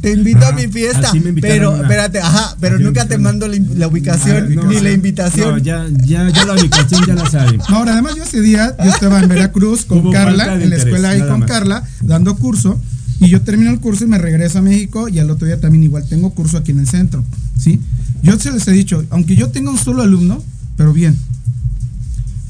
Te 0.00 0.12
invito 0.12 0.44
a 0.46 0.52
mi 0.52 0.66
fiesta. 0.68 1.10
así 1.10 1.20
me 1.20 1.28
invitaron 1.28 1.56
Pero, 1.58 1.70
una. 1.72 1.82
espérate, 1.82 2.20
ajá, 2.20 2.56
pero 2.60 2.78
nunca 2.78 3.06
te 3.06 3.18
mando 3.18 3.46
la, 3.48 3.86
ubicación 3.88 4.36
Ah, 4.36 4.46
no, 4.48 4.64
ni 4.64 4.80
la 4.80 4.90
invitación. 4.90 5.50
No, 5.50 5.58
ya, 5.58 5.86
ya, 6.04 6.28
ya 6.30 6.44
la 6.46 6.54
ubicación 6.54 7.04
ya 7.06 7.14
la 7.14 7.28
saben. 7.28 7.58
No, 7.58 7.64
ahora 7.76 7.92
además 7.92 8.14
yo 8.16 8.22
ese 8.24 8.40
día 8.40 8.74
yo 8.82 8.90
estaba 8.90 9.20
en 9.20 9.28
Veracruz 9.28 9.84
con 9.84 9.98
Hubo 9.98 10.10
Carla, 10.12 10.44
en 10.54 10.58
la 10.60 10.64
interés, 10.64 10.84
escuela 10.84 11.10
ahí 11.10 11.20
con 11.20 11.40
más. 11.40 11.48
Carla, 11.50 11.84
dando 12.00 12.34
curso. 12.36 12.80
Y 13.22 13.28
yo 13.30 13.40
termino 13.42 13.70
el 13.70 13.80
curso 13.80 14.04
y 14.04 14.08
me 14.08 14.18
regreso 14.18 14.58
a 14.58 14.62
México 14.62 15.08
y 15.08 15.18
al 15.18 15.30
otro 15.30 15.46
día 15.46 15.60
también 15.60 15.84
igual 15.84 16.04
tengo 16.08 16.30
curso 16.34 16.56
aquí 16.58 16.72
en 16.72 16.80
el 16.80 16.88
centro. 16.88 17.24
¿Sí? 17.58 17.80
Yo 18.22 18.38
se 18.38 18.50
les 18.52 18.66
he 18.68 18.72
dicho, 18.72 19.04
aunque 19.10 19.36
yo 19.36 19.48
tenga 19.50 19.70
un 19.70 19.78
solo 19.78 20.02
alumno, 20.02 20.42
pero 20.76 20.92
bien. 20.92 21.16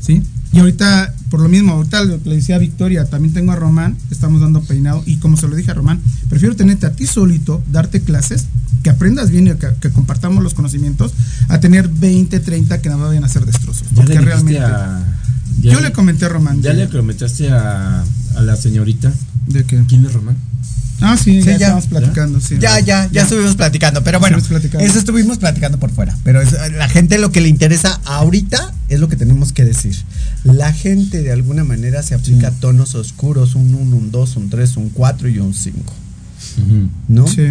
¿Sí? 0.01 0.23
Y 0.53 0.59
ahorita, 0.59 1.15
por 1.31 1.41
lo 1.41 1.49
mismo, 1.49 1.73
ahorita 1.73 2.05
lo 2.05 2.23
que 2.23 2.29
le 2.31 2.37
decía 2.37 2.57
a 2.57 2.59
Victoria, 2.59 3.05
también 3.07 3.33
tengo 3.33 3.53
a 3.53 3.57
Román, 3.57 3.97
estamos 4.11 4.41
dando 4.41 4.61
peinado, 4.63 5.03
y 5.07 5.17
como 5.17 5.37
se 5.37 5.49
lo 5.49 5.57
dije 5.57 5.71
a 5.71 5.75
Román, 5.75 6.01
prefiero 6.29 6.57
tenerte 6.57 6.87
a 6.87 6.93
ti 6.93 7.07
solito, 7.07 7.63
darte 7.71 8.01
clases, 8.03 8.47
que 8.83 8.91
aprendas 8.91 9.31
bien 9.31 9.47
y 9.47 9.55
que, 9.55 9.69
que 9.81 9.91
compartamos 9.91 10.43
los 10.43 10.53
conocimientos, 10.55 11.13
a 11.49 11.61
tener 11.61 11.89
20, 11.89 12.39
30 12.41 12.83
que 12.83 12.89
nada 12.91 13.07
vayan 13.07 13.23
a 13.23 13.27
hacer 13.27 13.47
destrozos. 13.47 13.89
Ya 13.91 13.95
Porque 14.03 14.21
realmente. 14.21 14.59
a- 14.61 15.19
ya 15.63 15.73
yo 15.73 15.81
le 15.81 15.93
comenté 15.93 16.25
a 16.27 16.29
Román. 16.31 16.61
Ya 16.61 16.73
le 16.73 16.89
comentaste 16.89 17.51
a, 17.51 18.03
a 18.37 18.41
la 18.43 18.57
señorita. 18.57 19.13
¿De 19.47 19.65
qué? 19.65 19.83
¿Quién 19.87 20.05
es 20.05 20.13
Román? 20.13 20.37
Ah, 21.03 21.17
sí, 21.17 21.43
Sí, 21.43 21.49
ya, 21.51 21.59
ya. 21.59 21.81
platicando, 21.81 22.41
sí. 22.41 22.57
Ya, 22.61 22.79
ya, 22.81 23.09
ya 23.11 23.23
estuvimos 23.23 23.57
platicando, 23.57 24.03
pero 24.05 24.21
bueno, 24.21 24.39
platicando. 24.41 24.87
eso 24.87 24.99
estuvimos 24.99 25.39
platicando 25.39 25.79
por 25.79 25.91
fuera, 25.91 26.17
pero 26.25 26.41
es- 26.41 26.53
la 26.73 26.89
gente 26.89 27.19
lo 27.19 27.33
que 27.33 27.41
le 27.41 27.49
interesa 27.49 28.01
ahorita 28.05 28.73
es 28.89 29.01
lo 29.01 29.09
que 29.09 29.17
tenemos 29.17 29.53
que 29.53 29.65
decir. 29.65 29.97
La 30.45 30.73
gente 30.73 31.23
de 31.23 31.33
alguna 31.33 31.65
manera 31.65 32.03
se 32.03 32.15
aplica 32.15 32.51
tonos 32.51 32.95
oscuros, 32.95 33.55
un 33.55 33.75
1, 33.75 33.97
un 33.97 34.11
2, 34.11 34.37
un 34.37 34.51
3, 34.51 34.77
un 34.77 34.91
4 34.91 35.29
y 35.29 35.39
un 35.39 35.55
5, 35.55 35.93
¿no? 37.09 37.27
Sí. 37.27 37.43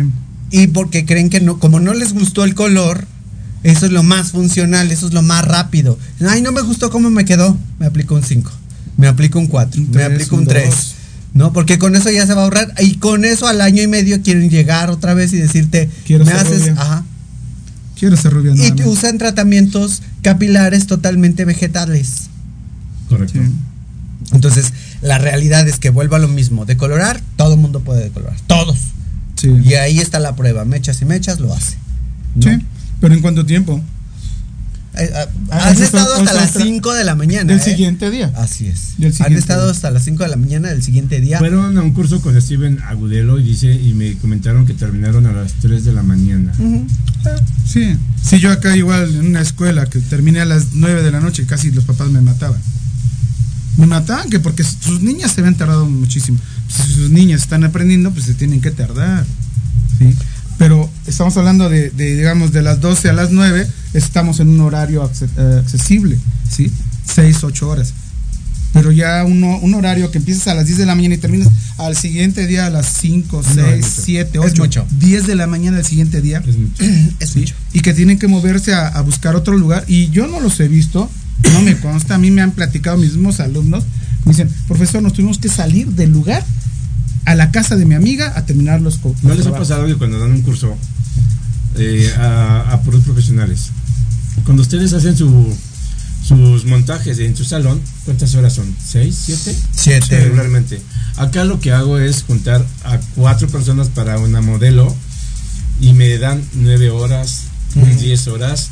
Y 0.52 0.68
porque 0.68 1.06
creen 1.06 1.30
que 1.30 1.40
no, 1.42 1.60
como 1.60 1.80
no 1.80 1.94
les 1.94 2.14
gustó 2.14 2.44
el 2.44 2.56
color, 2.56 3.06
eso 3.64 3.86
es 3.86 3.92
lo 3.92 4.04
más 4.04 4.32
funcional, 4.32 4.92
eso 4.92 5.08
es 5.08 5.14
lo 5.14 5.22
más 5.22 5.46
rápido. 5.46 5.98
Ay, 6.28 6.42
no 6.42 6.52
me 6.52 6.62
gustó 6.62 6.90
cómo 6.90 7.10
me 7.10 7.26
quedó, 7.26 7.58
me 7.80 7.86
aplico 7.86 8.16
un 8.16 8.24
5, 8.24 8.52
me 8.98 9.08
aplico 9.08 9.40
un 9.40 9.48
4, 9.48 9.82
Un 9.82 9.92
me 9.92 10.04
aplico 10.04 10.36
un 10.36 10.42
un 10.42 10.48
3. 10.48 10.96
¿No? 11.34 11.54
Porque 11.54 11.78
con 11.80 11.96
eso 11.96 12.10
ya 12.10 12.28
se 12.28 12.34
va 12.34 12.42
a 12.42 12.44
ahorrar. 12.46 12.74
Y 12.80 12.96
con 12.96 13.24
eso 13.24 13.48
al 13.48 13.62
año 13.62 13.82
y 13.82 13.88
medio 13.88 14.22
quieren 14.22 14.50
llegar 14.50 14.90
otra 14.90 15.14
vez 15.14 15.32
y 15.34 15.38
decirte, 15.38 15.90
Quiero 16.06 16.26
me 16.26 16.32
ser 16.32 16.40
haces. 16.42 16.60
rubia. 16.62 16.74
Ajá. 16.78 17.04
Quiero 17.98 18.18
ser 18.18 18.34
rubia. 18.34 18.54
Y 18.54 18.72
más. 18.72 18.88
usan 18.88 19.18
tratamientos 19.18 20.02
capilares 20.24 20.88
totalmente 20.88 21.46
vegetales. 21.46 22.30
Correcto. 23.08 23.40
Entonces, 24.34 24.74
la 25.02 25.18
realidad 25.18 25.68
es 25.68 25.78
que 25.80 25.90
vuelvo 25.90 26.16
a 26.16 26.20
lo 26.20 26.28
mismo. 26.28 26.66
Decolorar, 26.66 27.22
todo 27.38 27.54
el 27.54 27.60
mundo 27.60 27.82
puede 27.82 28.04
decolorar. 28.04 28.38
Todos. 28.48 28.78
Sí. 29.38 29.50
Y 29.64 29.74
ahí 29.76 30.00
está 30.00 30.20
la 30.20 30.36
prueba. 30.36 30.66
Mechas 30.66 31.02
y 31.02 31.06
mechas 31.06 31.40
lo 31.40 31.54
hace. 31.54 31.76
¿no? 32.36 32.44
Sí. 32.44 32.64
Pero 33.00 33.14
en 33.14 33.22
cuánto 33.22 33.46
tiempo? 33.46 33.82
Eh, 34.94 35.10
ah, 35.16 35.26
Ah, 35.50 35.68
han 35.68 35.74
eso 35.74 35.84
estado 35.84 36.16
es 36.16 36.22
hasta 36.22 36.34
las 36.34 36.52
5 36.54 36.94
de 36.94 37.04
la 37.04 37.16
mañana. 37.16 37.46
Del 37.54 37.60
¿eh? 37.62 37.64
siguiente 37.64 38.10
día. 38.12 38.32
Así 38.36 38.68
es. 38.68 38.94
Del 38.98 39.14
Han 39.20 39.34
estado 39.34 39.64
día. 39.64 39.72
hasta 39.72 39.90
las 39.92 40.04
5 40.04 40.24
de 40.24 40.30
la 40.30 40.36
mañana 40.38 40.70
del 40.70 40.84
siguiente 40.84 41.22
día. 41.22 41.40
Fueron 41.40 41.78
a 41.78 41.82
un 41.82 41.92
curso 41.94 42.22
con 42.22 42.40
Steven 42.42 42.80
Agudelo 42.88 43.40
y 43.40 43.44
dice 43.44 43.74
y 43.74 43.94
me 43.94 44.16
comentaron 44.18 44.66
que 44.66 44.74
terminaron 44.74 45.26
a 45.28 45.32
las 45.32 45.54
3 45.54 45.84
de 45.86 45.94
la 45.94 46.04
mañana. 46.04 46.52
Ujú. 46.60 46.86
Sí. 47.66 47.98
Sí, 48.24 48.40
yo 48.40 48.52
acá 48.52 48.76
igual 48.76 49.16
en 49.16 49.26
una 49.28 49.42
escuela 49.42 49.86
que 49.86 50.00
terminé 50.00 50.42
a 50.42 50.46
las 50.46 50.74
9 50.74 51.04
de 51.04 51.12
la 51.12 51.20
noche, 51.22 51.46
casi 51.46 51.72
los 51.72 51.86
papás 51.86 52.10
me 52.10 52.22
mataban. 52.22 52.62
Me 53.78 53.88
mataban 53.88 54.30
que 54.30 54.40
porque 54.40 54.64
sus 54.64 55.02
niñas 55.02 55.32
se 55.32 55.40
habían 55.42 55.56
tardado 55.56 55.86
muchísimo. 55.86 56.38
Si 56.68 56.94
sus 56.94 57.10
niñas 57.10 57.42
están 57.42 57.64
aprendiendo, 57.64 58.12
pues 58.12 58.26
se 58.26 58.34
tienen 58.34 58.60
que 58.62 58.72
tardar. 58.72 59.26
¿sí? 59.98 60.16
Pero 60.62 60.88
estamos 61.08 61.36
hablando 61.38 61.70
de, 61.70 61.90
de, 61.90 62.16
digamos, 62.18 62.52
de 62.52 62.62
las 62.62 62.80
12 62.82 63.10
a 63.10 63.14
las 63.14 63.32
9, 63.32 63.66
estamos 63.96 64.40
en 64.42 64.50
un 64.50 64.60
horario 64.60 65.04
eh, 65.04 65.56
accesible, 65.60 66.20
¿sí? 66.48 66.72
6, 67.12 67.44
8 67.46 67.68
horas. 67.68 67.96
Pero 68.72 68.92
ya 68.92 69.26
uno, 69.26 69.58
un 69.58 69.74
horario 69.74 70.12
que 70.12 70.20
empiezas 70.20 70.50
a 70.50 70.54
las 70.54 70.68
10 70.68 70.78
de 70.78 70.86
la 70.86 70.94
mañana 70.94 71.16
y 71.16 71.18
terminas 71.18 71.48
al 71.80 71.98
siguiente 71.98 72.46
día 72.46 72.68
a 72.68 72.70
las 72.70 72.94
5, 72.94 73.40
es 73.40 73.46
6, 73.56 73.58
mucho. 73.58 73.88
7, 74.04 74.38
Es 74.38 74.52
8, 74.52 74.62
mucho. 74.62 74.88
10 75.00 75.26
de 75.26 75.34
la 75.34 75.48
mañana 75.48 75.78
del 75.78 75.86
siguiente 75.88 76.22
día. 76.22 76.44
Es 76.48 76.56
mucho. 76.56 76.84
Es 77.20 77.32
¿sí? 77.32 77.40
mucho. 77.40 77.56
Y 77.74 77.80
que 77.80 77.96
tienen 77.96 78.20
que 78.20 78.28
moverse 78.28 78.76
a, 78.76 78.88
a 78.88 79.02
buscar 79.02 79.36
otro 79.36 79.58
lugar. 79.58 79.84
Y 79.88 80.12
yo 80.12 80.28
no 80.28 80.40
los 80.40 80.60
he 80.60 80.68
visto, 80.68 81.10
no 81.54 81.64
me 81.64 81.76
consta, 81.80 82.14
a 82.14 82.18
mí 82.20 82.30
me 82.30 82.44
han 82.44 82.52
platicado 82.52 82.98
mis 82.98 83.14
mismos 83.14 83.40
alumnos. 83.40 83.84
Me 84.26 84.34
dicen, 84.34 84.48
profesor, 84.68 85.02
nos 85.02 85.14
tuvimos 85.14 85.40
que 85.40 85.50
salir 85.50 85.88
del 85.88 86.12
lugar 86.12 86.46
a 87.26 87.36
la 87.36 87.52
casa 87.52 87.76
de 87.76 87.86
mi 87.86 87.96
amiga 87.96 88.34
a 88.36 88.46
terminar 88.46 88.82
los 88.82 88.98
co- 88.98 89.16
¿No 89.22 89.30
los 89.30 89.38
les 89.38 89.46
ha 89.48 89.50
trabajos". 89.50 89.68
pasado 89.70 89.88
que 89.88 89.96
cuando 89.96 90.20
dan 90.20 90.32
un 90.32 90.42
curso 90.42 90.76
eh, 91.78 92.12
a, 92.18 92.72
a 92.74 92.82
puros 92.82 93.04
profesionales, 93.04 93.68
cuando 94.44 94.62
ustedes 94.64 94.92
hacen 94.94 95.16
su, 95.16 95.56
sus 96.28 96.66
montajes 96.66 97.20
en 97.20 97.36
su 97.36 97.44
salón, 97.46 97.80
¿cuántas 98.06 98.34
horas 98.36 98.54
son? 98.54 98.76
¿Seis? 98.86 99.18
¿Siete? 99.26 99.56
Siete. 99.76 100.20
Regularmente. 100.26 100.82
Acá 101.18 101.44
lo 101.46 101.60
que 101.60 101.72
hago 101.72 101.98
es 102.00 102.24
juntar 102.24 102.66
a 102.84 102.98
cuatro 103.16 103.48
personas 103.50 103.90
para 103.90 104.18
una 104.18 104.42
modelo 104.42 104.94
y 105.80 105.94
me 105.94 106.18
dan 106.18 106.42
nueve 106.54 106.90
horas, 106.90 107.44
diez 108.00 108.28
horas 108.28 108.70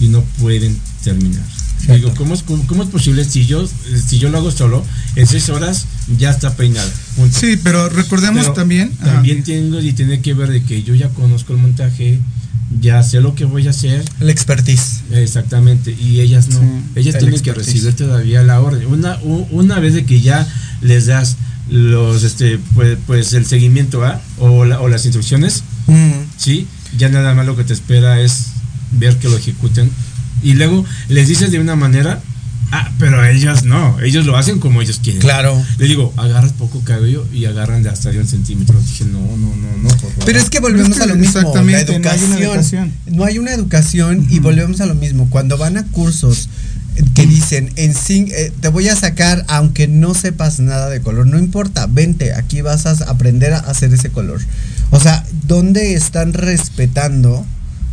y 0.00 0.08
no 0.08 0.22
pueden 0.40 0.78
terminar. 1.04 1.42
Cierto. 1.84 1.94
Digo, 1.94 2.14
¿cómo 2.16 2.34
es, 2.34 2.42
cómo, 2.42 2.82
es 2.82 2.88
posible 2.88 3.24
si 3.24 3.44
yo, 3.46 3.68
si 4.06 4.18
yo 4.18 4.28
lo 4.30 4.38
hago 4.38 4.50
solo, 4.52 4.84
en 5.16 5.26
seis 5.26 5.48
horas 5.48 5.86
ya 6.18 6.30
está 6.30 6.54
peinado? 6.54 6.88
Punto. 7.16 7.38
Sí, 7.38 7.58
pero 7.62 7.88
recordemos 7.88 8.42
Pero 8.42 8.54
también. 8.54 8.92
ajá, 9.00 9.14
También 9.14 9.42
tengo 9.42 9.80
y 9.80 9.92
tiene 9.92 10.20
que 10.20 10.32
ver 10.34 10.50
de 10.50 10.62
que 10.62 10.82
yo 10.82 10.94
ya 10.94 11.08
conozco 11.08 11.52
el 11.52 11.58
montaje, 11.58 12.20
ya 12.80 13.02
sé 13.02 13.20
lo 13.20 13.34
que 13.34 13.44
voy 13.44 13.66
a 13.66 13.70
hacer. 13.70 14.04
El 14.20 14.30
expertise. 14.30 15.00
Exactamente, 15.10 15.90
y 15.98 16.20
ellas 16.20 16.48
no. 16.48 16.60
Sí, 16.60 16.66
ellas 16.96 17.14
el 17.16 17.20
tienen 17.22 17.40
que 17.40 17.50
expertise. 17.50 17.74
recibir 17.74 17.96
todavía 17.96 18.42
la 18.42 18.60
orden. 18.60 18.86
Una, 18.86 19.18
una 19.50 19.78
vez 19.80 19.94
de 19.94 20.04
que 20.04 20.20
ya 20.20 20.46
les 20.82 21.06
das 21.06 21.36
los 21.70 22.22
este 22.22 22.58
pues, 22.74 22.98
pues 23.06 23.32
el 23.34 23.46
seguimiento 23.46 24.04
a 24.04 24.20
o, 24.38 24.64
la- 24.64 24.80
o 24.80 24.88
las 24.88 25.04
instrucciones, 25.06 25.64
Mm. 25.88 26.12
sí, 26.36 26.66
ya 26.96 27.08
nada 27.08 27.34
más 27.34 27.44
lo 27.44 27.56
que 27.56 27.64
te 27.64 27.72
espera 27.72 28.20
es 28.20 28.46
ver 28.92 29.16
que 29.16 29.28
lo 29.28 29.36
ejecuten 29.36 29.90
y 30.42 30.54
luego 30.54 30.84
les 31.08 31.28
dices 31.28 31.50
de 31.50 31.58
una 31.58 31.76
manera, 31.76 32.20
ah, 32.70 32.90
pero 32.98 33.24
ellas 33.24 33.64
no, 33.64 34.00
ellos 34.00 34.26
lo 34.26 34.36
hacen 34.36 34.58
como 34.58 34.82
ellos 34.82 35.00
quieren. 35.02 35.20
Claro. 35.20 35.60
Le 35.78 35.86
digo, 35.86 36.12
agarras 36.16 36.52
poco 36.52 36.80
cabello 36.80 37.26
y 37.32 37.44
agarran 37.44 37.82
de 37.82 37.90
hasta 37.90 38.10
de 38.10 38.18
un 38.18 38.26
centímetro. 38.26 38.78
Dije, 38.80 39.04
no, 39.04 39.20
no, 39.20 39.56
no, 39.56 39.76
no, 39.82 39.88
por 39.88 40.10
favor. 40.10 40.24
Pero 40.24 40.38
es 40.38 40.50
que 40.50 40.60
volvemos 40.60 40.90
Es 40.90 40.96
que 40.98 41.02
a 41.04 41.06
lo 41.06 41.16
mismo. 41.16 41.34
La 41.34 41.40
exactamente, 41.40 41.98
no 41.98 42.10
hay 42.10 42.18
educación. 42.18 42.32
una 42.32 42.44
educación. 42.44 42.92
No 43.06 43.24
hay 43.24 43.38
una 43.38 43.52
educación 43.52 44.26
y 44.30 44.38
volvemos 44.40 44.80
a 44.80 44.86
lo 44.86 44.94
mismo. 44.94 45.28
Cuando 45.30 45.58
van 45.58 45.76
a 45.76 45.86
cursos 45.86 46.48
que 47.14 47.26
dicen, 47.26 47.70
en 47.76 47.94
eh, 48.08 48.52
te 48.60 48.68
voy 48.68 48.88
a 48.88 48.96
sacar 48.96 49.44
aunque 49.48 49.88
no 49.88 50.14
sepas 50.14 50.60
nada 50.60 50.88
de 50.88 51.00
color, 51.00 51.26
no 51.26 51.38
importa, 51.38 51.86
vente, 51.86 52.34
aquí 52.34 52.60
vas 52.60 52.86
a 52.86 52.92
aprender 53.10 53.54
a 53.54 53.58
hacer 53.58 53.92
ese 53.94 54.10
color. 54.10 54.40
O 54.90 55.00
sea, 55.00 55.24
¿dónde 55.46 55.94
están 55.94 56.34
respetando 56.34 57.46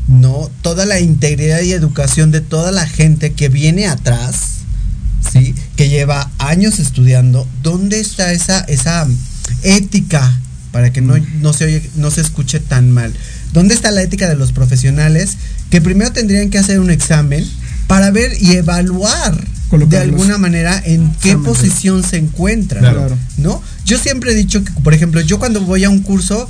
no 0.10 0.50
toda 0.62 0.86
la 0.86 1.00
integridad 1.00 1.62
y 1.62 1.72
educación 1.72 2.32
de 2.32 2.42
toda 2.42 2.72
la 2.72 2.88
gente 2.88 3.32
que 3.34 3.48
viene 3.50 3.88
atrás? 3.88 4.36
¿sí? 5.32 5.54
Que 5.76 5.90
lleva 5.90 6.32
años 6.40 6.80
estudiando. 6.80 7.48
¿Dónde 7.62 8.00
está 8.00 8.32
esa, 8.34 8.62
esa 8.62 9.08
ética 9.64 10.40
para 10.72 10.92
que 10.92 11.02
no, 11.02 11.16
no, 11.42 11.54
se 11.54 11.66
oye- 11.66 11.90
no 11.96 12.12
se 12.12 12.22
escuche 12.22 12.60
tan 12.60 12.92
mal? 12.92 13.14
¿Dónde 13.54 13.74
está 13.74 13.92
la 13.92 14.02
ética 14.02 14.28
de 14.30 14.36
los 14.36 14.52
profesionales 14.52 15.38
que 15.70 15.82
primero 15.82 16.12
tendrían 16.12 16.50
que 16.50 16.58
hacer 16.60 16.80
un 16.80 16.90
examen 16.92 17.46
para 17.88 18.12
ver 18.12 18.32
y 18.40 18.54
evaluar 18.54 19.34
de 19.88 19.98
alguna 19.98 20.38
manera 20.38 20.82
en 20.86 21.12
qué 21.22 21.36
posición 21.44 22.04
se 22.04 22.18
encuentran? 22.18 22.82
Claro. 22.82 23.18
¿No? 23.38 23.62
Yo 23.86 23.98
siempre 24.00 24.32
he 24.32 24.36
dicho 24.36 24.64
que, 24.64 24.72
por 24.82 24.94
ejemplo, 24.94 25.22
yo 25.22 25.40
cuando 25.40 25.62
voy 25.62 25.84
a 25.84 25.90
un 25.90 26.00
curso, 26.02 26.48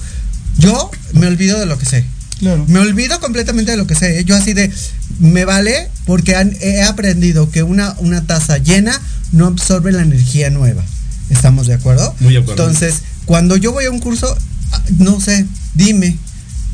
yo 0.58 0.92
me 1.14 1.28
olvido 1.28 1.60
de 1.60 1.66
lo 1.66 1.78
que 1.78 1.86
sé. 1.86 2.06
Claro. 2.40 2.66
Me 2.68 2.80
olvido 2.80 3.20
completamente 3.20 3.72
de 3.72 3.78
lo 3.78 3.86
que 3.88 3.96
sé. 3.96 4.20
¿eh? 4.20 4.24
Yo 4.26 4.36
así 4.36 4.54
de, 4.54 4.72
me 5.20 5.46
vale 5.46 5.90
porque 6.06 6.36
han- 6.36 6.56
he 6.62 6.82
aprendido 6.84 7.50
que 7.52 7.64
una, 7.64 7.96
una 8.00 8.26
taza 8.26 8.58
llena 8.58 9.00
no 9.32 9.46
absorbe 9.48 9.92
la 9.92 10.02
energía 10.02 10.50
nueva. 10.50 10.84
¿Estamos 11.30 11.68
de 11.68 11.74
acuerdo? 11.76 12.16
Muy 12.22 12.34
de 12.34 12.40
acuerdo. 12.40 12.64
Entonces, 12.64 13.02
cuando 13.26 13.56
yo 13.58 13.72
voy 13.72 13.86
a 13.86 13.92
un 13.92 14.00
curso, 14.00 14.36
ah, 14.72 14.82
no 14.98 15.20
sé, 15.20 15.46
dime. 15.76 16.18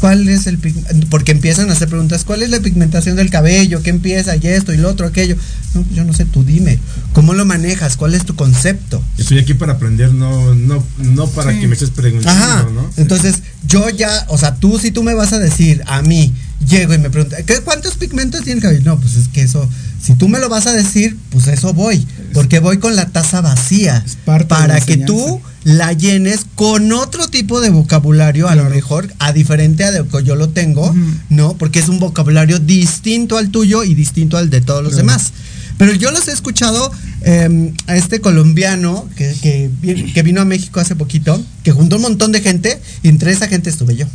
¿Cuál 0.05 0.29
es 0.29 0.45
el 0.45 0.59
pigmento? 0.59 1.07
Porque 1.09 1.31
empiezan 1.31 1.67
a 1.71 1.73
hacer 1.73 1.87
preguntas, 1.87 2.23
¿cuál 2.25 2.43
es 2.43 2.51
la 2.51 2.59
pigmentación 2.59 3.15
del 3.15 3.31
cabello? 3.31 3.81
¿Qué 3.81 3.89
empieza? 3.89 4.35
Y 4.35 4.45
esto 4.45 4.71
y 4.71 4.77
lo 4.77 4.87
otro, 4.87 5.07
aquello. 5.07 5.35
No, 5.73 5.81
pues 5.81 5.95
yo 5.95 6.03
no 6.03 6.13
sé, 6.13 6.25
tú 6.25 6.43
dime. 6.43 6.77
¿Cómo 7.13 7.33
lo 7.33 7.43
manejas? 7.43 7.97
¿Cuál 7.97 8.13
es 8.13 8.23
tu 8.23 8.35
concepto? 8.35 9.01
Estoy 9.17 9.39
aquí 9.39 9.55
para 9.55 9.73
aprender, 9.73 10.13
no, 10.13 10.53
no, 10.53 10.83
no 10.99 11.27
para 11.29 11.53
Sí. 11.53 11.59
que 11.59 11.67
me 11.67 11.73
estés 11.73 11.89
preguntando, 11.89 12.43
Ajá. 12.43 12.67
¿no? 12.71 12.87
Entonces, 12.97 13.37
yo 13.67 13.89
ya, 13.89 14.25
o 14.29 14.37
sea, 14.37 14.53
tú 14.57 14.77
si 14.77 14.91
tú 14.91 15.01
me 15.01 15.15
vas 15.15 15.33
a 15.33 15.39
decir 15.39 15.81
a 15.87 16.03
mí, 16.03 16.31
llego 16.69 16.93
y 16.93 16.99
me 16.99 17.09
preguntas, 17.09 17.41
¿qué, 17.47 17.61
¿cuántos 17.61 17.95
pigmentos 17.95 18.43
tiene 18.43 18.57
el 18.59 18.61
cabello? 18.61 18.81
No, 18.85 18.99
pues 18.99 19.15
es 19.15 19.27
que 19.29 19.41
eso, 19.41 19.67
si 19.99 20.13
tú 20.13 20.29
me 20.29 20.37
lo 20.37 20.49
vas 20.49 20.67
a 20.67 20.73
decir, 20.73 21.17
pues 21.31 21.47
eso 21.47 21.73
voy, 21.73 22.05
porque 22.31 22.59
voy 22.59 22.77
con 22.77 22.95
la 22.95 23.07
taza 23.07 23.41
vacía, 23.41 24.03
Es 24.05 24.17
parte 24.17 24.43
de 24.43 24.49
para 24.49 24.75
la 24.75 24.81
que 24.81 24.97
tú. 24.97 25.41
La 25.65 25.91
llenes 25.93 26.45
con 26.55 26.93
otro 26.93 27.27
tipo 27.27 27.59
de 27.59 27.69
vocabulario, 27.71 28.47
a 28.47 28.55
lo 28.55 28.69
mejor, 28.69 29.11
a 29.19 29.33
diferente 29.33 29.83
a 29.83 29.91
de 29.91 30.05
que 30.07 30.23
yo 30.23 30.35
lo 30.35 30.47
tengo. 30.49 30.93
¿no? 31.29 31.57
Porque 31.57 31.79
es 31.79 31.89
un 31.89 31.99
vocabulario 31.99 32.59
distinto 32.59 33.37
al 33.37 33.49
tuyo 33.49 33.83
y 33.83 33.93
distinto 33.95 34.37
al 34.37 34.49
de 34.49 34.61
todos 34.61 34.81
los 34.83 34.93
Claro. 34.93 35.07
demás. 35.07 35.33
Pero 35.77 35.91
yo 35.93 36.11
los 36.11 36.27
he 36.29 36.31
escuchado 36.31 36.89
eh, 37.23 37.73
a 37.87 37.97
este 37.97 38.21
colombiano 38.21 39.09
que, 39.17 39.69
que 40.13 40.23
vino 40.23 40.39
a 40.39 40.45
México 40.45 40.79
hace 40.79 40.95
poquito, 40.95 41.43
que 41.63 41.71
juntó 41.73 41.97
un 41.97 42.03
montón 42.03 42.31
de 42.31 42.39
gente 42.41 42.79
y 43.03 43.09
entre 43.09 43.31
esa 43.33 43.47
gente 43.49 43.69
estuve 43.71 43.95
yo. 43.97 44.05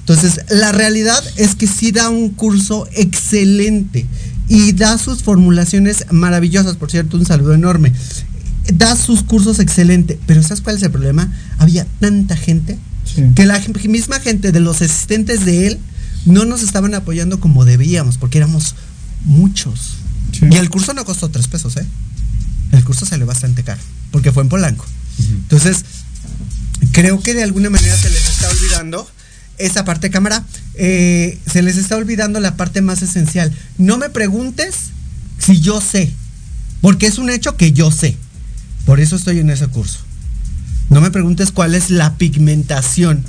Entonces, 0.00 0.40
la 0.50 0.70
realidad 0.70 1.20
es 1.36 1.54
que 1.56 1.66
sí 1.66 1.90
da 1.92 2.10
un 2.10 2.28
curso 2.30 2.86
excelente. 2.92 4.06
y 4.48 4.72
da 4.72 4.98
sus 4.98 5.22
formulaciones 5.22 6.06
maravillosas, 6.10 6.74
por 6.76 6.90
cierto, 6.90 7.16
un 7.16 7.24
saludo 7.24 7.54
enorme. 7.54 7.92
Da 8.72 8.96
sus 8.96 9.22
cursos 9.22 9.58
excelente, 9.58 10.18
pero 10.26 10.42
¿sabes 10.42 10.60
cuál 10.60 10.76
es 10.76 10.82
el 10.82 10.90
problema? 10.90 11.32
Había 11.58 11.86
tanta 11.98 12.36
gente 12.36 12.78
que 13.34 13.44
la 13.44 13.60
misma 13.88 14.20
gente 14.20 14.52
de 14.52 14.60
los 14.60 14.82
asistentes 14.82 15.44
de 15.44 15.66
él 15.66 15.78
no 16.26 16.44
nos 16.44 16.62
estaban 16.62 16.94
apoyando 16.94 17.40
como 17.40 17.64
debíamos, 17.64 18.18
porque 18.18 18.38
éramos 18.38 18.74
muchos. 19.24 19.96
Y 20.48 20.56
el 20.56 20.70
curso 20.70 20.94
no 20.94 21.04
costó 21.04 21.28
tres 21.28 21.48
pesos, 21.48 21.76
¿eh? 21.76 21.86
El 22.72 22.84
curso 22.84 23.04
salió 23.04 23.26
bastante 23.26 23.64
caro, 23.64 23.80
porque 24.12 24.30
fue 24.32 24.42
en 24.42 24.48
Polanco. 24.48 24.86
Entonces, 25.18 25.84
creo 26.92 27.20
que 27.20 27.34
de 27.34 27.42
alguna 27.42 27.70
manera 27.70 27.96
se 27.96 28.10
les 28.10 28.28
está 28.28 28.48
olvidando 28.48 29.08
esa 29.58 29.84
parte 29.84 30.10
cámara. 30.10 30.44
eh, 30.74 31.38
se 31.50 31.62
les 31.62 31.76
está 31.76 31.96
olvidando 31.96 32.40
la 32.40 32.56
parte 32.56 32.80
más 32.80 33.02
esencial. 33.02 33.52
No 33.76 33.98
me 33.98 34.08
preguntes 34.08 34.74
si 35.38 35.60
yo 35.60 35.80
sé, 35.80 36.12
porque 36.80 37.06
es 37.06 37.18
un 37.18 37.28
hecho 37.28 37.56
que 37.56 37.72
yo 37.72 37.90
sé. 37.90 38.16
Por 38.84 39.00
eso 39.00 39.16
estoy 39.16 39.38
en 39.38 39.50
ese 39.50 39.66
curso. 39.68 39.98
No 40.88 41.00
me 41.00 41.10
preguntes 41.10 41.52
cuál 41.52 41.74
es 41.74 41.90
la 41.90 42.14
pigmentación. 42.16 43.24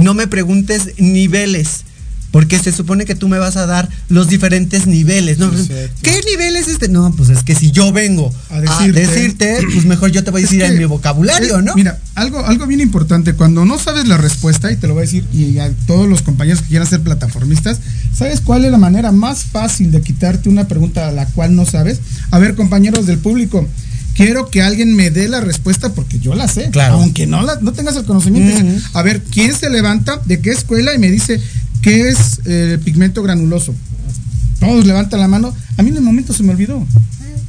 No 0.00 0.14
me 0.14 0.26
preguntes 0.26 0.90
niveles. 0.98 1.82
Porque 2.30 2.58
se 2.58 2.72
supone 2.72 3.04
que 3.04 3.14
tú 3.14 3.28
me 3.28 3.38
vas 3.38 3.56
a 3.56 3.64
dar 3.64 3.88
los 4.08 4.26
diferentes 4.28 4.88
niveles. 4.88 5.38
¿no? 5.38 5.52
¿Qué 6.02 6.20
nivel 6.28 6.56
es 6.56 6.66
este? 6.66 6.88
No, 6.88 7.12
pues 7.16 7.28
es 7.28 7.44
que 7.44 7.54
si 7.54 7.70
yo 7.70 7.92
vengo 7.92 8.34
a 8.50 8.60
decirte. 8.60 9.06
decirte, 9.06 9.58
pues 9.72 9.84
mejor 9.84 10.10
yo 10.10 10.24
te 10.24 10.32
voy 10.32 10.40
a 10.40 10.44
decir 10.44 10.60
en 10.62 10.76
mi 10.76 10.84
vocabulario, 10.84 11.58
es- 11.58 11.64
¿no? 11.64 11.76
Mira, 11.76 12.00
algo, 12.16 12.44
algo 12.44 12.66
bien 12.66 12.80
importante, 12.80 13.34
cuando 13.34 13.64
no 13.64 13.78
sabes 13.78 14.08
la 14.08 14.16
respuesta, 14.16 14.72
y 14.72 14.76
te 14.76 14.88
lo 14.88 14.94
voy 14.94 15.02
a 15.02 15.06
decir, 15.06 15.24
y 15.32 15.58
a 15.60 15.70
todos 15.86 16.08
los 16.08 16.22
compañeros 16.22 16.62
que 16.62 16.68
quieran 16.70 16.88
ser 16.88 17.02
plataformistas, 17.02 17.78
¿sabes 18.12 18.40
cuál 18.40 18.64
es 18.64 18.72
la 18.72 18.78
manera 18.78 19.12
más 19.12 19.44
fácil 19.44 19.92
de 19.92 20.00
quitarte 20.00 20.48
una 20.48 20.66
pregunta 20.66 21.06
a 21.06 21.12
la 21.12 21.26
cual 21.26 21.54
no 21.54 21.64
sabes? 21.66 22.00
A 22.32 22.40
ver, 22.40 22.56
compañeros 22.56 23.06
del 23.06 23.18
público, 23.18 23.64
quiero 24.14 24.48
que 24.50 24.62
alguien 24.62 24.94
me 24.94 25.10
dé 25.10 25.28
la 25.28 25.40
respuesta 25.40 25.92
porque 25.92 26.18
yo 26.20 26.34
la 26.34 26.48
sé. 26.48 26.70
Claro. 26.70 26.94
Aunque 26.94 27.26
no, 27.26 27.42
la, 27.42 27.58
no 27.60 27.72
tengas 27.72 27.96
el 27.96 28.04
conocimiento. 28.04 28.62
A 28.94 29.02
ver, 29.02 29.22
¿quién 29.24 29.54
se 29.54 29.70
levanta? 29.70 30.20
¿De 30.24 30.40
qué 30.40 30.50
escuela? 30.50 30.94
Y 30.94 30.98
me 30.98 31.10
dice, 31.10 31.40
¿qué 31.82 32.08
es 32.08 32.40
eh, 32.44 32.70
el 32.74 32.80
pigmento 32.80 33.22
granuloso? 33.22 33.74
Todos 34.60 34.86
levantan 34.86 35.20
la 35.20 35.28
mano. 35.28 35.54
A 35.76 35.82
mí 35.82 35.90
en 35.90 35.96
el 35.96 36.02
momento 36.02 36.32
se 36.32 36.42
me 36.42 36.52
olvidó. 36.52 36.86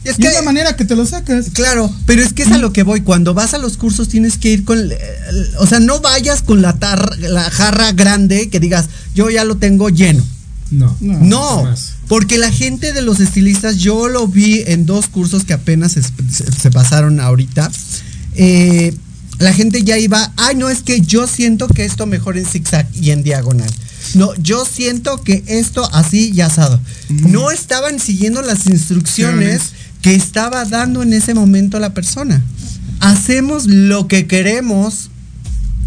Y 0.03 0.09
es 0.09 0.20
Y 0.20 0.22
que- 0.22 0.28
es 0.28 0.34
la 0.34 0.41
manera 0.41 0.76
que 0.76 0.86
te 0.86 0.95
lo 0.95 1.05
sacas. 1.05 1.49
Claro, 1.53 1.91
pero 2.05 2.22
es 2.22 2.34
que 2.34 2.43
es 2.43 2.51
a 2.51 2.57
lo 2.57 2.74
que 2.74 2.84
voy. 2.84 3.01
Cuando 3.01 3.34
vas 3.34 3.53
a 3.53 3.57
los 3.57 3.78
cursos 3.78 4.07
tienes 4.09 4.38
que 4.38 4.49
ir 4.49 4.66
con, 4.66 4.91
eh, 4.91 4.97
o 5.59 5.66
sea, 5.66 5.80
no 5.80 5.99
vayas 6.01 6.41
con 6.41 6.61
la, 6.61 6.74
tar- 6.78 7.18
la 7.20 7.49
jarra 7.49 7.91
grande 7.93 8.49
que 8.49 8.59
digas, 8.59 8.86
yo 9.16 9.30
ya 9.30 9.43
lo 9.45 9.57
tengo 9.57 9.89
lleno. 9.89 10.24
No. 10.72 10.95
No, 10.99 11.57
jamás. 11.63 11.93
Porque 12.08 12.38
la 12.38 12.51
gente 12.51 12.93
de 12.93 13.01
los 13.01 13.20
estilistas, 13.20 13.78
yo 13.78 14.08
lo 14.10 14.28
vi 14.28 14.64
en 14.68 14.86
dos 14.86 15.08
cursos 15.08 15.43
que 15.45 15.53
apenas 15.53 15.93
se, 15.93 16.01
se- 16.03 16.51
se 16.51 16.72
pasaron 16.72 17.20
ahorita. 17.20 17.72
eh, 18.36 18.93
la 19.38 19.51
gente 19.53 19.84
ya 19.84 19.97
iba, 19.97 20.32
ay, 20.38 20.56
no, 20.56 20.70
es 20.70 20.82
que 20.82 21.01
yo 21.01 21.28
siento 21.28 21.68
que 21.68 21.84
esto 21.84 22.06
mejor 22.06 22.38
en 22.38 22.45
zigzag 22.45 22.88
y 22.95 23.12
en 23.12 23.22
diagonal. 23.22 23.70
No, 24.14 24.34
yo 24.36 24.64
siento 24.66 25.22
que 25.24 25.43
esto 25.47 25.89
así 25.93 26.32
y 26.34 26.39
asado. 26.39 26.80
No 27.10 27.51
estaban 27.51 27.99
siguiendo 27.99 28.41
las 28.41 28.66
instrucciones 28.68 29.62
que 30.01 30.16
estaba 30.16 30.64
dando 30.64 31.03
en 31.03 31.12
ese 31.12 31.34
momento 31.34 31.80
la 31.80 31.93
persona. 31.93 32.41
Hacemos 33.01 33.66
lo 33.66 34.08
que 34.08 34.26
queremos 34.26 35.10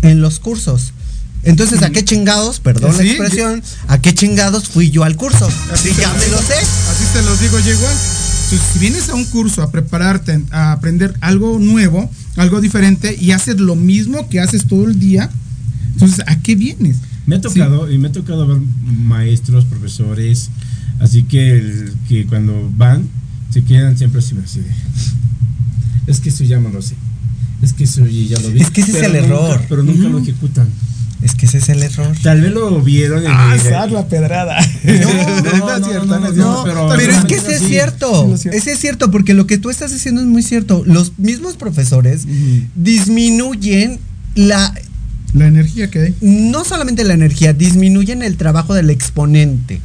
en 0.03 0.21
los 0.21 0.41
cursos. 0.41 0.93
Entonces, 1.49 1.82
¿a 1.82 1.90
qué 1.90 2.05
chingados, 2.05 2.61
perdón 2.61 2.96
la 2.96 3.03
expresión, 3.05 3.62
a 3.88 3.99
qué 4.01 4.14
chingados 4.14 4.68
fui 4.68 4.90
yo 4.90 5.05
al 5.05 5.16
curso? 5.16 5.49
Sí, 5.74 5.90
ya 5.99 6.12
me 6.12 6.28
lo 6.28 6.38
sé. 6.38 6.55
Así 6.55 7.05
te 7.12 7.22
los 7.22 7.40
digo 7.40 7.59
yo 7.61 7.72
igual. 7.72 7.94
Entonces, 8.44 8.68
si 8.72 8.78
vienes 8.78 9.09
a 9.09 9.14
un 9.14 9.24
curso 9.26 9.62
a 9.62 9.70
prepararte, 9.70 10.40
a 10.51 10.72
aprender 10.72 11.14
algo 11.20 11.59
nuevo, 11.59 12.11
algo 12.36 12.61
diferente, 12.61 13.16
y 13.20 13.30
haces 13.32 13.59
lo 13.61 13.76
mismo 13.76 14.28
que 14.28 14.40
haces 14.40 14.66
todo 14.66 14.86
el 14.86 14.99
día, 14.99 15.30
entonces, 15.94 16.22
¿a 16.26 16.38
qué 16.40 16.55
vienes? 16.55 16.96
Me 17.26 17.36
ha 17.36 17.40
tocado, 17.40 17.90
y 17.90 17.99
me 17.99 18.09
ha 18.09 18.12
tocado 18.12 18.46
ver 18.46 18.59
maestros, 18.84 19.64
profesores, 19.66 20.49
así 21.01 21.24
que, 21.24 21.51
el- 21.59 21.92
que 22.09 22.24
cuando 22.26 22.70
van, 22.76 23.07
se 23.53 23.64
quedan 23.64 23.96
siempre 23.99 24.20
así, 24.20 24.34
así 24.44 24.61
de, 24.61 24.70
Es 26.07 26.20
que 26.20 26.28
eso 26.30 26.44
ya 26.44 26.59
no 26.59 26.68
lo 26.70 26.80
sé. 26.80 26.94
Es 27.62 27.72
que 27.74 27.84
eso 27.84 28.07
ya 28.07 28.38
lo 28.40 28.51
vi. 28.51 28.61
Es 28.61 28.70
que 28.70 28.80
ese 28.82 28.92
es 28.92 28.96
el 29.03 29.12
nunca- 29.12 29.24
error. 29.26 29.62
Pero 29.68 29.82
nunca 29.82 30.09
lo 30.09 30.18
ejecutan. 30.20 30.68
Es 31.23 31.35
que 31.35 31.47
ese 31.47 31.59
es 31.59 31.69
el 31.69 31.83
error. 31.83 32.14
Tal 32.23 32.41
vez 32.41 32.53
lo 32.53 32.81
vieron 32.81 33.25
en 33.25 33.33
Ah, 33.33 33.57
el- 33.57 33.93
la 33.93 34.07
pedrada. 34.07 34.57
No, 34.85 36.62
pero- 36.64 36.89
pero, 36.97 37.12
es 37.12 37.25
que 37.25 37.35
ese 37.35 37.57
es 37.57 37.62
cierto. 37.66 38.37
Sí. 38.37 38.49
Ese 38.53 38.73
es 38.73 38.79
cierto, 38.79 39.11
porque 39.11 39.35
lo 39.35 39.47
que 39.47 39.59
tú 39.59 39.69
estás 39.71 39.93
diciendo 39.93 40.21
es 40.21 40.27
muy 40.29 40.43
cierto. 40.43 40.83
Los 40.87 41.19
mismos 41.19 41.57
profesores 41.57 42.23
disminuyen 42.77 43.99
la 44.35 44.73
La 45.35 45.47
energía 45.47 45.91
que 45.91 46.01
hay. 46.01 46.14
no 46.21 46.64
solamente 46.64 47.05
la 47.05 47.14
energía, 47.14 47.53
disminuyen 47.53 48.23
el 48.23 48.37
trabajo 48.37 48.75
del 48.75 48.91
exponente. 48.91 49.81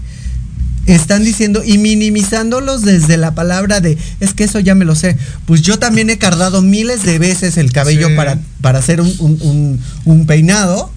Están 0.85 1.23
diciendo 1.23 1.63
y 1.65 1.77
minimizándolos 1.77 2.81
desde 2.83 3.15
la 3.17 3.33
palabra 3.33 3.79
de 3.79 3.97
es 4.19 4.33
que 4.33 4.43
eso 4.43 4.59
ya 4.59 4.75
me 4.75 4.83
lo 4.85 4.95
sé. 4.95 5.15
Pues 5.45 5.61
yo 5.61 5.79
también 5.79 6.09
he 6.09 6.17
cardado 6.17 6.61
miles 6.61 7.03
de 7.03 7.19
veces 7.19 7.57
el 7.57 7.71
cabello 7.71 8.09
Sí. 8.09 8.15
para, 8.15 8.37
para 8.61 8.79
hacer 8.79 8.99
un, 9.01 9.11
un- 9.19 9.37
un- 9.41 9.79
un 10.05 10.25
peinado, 10.25 10.91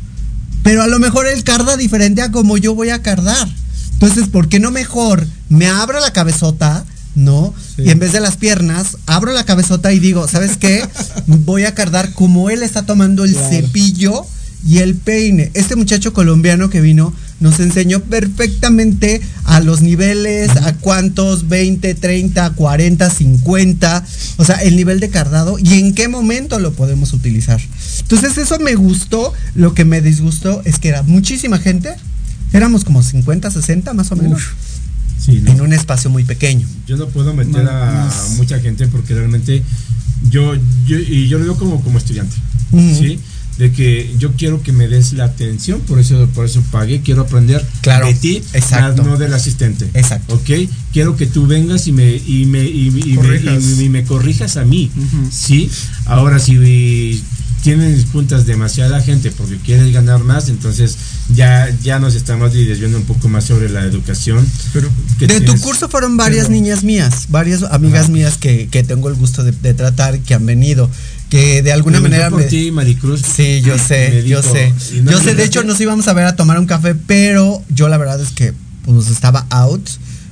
pero 0.67 0.83
a 0.83 0.89
lo 0.89 0.99
mejor 0.99 1.29
él 1.29 1.45
carda 1.45 1.77
diferente 1.77 2.23
a 2.23 2.33
como 2.33 2.59
yo 2.59 2.75
voy 2.75 2.91
a 2.91 3.01
cardar. 3.01 3.49
Entonces, 3.93 4.27
¿por 4.27 4.49
qué 4.49 4.59
no 4.59 4.73
mejor 4.73 5.25
me 5.49 5.69
abro 5.69 6.01
la 6.01 6.13
cabezota? 6.13 6.85
¿No? 7.15 7.55
Y 7.79 7.91
en 7.91 8.01
vez 8.01 8.11
de 8.11 8.19
las 8.19 8.37
piernas, 8.37 8.97
abro 9.07 9.33
la 9.33 9.45
cabezota 9.45 9.93
y 9.93 10.01
digo, 10.01 10.27
¿sabes 10.27 10.57
qué? 10.57 10.85
Voy 11.29 11.67
a 11.67 11.75
cardar 11.77 12.13
como 12.15 12.51
él 12.51 12.65
está 12.65 12.83
tomando 12.83 13.23
el 13.23 13.37
cepillo 13.37 14.27
y 14.67 14.79
el 14.79 14.97
peine. 14.97 15.53
Este 15.55 15.77
muchacho 15.77 16.13
colombiano 16.13 16.69
que 16.69 16.81
vino 16.81 17.15
nos 17.41 17.61
enseñó 17.61 18.01
perfectamente 18.01 19.21
a 19.45 19.61
los 19.61 19.81
niveles, 19.83 20.51
a 20.51 20.75
cuántos, 20.75 21.49
20, 21.49 21.95
30, 21.95 22.51
40, 22.51 23.11
50, 23.11 24.05
o 24.39 24.45
sea, 24.45 24.57
el 24.63 24.77
nivel 24.77 25.01
de 25.01 25.11
cardado 25.11 25.59
y 25.59 25.75
en 25.75 25.95
qué 25.95 26.09
momento 26.09 26.59
lo 26.59 26.73
podemos 26.73 27.13
utilizar. 27.13 27.61
Entonces 28.01 28.39
eso 28.39 28.59
me 28.59 28.75
gustó, 28.75 29.33
lo 29.55 29.75
que 29.75 29.85
me 29.85 30.01
disgustó 30.01 30.63
es 30.65 30.79
que 30.79 30.89
era 30.89 31.03
muchísima 31.03 31.59
gente, 31.59 31.91
éramos 32.53 32.85
como 32.85 33.03
50, 33.03 33.51
60 33.51 33.93
más 33.95 34.13
o 34.13 34.17
menos, 34.17 34.43
Sí, 35.25 35.41
¿no? 35.45 35.51
en 35.53 35.61
un 35.61 35.73
espacio 35.73 36.09
muy 36.11 36.25
pequeño. 36.25 36.67
Yo 36.87 36.97
no 36.97 37.09
puedo 37.09 37.35
meter 37.35 37.65
No, 37.65 37.71
a 37.71 38.05
más. 38.07 38.31
mucha 38.37 38.61
gente 38.61 38.87
porque 38.87 39.15
realmente 39.15 39.63
yo, 40.31 40.55
yo 40.87 40.99
y 40.99 41.27
yo 41.29 41.39
lo 41.39 41.45
veo 41.45 41.57
como, 41.57 41.83
como 41.83 41.99
estudiante. 41.99 42.37
¿sí? 42.73 43.19
De 43.59 43.73
que 43.73 44.15
yo 44.19 44.33
quiero 44.33 44.63
que 44.63 44.71
me 44.73 44.87
des 44.87 45.15
la 45.15 45.25
atención, 45.25 45.81
por 45.81 45.99
eso, 45.99 46.29
por 46.35 46.45
eso 46.45 46.63
pagué, 46.71 47.01
quiero 47.01 47.23
aprender 47.23 47.67
Claro, 47.81 48.07
de 48.07 48.15
ti, 48.15 48.43
exacto. 48.53 49.03
no 49.03 49.17
del 49.17 49.33
asistente. 49.33 49.89
Exacto. 49.95 50.35
¿Ok? 50.35 50.69
Quiero 50.93 51.17
que 51.17 51.27
tú 51.27 51.47
vengas 51.47 51.87
y 51.87 51.93
me, 51.93 52.17
y 52.17 52.45
me, 52.45 52.65
y, 52.65 52.89
y 52.89 52.91
me, 52.91 53.17
Corrijas. 53.17 53.65
y- 53.65 53.85
y 53.85 53.89
me 53.89 54.05
corrijas 54.05 54.57
a 54.59 54.65
mí, 54.67 54.91
Ujú. 54.95 55.29
¿sí? 55.31 55.71
Ahora 56.05 56.39
si 56.39 57.23
tienen 57.63 58.07
juntas 58.13 58.47
demasiada 58.47 59.01
gente 59.01 59.33
porque 59.33 59.57
quieres 59.57 59.93
ganar 59.93 60.23
más, 60.23 60.49
entonces 60.49 60.97
ya, 61.35 61.69
ya 61.83 61.99
nos 61.99 62.15
estamos 62.15 62.53
desviando 62.53 62.99
un 62.99 63.05
poco 63.05 63.29
más 63.29 63.45
sobre 63.45 63.69
la 63.69 63.83
educación. 63.85 64.47
Pero 64.73 64.89
De 65.21 65.41
tu 65.41 65.57
curso 65.61 65.89
fueron 65.89 66.17
varias 66.17 66.47
Pero- 66.47 66.55
niñas 66.61 66.85
mías, 66.85 67.27
varias 67.29 67.63
amigas 67.65 68.05
Ajá. 68.05 68.13
mías 68.13 68.37
que, 68.39 68.69
que 68.71 68.85
tengo 68.85 69.09
el 69.09 69.15
gusto 69.17 69.43
de, 69.43 69.51
de 69.53 69.75
tratar, 69.75 70.21
que 70.21 70.35
han 70.35 70.47
venido, 70.47 70.89
que 71.31 71.63
de 71.63 71.73
alguna 71.73 72.01
manera... 72.01 72.31
por 72.31 72.41
me- 72.41 72.47
ti, 72.47 72.71
Maricruz. 72.71 73.23
Sí, 73.23 73.61
yo 73.63 73.77
sé, 73.79 74.11
Me 74.23 74.29
yo 74.29 74.41
dijo, 74.43 74.53
sé. 74.55 74.73
no 75.03 75.11
yo 75.13 75.21
sé, 75.21 75.35
de 75.35 75.45
hecho 75.45 75.63
nos 75.65 75.81
íbamos 75.81 76.07
a 76.09 76.13
ver 76.13 76.27
a 76.27 76.37
tomar 76.37 76.59
un 76.59 76.67
café, 76.67 76.95
pero 76.95 77.63
yo 77.69 77.89
la 77.89 77.99
verdad 77.99 78.21
es 78.21 78.31
que 78.31 78.53
pues 78.85 79.09
estaba 79.09 79.47
out. 79.51 79.89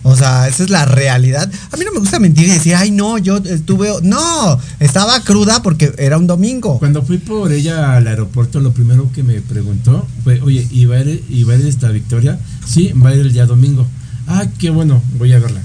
O 0.07 0.15
sea, 0.17 0.47
esa 0.49 0.63
es 0.65 0.69
la 0.71 0.85
realidad. 0.85 1.51
A 1.73 1.77
mí 1.79 1.85
no 1.87 1.91
me 1.93 1.99
gusta 1.99 2.19
mentir 2.21 2.45
y 2.47 2.51
decir, 2.51 2.75
ay, 2.75 2.91
no, 2.91 3.17
yo 3.17 3.39
estuve. 3.39 3.89
No, 4.03 4.61
estaba 4.79 5.19
cruda 5.25 5.63
porque 5.63 5.95
era 5.97 6.19
un 6.19 6.27
domingo. 6.27 6.79
Cuando 6.79 7.03
fui 7.03 7.17
por 7.17 7.51
ella 7.53 7.97
al 7.97 8.07
aeropuerto, 8.07 8.61
lo 8.61 8.73
primero 8.73 9.11
que 9.13 9.23
me 9.23 9.41
preguntó 9.41 10.07
fue, 10.23 10.43
oye, 10.43 10.69
¿y 10.71 10.85
va 10.85 10.97
a 10.97 11.01
ir, 11.01 11.25
y 11.31 11.45
va 11.45 11.55
a 11.55 11.57
ir 11.57 11.67
esta 11.67 11.89
Victoria? 11.89 12.39
Sí, 12.69 12.93
va 12.93 13.09
a 13.11 13.15
ir 13.15 13.21
el 13.23 13.33
día 13.33 13.47
domingo. 13.47 13.87
Ah, 14.27 14.45
qué 14.59 14.69
bueno, 14.69 15.03
voy 15.19 15.33
a 15.33 15.39
verla. 15.39 15.63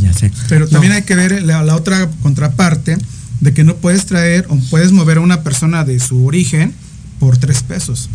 Ya 0.00 0.12
sé. 0.14 0.32
Pero 0.48 0.66
también 0.68 0.92
hay 0.92 1.02
que 1.02 1.14
ver 1.14 1.40
la, 1.44 1.62
la 1.62 1.76
otra 1.76 2.10
contraparte 2.22 2.98
de 3.40 3.52
que 3.54 3.64
no 3.64 3.76
puedes 3.76 4.06
traer 4.06 4.46
o 4.50 4.56
puedes 4.70 4.92
mover 4.92 5.18
a 5.18 5.20
una 5.20 5.42
persona 5.42 5.84
de 5.84 5.98
su 6.00 6.26
origen 6.26 6.72
por 7.18 7.36
tres 7.38 7.62
pesos. 7.62 8.08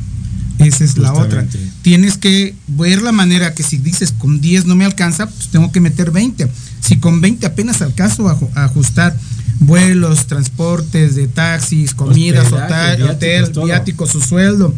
Esa 0.59 0.83
es 0.85 0.97
la 0.97 1.11
otra. 1.13 1.45
Tienes 1.81 2.17
que 2.17 2.55
ver 2.67 3.01
la 3.01 3.11
manera 3.11 3.53
que 3.53 3.61
si 3.63 3.77
dices 3.77 4.13
con 4.17 4.39
10 4.39 4.65
no 4.65 4.75
me 4.75 4.85
alcanza, 4.85 5.27
pues 5.27 5.49
tengo 5.49 5.71
que 5.71 5.81
meter 5.81 6.11
20. 6.11 6.47
Si 6.79 6.97
con 6.97 7.19
20 7.21 7.45
apenas 7.45 7.81
alcanzo 7.81 8.29
a, 8.29 8.39
ju- 8.39 8.49
a 8.55 8.63
ajustar 8.65 9.17
vuelos, 9.59 10.27
transportes 10.27 11.15
de 11.15 11.27
taxis, 11.27 11.93
comidas, 11.93 12.47
hotel, 12.53 12.97
viáticos, 12.97 13.15
hotel, 13.49 13.65
viáticos, 13.65 14.09
su 14.11 14.21
sueldo, 14.21 14.73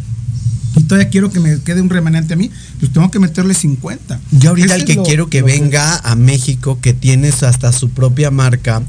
y 0.76 0.82
todavía 0.82 1.08
quiero 1.10 1.30
que 1.30 1.40
me 1.40 1.60
quede 1.60 1.80
un 1.80 1.90
remanente 1.90 2.34
a 2.34 2.36
mí, 2.36 2.50
pues 2.78 2.92
tengo 2.92 3.10
que 3.10 3.18
meterle 3.18 3.54
50. 3.54 4.20
Yo 4.32 4.50
ahorita 4.50 4.66
Ese 4.74 4.76
el 4.76 4.84
que 4.84 4.94
lo- 4.96 5.02
quiero 5.04 5.28
que 5.28 5.42
venga 5.42 5.96
a 5.98 6.14
México, 6.16 6.78
que 6.80 6.92
tienes 6.92 7.42
hasta 7.42 7.72
su 7.72 7.90
propia 7.90 8.30
marca. 8.30 8.82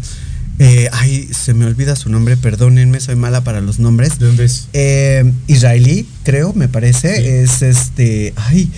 Eh, 0.60 0.90
ay, 0.92 1.30
se 1.32 1.54
me 1.54 1.66
olvida 1.66 1.96
su 1.96 2.10
nombre, 2.10 2.36
perdónenme, 2.38 3.00
soy 3.00 3.16
mala 3.16 3.44
para 3.44 3.62
los 3.62 3.80
nombres. 3.80 4.20
¿De 4.20 4.26
dónde 4.28 4.46
es? 4.46 4.68
Eh, 4.74 5.32
israelí, 5.48 6.06
creo, 6.24 6.54
me 6.54 6.68
parece. 6.68 7.42
Es 7.44 7.62
este. 7.62 8.34
Ay. 8.36 8.70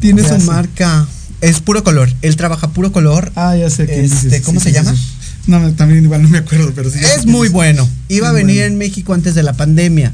Tiene 0.00 0.22
¿Qué 0.22 0.28
su 0.28 0.34
hace? 0.34 0.44
marca. 0.46 1.06
Es 1.40 1.60
puro 1.60 1.84
color. 1.84 2.12
Él 2.22 2.36
trabaja 2.36 2.70
puro 2.72 2.90
color. 2.92 3.30
Ah, 3.36 3.56
ya 3.56 3.70
sé 3.70 3.86
quién 3.86 4.04
Este, 4.04 4.26
dices. 4.28 4.42
¿cómo 4.42 4.60
Sí, 4.60 4.64
se 4.68 4.72
llama? 4.72 4.94
No, 5.46 5.72
también 5.74 6.02
igual 6.04 6.22
no 6.22 6.28
me 6.28 6.38
acuerdo, 6.38 6.72
pero 6.74 6.90
sí. 6.90 6.98
Es 7.18 7.26
muy 7.26 7.48
bueno. 7.48 7.88
Iba 8.08 8.30
a 8.30 8.32
venir 8.32 8.56
bueno. 8.60 8.72
en 8.72 8.78
México 8.78 9.12
antes 9.14 9.34
de 9.34 9.42
la 9.42 9.52
pandemia. 9.52 10.12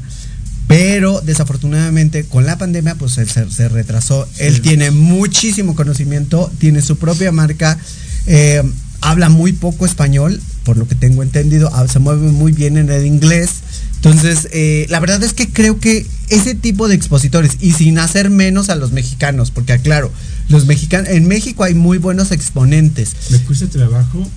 Pero 0.67 1.21
desafortunadamente 1.21 2.23
con 2.23 2.45
la 2.45 2.57
pandemia 2.57 2.95
pues 2.95 3.17
él 3.17 3.29
se, 3.29 3.49
se 3.51 3.67
retrasó. 3.67 4.27
Él 4.37 4.61
tiene 4.61 4.91
muchísimo 4.91 5.75
conocimiento, 5.75 6.51
tiene 6.59 6.81
su 6.81 6.97
propia 6.97 7.31
marca, 7.31 7.77
eh, 8.25 8.61
habla 9.01 9.29
muy 9.29 9.51
poco 9.51 9.85
español, 9.85 10.39
por 10.63 10.77
lo 10.77 10.87
que 10.87 10.95
tengo 10.95 11.23
entendido, 11.23 11.69
ah, 11.73 11.87
se 11.87 11.99
mueve 11.99 12.31
muy 12.31 12.51
bien 12.51 12.77
en 12.77 12.89
el 12.89 13.05
inglés. 13.05 13.49
Entonces, 13.95 14.47
eh, 14.51 14.87
la 14.89 14.99
verdad 14.99 15.21
es 15.23 15.33
que 15.33 15.49
creo 15.49 15.79
que 15.79 16.07
ese 16.29 16.55
tipo 16.55 16.87
de 16.87 16.95
expositores, 16.95 17.57
y 17.59 17.73
sin 17.73 17.99
hacer 17.99 18.29
menos 18.29 18.69
a 18.69 18.75
los 18.75 18.91
mexicanos, 18.91 19.51
porque 19.51 19.73
aclaro, 19.73 20.11
los 20.49 20.65
mexicanos, 20.65 21.09
en 21.09 21.27
México 21.27 21.63
hay 21.63 21.73
muy 21.73 21.97
buenos 21.97 22.31
exponentes. 22.31 23.15
Me 23.29 23.39
cuesta 23.39 23.67
trabajo 23.67 24.27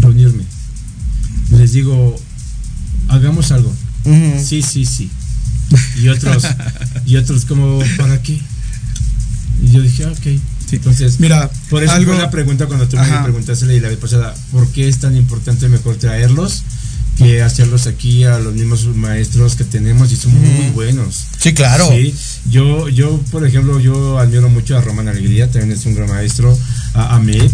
reunirme. 0.00 0.44
Les 1.50 1.72
digo, 1.72 2.18
hagamos 3.08 3.52
algo. 3.52 3.72
Ujú. 4.04 4.44
Sí, 4.44 4.62
sí, 4.62 4.86
sí. 4.86 5.10
Y 6.02 6.08
otros, 6.08 6.44
y 7.06 7.16
otros 7.16 7.44
como, 7.44 7.80
¿para 7.96 8.22
qué? 8.22 8.38
Y 9.62 9.70
yo 9.70 9.80
dije, 9.80 10.04
ah, 10.04 10.12
Entonces, 10.76 11.20
Mira, 11.20 11.50
por 11.70 11.82
eso 11.82 11.92
algo- 11.92 12.12
fue 12.12 12.20
la 12.22 12.30
pregunta 12.30 12.66
cuando 12.66 12.88
tú 12.88 12.96
Ajá. 12.98 13.18
me 13.18 13.24
preguntaste 13.24 13.66
la 13.80 13.88
vez 13.88 13.98
pasada, 13.98 14.34
¿por 14.50 14.66
qué 14.72 14.88
es 14.88 14.98
tan 14.98 15.16
importante 15.16 15.68
mejor 15.68 15.96
traerlos 15.96 16.62
que 17.18 17.42
hacerlos 17.42 17.86
aquí 17.86 18.24
a 18.24 18.38
los 18.38 18.54
mismos 18.54 18.86
maestros 18.96 19.54
que 19.54 19.64
tenemos 19.64 20.10
y 20.12 20.16
son 20.16 20.32
muy 20.40 20.70
buenos? 20.70 21.26
Sí, 21.38 21.52
claro. 21.52 21.88
Sí, 21.90 22.14
yo, 22.50 22.88
yo, 22.88 23.20
por 23.30 23.46
ejemplo, 23.46 23.78
yo 23.80 24.18
admiro 24.18 24.48
mucho 24.48 24.76
a 24.78 24.80
Román 24.80 25.08
Alegría, 25.08 25.50
también 25.50 25.72
es 25.78 25.84
un 25.84 25.94
gran 25.94 26.08
maestro, 26.08 26.58
a 26.94 27.16
Ahmed, 27.16 27.50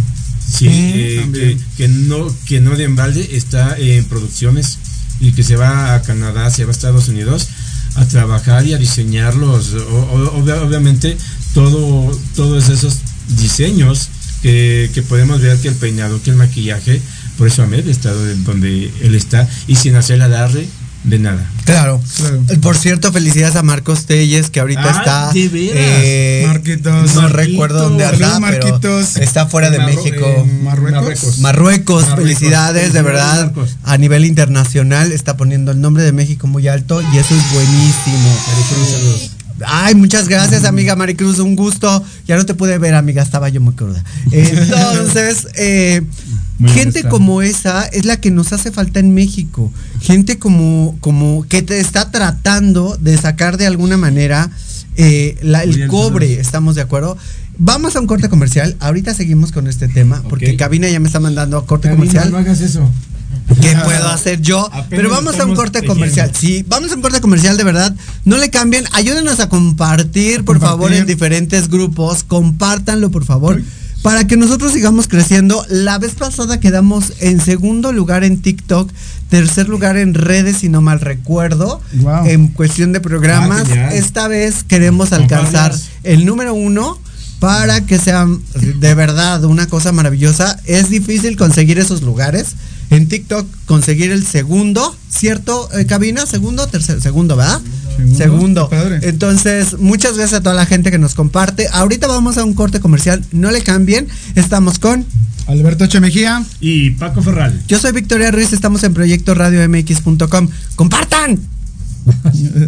sí, 0.48 0.68
Mm, 0.68 1.32
eh, 1.34 1.58
que, 1.76 1.88
no, 1.88 2.32
que 2.46 2.60
no 2.60 2.76
de 2.76 2.84
embalde 2.84 3.28
está 3.36 3.76
en 3.78 4.04
producciones 4.04 4.78
y 5.20 5.32
que 5.32 5.42
se 5.42 5.56
va 5.56 5.94
a 5.96 6.02
Canadá, 6.02 6.50
se 6.50 6.64
va 6.64 6.70
a 6.70 6.72
Estados 6.72 7.08
Unidos 7.08 7.48
a 7.96 8.04
trabajar 8.06 8.64
y 8.64 8.74
a 8.74 8.78
diseñarlos. 8.78 9.74
O- 9.74 9.78
o- 9.88 10.38
obvia- 10.40 10.62
obviamente, 10.62 11.16
todo, 11.52 12.16
todos 12.36 12.68
esos 12.68 12.98
diseños 13.28 14.08
que, 14.42 14.90
que 14.94 15.02
podemos 15.02 15.40
ver 15.40 15.58
que 15.58 15.68
el 15.68 15.74
peinado, 15.74 16.22
que 16.22 16.30
el 16.30 16.36
maquillaje, 16.36 17.00
por 17.36 17.46
eso 17.48 17.62
Ahmed 17.62 17.86
está 17.88 18.12
donde- 18.12 18.34
donde 18.36 18.90
él 19.02 19.14
está 19.14 19.48
y 19.66 19.76
sin 19.76 19.94
hacerle 19.96 20.24
alarde 20.24 20.68
de 21.04 21.18
nada. 21.20 21.48
Claro. 21.64 22.00
Claro. 22.16 22.42
Por 22.60 22.76
cierto, 22.76 23.12
felicidades 23.12 23.54
a 23.56 23.62
Marcos 23.62 24.06
Telles, 24.06 24.50
que 24.50 24.58
ahorita 24.60 24.82
Ah, 24.84 24.98
está. 24.98 25.32
de 25.32 25.48
veras. 25.48 25.76
eh, 25.78 26.44
Marquitos. 26.46 26.92
no 27.14 27.22
Marquitos. 27.22 27.32
recuerdo 27.32 27.78
dónde 27.88 28.04
anda, 28.04 28.40
pero 28.50 28.98
está 29.00 29.46
fuera 29.46 29.70
de 29.70 29.78
Marro- 29.78 29.94
México. 29.94 30.46
Marruecos. 30.62 30.92
Marruecos. 31.00 31.38
Marruecos, 31.38 32.02
Marruecos. 32.08 32.24
felicidades, 32.38 32.92
de 32.92 33.02
verdad. 33.02 33.44
Marcos. 33.46 33.76
A 33.84 33.96
nivel 33.96 34.24
internacional 34.24 35.12
está 35.12 35.36
poniendo 35.36 35.70
el 35.70 35.80
nombre 35.80 36.02
de 36.02 36.12
México 36.12 36.46
muy 36.48 36.66
alto 36.68 37.00
y 37.00 37.18
eso 37.18 37.34
es 37.34 37.52
buenísimo. 37.52 38.36
Maricruz, 38.48 38.90
saludos. 38.90 39.30
Ay, 39.66 39.94
muchas 39.94 40.28
gracias, 40.28 40.64
amiga 40.64 40.94
Maricruz, 40.96 41.38
un 41.38 41.56
gusto. 41.56 42.02
Ya 42.26 42.36
no 42.36 42.46
te 42.46 42.54
pude 42.54 42.78
ver, 42.78 42.94
amiga, 42.94 43.22
estaba 43.22 43.48
yo 43.48 43.60
muy 43.60 43.74
cruda. 43.74 44.02
Entonces, 44.30 45.48
eh, 45.56 46.02
gente 46.66 47.02
como 47.08 47.42
esa 47.42 47.84
es 47.86 48.04
la 48.04 48.18
que 48.20 48.30
nos 48.30 48.52
hace 48.52 48.70
falta 48.70 49.00
en 49.00 49.14
México. 49.14 49.72
Gente 50.00 50.38
como, 50.38 50.96
como 51.00 51.44
que 51.48 51.62
te 51.62 51.80
está 51.80 52.10
tratando 52.10 52.96
de 53.00 53.16
sacar 53.18 53.56
de 53.56 53.66
alguna 53.66 53.96
manera 53.96 54.50
eh, 54.96 55.36
la- 55.42 55.62
el 55.62 55.86
cobre. 55.88 56.40
¿estamos 56.40 56.74
de 56.74 56.82
acuerdo? 56.82 57.16
Vamos 57.58 57.96
a 57.96 58.00
un 58.00 58.06
corte 58.06 58.28
comercial. 58.28 58.76
Ahorita 58.78 59.14
seguimos 59.14 59.50
con 59.52 59.66
este 59.66 59.88
tema, 59.88 60.22
porque. 60.28 60.56
Cabina 60.56 60.88
ya 60.88 61.00
me 61.00 61.06
está 61.08 61.18
mandando 61.20 61.56
a 61.58 61.66
corte 61.66 61.90
comercial. 61.90 62.30
no 62.30 62.38
hagas 62.38 62.60
eso. 62.60 62.88
¿Qué 63.60 63.76
puedo 63.84 64.08
hacer 64.08 64.40
yo? 64.40 64.66
Apenas 64.66 64.86
Pero 64.90 65.10
vamos 65.10 65.38
a 65.38 65.46
un 65.46 65.54
corte 65.54 65.84
comercial. 65.84 66.32
Sí, 66.38 66.64
vamos 66.68 66.92
a 66.92 66.94
un 66.94 67.02
corte 67.02 67.20
comercial 67.20 67.56
de 67.56 67.64
verdad. 67.64 67.94
No 68.24 68.36
le 68.36 68.50
cambien. 68.50 68.84
Ayúdenos 68.92 69.40
a 69.40 69.48
compartir, 69.48 70.44
por 70.44 70.58
Compartir. 70.58 70.68
favor, 70.68 70.92
en 70.92 71.06
diferentes 71.06 71.68
grupos. 71.68 72.24
Compártanlo, 72.24 73.10
por 73.10 73.24
favor. 73.24 73.62
Para 74.02 74.26
que 74.26 74.36
nosotros 74.36 74.72
sigamos 74.72 75.08
creciendo. 75.08 75.64
La 75.68 75.98
vez 75.98 76.14
pasada 76.14 76.60
quedamos 76.60 77.14
en 77.20 77.40
segundo 77.40 77.92
lugar 77.92 78.22
en 78.22 78.40
TikTok, 78.40 78.90
tercer 79.28 79.68
lugar 79.68 79.96
en 79.96 80.14
redes, 80.14 80.58
si 80.58 80.68
no 80.68 80.80
mal 80.80 81.00
recuerdo. 81.00 81.80
Wow. 81.94 82.26
En 82.26 82.48
cuestión 82.48 82.92
de 82.92 83.00
programas. 83.00 83.66
Ah. 83.70 83.92
Esta 83.92 84.28
vez 84.28 84.62
queremos 84.62 85.12
alcanzar 85.12 85.74
el 86.04 86.24
número 86.26 86.54
uno 86.54 86.98
para 87.38 87.86
que 87.86 87.98
sea 87.98 88.26
de 88.54 88.94
verdad 88.94 89.44
una 89.44 89.66
cosa 89.66 89.92
maravillosa. 89.92 90.58
Es 90.64 90.90
difícil 90.90 91.36
conseguir 91.36 91.78
esos 91.78 92.02
lugares. 92.02 92.54
En 92.90 93.06
TikTok 93.06 93.46
conseguir 93.66 94.10
el 94.12 94.26
segundo, 94.26 94.96
¿cierto? 95.10 95.68
eh, 95.76 95.84
cabina, 95.84 96.24
segundo, 96.24 96.66
tercer, 96.68 97.02
segundo, 97.02 97.36
¿verdad? 97.36 97.60
Segundo, 98.16 98.68
Segundo. 98.70 98.70
Entonces, 99.02 99.78
muchas 99.78 100.16
gracias 100.16 100.40
a 100.40 100.42
toda 100.42 100.54
la 100.54 100.64
gente 100.64 100.90
que 100.90 100.98
nos 100.98 101.14
comparte. 101.14 101.68
Ahorita 101.70 102.06
vamos 102.06 102.38
a 102.38 102.44
un 102.44 102.54
corte 102.54 102.80
comercial, 102.80 103.22
no 103.32 103.50
le 103.50 103.62
cambien. 103.62 104.08
Estamos 104.36 104.78
con 104.78 105.04
Alberto 105.48 105.84
H. 105.84 106.00
Mejía. 106.00 106.44
Y 106.60 106.90
Paco 106.92 107.22
Ferral. 107.22 107.62
Yo 107.66 107.78
soy 107.78 107.92
Victoria 107.92 108.30
Ruiz, 108.30 108.52
estamos 108.52 108.82
en 108.84 108.94
Proyecto 108.94 109.34
Radio 109.34 109.68
MX.com. 109.68 110.48
¡Compartan! 110.76 111.38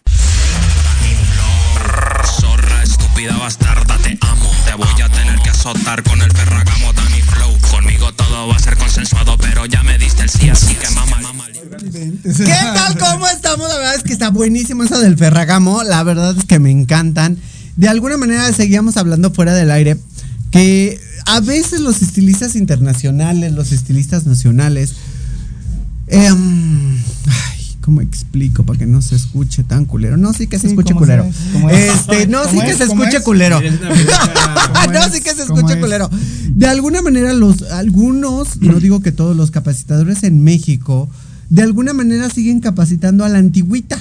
azotar 5.61 6.02
con 6.02 6.22
el 6.22 6.32
ferragamo 6.32 6.90
Danny 6.94 7.20
Flow. 7.20 7.54
Conmigo 7.70 8.11
todo 8.14 8.48
va 8.48 8.56
a 8.56 8.58
ser 8.58 8.78
consensuado, 8.78 9.36
pero 9.36 9.66
ya 9.66 9.82
me 9.82 9.98
diste 9.98 10.22
el 10.22 10.30
sí, 10.30 10.48
así 10.48 10.74
que 10.74 10.88
mamá. 10.94 11.18
¿Qué 12.22 12.44
tal? 12.74 12.96
¿Cómo 12.96 13.26
estamos? 13.26 13.68
La 13.68 13.76
verdad 13.76 13.94
es 13.94 14.02
que 14.02 14.14
está 14.14 14.30
buenísimo 14.30 14.84
eso 14.84 14.98
del 14.98 15.18
Ferragamo. 15.18 15.82
La 15.82 16.02
verdad 16.02 16.34
es 16.36 16.46
que 16.46 16.58
me 16.58 16.70
encantan. 16.70 17.36
De 17.76 17.88
alguna 17.88 18.16
manera 18.16 18.50
seguíamos 18.54 18.96
hablando 18.96 19.32
fuera 19.32 19.52
del 19.52 19.70
aire 19.70 19.98
que 20.50 20.98
a 21.26 21.40
veces 21.40 21.80
los 21.80 22.00
estilistas 22.00 22.56
internacionales, 22.56 23.52
los 23.52 23.72
estilistas 23.72 24.24
nacionales, 24.24 24.94
em, 26.06 26.96
ay, 26.96 27.59
¿cómo 27.91 28.03
explico 28.03 28.62
para 28.62 28.78
que 28.78 28.86
no 28.86 29.03
se 29.03 29.16
escuche 29.16 29.64
tan 29.64 29.84
culero? 29.84 30.16
No, 30.16 30.32
sí 30.32 30.47
que 30.47 30.59
se 30.61 30.68
Sí, 30.68 30.74
escuche 30.74 30.95
¿cómo 30.95 31.01
culero. 31.01 31.24
Este, 31.72 32.28
no, 32.28 32.45
sí 32.45 32.51
¿Cómo 32.51 32.61
que 32.62 32.70
es? 32.70 32.78
se 32.78 32.86
¿Cómo 32.86 33.03
escuche 33.03 33.16
es? 33.18 33.24
culero. 33.24 33.59
Eres 33.59 33.80
una 33.80 33.91
bruja. 33.91 34.72
¿Cómo 34.84 34.93
no, 34.93 35.09
sí 35.12 35.20
que 35.20 35.30
se 35.30 35.47
¿Cómo 35.47 35.57
escuche 35.57 35.74
es? 35.74 35.80
culero. 35.80 36.09
De 36.55 36.66
alguna 36.68 37.03
manera, 37.03 37.32
los, 37.32 37.62
algunos, 37.62 38.61
no 38.62 38.78
digo 38.78 39.01
que 39.03 39.11
todos 39.11 39.36
los 39.36 39.51
capacitadores 39.51 40.22
en 40.22 40.45
México, 40.45 41.11
de 41.49 41.62
alguna 41.62 41.93
manera 41.93 42.30
siguen 42.30 42.61
capacitando 42.61 43.24
a 43.24 43.28
la 43.28 43.38
antigüita, 43.38 43.99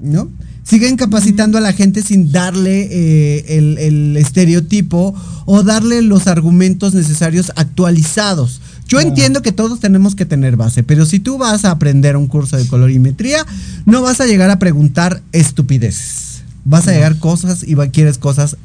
¿no? 0.00 0.28
Siguen 0.64 0.96
capacitando 0.96 1.58
a 1.58 1.60
la 1.60 1.72
gente 1.72 2.02
sin 2.02 2.32
darle 2.32 2.88
eh, 2.90 3.44
el, 3.56 3.78
el 3.78 4.16
estereotipo 4.16 5.14
o 5.46 5.62
darle 5.62 6.02
los 6.02 6.26
argumentos 6.26 6.92
necesarios 6.92 7.52
actualizados. 7.54 8.60
Yo 8.92 9.00
entiendo 9.00 9.40
que 9.42 9.52
todos 9.52 9.80
tenemos 9.80 10.14
que 10.14 10.26
tener 10.26 10.56
base, 10.56 10.82
pero 10.82 11.06
si 11.06 11.18
tú 11.18 11.38
vas 11.38 11.64
a 11.64 11.70
aprender 11.70 12.16
un 12.16 12.26
curso 12.26 12.56
de 12.58 12.66
colorimetría, 12.68 13.46
no 13.86 14.02
vas 14.02 14.20
a 14.20 14.26
llegar 14.26 14.50
a 14.50 14.58
preguntar 14.58 15.22
estupideces. 15.32 16.42
Vas 16.64 16.86
a 16.88 16.92
llegar 16.92 17.18
cosas 17.18 17.62
y 17.66 17.74
va- 17.74 17.88
quieres 17.88 18.18
cosas 18.18 18.56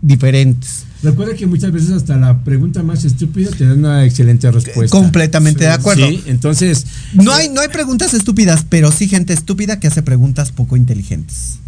diferentes. 0.00 0.84
Recuerda 1.02 1.34
que 1.34 1.46
muchas 1.46 1.72
veces 1.72 1.90
hasta 1.90 2.16
la 2.16 2.44
pregunta 2.44 2.82
más 2.84 3.04
estúpida 3.04 3.50
te 3.50 3.66
da 3.66 3.74
una 3.74 4.04
excelente 4.04 4.48
respuesta. 4.50 4.96
Completamente 4.96 5.64
de 5.64 5.70
acuerdo. 5.70 6.06
Sí, 6.08 6.22
entonces, 6.26 6.86
No 7.14 7.32
hay, 7.32 7.48
no 7.48 7.60
hay 7.60 7.68
preguntas 7.68 8.14
estúpidas, 8.14 8.64
pero 8.68 8.92
sí 8.92 9.08
gente 9.08 9.32
estúpida 9.32 9.80
que 9.80 9.88
hace 9.88 10.02
preguntas 10.02 10.52
poco 10.52 10.76
inteligentes. 10.76 11.58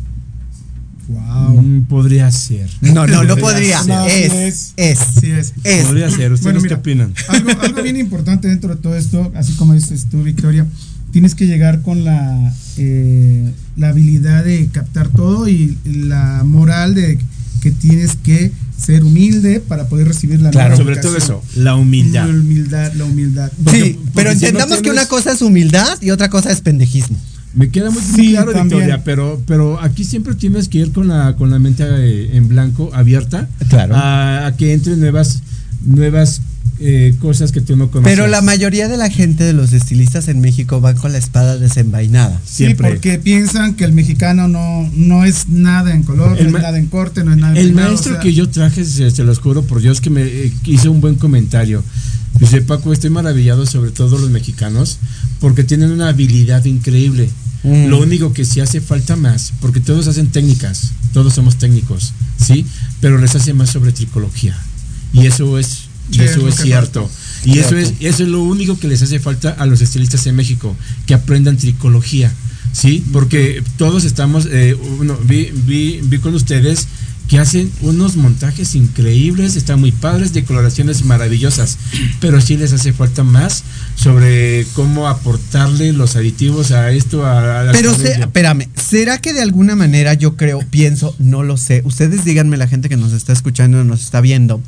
Wow. 1.08 1.62
mm, 1.62 1.84
podría 1.84 2.30
ser. 2.30 2.68
No, 2.80 3.06
no, 3.06 3.24
no 3.24 3.36
podría. 3.36 3.80
Es, 4.08 4.72
es, 4.76 4.98
Sí 5.20 5.30
es. 5.30 5.52
es. 5.64 5.84
Podría 5.86 6.10
ser. 6.10 6.32
¿Ustedes 6.32 6.54
Bueno, 6.54 6.68
qué 6.68 6.74
opinan? 6.74 7.14
Algo, 7.28 7.50
algo 7.60 7.82
bien 7.82 7.96
importante 7.96 8.48
dentro 8.48 8.74
de 8.74 8.80
todo 8.80 8.96
esto, 8.96 9.32
así 9.34 9.52
como 9.54 9.74
dices 9.74 10.06
tú, 10.10 10.22
Victoria, 10.22 10.66
tienes 11.12 11.34
que 11.34 11.46
llegar 11.46 11.82
con 11.82 12.04
la, 12.04 12.54
eh, 12.76 13.52
la 13.76 13.88
habilidad 13.90 14.44
de 14.44 14.68
captar 14.72 15.08
todo 15.08 15.48
y 15.48 15.76
la 15.84 16.42
moral 16.44 16.94
de 16.94 17.18
que 17.60 17.70
tienes 17.70 18.16
que 18.16 18.52
ser 18.78 19.04
humilde 19.04 19.60
para 19.60 19.88
poder 19.88 20.08
recibir 20.08 20.40
la 20.40 20.50
Claro. 20.50 20.76
Sobre 20.76 20.96
todo 20.96 21.16
eso, 21.16 21.42
la 21.56 21.76
humildad. 21.76 22.26
La 22.26 22.34
humildad, 22.34 22.92
la 22.94 23.04
humildad. 23.04 23.50
Sí, 23.56 23.62
Porque- 23.64 23.98
pero 24.14 24.30
si 24.32 24.40
no 24.40 24.46
entendamos 24.48 24.82
que 24.82 24.90
una 24.90 25.06
cosa 25.06 25.32
es 25.32 25.42
humildad 25.42 26.00
y 26.02 26.10
otra 26.10 26.28
cosa 26.28 26.50
es 26.50 26.60
pendejismo. 26.60 27.18
Me 27.54 27.68
queda 27.70 27.90
muy, 27.90 28.02
claro, 28.30 28.52
también. 28.52 28.80
Victoria, 28.80 29.04
pero, 29.04 29.40
pero 29.46 29.80
aquí 29.80 30.04
siempre 30.04 30.34
tienes 30.34 30.68
que 30.68 30.78
ir 30.78 30.92
con 30.92 31.08
la, 31.08 31.36
con 31.36 31.50
la 31.50 31.58
mente 31.58 31.84
eh, 31.86 32.36
en 32.36 32.48
blanco, 32.48 32.90
abierta, 32.92 33.48
Claro. 33.68 33.94
a, 33.96 34.46
a 34.46 34.56
que 34.56 34.72
entren 34.72 34.98
nuevas, 34.98 35.40
nuevas 35.84 36.40
eh, 36.80 37.14
cosas 37.20 37.52
que 37.52 37.60
tú 37.60 37.76
no 37.76 37.88
conoces. 37.92 38.12
Pero 38.12 38.26
la 38.26 38.40
mayoría 38.40 38.88
de 38.88 38.96
la 38.96 39.08
gente 39.08 39.44
de 39.44 39.52
los 39.52 39.72
estilistas 39.72 40.26
en 40.26 40.40
México 40.40 40.80
van 40.80 40.96
con 40.96 41.12
la 41.12 41.18
espada 41.18 41.56
desenvainada. 41.56 42.40
Sí, 42.44 42.64
Siempre. 42.64 42.88
porque 42.90 43.18
piensan 43.20 43.74
que 43.74 43.84
el 43.84 43.92
mexicano 43.92 44.48
no, 44.48 44.90
no 44.96 45.24
es 45.24 45.48
nada 45.48 45.94
en 45.94 46.02
color, 46.02 46.36
El 46.36 46.50
no 46.50 46.58
es 46.58 46.62
nada 46.64 46.76
en 46.78 46.86
corte, 46.86 47.22
no 47.22 47.30
es 47.32 47.38
nada 47.38 47.52
en 47.52 47.58
El 47.58 47.66
peinado, 47.68 47.88
maestro 47.90 48.12
o 48.12 48.14
sea, 48.16 48.22
que 48.22 48.34
yo 48.34 48.48
traje, 48.48 48.84
se, 48.84 49.12
se 49.12 49.22
los 49.22 49.38
juro 49.38 49.62
por 49.62 49.80
Dios, 49.80 50.00
que 50.00 50.10
me 50.10 50.22
eh, 50.24 50.52
hizo 50.64 50.90
un 50.90 51.00
buen 51.00 51.14
comentario. 51.14 51.84
Dice, 52.40 52.62
Paco, 52.62 52.92
estoy 52.92 53.10
maravillado 53.10 53.64
sobre 53.64 53.92
todo 53.92 54.18
los 54.18 54.30
mexicanos, 54.30 54.98
porque 55.38 55.62
tienen 55.62 55.92
una 55.92 56.08
habilidad 56.08 56.64
increíble. 56.64 57.28
Mm. 57.64 57.86
Lo 57.86 58.00
único 58.00 58.32
que 58.32 58.44
sí 58.44 58.60
hace 58.60 58.80
falta 58.80 59.16
más, 59.16 59.52
porque 59.60 59.80
todos 59.80 60.06
hacen 60.06 60.28
técnicas, 60.28 60.92
todos 61.12 61.34
somos 61.34 61.56
técnicos, 61.56 62.12
¿sí? 62.38 62.64
Pero 63.00 63.18
les 63.18 63.34
hace 63.34 63.54
más 63.54 63.70
sobre 63.70 63.92
tricología. 63.92 64.56
Y 65.12 65.26
eso 65.26 65.58
es, 65.58 65.88
Sí, 66.10 66.20
eso 66.20 66.46
es 66.46 66.56
cierto. 66.56 67.10
Y 67.44 67.58
eso 67.58 67.76
es, 67.76 67.94
eso 68.00 68.22
es 68.22 68.28
lo 68.28 68.42
único 68.42 68.78
que 68.78 68.88
les 68.88 69.02
hace 69.02 69.20
falta 69.20 69.50
a 69.50 69.66
los 69.66 69.80
estilistas 69.80 70.26
en 70.26 70.36
México, 70.36 70.76
que 71.06 71.14
aprendan 71.14 71.56
tricología, 71.56 72.32
¿sí? 72.72 73.04
Porque 73.12 73.62
todos 73.76 74.04
estamos, 74.04 74.46
eh, 74.50 74.76
vi, 75.24 75.50
vi, 75.66 76.00
vi 76.02 76.18
con 76.18 76.34
ustedes 76.34 76.88
que 77.28 77.38
hacen 77.38 77.70
unos 77.80 78.16
montajes 78.16 78.74
increíbles, 78.74 79.56
están 79.56 79.80
muy 79.80 79.92
padres, 79.92 80.32
decoloraciones 80.32 81.04
maravillosas, 81.04 81.78
pero 82.20 82.40
sí 82.40 82.56
les 82.56 82.72
hace 82.72 82.92
falta 82.92 83.24
más 83.24 83.64
sobre 83.94 84.66
cómo 84.74 85.08
aportarle 85.08 85.92
los 85.92 86.16
aditivos 86.16 86.70
a 86.70 86.90
esto, 86.92 87.24
a, 87.24 87.60
a 87.60 87.64
la 87.64 87.72
Pero 87.72 87.94
se, 87.94 88.12
espérame, 88.12 88.68
¿será 88.74 89.18
que 89.18 89.32
de 89.32 89.42
alguna 89.42 89.74
manera 89.74 90.14
yo 90.14 90.36
creo, 90.36 90.60
pienso, 90.70 91.14
no 91.18 91.42
lo 91.42 91.56
sé? 91.56 91.82
Ustedes 91.84 92.24
díganme, 92.24 92.56
la 92.56 92.68
gente 92.68 92.88
que 92.88 92.96
nos 92.96 93.12
está 93.12 93.32
escuchando, 93.32 93.82
nos 93.84 94.02
está 94.02 94.20
viendo. 94.20 94.60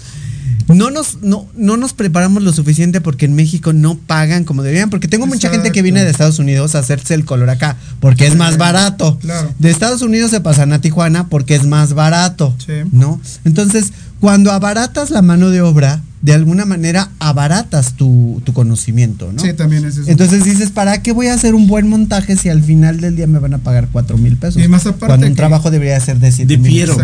No 0.69 0.91
nos, 0.91 1.23
no, 1.23 1.47
no 1.57 1.77
nos 1.77 1.93
preparamos 1.93 2.43
lo 2.43 2.53
suficiente 2.53 3.01
porque 3.01 3.27
en 3.27 3.35
México 3.35 3.73
no 3.73 3.97
pagan 3.97 4.45
como 4.45 4.63
deberían. 4.63 4.91
Porque 4.91 5.09
tengo 5.09 5.27
mucha 5.27 5.49
gente 5.51 5.71
que 5.71 5.83
viene 5.83 6.05
de 6.05 6.11
Estados 6.11 6.39
Unidos 6.39 6.75
a 6.75 6.81
hacerse 6.81 7.15
el 7.15 7.25
color 7.25 7.51
acá 7.51 7.77
porque 8.01 8.27
es 8.27 8.37
más 8.37 8.59
barato. 8.59 9.19
Claro. 9.21 9.53
De 9.59 9.71
Estados 9.71 10.03
Unidos 10.03 10.31
se 10.31 10.41
pasan 10.41 10.73
a 10.73 10.81
Tijuana 10.81 11.29
porque 11.29 11.55
es 11.55 11.67
más 11.67 11.95
barato. 11.95 12.55
Sí. 12.65 12.73
¿No? 12.91 13.21
Entonces, 13.45 13.93
cuando 14.21 14.51
abaratas 14.51 15.11
la 15.11 15.23
mano 15.23 15.51
de 15.51 15.61
obra, 15.61 16.03
de 16.23 16.33
alguna 16.33 16.65
manera 16.65 17.11
abaratas 17.21 17.93
tu, 17.95 18.43
tu 18.45 18.53
conocimiento, 18.53 19.31
¿no? 19.33 19.41
Sí, 19.41 19.53
también 19.53 19.85
es 19.85 19.97
eso. 19.99 20.11
Entonces 20.11 20.45
dices, 20.45 20.71
¿para 20.71 21.03
qué 21.03 21.13
voy 21.13 21.29
a 21.29 21.35
hacer 21.35 21.55
un 21.55 21.69
buen 21.69 21.89
montaje 21.89 22.37
si 22.37 22.49
al 22.49 22.63
final 22.63 23.01
del 23.01 23.15
día 23.15 23.27
me 23.27 23.39
van 23.39 23.55
a 23.55 23.59
pagar 23.59 23.89
cuatro 23.93 24.17
mil 24.19 24.37
pesos? 24.37 24.61
Y 24.63 24.67
más 24.67 24.87
aparte 24.87 25.07
Cuando 25.07 25.27
un 25.27 25.37
trabajo 25.37 25.71
debería 25.71 26.01
ser 26.01 26.19
de 26.19 26.33
siete 26.33 26.57
mil 26.59 26.73
Difiero. 26.73 26.97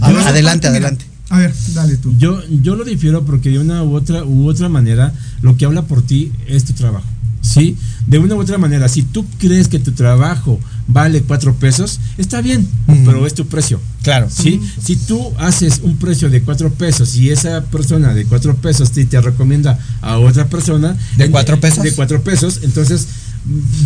adelante, 0.00 0.68
adelante. 0.68 1.04
A 1.32 1.38
ver, 1.38 1.54
dale 1.72 1.96
tú. 1.96 2.14
Yo, 2.18 2.42
yo 2.62 2.76
lo 2.76 2.84
difiero 2.84 3.24
porque 3.24 3.48
de 3.48 3.58
una 3.58 3.82
u 3.82 3.94
otra 3.94 4.22
u 4.22 4.46
otra 4.48 4.68
manera 4.68 5.14
lo 5.40 5.56
que 5.56 5.64
habla 5.64 5.82
por 5.86 6.02
ti 6.02 6.30
es 6.46 6.64
tu 6.64 6.74
trabajo. 6.74 7.06
¿Sí? 7.40 7.76
De 8.06 8.18
una 8.18 8.34
u 8.34 8.40
otra 8.40 8.58
manera, 8.58 8.86
si 8.88 9.02
tú 9.02 9.24
crees 9.38 9.66
que 9.66 9.78
tu 9.80 9.92
trabajo 9.92 10.60
vale 10.86 11.22
cuatro 11.22 11.54
pesos, 11.54 11.98
está 12.18 12.40
bien, 12.42 12.68
Ujú. 12.86 13.00
pero 13.06 13.26
es 13.26 13.34
tu 13.34 13.46
precio. 13.46 13.80
Claro. 14.02 14.28
¿Sí? 14.30 14.60
Si 14.84 14.94
tú 14.96 15.32
haces 15.38 15.80
un 15.82 15.96
precio 15.96 16.28
de 16.28 16.42
cuatro 16.42 16.70
pesos 16.72 17.16
y 17.16 17.30
esa 17.30 17.62
persona 17.64 18.12
de 18.14 18.26
cuatro 18.26 18.54
pesos 18.56 18.92
te, 18.92 19.04
te 19.06 19.20
recomienda 19.20 19.78
a 20.02 20.18
otra 20.18 20.48
persona 20.48 20.96
¿De 21.16 21.24
en- 21.24 21.30
cuatro 21.32 21.58
pesos? 21.58 21.82
de 21.82 21.92
cuatro 21.94 22.22
pesos, 22.22 22.60
entonces 22.62 23.08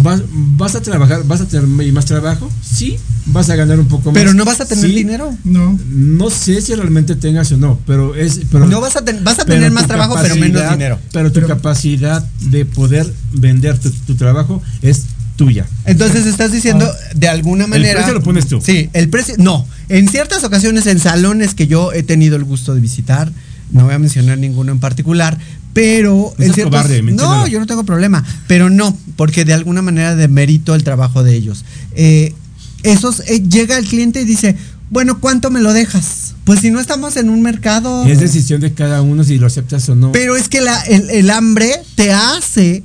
vas, 0.02 0.22
vas 0.28 0.74
a 0.74 0.80
trabajar, 0.82 1.22
vas 1.24 1.40
a 1.40 1.46
tener 1.46 1.66
más 1.66 2.04
trabajo, 2.04 2.50
sí, 2.62 2.96
vas 3.26 3.48
a 3.50 3.56
ganar 3.56 3.78
un 3.80 3.88
poco 3.88 4.10
más. 4.10 4.14
Pero 4.14 4.34
no 4.34 4.44
vas 4.44 4.60
a 4.60 4.66
tener 4.66 4.84
sí. 4.84 4.94
dinero. 4.94 5.34
No. 5.44 5.78
No 5.90 6.30
sé 6.30 6.60
si 6.60 6.74
realmente 6.74 7.16
tengas 7.16 7.50
o 7.52 7.56
no, 7.56 7.78
pero 7.86 8.14
es. 8.14 8.40
Pero, 8.50 8.66
No 8.66 8.80
vas 8.80 8.96
a, 8.96 9.04
ten- 9.04 9.24
vas 9.24 9.38
a 9.38 9.44
tener 9.44 9.70
más 9.70 9.86
trabajo, 9.86 10.16
pero 10.20 10.36
menos 10.36 10.70
dinero. 10.70 10.98
Pero 11.12 11.30
tu 11.30 11.34
Pero- 11.36 11.48
capacidad 11.48 12.22
de 12.40 12.64
poder 12.64 13.10
vender 13.32 13.78
tu, 13.78 13.90
tu 13.90 14.14
trabajo 14.14 14.62
es 14.82 15.04
tuya. 15.36 15.66
Entonces 15.84 16.26
estás 16.26 16.52
diciendo, 16.52 16.90
de 17.14 17.28
alguna 17.28 17.66
manera. 17.66 17.96
precio 17.96 18.14
lo 18.14 18.22
pones 18.22 18.46
tú. 18.46 18.60
Sí, 18.60 18.88
el 18.92 19.08
precio. 19.08 19.34
No. 19.38 19.66
En 19.88 20.08
ciertas 20.08 20.44
ocasiones, 20.44 20.86
en 20.86 20.98
salones 20.98 21.54
que 21.54 21.66
yo 21.66 21.92
he 21.92 22.02
tenido 22.02 22.36
el 22.36 22.44
gusto 22.44 22.74
de 22.74 22.80
visitar, 22.80 23.30
no 23.70 23.84
voy 23.84 23.94
a 23.94 23.98
mencionar 23.98 24.38
ninguno 24.38 24.72
en 24.72 24.78
particular, 24.80 25.38
pero. 25.76 26.34
No 26.38 26.44
en 26.44 26.52
ciertos- 26.54 26.70
cobarde, 26.72 27.02
no, 27.02 27.46
yo 27.46 27.60
no 27.60 27.66
tengo 27.66 27.84
problema. 27.84 28.24
Pero 28.48 28.70
no, 28.70 28.96
porque 29.16 29.44
de 29.44 29.52
alguna 29.52 29.82
manera 29.82 30.16
demerito 30.16 30.74
el 30.74 30.82
trabajo 30.82 31.22
de 31.22 31.36
ellos. 31.36 31.64
Eh, 31.94 32.34
esos, 32.82 33.20
eh, 33.28 33.42
llega 33.48 33.76
el 33.78 33.84
cliente 33.86 34.20
y 34.22 34.24
dice, 34.24 34.56
bueno, 34.90 35.20
¿cuánto 35.20 35.50
me 35.50 35.60
lo 35.60 35.72
dejas? 35.72 36.34
Pues 36.44 36.60
si 36.60 36.70
no 36.70 36.80
estamos 36.80 37.16
en 37.16 37.28
un 37.28 37.42
mercado. 37.42 38.04
Es 38.06 38.20
decisión 38.20 38.60
de 38.60 38.72
cada 38.72 39.02
uno 39.02 39.22
si 39.24 39.38
lo 39.38 39.46
aceptas 39.46 39.88
o 39.88 39.94
no. 39.96 40.12
Pero 40.12 40.36
es 40.36 40.48
que 40.48 40.60
la- 40.60 40.80
el, 40.82 41.10
el 41.10 41.30
hambre 41.30 41.72
te 41.94 42.12
hace 42.12 42.82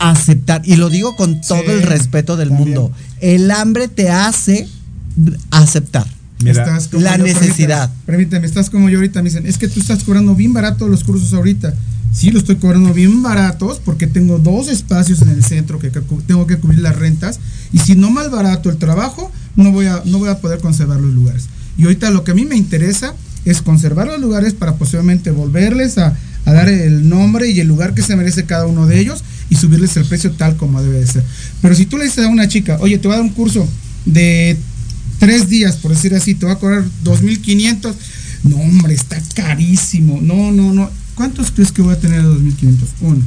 aceptar, 0.00 0.62
y 0.64 0.76
lo 0.76 0.90
digo 0.90 1.16
con 1.16 1.40
todo 1.40 1.58
Sí, 1.60 1.70
el 1.70 1.82
respeto 1.82 2.36
del 2.36 2.48
también. 2.50 2.68
mundo, 2.78 2.92
el 3.20 3.50
hambre 3.50 3.88
te 3.88 4.10
hace 4.10 4.68
aceptar. 5.50 6.06
Mira, 6.42 6.62
Estás 6.62 6.88
como 6.88 7.02
la 7.02 7.16
yo, 7.16 7.24
necesidad. 7.24 7.90
Permíteme, 8.06 8.06
permíteme, 8.06 8.46
estás 8.46 8.70
como 8.70 8.88
yo 8.88 8.98
ahorita. 8.98 9.22
Me 9.22 9.30
dicen, 9.30 9.46
es 9.46 9.58
que 9.58 9.68
tú 9.68 9.80
estás 9.80 10.04
cobrando 10.04 10.34
bien 10.34 10.52
barato 10.52 10.88
los 10.88 11.04
cursos 11.04 11.32
ahorita. 11.34 11.74
Sí, 12.12 12.30
lo 12.30 12.38
estoy 12.38 12.56
cobrando 12.56 12.94
bien 12.94 13.22
baratos 13.22 13.80
porque 13.84 14.06
tengo 14.06 14.38
dos 14.38 14.68
espacios 14.68 15.20
en 15.22 15.28
el 15.28 15.44
centro 15.44 15.78
que, 15.78 15.90
tengo 15.90 16.46
que 16.46 16.56
cubrir 16.58 16.80
las 16.80 16.96
rentas. 16.96 17.38
Y 17.72 17.78
si 17.78 17.96
no 17.96 18.10
mal 18.10 18.30
barato 18.30 18.70
el 18.70 18.76
trabajo, 18.76 19.30
no 19.56 19.72
voy, 19.72 19.86
a, 19.86 20.02
no 20.04 20.18
voy 20.18 20.28
a 20.28 20.38
poder 20.40 20.60
conservar 20.60 21.00
los 21.00 21.12
lugares. 21.12 21.48
Y 21.76 21.82
ahorita 21.82 22.10
lo 22.10 22.24
que 22.24 22.32
a 22.32 22.34
mí 22.34 22.44
me 22.44 22.56
interesa 22.56 23.14
es 23.44 23.62
conservar 23.62 24.06
los 24.06 24.20
lugares 24.20 24.54
para 24.54 24.76
posiblemente 24.76 25.30
volverles 25.30 25.98
a, 25.98 26.16
a 26.44 26.52
dar 26.52 26.68
el 26.68 27.08
nombre 27.08 27.50
y 27.50 27.60
el 27.60 27.68
lugar 27.68 27.94
que 27.94 28.02
se 28.02 28.16
merece 28.16 28.44
cada 28.44 28.66
uno 28.66 28.86
de 28.86 28.98
ellos 28.98 29.22
y 29.50 29.56
subirles 29.56 29.96
el 29.96 30.04
precio 30.04 30.32
tal 30.32 30.56
como 30.56 30.82
debe 30.82 31.00
de 31.00 31.06
ser. 31.06 31.24
Pero 31.62 31.74
si 31.74 31.86
tú 31.86 31.98
le 31.98 32.04
dices 32.04 32.24
a 32.24 32.28
una 32.28 32.48
chica, 32.48 32.78
oye, 32.80 32.98
te 32.98 33.08
voy 33.08 33.14
a 33.14 33.18
dar 33.18 33.26
un 33.26 33.32
curso 33.32 33.68
de 34.04 34.56
tres 35.18 35.48
días, 35.48 35.76
por 35.76 35.92
decir 35.92 36.14
así, 36.14 36.34
te 36.34 36.46
va 36.46 36.52
a 36.52 36.58
cobrar 36.58 36.84
2.500. 37.04 37.94
No, 38.44 38.56
hombre, 38.56 38.94
está 38.94 39.20
carísimo. 39.34 40.20
No, 40.22 40.52
no, 40.52 40.72
no. 40.72 40.90
¿Cuántos 41.14 41.50
crees 41.50 41.72
que 41.72 41.82
voy 41.82 41.94
a 41.94 41.98
tener 42.00 42.22
de 42.22 42.28
2.500? 42.28 42.76
Uno. 43.00 43.22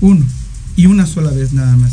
Uno. 0.00 0.24
Y 0.76 0.86
una 0.86 1.06
sola 1.06 1.30
vez 1.30 1.52
nada 1.52 1.76
más. 1.76 1.92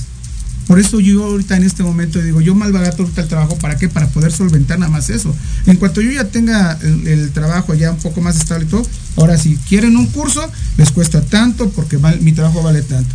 Por 0.68 0.80
eso 0.80 1.00
yo 1.00 1.24
ahorita 1.26 1.58
en 1.58 1.64
este 1.64 1.84
momento 1.84 2.20
digo, 2.22 2.42
yo 2.42 2.56
mal 2.56 2.72
barato 2.72 3.04
ahorita 3.04 3.22
el 3.22 3.28
trabajo, 3.28 3.56
¿para 3.60 3.78
qué? 3.78 3.88
Para 3.88 4.08
poder 4.08 4.32
solventar 4.32 4.80
nada 4.80 4.92
más 4.92 5.10
eso. 5.12 5.36
En 5.68 5.78
cuanto 5.78 6.02
yo 6.02 6.12
ya 6.12 6.24
tenga 6.30 6.80
el, 6.82 7.08
el 7.08 7.32
trabajo 7.32 7.76
ya 7.76 7.92
un 7.92 7.98
poco 7.98 8.22
más 8.22 8.36
estable 8.38 8.66
y 8.66 8.70
todo, 8.70 8.88
ahora 9.18 9.38
si 9.38 9.58
quieren 9.70 9.96
un 9.96 10.08
curso, 10.08 10.42
les 10.78 10.92
cuesta 10.92 11.22
tanto 11.22 11.70
porque 11.70 11.98
val- 11.98 12.20
mi 12.22 12.32
trabajo 12.32 12.64
vale 12.64 12.82
tanto. 12.82 13.14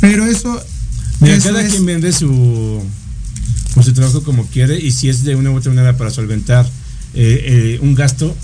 Pero 0.00 0.26
eso... 0.26 0.62
Mira, 1.20 1.34
eso 1.34 1.48
cada 1.48 1.62
es- 1.62 1.72
quien 1.72 1.86
vende 1.86 2.12
su, 2.12 2.82
pues, 3.74 3.86
su 3.86 3.92
trabajo 3.92 4.22
como 4.22 4.46
quiere 4.46 4.78
y 4.78 4.90
si 4.92 5.08
es 5.08 5.24
de 5.24 5.34
una 5.34 5.50
u 5.50 5.56
otra 5.56 5.72
manera 5.72 5.96
para 5.96 6.10
solventar 6.10 6.66
eh, 7.14 7.44
eh, 7.74 7.78
un 7.82 7.94
gasto 7.94 8.34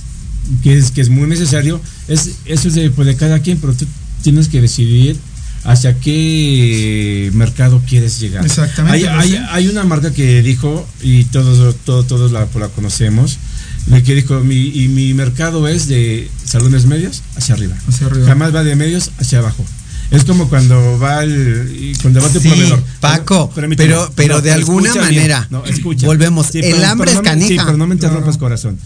que 0.62 0.76
es, 0.76 0.90
que 0.90 1.00
es 1.00 1.08
muy 1.08 1.28
necesario, 1.28 1.80
es, 2.08 2.36
eso 2.46 2.68
es 2.68 2.74
de, 2.74 2.90
pues, 2.90 3.06
de 3.06 3.16
cada 3.16 3.40
quien, 3.40 3.58
pero 3.58 3.74
tú 3.74 3.86
tienes 4.22 4.48
que 4.48 4.60
decidir 4.60 5.16
hacia 5.64 5.98
qué 5.98 7.30
mercado 7.34 7.82
quieres 7.86 8.18
llegar. 8.20 8.44
Exactamente, 8.44 9.08
Hay, 9.08 9.32
hay, 9.32 9.44
hay 9.50 9.68
una 9.68 9.84
marca 9.84 10.12
que 10.12 10.42
dijo, 10.42 10.86
y 11.02 11.24
todos, 11.24 11.76
todos, 11.84 12.06
todos 12.06 12.32
la, 12.32 12.48
la 12.58 12.68
conocemos, 12.68 13.38
de 13.86 14.02
que 14.02 14.14
dijo, 14.14 14.40
mi, 14.40 14.68
y 14.68 14.88
mi 14.88 15.14
mercado 15.14 15.66
es 15.68 15.88
de 15.88 16.30
salones 16.44 16.86
medios 16.86 17.22
hacia 17.36 17.54
arriba. 17.54 17.76
Hacia 17.88 18.06
arriba. 18.06 18.26
Jamás 18.26 18.54
va 18.54 18.64
de 18.64 18.76
medios 18.76 19.10
hacia 19.18 19.38
abajo. 19.38 19.64
Es 20.10 20.24
como 20.24 20.48
cuando 20.48 20.98
va 20.98 21.22
el 21.22 21.94
cuando 22.00 22.20
va 22.22 22.28
tu 22.30 22.40
Sí, 22.40 22.48
proveedor. 22.48 22.82
Paco, 23.00 23.52
pero- 23.76 24.10
pero 24.14 24.40
de 24.40 24.52
alguna 24.52 24.92
bien. 24.92 25.04
manera, 25.04 25.46
No, 25.50 25.64
escucha. 25.66 26.06
volvemos, 26.06 26.54
el 26.54 26.62
pero- 26.62 26.86
hambre 26.86 27.10
pero 27.10 27.10
es 27.10 27.16
no 27.16 27.22
me- 27.36 27.42
Sí, 27.42 27.46
canija. 27.46 27.64
pero 27.66 27.76
no 27.78 27.86
me 27.86 27.94
interrumpas, 27.94 28.38
corazón. 28.38 28.78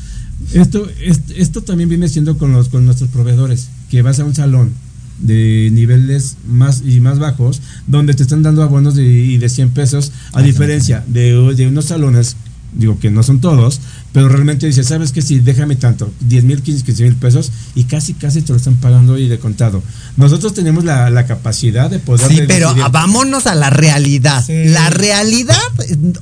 Esto, 0.52 0.88
es- 1.00 1.20
esto 1.36 1.62
también 1.62 1.88
viene 1.88 2.08
siendo 2.08 2.36
con 2.36 2.52
los 2.52 2.68
con 2.68 2.84
nuestros 2.84 3.08
proveedores, 3.10 3.68
que 3.90 4.02
vas 4.02 4.18
a 4.18 4.24
un 4.24 4.34
salón 4.34 4.72
de 5.20 5.70
niveles 5.72 6.36
más 6.48 6.82
y 6.84 6.98
más 6.98 7.20
bajos, 7.20 7.60
donde 7.86 8.14
te 8.14 8.24
están 8.24 8.42
dando 8.42 8.64
abonos 8.64 8.96
de, 8.96 9.04
y 9.04 9.38
de 9.38 9.48
100 9.48 9.70
pesos, 9.70 10.10
a 10.32 10.42
diferencia 10.42 11.04
de, 11.06 11.32
de 11.54 11.66
unos 11.68 11.84
salones, 11.84 12.34
digo 12.74 12.98
que 12.98 13.10
no 13.10 13.22
son 13.22 13.40
todos, 13.40 13.80
pero 14.12 14.28
realmente 14.28 14.66
dices, 14.66 14.86
¿sabes 14.86 15.12
qué? 15.12 15.22
Sí, 15.22 15.40
déjame 15.40 15.76
tanto, 15.76 16.10
10 16.20 16.44
mil, 16.44 16.62
15, 16.62 16.84
15 16.84 17.02
mil 17.04 17.14
pesos, 17.16 17.50
y 17.74 17.84
casi, 17.84 18.14
casi 18.14 18.42
te 18.42 18.52
lo 18.52 18.56
están 18.58 18.74
pagando 18.76 19.18
y 19.18 19.28
de 19.28 19.38
contado. 19.38 19.82
Nosotros 20.16 20.54
tenemos 20.54 20.84
la, 20.84 21.08
la 21.10 21.26
capacidad 21.26 21.90
de 21.90 21.98
poder... 21.98 22.28
Sí, 22.28 22.40
pero 22.46 22.70
decidir- 22.74 22.90
vámonos 22.92 23.46
a 23.46 23.54
la 23.54 23.70
realidad. 23.70 24.44
Sí. 24.44 24.64
La 24.66 24.90
realidad, 24.90 25.56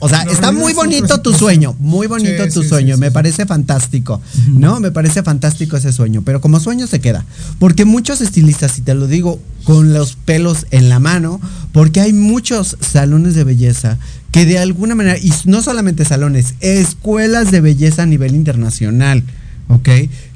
o 0.00 0.08
sea, 0.08 0.24
La 0.24 0.32
está 0.32 0.52
muy 0.52 0.70
es 0.72 0.76
bonito 0.76 1.20
tu 1.20 1.32
sueño, 1.34 1.74
muy 1.78 2.06
bonito 2.06 2.44
Sí, 2.44 2.50
tu 2.54 2.62
sí, 2.62 2.68
sueño, 2.68 2.96
me 2.98 3.10
parece 3.10 3.46
fantástico, 3.46 4.20
¿no? 4.48 4.80
Me 4.80 4.90
parece 4.90 5.22
fantástico 5.22 5.76
ese 5.76 5.92
sueño, 5.92 6.22
pero 6.24 6.40
como 6.40 6.60
sueño 6.60 6.86
se 6.86 7.00
queda, 7.00 7.24
porque 7.58 7.84
muchos 7.84 8.20
estilistas, 8.20 8.78
y 8.78 8.82
te 8.82 8.94
lo 8.94 9.06
digo 9.06 9.40
con 9.64 9.92
los 9.92 10.14
pelos 10.16 10.66
en 10.70 10.88
la 10.88 10.98
mano, 11.00 11.40
porque 11.72 12.00
hay 12.00 12.12
muchos 12.12 12.76
salones 12.80 13.34
de 13.34 13.44
belleza 13.44 13.98
que 14.32 14.46
de 14.46 14.58
alguna 14.58 14.94
manera, 14.94 15.18
y 15.18 15.32
no 15.44 15.60
solamente 15.62 16.04
salones, 16.04 16.54
escuelas 16.60 17.50
de 17.50 17.60
belleza 17.60 18.02
a 18.02 18.06
nivel 18.06 18.34
internacional, 18.34 19.24
¿ok? 19.68 19.88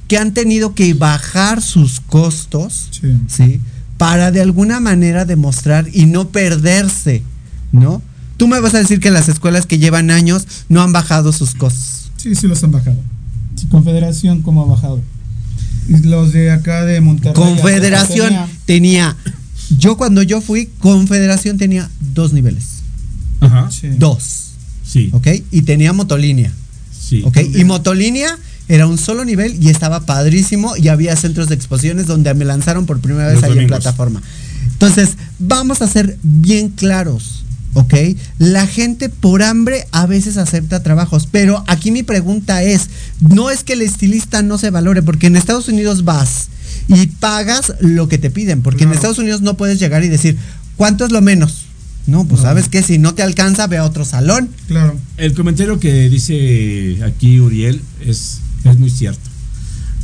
Que 0.09 0.19
han 0.19 0.35
tenido 0.35 0.75
que 0.75 0.95
bajar 0.95 1.63
sus 1.63 2.01
costos, 2.01 2.89
Sí. 2.91 3.17
¿sí? 3.29 3.61
Para 3.97 4.31
de 4.33 4.41
alguna 4.41 4.81
manera 4.81 5.25
demostrar 5.25 5.87
y 5.93 6.07
no 6.07 6.29
perderse, 6.29 7.23
¿no? 7.73 8.03
Tú 8.37 8.49
me 8.49 8.59
vas 8.61 8.75
a 8.75 8.79
decir 8.79 8.99
que 8.99 9.13
las 9.13 9.29
escuelas 9.29 9.67
que 9.67 9.79
llevan 9.79 10.11
años 10.11 10.47
no 10.69 10.83
han 10.83 10.93
bajado 10.93 11.33
sus 11.33 11.55
costos. 11.55 12.11
Sí, 12.17 12.35
sí 12.35 12.49
los 12.49 12.63
han 12.65 12.73
bajado. 12.73 12.97
Confederación, 13.71 14.43
¿cómo 14.43 14.63
ha 14.63 14.67
bajado? 14.67 15.01
Y 15.89 15.99
los 15.99 16.33
de 16.33 16.51
acá 16.51 16.85
de 16.85 17.01
Monterrey. 17.01 17.35
Confederación 17.35 18.29
tenía- 18.67 19.15
tenía, 19.15 19.17
yo 19.79 19.97
cuando 19.97 20.23
yo 20.23 20.41
fui, 20.41 20.69
Confederación 20.81 21.57
tenía 21.59 21.89
dos 22.15 22.33
niveles, 22.33 22.65
Ajá. 23.41 23.71
Sí. 23.71 23.89
dos, 23.99 24.51
Sí. 24.87 25.11
¿ok? 25.13 25.29
Y 25.51 25.63
tenía 25.63 25.93
motolínea. 25.93 26.53
Sí. 26.93 27.23
¿Ok? 27.25 27.39
Y 27.55 27.65
Motolínea 27.65 28.39
era 28.69 28.87
un 28.87 28.97
solo 28.97 29.25
nivel 29.25 29.63
y 29.63 29.69
estaba 29.69 30.01
padrísimo 30.07 30.77
y 30.77 30.89
había 30.89 31.17
centros 31.17 31.49
de 31.49 31.55
exposiciones 31.55 32.07
donde 32.07 32.33
me 32.35 32.45
lanzaron 32.45 32.87
por 32.87 33.01
primera 33.01 33.27
vez 33.27 33.43
Los 33.43 33.45
ahí 33.45 33.59
en 33.59 33.67
plataforma. 33.67 34.23
Entonces, 34.73 35.17
vamos 35.39 35.83
a 35.83 35.89
ser 35.89 36.17
bien 36.23 36.71
claros, 36.71 37.45
¿ok? 37.75 37.95
La 38.39 38.67
gente 38.67 39.09
por 39.09 39.43
hambre 39.43 39.87
a 39.93 40.07
veces 40.07 40.37
acepta 40.37 40.83
trabajos, 40.83 41.29
pero 41.31 41.63
aquí 41.67 41.91
mi 41.91 42.03
pregunta 42.03 42.63
es, 42.63 42.89
no 43.21 43.51
es 43.51 43.65
que 43.65 43.75
el 43.75 43.83
estilista 43.83 44.43
no 44.43 44.57
se 44.59 44.71
valore, 44.71 45.03
porque 45.03 45.27
en 45.27 45.37
Estados 45.37 45.69
Unidos 45.69 46.05
vas 46.05 46.49
y 46.89 47.07
pagas 47.07 47.75
lo 47.81 48.09
que 48.09 48.19
te 48.19 48.31
piden, 48.31 48.63
porque 48.63 48.85
en. 48.85 48.93
Estados 48.93 49.19
Unidos 49.19 49.43
no 49.43 49.57
puedes 49.57 49.79
llegar 49.79 50.05
y 50.05 50.09
decir, 50.09 50.39
¿cuánto 50.77 51.05
es 51.05 51.13
lo 51.13 51.21
menos? 51.21 51.67
No, 52.07 52.25
pues 52.27 52.41
No. 52.43 52.47
sabes 52.49 52.69
que 52.69 52.83
si 52.83 52.99
no 52.99 53.15
te 53.15 53.23
alcanza, 53.23 53.67
ve 53.67 53.79
a 53.79 53.85
otro 53.85 54.05
salón. 54.05 54.49
Claro. 54.69 54.97
El 55.17 55.33
comentario 55.35 55.81
que 55.81 56.09
dice 56.11 56.99
aquí 57.05 57.41
Uriel 57.41 57.81
es, 58.05 58.39
es 58.65 58.79
muy 58.79 58.91
cierto. 58.91 59.21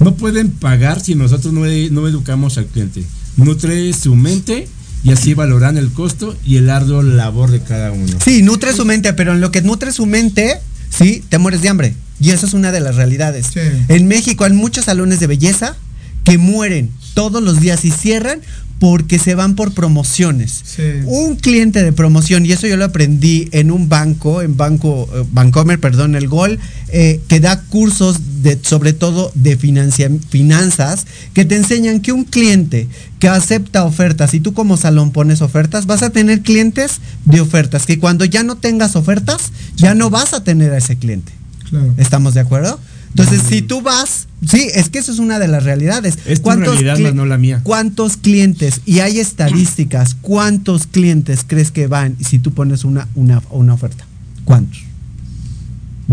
No 0.01 0.15
pueden 0.15 0.51
pagar 0.51 1.01
si 1.01 1.15
nosotros 1.15 1.53
no, 1.53 1.67
e- 1.67 1.91
no 1.91 2.09
educamos 2.09 2.57
al 2.57 2.67
cliente. 2.67 3.03
Nutre 3.37 3.93
su 3.93 4.17
mente 4.17 4.67
y 5.05 5.13
así 5.13 5.35
valoran 5.35 5.77
el 5.77 5.91
costo 5.93 6.37
y 6.45 6.57
el 6.57 6.71
arduo 6.71 7.03
labor 7.03 7.51
de 7.51 7.61
cada 7.61 7.93
uno. 7.93 8.17
Sí, 8.25 8.43
nutre 8.43 8.73
su 8.75 8.85
mente, 8.87 9.13
pero 9.13 9.33
en 9.35 9.41
lo 9.43 9.51
que 9.51 9.61
nutre 9.63 9.93
su 9.93 10.07
mente, 10.07 10.59
sí, 10.91 11.23
te 11.29 11.37
mueres 11.39 11.61
de 11.61 11.69
hambre. 11.69 11.95
Y 12.19 12.31
eso 12.31 12.47
es 12.47 12.55
una 12.55 12.73
de 12.73 12.81
las 12.81 12.97
realidades. 12.97 13.47
Sí. 13.53 13.61
En 13.89 14.09
México 14.09 14.45
hay 14.45 14.53
muchos 14.53 14.87
salones 14.87 15.21
de 15.21 15.27
belleza 15.27 15.77
que 16.25 16.37
mueren 16.39 16.91
todos 17.15 17.43
los 17.43 17.61
días 17.61 17.85
y 17.85 17.91
cierran 17.91 18.41
porque 18.81 19.19
se 19.19 19.35
van 19.35 19.55
por 19.55 19.75
promociones. 19.75 20.63
Sí. 20.65 20.83
Un 21.05 21.37
cliente 21.37 21.85
de 21.85 21.93
promoción, 21.93 22.47
y 22.47 22.53
eso 22.53 22.67
yo 22.67 22.79
lo 22.79 22.87
aprendí 22.87 23.49
en 23.53 23.71
un 23.71 23.91
banco, 23.91 24.41
en 24.41 24.57
Banco 24.57 25.09
eh, 25.15 25.23
Bancomer, 25.31 25.79
perdón, 25.79 26.17
el 26.17 26.29
Gol, 26.29 26.59
eh, 26.89 27.21
que 27.29 27.41
da 27.41 27.61
cursos 27.61 28.43
de, 28.43 28.59
sobre 28.63 28.95
todo 28.95 29.33
de 29.35 29.59
finanzas, 29.59 31.07
que 31.35 31.45
te 31.45 31.57
enseñan 31.57 32.01
que 32.01 32.13
un 32.13 32.25
cliente 32.25 32.89
que 33.19 33.29
acepta 33.29 33.85
ofertas 33.85 34.33
y 34.33 34.41
tú 34.41 34.55
como 34.55 34.79
salón 34.79 35.13
pones 35.13 35.43
ofertas, 35.43 35.85
vas 35.85 36.03
a 36.03 36.09
tener 36.09 36.41
clientes 36.41 37.01
de 37.27 37.43
ofertas, 37.43 37.85
que 37.85 37.99
cuando 37.99 38.25
ya 38.25 38.43
no 38.45 38.57
tengas 38.57 38.97
ofertas, 38.97 39.53
ya 39.77 39.95
no 39.95 40.09
vas 40.09 40.33
a 40.33 40.43
tener 40.43 40.73
a 40.73 40.79
ese 40.79 40.97
cliente. 40.97 41.33
Claro. 41.69 41.95
¿Estamos 41.99 42.33
de 42.33 42.41
acuerdo? 42.41 42.81
Entonces, 43.11 43.43
si 43.49 43.63
tú 43.63 43.83
vas, 43.83 44.29
sí, 44.47 44.69
es 44.75 44.89
que 44.89 44.99
eso 45.01 45.13
es 45.13 45.19
una 45.19 45.39
de 45.39 45.49
las 45.49 45.65
realidades. 45.65 46.19
Es 46.27 46.43
tu 46.43 46.51
realidad, 46.51 46.99
más 46.99 47.15
no 47.15 47.27
la 47.27 47.39
mía. 47.39 47.61
¿Cuántos 47.63 48.17
clientes? 48.17 48.81
Y 48.87 49.01
hay 49.01 49.19
estadísticas. 49.19 50.15
¿Cuántos 50.21 50.87
clientes 50.87 51.41
crees 51.47 51.71
que 51.71 51.87
van 51.87 52.17
si 52.25 52.39
tú 52.39 52.53
pones 52.53 52.85
una, 52.85 53.09
una, 53.15 53.43
una 53.51 53.75
oferta? 53.75 54.07
¿Cuántos? 54.45 54.91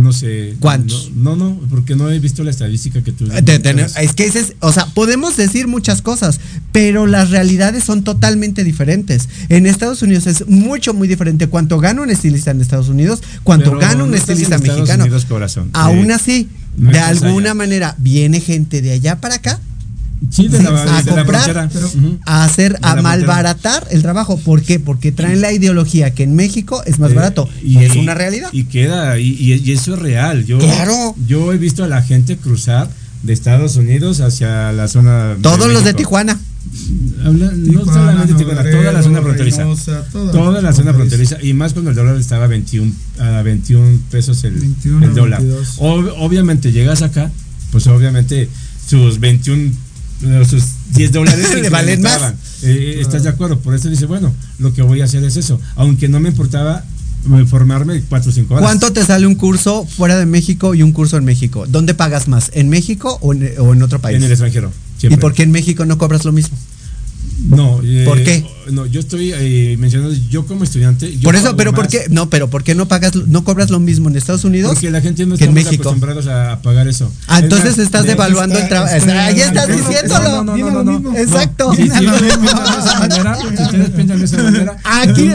No 0.04 0.14
sé. 0.14 0.56
¿Cuántos? 0.60 1.12
No, 1.16 1.36
no, 1.36 1.50
no, 1.50 1.60
porque 1.72 1.96
no 1.96 2.10
he 2.12 2.20
visto 2.20 2.44
la 2.44 2.52
estadística 2.52 3.04
que 3.04 3.12
tú 3.12 3.26
mencionas. 3.26 3.98
es 3.98 4.14
que 4.14 4.26
es, 4.26 4.54
o 4.60 4.72
sea, 4.72 4.86
podemos 4.88 5.36
decir 5.38 5.68
muchas 5.68 6.04
cosas, 6.04 6.40
pero 6.72 7.08
las 7.08 7.32
realidades 7.32 7.84
son 7.84 8.04
totalmente 8.04 8.64
diferentes. 8.64 9.28
En 9.50 9.66
Estados 9.66 10.04
Unidos 10.04 10.28
es 10.28 10.48
mucho, 10.48 10.94
muy 10.94 11.08
diferente 11.08 11.48
cuánto 11.48 11.80
gana 11.80 12.04
un 12.04 12.12
estilista 12.12 12.52
en 12.52 12.62
Estados 12.62 12.90
Unidos, 12.90 13.24
cuánto 13.44 13.72
Pero 13.72 13.80
gana 13.80 14.04
un 14.04 14.12
no 14.12 14.16
estás 14.16 14.30
en 14.30 14.44
estilista 14.44 14.56
Estados 14.58 14.80
mexicano. 14.82 15.04
Unidos, 15.06 15.26
corazón. 15.26 15.70
Aún 15.74 16.12
Eh, 16.12 16.14
así, 16.14 16.48
de 16.78 17.00
alguna 17.00 17.50
allá. 17.50 17.54
manera, 17.54 17.96
viene 17.98 18.40
gente 18.40 18.82
de 18.82 18.92
allá 18.92 19.20
para 19.20 19.36
acá 19.36 19.60
Sí, 20.32 20.48
de 20.48 20.58
Sí, 20.58 20.64
la, 20.64 20.98
a 20.98 21.04
de 21.04 21.12
comprar, 21.12 21.70
pero- 21.72 21.92
a 22.26 22.44
hacer, 22.44 22.80
a 22.82 22.96
malbaratar 23.04 23.86
el 23.92 24.02
trabajo. 24.02 24.38
¿Por 24.40 24.64
qué? 24.64 24.80
Porque 24.80 25.12
traen 25.12 25.42
la 25.42 25.52
ideología 25.54 26.16
que 26.16 26.24
en 26.24 26.36
México 26.36 26.82
es 26.86 26.98
más 26.98 27.12
Eh, 27.12 27.14
barato. 27.14 27.48
Y, 27.64 27.78
es 27.78 27.96
una 27.96 28.16
realidad. 28.16 28.50
Y 28.52 28.64
queda, 28.64 29.20
y, 29.20 29.72
eso 29.72 29.94
es 29.94 30.00
real. 30.00 30.44
Yo, 30.46 30.58
Claro. 30.58 31.16
Yo 31.28 31.54
he 31.54 31.58
visto 31.60 31.84
a 31.84 31.88
la 31.88 32.02
gente 32.02 32.36
cruzar 32.38 32.90
de 33.22 33.32
Estados 33.34 33.76
Unidos 33.76 34.20
hacia 34.20 34.72
la 34.72 34.88
zona. 34.88 35.36
Todos 35.42 35.72
los 35.72 35.84
de. 35.84 35.94
Tijuana. 35.94 36.40
Habla- 37.28 37.52
no 37.52 37.64
Tijuana, 37.82 37.94
solamente 37.94 38.34
Tijuana, 38.36 38.64
toda 38.72 38.92
la 38.92 39.04
zona 39.04 39.22
fronteriza. 39.22 39.58
Reynosa, 39.64 40.06
toda 40.12 40.32
Toda 40.32 40.62
la 40.62 40.74
zona 40.74 40.94
fronteriza. 40.94 41.38
Y 41.42 41.54
más 41.54 41.74
cuando 41.74 41.92
el 41.92 41.96
dólar 41.96 42.18
estaba 42.18 42.46
a 42.46 42.48
21, 42.48 42.92
a 43.20 43.42
21 43.42 44.00
pesos 44.12 44.44
el, 44.44 44.54
21, 44.56 45.06
el 45.06 45.14
dólar. 45.16 45.42
22. 45.42 45.78
Ob- 45.80 46.14
obviamente 46.18 46.72
llegas 46.72 47.02
acá, 47.02 47.32
pues 47.72 47.86
obviamente 47.88 48.50
sus 48.88 49.20
21, 49.20 49.72
eh, 50.24 50.46
sus 50.50 50.64
10 50.94 51.12
dólares 51.12 51.48
Le 51.62 51.70
valen 51.70 52.02
más. 52.02 52.14
incrementaban. 52.14 52.36
Eh, 52.64 52.98
¿Estás 53.02 53.24
de 53.24 53.30
acuerdo? 53.30 53.60
Por 53.60 53.76
eso 53.76 53.90
dice, 53.90 54.06
bueno, 54.06 54.34
lo 54.60 54.74
que 54.74 54.82
voy 54.82 55.02
a 55.02 55.06
hacer 55.06 55.24
es 55.24 55.38
eso. 55.38 55.60
Aunque 55.76 56.08
no 56.08 56.20
me 56.20 56.30
importaba 56.30 56.84
eh, 57.38 57.46
formarme 57.46 58.02
4 58.08 58.30
o 58.32 58.34
5 58.34 58.54
horas. 58.56 58.64
¿Cuánto 58.64 58.94
te 58.94 59.04
sale 59.06 59.28
un 59.28 59.36
curso 59.36 59.86
fuera 59.86 60.18
de 60.18 60.26
México 60.26 60.74
y 60.74 60.82
un 60.82 60.92
curso 60.94 61.18
en 61.18 61.26
México? 61.26 61.66
¿Dónde 61.68 61.94
pagas 61.94 62.28
más? 62.28 62.52
¿En 62.54 62.70
México 62.70 63.18
o 63.22 63.34
en, 63.34 63.52
o 63.60 63.74
en 63.74 63.82
otro 63.84 64.00
país? 64.00 64.18
En 64.18 64.24
el 64.24 64.32
extranjero. 64.32 64.72
¿Y 64.98 65.02
siempre. 65.02 65.20
por 65.22 65.34
qué 65.34 65.44
en 65.44 65.52
México 65.52 65.86
no 65.86 65.98
cobras 66.00 66.26
lo 66.26 66.32
mismo? 66.32 66.58
No. 67.40 67.80
eh, 67.84 68.04
¿Por 68.06 68.24
qué? 68.24 68.46
No, 68.72 68.86
yo 68.86 69.00
estoy 69.00 69.32
eh, 69.34 69.76
mencionando, 69.80 70.16
yo 70.30 70.46
como 70.46 70.64
estudiante. 70.64 71.12
yo 71.18 71.24
por 71.24 71.36
eso, 71.36 71.56
pero 71.56 71.74
¿por 71.74 71.86
más 71.86 71.92
qué? 71.92 72.06
No, 72.10 72.30
pero 72.30 72.50
¿por 72.50 72.64
qué 72.64 72.76
no 72.76 72.88
pagas, 72.88 73.16
no 73.16 73.44
cobras 73.44 73.70
lo 73.70 73.80
mismo 73.80 74.10
en 74.10 74.16
Estados 74.16 74.44
Unidos? 74.44 74.74
Porque 74.74 74.92
la 74.92 75.02
gente 75.02 75.26
no 75.26 75.36
México. 75.38 75.84
acostumbrados 75.84 76.28
a, 76.28 76.62
pagar 76.62 76.88
eso. 76.88 77.12
Ah, 77.28 77.38
Es 77.38 77.44
entonces 77.44 77.78
más, 77.78 77.86
estás 77.86 78.04
de- 78.04 78.10
devaluando 78.10 78.58
el 78.58 78.68
trabajo. 78.68 78.96
está- 78.96 79.26
Ahí 79.26 79.40
estás 79.40 79.68
diciéndolo. 79.68 80.44
No, 80.44 80.58
no, 80.58 80.84
no, 80.84 81.00
no. 81.00 81.18
Exacto. 81.18 81.70
Ustedes 81.70 81.92
piensan 83.92 84.20
de 84.20 84.26
esa 84.26 84.44
manera, 84.44 84.78
Aquí, 84.84 85.30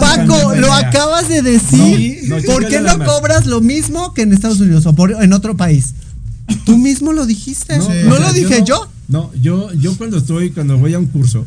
Paco, 0.00 0.54
lo 0.56 0.72
acabas 0.72 1.28
de 1.28 1.42
decir. 1.42 2.18
¿Por 2.46 2.66
qué 2.68 2.80
no 2.80 2.98
cobras 3.04 3.46
lo 3.46 3.60
mismo 3.60 4.14
que 4.14 4.22
en 4.22 4.32
Estados 4.32 4.60
Unidos 4.60 4.86
o 4.86 4.94
por- 4.94 5.22
en 5.22 5.32
otro 5.32 5.56
país? 5.56 5.94
Tú 6.64 6.76
mismo 6.76 7.12
lo 7.12 7.26
dijiste. 7.26 7.78
No, 7.78 8.18
lo 8.18 8.32
dije 8.32 8.62
yo. 8.64 8.88
No, 9.10 9.30
yo, 9.34 9.72
yo 9.74 9.96
cuando 9.98 10.18
estoy, 10.18 10.50
cuando 10.50 10.78
voy 10.78 10.94
a 10.94 10.98
un 10.98 11.06
curso, 11.06 11.44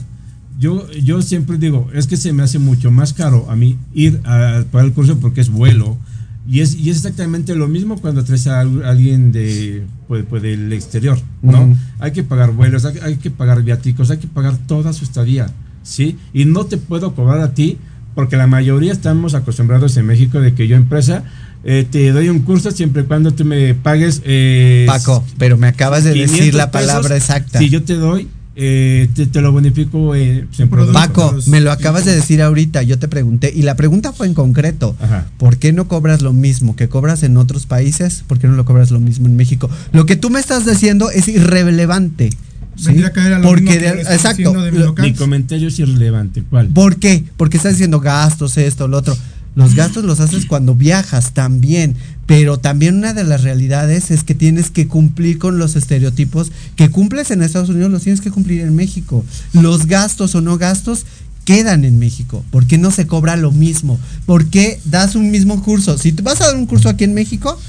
yo, 0.60 0.90
yo 0.92 1.22
siempre 1.22 1.58
digo, 1.58 1.90
es 1.94 2.08
que 2.08 2.18
se 2.18 2.32
me 2.34 2.44
hace 2.44 2.60
mucho 2.60 2.92
más 2.92 3.14
caro 3.14 3.50
a 3.50 3.56
mí 3.56 3.78
ir 3.94 4.20
a 4.26 4.64
pagar 4.72 4.88
el 4.88 4.94
curso 4.94 5.18
porque 5.20 5.42
es 5.42 5.50
vuelo. 5.50 5.98
Y 6.46 6.60
es, 6.60 6.76
y 6.76 6.90
es 6.90 6.98
exactamente 6.98 7.56
lo 7.56 7.70
mismo 7.70 7.98
cuando 8.02 8.22
traes 8.26 8.48
a 8.48 8.60
al- 8.60 8.84
alguien 8.84 9.32
de, 9.32 9.84
pues, 10.10 10.26
pues, 10.30 10.42
del 10.44 10.74
exterior, 10.74 11.18
¿no? 11.42 11.74
Hay 12.00 12.12
que 12.12 12.24
pagar 12.26 12.52
vuelos, 12.52 12.84
hay, 12.84 12.98
hay 13.02 13.16
que 13.16 13.32
pagar 13.32 13.64
viáticos, 13.64 14.12
hay 14.12 14.18
que 14.18 14.28
pagar 14.28 14.58
toda 14.68 14.92
su 14.92 15.06
estadía, 15.06 15.48
¿sí? 15.84 16.18
Y 16.34 16.44
no 16.44 16.66
te 16.66 16.76
puedo 16.76 17.16
cobrar 17.16 17.40
a 17.40 17.54
ti 17.54 17.78
porque 18.14 18.36
la 18.36 18.46
mayoría 18.46 18.92
estamos 18.92 19.36
acostumbrados 19.36 19.96
en 19.96 20.06
México 20.06 20.42
de 20.42 20.54
que 20.54 20.68
yo 20.68 20.76
empresa 20.76 21.24
eh, 21.64 21.86
te 21.90 22.12
doy 22.12 22.30
un 22.30 22.40
curso 22.40 22.72
siempre 22.72 23.04
y 23.04 23.06
cuando 23.06 23.32
tú 23.32 23.46
me 23.46 23.74
pagues 23.74 24.22
eh, 24.26 24.86
Paco, 24.88 25.24
pero 25.38 25.58
me 25.58 25.68
acabas 25.68 26.04
de 26.04 26.14
500 26.14 26.38
decir 26.38 26.54
la 26.56 26.72
pesos, 26.72 26.88
palabra 26.88 27.16
exacta. 27.18 27.60
Si 27.60 27.70
yo 27.70 27.84
te 27.84 27.96
doy, 27.96 28.28
eh, 28.56 29.10
te, 29.16 29.26
te 29.26 29.42
lo 29.42 29.52
bonifico 29.52 30.14
eh, 30.14 30.46
en 30.58 30.70
producto. 30.70 30.94
Paco, 30.94 31.36
me 31.48 31.60
lo 31.62 31.72
acabas 31.72 32.06
de 32.06 32.14
decir 32.16 32.42
ahorita, 32.42 32.84
yo 32.84 33.00
te 33.00 33.08
pregunté, 33.08 33.52
y 33.56 33.62
la 33.64 33.76
pregunta 33.76 34.12
fue 34.14 34.28
en 34.28 34.34
concreto, 34.34 34.96
Ajá. 35.02 35.28
¿por 35.38 35.58
qué 35.58 35.74
no 35.74 35.88
cobras 35.88 36.22
lo 36.22 36.34
mismo 36.34 36.76
que 36.76 36.88
cobras 36.90 37.24
en 37.24 37.38
otros 37.38 37.66
países? 37.66 38.24
¿Por 38.28 38.40
qué 38.40 38.48
no 38.48 38.54
lo 38.54 38.66
cobras 38.66 38.92
lo 38.92 39.00
mismo 39.00 39.28
en 39.28 39.36
México? 39.36 39.70
Lo 39.92 40.06
que 40.06 40.16
tú 40.16 40.30
me 40.30 40.40
estás 40.40 40.66
diciendo 40.66 41.10
es 41.12 41.28
irrelevante. 41.30 42.30
¿sí? 42.76 43.04
A 43.04 43.12
caer 43.12 43.34
a 43.34 43.40
lo 43.40 43.44
Porque 43.48 43.62
mismo 43.64 43.80
que 43.80 43.92
de- 43.92 44.02
exacto. 44.02 44.52
de 44.62 44.72
mi. 44.72 44.80
Mi 45.02 45.14
comentario 45.14 45.68
es 45.68 45.80
irrelevante. 45.80 46.44
¿Cuál? 46.50 46.68
¿Por 46.68 46.98
qué? 46.98 47.24
Porque 47.38 47.58
estás 47.58 47.74
diciendo 47.74 48.00
gastos, 48.00 48.58
esto, 48.58 48.88
lo 48.88 48.98
otro. 48.98 49.16
Los 49.56 49.76
gastos 49.76 50.04
los 50.04 50.20
haces 50.20 50.46
cuando 50.48 50.74
viajas 50.74 51.34
también, 51.34 51.96
pero 52.26 52.58
también 52.58 52.98
una 52.98 53.14
de 53.14 53.24
las 53.24 53.44
realidades 53.44 54.10
es 54.10 54.24
que 54.24 54.34
tienes 54.34 54.72
que 54.72 54.88
cumplir 54.88 55.38
con 55.38 55.60
los 55.60 55.76
estereotipos 55.76 56.52
que 56.76 56.90
cumples 56.90 57.30
en 57.30 57.44
Estados 57.44 57.70
Unidos, 57.70 57.92
los 57.92 58.02
tienes 58.02 58.22
que 58.22 58.32
cumplir 58.32 58.62
en 58.62 58.76
México. 58.76 59.24
Los 59.54 59.86
gastos 59.86 60.34
o 60.34 60.42
no 60.42 60.58
gastos 60.58 61.06
quedan 61.46 61.86
en 61.86 62.00
México. 62.00 62.44
¿Por 62.50 62.66
qué 62.66 62.78
no 62.78 62.90
se 62.90 63.06
cobra 63.06 63.36
lo 63.36 63.52
mismo? 63.52 64.00
¿Por 64.26 64.48
qué 64.48 64.80
das 64.86 65.16
un 65.16 65.30
mismo 65.30 65.62
curso? 65.62 65.98
Si 65.98 66.12
vas 66.12 66.42
a 66.42 66.48
dar 66.48 66.56
un 66.56 66.66
curso 66.66 66.90
aquí 66.90 67.04
en 67.04 67.14
México, 67.14 67.60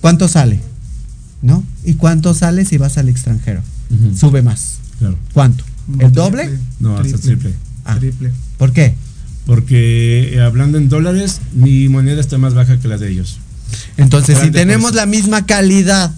¿cuánto 0.00 0.28
sale? 0.28 0.60
¿No? 1.40 1.64
¿Y 1.84 1.94
cuánto 1.94 2.34
sale 2.34 2.64
si 2.64 2.76
vas 2.76 2.98
al 2.98 3.08
extranjero? 3.08 3.62
Sube 4.18 4.42
más. 4.42 4.78
Claro. 4.98 5.16
¿Cuánto? 5.32 5.64
¿El 5.98 6.12
doble? 6.12 6.44
triple, 6.44 6.64
No, 6.80 6.96
hasta 6.96 7.18
triple. 7.18 7.54
Ah. 7.84 7.96
Triple. 7.98 8.32
¿Por 8.58 8.72
qué? 8.72 8.94
Porque 9.46 10.34
eh, 10.34 10.40
hablando 10.40 10.78
en 10.78 10.88
dólares, 10.88 11.40
mi 11.52 11.88
moneda 11.88 12.20
está 12.20 12.38
más 12.38 12.54
baja 12.54 12.78
que 12.78 12.88
la 12.88 12.96
de 12.96 13.10
ellos. 13.10 13.38
Entonces, 13.96 14.38
si 14.38 14.50
tenemos 14.50 14.94
la 14.94 15.06
misma 15.06 15.46
calidad 15.46 16.12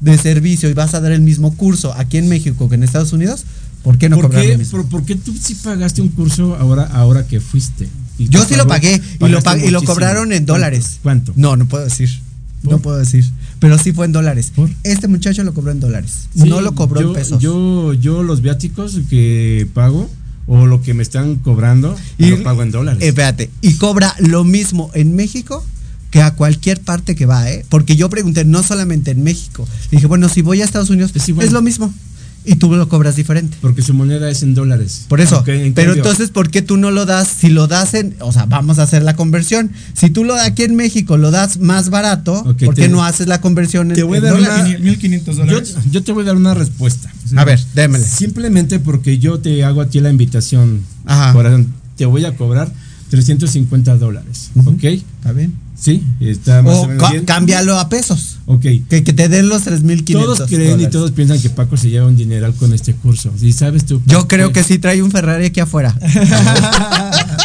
de 0.00 0.16
servicio 0.16 0.68
y 0.68 0.74
vas 0.74 0.94
a 0.94 1.00
dar 1.00 1.12
el 1.12 1.20
mismo 1.20 1.54
curso 1.56 1.92
aquí 1.94 2.16
en 2.18 2.28
México 2.28 2.68
que 2.68 2.74
en 2.76 2.82
Estados 2.82 3.12
Unidos, 3.12 3.44
¿por 3.82 3.98
qué 3.98 4.08
no 4.08 4.16
¿Por 4.16 4.26
cobrar 4.26 4.42
qué, 4.42 4.52
lo 4.52 4.58
mismo? 4.58 4.78
por, 4.82 4.88
por 4.88 5.04
qué 5.04 5.14
tú 5.16 5.34
sí 5.38 5.54
pagaste 5.56 6.00
un 6.02 6.08
curso 6.08 6.56
ahora, 6.56 6.84
ahora 6.84 7.26
que 7.26 7.40
fuiste? 7.40 7.88
Yo 8.18 8.44
sí 8.44 8.54
lo 8.54 8.66
pagué 8.66 8.94
y 8.94 9.28
lo, 9.28 9.40
pagaste 9.42 9.64
pag- 9.64 9.68
y 9.68 9.70
lo 9.70 9.82
cobraron 9.82 10.32
en 10.32 10.46
dólares. 10.46 10.98
¿Cuánto? 11.02 11.32
No, 11.36 11.56
no 11.56 11.66
puedo 11.66 11.84
decir. 11.84 12.10
No 12.62 12.78
puedo 12.78 12.98
decir. 12.98 13.24
Pero 13.58 13.78
sí 13.78 13.92
fue 13.92 14.04
en 14.06 14.12
dólares. 14.12 14.52
Este 14.84 15.08
muchacho 15.08 15.42
lo 15.44 15.54
cobró 15.54 15.72
en 15.72 15.80
dólares. 15.80 16.28
Sí, 16.34 16.48
no 16.48 16.60
lo 16.60 16.74
cobró 16.74 17.00
yo, 17.00 17.08
en 17.08 17.14
pesos. 17.14 17.40
Yo, 17.42 17.94
yo 17.94 18.22
los 18.22 18.42
viáticos 18.42 18.98
que 19.08 19.66
pago 19.72 20.10
o 20.52 20.66
lo 20.66 20.82
que 20.82 20.94
me 20.94 21.04
están 21.04 21.36
cobrando, 21.36 21.96
lo 22.18 22.42
pago 22.42 22.64
en 22.64 22.72
dólares. 22.72 23.00
Eh, 23.00 23.08
Espérate, 23.08 23.50
y 23.60 23.74
cobra 23.74 24.16
lo 24.18 24.42
mismo 24.42 24.90
en 24.94 25.14
México 25.14 25.64
que 26.10 26.22
a 26.22 26.34
cualquier 26.34 26.80
parte 26.80 27.14
que 27.14 27.24
va, 27.24 27.48
¿eh? 27.48 27.64
Porque 27.68 27.94
yo 27.94 28.10
pregunté, 28.10 28.44
no 28.44 28.64
solamente 28.64 29.12
en 29.12 29.22
México. 29.22 29.68
Dije, 29.92 30.06
bueno, 30.06 30.28
si 30.28 30.42
voy 30.42 30.60
a 30.60 30.64
Estados 30.64 30.90
Unidos, 30.90 31.12
es, 31.14 31.28
igual. 31.28 31.52
lo 31.52 31.62
mismo. 31.62 31.94
Y 32.42 32.54
tú 32.56 32.74
lo 32.74 32.88
cobras 32.88 33.16
diferente. 33.16 33.58
Porque 33.60 33.82
su 33.82 33.92
moneda 33.92 34.30
es 34.30 34.42
en 34.42 34.54
dólares. 34.54 35.04
Por 35.08 35.20
eso. 35.20 35.44
En 35.46 35.74
pero 35.74 35.90
cambio- 35.92 36.02
entonces, 36.04 36.30
¿por 36.30 36.50
qué 36.50 36.62
tú 36.62 36.78
no 36.78 36.90
lo 36.90 37.04
das? 37.04 37.28
Si 37.28 37.50
lo 37.50 37.66
das 37.66 37.92
en, 37.92 38.16
o 38.20 38.32
sea, 38.32 38.46
vamos 38.46 38.78
a 38.78 38.84
hacer 38.84 39.02
la 39.02 39.14
conversión. 39.14 39.70
Si 39.92 40.08
tú 40.08 40.24
lo 40.24 40.34
aquí 40.34 40.62
en 40.62 40.74
México 40.74 41.18
lo 41.18 41.30
das 41.30 41.58
más 41.60 41.90
barato, 41.90 42.32
Ok, 42.40 42.64
¿por 42.64 42.74
qué 42.74 42.82
te- 42.82 42.88
no 42.88 43.04
haces 43.04 43.26
la 43.26 43.42
conversión 43.42 43.90
en, 43.90 43.94
Te 43.96 44.02
voy 44.04 44.14
a 44.14 44.18
en 44.18 44.24
dar 44.24 44.32
dólares? 44.34 44.66
una- 44.70 44.78
1500 44.78 45.36
Yo, 45.36 45.60
yo 45.90 46.02
te 46.02 46.12
voy 46.12 46.22
a 46.22 46.26
dar 46.28 46.36
una 46.36 46.54
respuesta. 46.54 47.12
A 47.36 47.44
ver, 47.44 47.60
démele. 47.74 48.04
Simplemente 48.06 48.78
porque 48.78 49.18
yo 49.18 49.38
te 49.40 49.62
hago 49.62 49.82
a 49.82 49.86
ti 49.88 50.00
la 50.00 50.08
invitación. 50.10 50.80
Ajá. 51.04 51.32
Corazón, 51.34 51.66
te 51.96 52.06
voy 52.06 52.24
a 52.24 52.34
cobrar 52.36 52.72
350 53.10 53.96
dólares. 53.98 54.50
¿Ok? 54.64 54.84
Está 54.84 55.32
bien. 55.32 55.52
Sí, 55.80 56.04
está 56.20 56.62
más 56.62 56.74
o, 56.74 56.80
O 56.82 56.86
menos 56.88 57.02
ca- 57.02 57.10
bien. 57.12 57.24
cámbialo 57.24 57.78
a 57.78 57.88
pesos. 57.88 58.38
Ok. 58.44 58.60
Que, 58.88 59.02
que 59.02 59.12
te 59.14 59.28
den 59.30 59.48
los 59.48 59.62
3500. 59.62 60.36
Todos 60.36 60.50
creen 60.50 60.80
y 60.80 60.88
todos 60.88 61.10
piensan 61.12 61.40
que 61.40 61.48
Paco 61.48 61.76
se 61.78 61.88
lleva 61.88 62.06
un 62.06 62.16
dineral 62.16 62.52
con 62.54 62.74
este 62.74 62.92
curso. 62.94 63.32
¿Y 63.40 63.52
sabes 63.52 63.86
tú? 63.86 64.02
Yo 64.06 64.28
creo 64.28 64.52
que 64.52 64.62
sí 64.62 64.78
trae 64.78 65.02
un 65.02 65.10
Ferrari 65.10 65.46
aquí 65.46 65.60
afuera. 65.60 65.94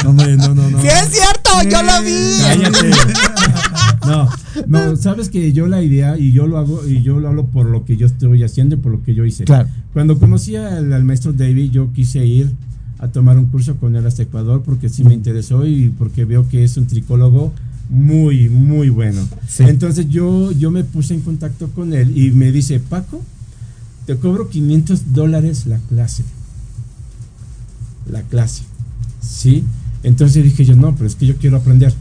No, 0.03 0.11
hombre, 0.11 0.35
no, 0.37 0.53
no, 0.53 0.69
no. 0.69 0.81
¡Sí 0.81 0.87
es 0.87 1.09
cierto! 1.09 1.49
¡Yo 1.69 1.81
lo 1.81 2.01
vi! 2.03 2.37
Cállate. 2.41 2.91
No, 4.05 4.29
no, 4.67 4.95
sabes 4.97 5.29
que 5.29 5.51
yo 5.51 5.65
la 5.65 5.81
idea 5.81 6.15
y 6.19 6.31
yo 6.31 6.45
lo 6.45 6.59
hago 6.59 6.87
y 6.87 7.01
yo 7.01 7.19
lo 7.19 7.27
hablo 7.29 7.47
por 7.47 7.65
lo 7.65 7.85
que 7.85 7.97
yo 7.97 8.05
estoy 8.05 8.43
haciendo 8.43 8.75
y 8.75 8.77
por 8.77 8.91
lo 8.91 9.01
que 9.01 9.15
yo 9.15 9.25
hice. 9.25 9.45
Claro. 9.45 9.67
Cuando 9.93 10.19
conocí 10.19 10.55
al, 10.55 10.93
al 10.93 11.03
maestro 11.03 11.33
David, 11.33 11.71
yo 11.71 11.91
quise 11.91 12.23
ir 12.23 12.51
a 12.99 13.07
tomar 13.07 13.39
un 13.39 13.47
curso 13.47 13.77
con 13.77 13.95
él 13.95 14.05
hasta 14.05 14.21
Ecuador 14.21 14.61
porque 14.63 14.89
sí 14.89 15.03
me 15.03 15.15
interesó 15.15 15.65
y 15.65 15.89
porque 15.97 16.23
veo 16.23 16.47
que 16.47 16.63
es 16.63 16.77
un 16.77 16.85
tricólogo 16.85 17.51
muy, 17.89 18.49
muy 18.49 18.89
bueno. 18.89 19.27
Sí. 19.47 19.63
Entonces 19.63 20.09
yo, 20.09 20.51
yo 20.51 20.71
me 20.71 20.83
puse 20.83 21.13
en 21.13 21.21
contacto 21.21 21.69
con 21.69 21.93
él 21.93 22.17
y 22.17 22.31
me 22.31 22.51
dice, 22.51 22.79
Paco, 22.79 23.21
te 24.05 24.17
cobro 24.17 24.49
500 24.49 25.13
dólares 25.13 25.65
la 25.65 25.77
clase. 25.77 26.23
La 28.09 28.21
clase. 28.21 28.63
¿Sí? 29.21 29.63
Entonces 30.03 30.43
dije 30.43 30.65
yo, 30.65 30.75
no, 30.75 30.95
pero 30.95 31.07
es 31.07 31.15
que 31.15 31.25
yo 31.25 31.37
quiero 31.37 31.57
aprender. 31.57 31.93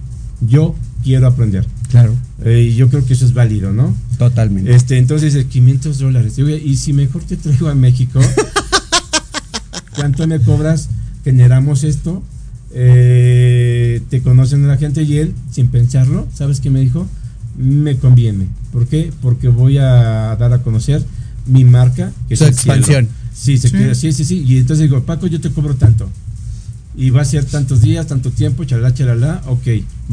Yo 0.47 0.75
quiero 1.03 1.27
aprender. 1.27 1.67
Claro. 1.91 2.15
Eh, 2.45 2.71
y 2.71 2.75
yo 2.75 2.89
creo 2.91 3.07
que 3.07 3.13
eso 3.15 3.25
es 3.25 3.33
válido, 3.33 3.73
¿no? 3.73 3.95
Totalmente. 4.19 4.75
Este, 4.75 4.99
entonces, 4.99 5.35
eh, 5.35 5.47
500 5.47 5.99
dólares. 5.99 6.37
Digo, 6.37 6.49
y 6.49 6.77
si 6.77 6.93
mejor 6.93 7.23
te 7.23 7.37
traigo 7.37 7.69
a 7.69 7.75
México, 7.75 8.21
¿cuánto 9.95 10.27
me 10.27 10.41
cobras? 10.41 10.89
Generamos 11.25 11.85
esto. 11.85 12.23
Eh, 12.75 14.03
te 14.11 14.21
conocen 14.21 14.65
a 14.65 14.69
la 14.69 14.77
gente 14.77 15.03
y 15.03 15.19
él, 15.19 15.33
sin 15.51 15.69
pensarlo, 15.69 16.27
¿sabes 16.35 16.61
qué 16.61 16.71
me 16.71 16.81
dijo? 16.81 17.07
Me 17.57 17.97
conviene. 17.97 18.47
¿Por 18.73 18.87
qué? 18.87 19.13
Porque 19.23 19.49
voy 19.49 19.79
a 19.79 20.37
dar 20.39 20.53
a 20.53 20.59
conocer 20.63 21.03
mi 21.47 21.65
marca. 21.65 22.13
Que 22.29 22.37
Su 22.37 22.45
es 22.45 22.51
el 22.51 22.57
cielo. 22.57 22.77
expansión. 22.79 23.09
Sí, 23.33 23.59
se 23.59 23.69
Sí. 23.69 23.95
sí, 23.95 24.13
sí, 24.13 24.25
sí. 24.25 24.45
Y 24.47 24.59
entonces 24.59 24.89
digo, 24.89 25.03
Paco, 25.05 25.27
yo 25.29 25.41
te 25.41 25.51
cobro 25.51 25.75
tanto. 25.77 26.09
Y 26.97 27.11
va 27.11 27.23
a 27.23 27.25
ser 27.25 27.45
tantos 27.45 27.81
días, 27.81 28.07
tanto 28.07 28.31
tiempo, 28.31 28.65
chalala, 28.65 28.95
chalala, 28.95 29.43
ok, 29.47 29.67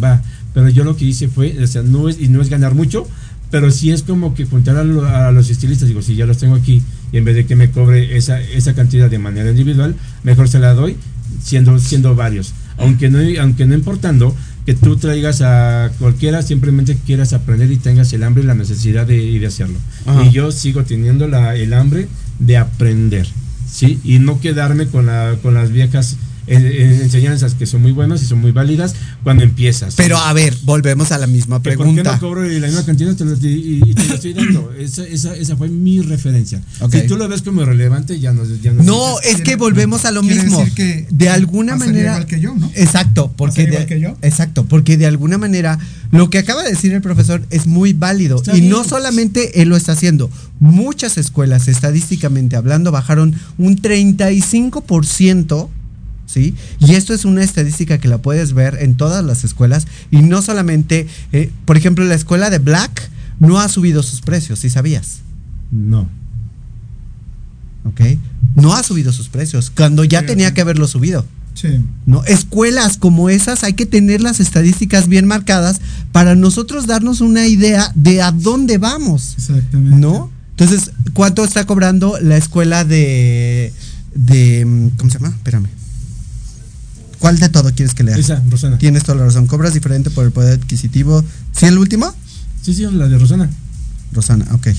va. 0.04 0.22
Pero 0.54 0.70
yo 0.70 0.84
lo 0.84 0.96
que 0.96 1.06
hice 1.06 1.28
fue, 1.28 1.56
o 1.64 1.68
sea, 1.68 1.82
no 1.84 2.10
es, 2.10 2.20
y 2.20 2.28
no 2.28 2.42
es 2.42 2.50
ganar 2.50 2.74
mucho, 2.76 3.08
pero 3.52 3.70
sí 3.70 3.92
es 3.92 4.02
como 4.04 4.34
que 4.34 4.46
juntar 4.46 4.78
a, 4.78 4.84
lo- 4.84 5.06
a 5.06 5.32
los 5.32 5.50
estilistas, 5.50 5.88
digo, 5.88 6.02
si 6.02 6.16
ya 6.16 6.26
los 6.26 6.38
tengo 6.40 6.56
aquí, 6.56 6.82
y 7.12 7.18
en 7.18 7.26
vez 7.26 7.36
de 7.36 7.46
que 7.46 7.56
me 7.56 7.70
cobre 7.70 8.18
esa, 8.18 8.42
esa 8.42 8.74
cantidad 8.74 9.10
de 9.10 9.20
manera 9.20 9.50
individual, 9.52 9.96
mejor 10.24 10.48
se 10.50 10.58
la 10.60 10.74
doy 10.74 10.96
siendo, 11.44 11.78
siendo 11.80 12.16
varios. 12.16 12.54
Aunque 12.78 13.10
no, 13.10 13.20
aunque 13.42 13.66
no 13.66 13.76
importando 13.76 14.36
que 14.66 14.74
tú 14.74 14.96
traigas 14.98 15.42
a 15.42 15.92
cualquiera, 16.00 16.42
simplemente 16.42 16.98
quieras 17.06 17.34
aprender 17.34 17.72
y 17.72 17.78
tengas 17.78 18.12
el 18.14 18.24
hambre 18.24 18.44
y 18.44 18.48
la 18.48 18.56
necesidad 18.56 19.06
de, 19.06 19.40
de 19.40 19.46
hacerlo. 19.46 19.78
Ajá. 20.06 20.26
Y 20.26 20.32
yo 20.32 20.52
sigo 20.52 20.84
teniendo 20.84 21.28
la, 21.28 21.56
el 21.56 21.74
hambre 21.74 22.08
de 22.40 22.58
aprender, 22.58 23.28
¿sí? 23.72 24.00
Y 24.04 24.20
no 24.20 24.40
quedarme 24.40 24.88
con, 24.88 25.08
la, 25.08 25.38
con 25.42 25.54
las 25.54 25.72
viejas 25.72 26.18
enseñanzas 26.48 27.54
que 27.56 27.66
son 27.66 27.82
muy 27.82 27.92
buenas 27.92 28.22
y 28.22 28.26
son 28.26 28.40
muy 28.40 28.52
válidas 28.52 28.94
cuando 29.24 29.44
empiezas. 29.44 29.96
Pero 29.96 30.18
a 30.18 30.34
ver, 30.34 30.56
volvemos 30.64 31.12
a 31.12 31.18
la 31.18 31.28
misma 31.28 31.62
Que 31.62 31.72
¿Por 31.72 31.78
pregunta. 31.80 32.04
qué 32.04 32.10
no 32.10 32.20
cobro 32.20 32.44
la 32.44 32.68
misma 32.68 32.86
cantidad 32.86 33.16
te 33.16 33.26
lo- 33.26 33.36
y, 33.36 33.82
y 33.86 33.94
te 33.94 34.06
lo 34.06 34.16
estoy 34.16 34.34
dando? 34.34 34.72
Esa, 34.82 35.04
esa, 35.06 35.36
esa 35.36 35.56
fue 35.56 35.70
mi 35.70 36.02
referencia. 36.02 36.62
Si 36.92 37.02
tú 37.08 37.18
lo 37.18 37.28
ves 37.28 37.42
como 37.44 37.64
relevante, 37.64 38.20
ya 38.20 38.34
no. 38.34 38.42
Ya 38.62 38.72
no, 38.72 38.84
No, 38.84 39.20
es 39.22 39.42
que 39.42 39.56
volvemos 39.56 40.06
a 40.06 40.12
lo 40.12 40.24
mismo. 40.24 40.58
decir 40.60 40.74
que 40.74 41.08
de 41.12 41.30
alguna 41.30 41.76
manera. 41.76 42.12
igual 42.14 42.26
que 42.26 42.40
yo, 42.40 42.56
¿no? 42.56 42.72
Exacto, 42.76 43.32
porque 43.38 43.64
de, 43.66 43.72
igual 43.74 43.86
que 43.86 44.00
yo. 44.00 44.18
exacto, 44.22 44.66
porque 44.66 44.98
de 44.98 45.06
alguna 45.06 45.38
manera 45.38 45.78
lo 46.12 46.30
que 46.30 46.40
acaba 46.40 46.64
de 46.64 46.72
decir 46.72 46.94
el 46.94 47.02
profesor 47.02 47.44
es 47.52 47.68
muy 47.68 47.94
válido 47.94 48.38
Está 48.38 48.56
y 48.58 48.62
bien. 48.62 48.72
no 48.72 48.84
solamente 48.84 49.62
él 49.62 49.70
lo 49.70 49.78
está 49.78 49.92
haciendo. 49.94 50.30
Muchas 50.60 51.18
escuelas, 51.18 51.68
estadísticamente 51.68 52.56
hablando, 52.56 52.92
bajaron 52.92 53.36
un 53.58 53.78
35%. 53.82 55.70
¿Sí? 56.32 56.56
Y 56.80 56.96
esto 56.96 57.14
es 57.14 57.26
una 57.26 57.44
estadística 57.44 57.98
que 57.98 58.08
la 58.08 58.20
puedes 58.20 58.54
ver 58.54 58.78
en 58.80 58.96
todas 58.96 59.22
las 59.22 59.44
escuelas 59.44 59.86
y 60.12 60.22
no 60.22 60.42
solamente, 60.42 61.06
eh, 61.34 61.52
por 61.66 61.76
ejemplo, 61.76 62.06
la 62.06 62.16
escuela 62.16 62.50
de 62.50 62.60
Black 62.60 63.10
no 63.40 63.60
ha 63.60 63.68
subido 63.68 64.02
sus 64.02 64.22
precios, 64.22 64.60
¿sí 64.60 64.70
sabías? 64.70 65.20
No. 65.72 66.08
¿Ok? 67.84 68.02
No 68.56 68.74
ha 68.74 68.82
subido 68.82 69.12
sus 69.12 69.28
precios, 69.28 69.72
cuando 69.72 70.06
ya 70.06 70.26
tenía 70.26 70.54
que 70.54 70.62
haberlo 70.62 70.88
subido. 70.88 71.26
Sí. 71.54 71.68
¿no? 72.06 72.24
Escuelas 72.24 72.96
como 72.96 73.30
esas 73.30 73.66
hay 73.66 73.74
que 73.74 73.86
tener 73.86 74.22
las 74.22 74.40
estadísticas 74.40 75.10
bien 75.10 75.28
marcadas 75.28 75.82
para 76.14 76.36
nosotros 76.36 76.88
darnos 76.88 77.20
una 77.20 77.46
idea 77.46 77.92
de 77.94 78.22
a 78.22 78.32
dónde 78.32 78.78
vamos, 78.78 79.36
Exactamente. 79.38 79.98
¿no? 79.98 80.32
Entonces, 80.52 80.92
¿cuánto 81.12 81.44
está 81.44 81.66
cobrando 81.66 82.18
la 82.22 82.38
escuela 82.38 82.86
de 82.86 83.74
de 84.16 84.66
mm, 84.66 84.88
¿cómo 84.98 85.10
se 85.10 85.20
llama? 85.20 85.36
Espérame. 85.36 85.81
¿Cuál 87.22 87.38
de 87.38 87.50
todo 87.50 87.72
quieres 87.72 87.94
que 87.94 88.04
lea? 88.04 88.18
Esa, 88.18 88.42
Rosana. 88.50 88.80
Tienes 88.80 89.04
toda 89.04 89.20
la 89.20 89.26
razón. 89.26 89.46
Cobras 89.46 89.76
diferente 89.76 90.10
por 90.10 90.26
el 90.26 90.32
poder 90.32 90.60
adquisitivo. 90.60 91.24
¿Sí 91.52 91.68
el 91.68 91.78
último? 91.78 92.12
Sí, 92.64 92.74
sí, 92.74 92.82
la 92.92 93.08
de 93.08 93.20
Rosana. 93.20 93.48
Rosana, 94.12 94.48
ok. 94.54 94.70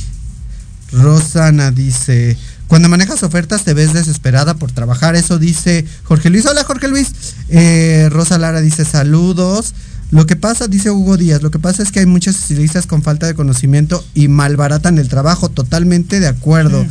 Rosana 0.91 1.71
dice, 1.71 2.37
cuando 2.67 2.89
manejas 2.89 3.23
ofertas 3.23 3.63
te 3.63 3.75
ves 3.75 3.93
desesperada 3.93 4.55
por 4.55 4.73
trabajar, 4.73 5.15
eso 5.15 5.39
dice 5.39 5.87
Jorge 6.03 6.31
Luis. 6.31 6.45
Hola 6.45 6.65
Jorge 6.65 6.89
Luis. 6.89 7.13
Eh, 7.49 8.09
Rosa 8.11 8.39
Lara 8.39 8.61
dice, 8.61 8.85
saludos. 8.85 9.73
Lo 10.11 10.27
que 10.27 10.35
pasa, 10.37 10.67
dice 10.67 10.91
Hugo 10.91 11.17
Díaz, 11.17 11.43
lo 11.43 11.51
que 11.51 11.59
pasa 11.61 11.83
es 11.83 11.93
que 11.93 12.01
hay 12.01 12.07
muchos 12.07 12.37
estilistas 12.37 12.87
con 12.87 13.03
falta 13.03 13.27
de 13.27 13.35
conocimiento 13.35 14.05
y 14.15 14.29
malbaratan 14.29 14.99
el 14.99 15.09
trabajo, 15.09 15.49
totalmente 15.49 16.21
de 16.21 16.27
acuerdo. 16.27 16.85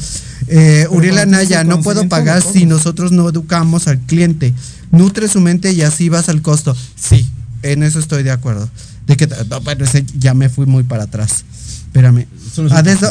Eh, 0.47 0.85
Pero 0.87 0.93
Uriel 0.93 1.19
Anaya, 1.19 1.63
no 1.63 1.81
puedo 1.81 2.09
pagar 2.09 2.41
si 2.41 2.65
nosotros 2.65 3.11
no 3.11 3.29
educamos 3.29 3.87
al 3.87 3.99
cliente. 3.99 4.55
Nutre 4.91 5.27
su 5.27 5.39
mente 5.41 5.71
y 5.71 5.81
así 5.81 6.09
vas 6.09 6.29
al 6.29 6.41
costo. 6.41 6.75
Sí, 6.95 7.29
en 7.63 7.83
eso 7.83 7.99
estoy 7.99 8.23
de 8.23 8.31
acuerdo. 8.31 8.69
De 9.07 9.17
que, 9.17 9.27
no, 9.49 9.61
bueno, 9.61 9.85
ese 9.85 10.05
ya 10.17 10.33
me 10.33 10.49
fui 10.49 10.65
muy 10.65 10.83
para 10.83 11.03
atrás. 11.03 11.43
Espérame. 11.85 12.25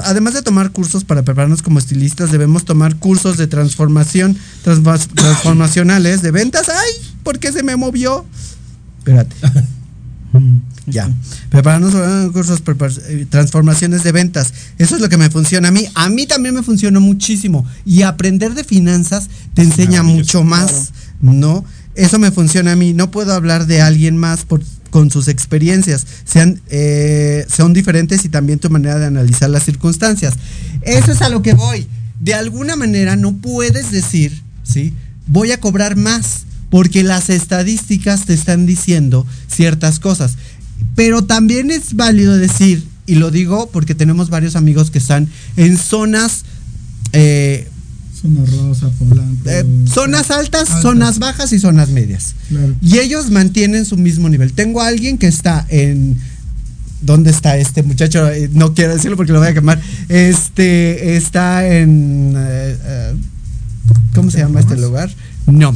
Además 0.05 0.35
de 0.35 0.43
tomar 0.43 0.71
cursos 0.71 1.05
para 1.05 1.23
prepararnos 1.23 1.63
como 1.63 1.79
estilistas, 1.79 2.33
debemos 2.33 2.65
tomar 2.65 2.97
cursos 2.97 3.37
de 3.37 3.47
transformación, 3.47 4.37
transformacionales, 4.63 6.23
de 6.23 6.31
ventas. 6.31 6.69
¡Ay! 6.69 6.93
¿Por 7.23 7.39
qué 7.39 7.53
se 7.53 7.63
me 7.63 7.77
movió? 7.77 8.25
Espérate. 8.99 9.37
Ya. 10.87 11.09
Prepararnos 11.51 11.93
para 11.93 12.29
cursos, 12.29 12.63
eh, 13.09 13.27
transformaciones 13.29 14.03
de 14.03 14.13
ventas. 14.13 14.53
Eso 14.79 14.97
es 14.97 15.01
lo 15.01 15.09
que 15.09 15.17
me 15.17 15.31
funciona 15.31 15.69
a 15.69 15.71
mí. 15.71 15.87
A 15.95 16.09
mí 16.09 16.27
también 16.27 16.55
me 16.55 16.63
funcionó 16.63 17.01
muchísimo. 17.01 17.67
Y 17.85 18.03
aprender 18.03 18.55
de 18.55 18.65
finanzas 18.65 19.29
te 19.55 19.63
enseña 19.63 20.03
mucho 20.03 20.45
más, 20.45 20.93
¿no? 21.21 21.65
Eso 21.95 22.19
me 22.19 22.31
funciona 22.31 22.73
a 22.73 22.77
mí. 22.77 22.93
No 22.93 23.11
puedo 23.11 23.35
hablar 23.35 23.67
de 23.67 23.81
alguien 23.81 24.17
más 24.17 24.45
por, 24.45 24.63
con 24.91 25.11
sus 25.11 25.29
experiencias. 25.29 26.07
Sean, 26.25 26.61
eh, 26.69 27.47
son 27.49 27.73
diferentes 27.73 28.25
y 28.25 28.29
también 28.29 28.59
tu 28.59 28.71
manera 28.71 28.99
de 28.99 29.07
analizar 29.07 29.51
las 29.51 29.65
circunstancias. 29.65 30.35
Eso 30.83 31.13
es 31.13 31.23
a 31.23 31.29
lo 31.29 31.43
que 31.43 31.55
voy. 31.55 31.87
De 32.21 32.35
alguna 32.35 32.77
manera 32.77 33.17
no 33.17 33.37
puedes 33.37 33.91
decir, 33.91 34.43
¿sí? 34.63 34.95
Voy 35.27 35.53
a 35.53 35.61
cobrar 35.61 35.97
más. 35.97 36.45
porque 36.71 37.03
las 37.03 37.31
estadísticas 37.31 38.27
te 38.27 38.33
están 38.33 38.65
diciendo 38.65 39.27
ciertas 39.49 39.99
cosas. 39.99 40.37
Pero 40.95 41.25
también 41.25 41.71
es 41.71 41.95
válido 41.95 42.37
decir, 42.37 42.85
y 43.07 43.17
lo 43.17 43.31
digo 43.31 43.69
porque 43.71 43.95
tenemos 43.95 44.31
varios 44.31 44.55
amigos 44.55 44.91
que 44.91 44.99
están 44.99 45.29
en 45.57 45.77
zonas 45.77 46.45
eh, 47.13 47.69
Zona 48.21 48.41
rosa, 48.45 48.91
Polanco. 48.99 49.49
eh, 49.49 49.65
zonas 49.89 50.31
altas, 50.31 50.69
Altas. 50.69 50.83
zonas 50.83 51.19
bajas 51.19 51.53
y 51.53 51.59
zonas 51.59 51.89
medias. 51.91 52.35
Claro. 52.49 52.75
Y 52.83 52.99
ellos 52.99 53.31
mantienen 53.31 53.85
su 53.87 53.97
mismo 53.97 54.29
nivel. 54.29 54.53
Tengo 54.53 54.81
a 54.83 54.89
alguien 54.89 55.17
que 55.19 55.27
está 55.27 55.65
en. 55.69 56.17
¿Dónde 57.03 57.31
está 57.31 57.57
este 57.57 57.83
muchacho? 57.83 58.29
Eh, 58.29 58.51
No 58.53 58.75
quiero 58.75 58.93
decirlo 58.95 59.17
porque 59.17 59.33
lo 59.33 59.39
voy 59.39 59.49
a 59.49 59.55
quemar. 59.55 59.81
Este 60.09 61.17
está 61.17 61.67
en. 61.67 62.35
eh, 62.37 63.15
¿Cómo 64.15 64.31
se 64.31 64.39
llama 64.39 64.61
este 64.61 64.77
lugar? 64.77 65.11
No. 65.47 65.75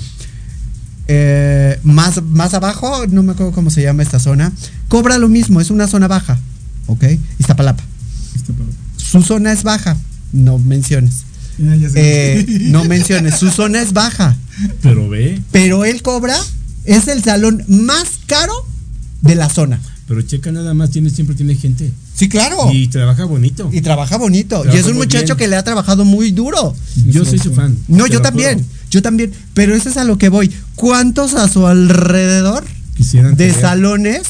Más, 1.82 2.22
más 2.22 2.54
abajo, 2.54 3.06
no 3.08 3.22
me 3.22 3.32
acuerdo 3.32 3.52
cómo 3.52 3.70
se 3.70 3.82
llama 3.82 4.02
esta 4.02 4.18
zona. 4.18 4.52
Cobra 4.88 5.18
lo 5.18 5.28
mismo, 5.28 5.60
es 5.60 5.70
una 5.70 5.86
zona 5.88 6.08
baja. 6.08 6.38
¿Ok? 6.86 7.04
Iztapalapa. 7.38 7.82
Su 8.96 9.22
zona 9.22 9.52
es 9.52 9.62
baja. 9.62 9.96
No 10.32 10.58
menciones. 10.58 11.24
Eh, 11.58 12.44
no 12.70 12.84
menciones. 12.84 13.38
Su 13.38 13.50
zona 13.50 13.80
es 13.80 13.92
baja. 13.92 14.36
Pero 14.82 15.08
ve, 15.08 15.40
Pero 15.52 15.84
él 15.84 16.02
cobra, 16.02 16.36
es 16.84 17.08
el 17.08 17.22
salón 17.22 17.64
más 17.68 18.04
caro 18.26 18.54
de 19.22 19.34
la 19.34 19.48
zona. 19.48 19.80
pero 20.06 20.22
checa 20.22 20.52
nada 20.52 20.74
más, 20.74 20.90
tiene, 20.90 21.10
siempre 21.10 21.34
tiene 21.34 21.54
gente. 21.54 21.90
Sí, 22.14 22.28
claro. 22.28 22.70
Y 22.72 22.88
trabaja 22.88 23.24
bonito. 23.24 23.68
Y 23.72 23.80
trabaja 23.80 24.16
bonito. 24.18 24.60
Trabaja 24.60 24.76
y 24.76 24.80
es 24.80 24.86
un 24.86 24.96
muchacho 24.96 25.34
bien. 25.34 25.36
que 25.36 25.48
le 25.48 25.56
ha 25.56 25.64
trabajado 25.64 26.04
muy 26.04 26.30
duro. 26.30 26.76
Yo 27.08 27.24
soy 27.24 27.38
su 27.38 27.52
fan. 27.52 27.76
No, 27.88 28.06
yo 28.06 28.22
también. 28.22 28.58
juro. 28.58 28.68
Yo 28.90 29.02
también. 29.02 29.32
Pero 29.54 29.74
eso 29.74 29.88
es 29.88 29.96
a 29.96 30.04
lo 30.04 30.18
que 30.18 30.28
voy. 30.28 30.52
¿Cuántos 30.76 31.34
a 31.34 31.48
su 31.48 31.66
alrededor 31.66 32.64
Quisieran 32.96 33.34
de 33.34 33.48
tener 33.48 33.60
salones 33.60 34.22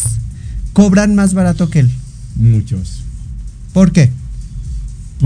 cobran 0.72 1.14
más 1.14 1.34
barato 1.34 1.68
que 1.68 1.80
él? 1.80 1.90
Muchos. 2.36 3.02
¿Por 3.74 3.92
qué? 3.92 4.10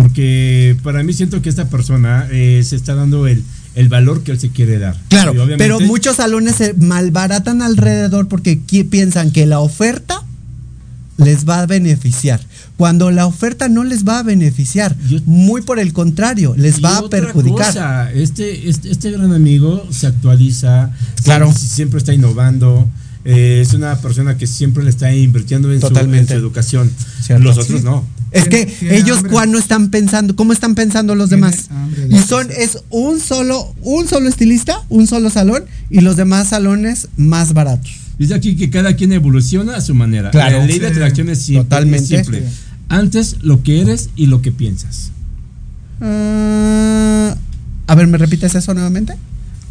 Porque 0.02 0.76
para 0.84 1.02
mí 1.02 1.12
siento 1.12 1.42
que 1.42 1.48
esta 1.48 1.68
persona 1.68 2.28
eh, 2.30 2.62
se 2.64 2.76
está 2.76 2.94
dando 2.94 3.26
el, 3.26 3.42
el 3.74 3.88
valor 3.88 4.22
que 4.22 4.30
él 4.30 4.38
se 4.38 4.50
quiere 4.50 4.78
dar. 4.78 4.96
Claro, 5.08 5.34
pero 5.58 5.80
muchos 5.80 6.16
salones 6.16 6.54
se 6.56 6.72
malbaratan 6.74 7.62
alrededor 7.62 8.28
porque 8.28 8.60
piensan 8.88 9.32
que 9.32 9.44
la 9.44 9.58
oferta 9.58 10.22
les 11.16 11.48
va 11.48 11.62
a 11.62 11.66
beneficiar. 11.66 12.40
Cuando 12.76 13.10
la 13.10 13.26
oferta 13.26 13.68
no 13.68 13.82
les 13.82 14.06
va 14.06 14.20
a 14.20 14.22
beneficiar, 14.22 14.96
muy 15.26 15.62
por 15.62 15.80
el 15.80 15.92
contrario, 15.92 16.54
les 16.56 16.82
va 16.82 16.98
a 16.98 17.08
perjudicar. 17.08 17.66
cosa, 17.66 18.12
este, 18.12 18.68
este, 18.68 18.92
este 18.92 19.10
gran 19.10 19.32
amigo 19.32 19.84
se 19.90 20.06
actualiza, 20.06 20.92
Claro. 21.24 21.46
siempre, 21.46 21.68
siempre 21.68 21.98
está 21.98 22.14
innovando. 22.14 22.88
Eh, 23.30 23.60
es 23.60 23.74
una 23.74 23.94
persona 24.00 24.36
que 24.38 24.46
siempre 24.46 24.82
le 24.84 24.90
está 24.90 25.14
invirtiendo 25.14 25.70
en, 25.72 25.80
su, 25.80 25.86
en 25.86 25.92
Totalmente. 25.92 26.32
su 26.34 26.40
educación. 26.40 26.90
Cierto. 27.20 27.44
Los 27.44 27.59
otros 27.59 27.80
Sí. 27.80 27.84
no. 27.84 28.05
Es 28.30 28.48
que 28.48 28.66
Tiene 28.66 28.96
ellos 28.96 29.18
hambre. 29.18 29.32
cuando 29.32 29.59
están 29.59 29.90
pensando, 29.90 30.34
¿cómo 30.36 30.52
están 30.52 30.74
pensando 30.74 31.14
los 31.14 31.30
demás? 31.30 31.68
Y 32.10 32.18
son 32.18 32.48
es 32.50 32.78
un 32.90 33.20
solo 33.20 33.74
un 33.82 34.06
solo 34.09 34.28
estilista, 34.28 34.82
un 34.90 35.06
solo 35.06 35.30
salón 35.30 35.64
y 35.90 36.00
los 36.00 36.16
demás 36.16 36.48
salones 36.48 37.09
más 37.16 37.52
baratos. 37.55 37.90
Dice 38.18 38.34
aquí 38.34 38.56
que 38.56 38.68
cada 38.68 38.96
quien 38.96 39.12
evoluciona 39.12 39.76
a 39.76 39.80
su 39.80 39.94
manera. 39.94 40.30
Claro. 40.30 40.59
La 40.59 40.66
ley 40.66 40.78
de 40.78 40.88
atracción 40.88 41.28
es 41.30 41.38
simple. 41.42 41.64
Totalmente. 41.64 42.16
es 42.16 42.26
simple. 42.26 42.42
Antes 42.90 43.36
lo 43.42 43.62
que 43.62 43.80
eres 43.80 44.10
y 44.16 44.26
lo 44.26 44.42
que 44.42 44.52
piensas. 44.52 45.10
Ah, 46.00 47.34
a 47.86 47.94
ver, 47.94 48.06
¿me 48.06 48.18
repites 48.18 48.55
eso 48.55 48.74
nuevamente? 48.74 49.14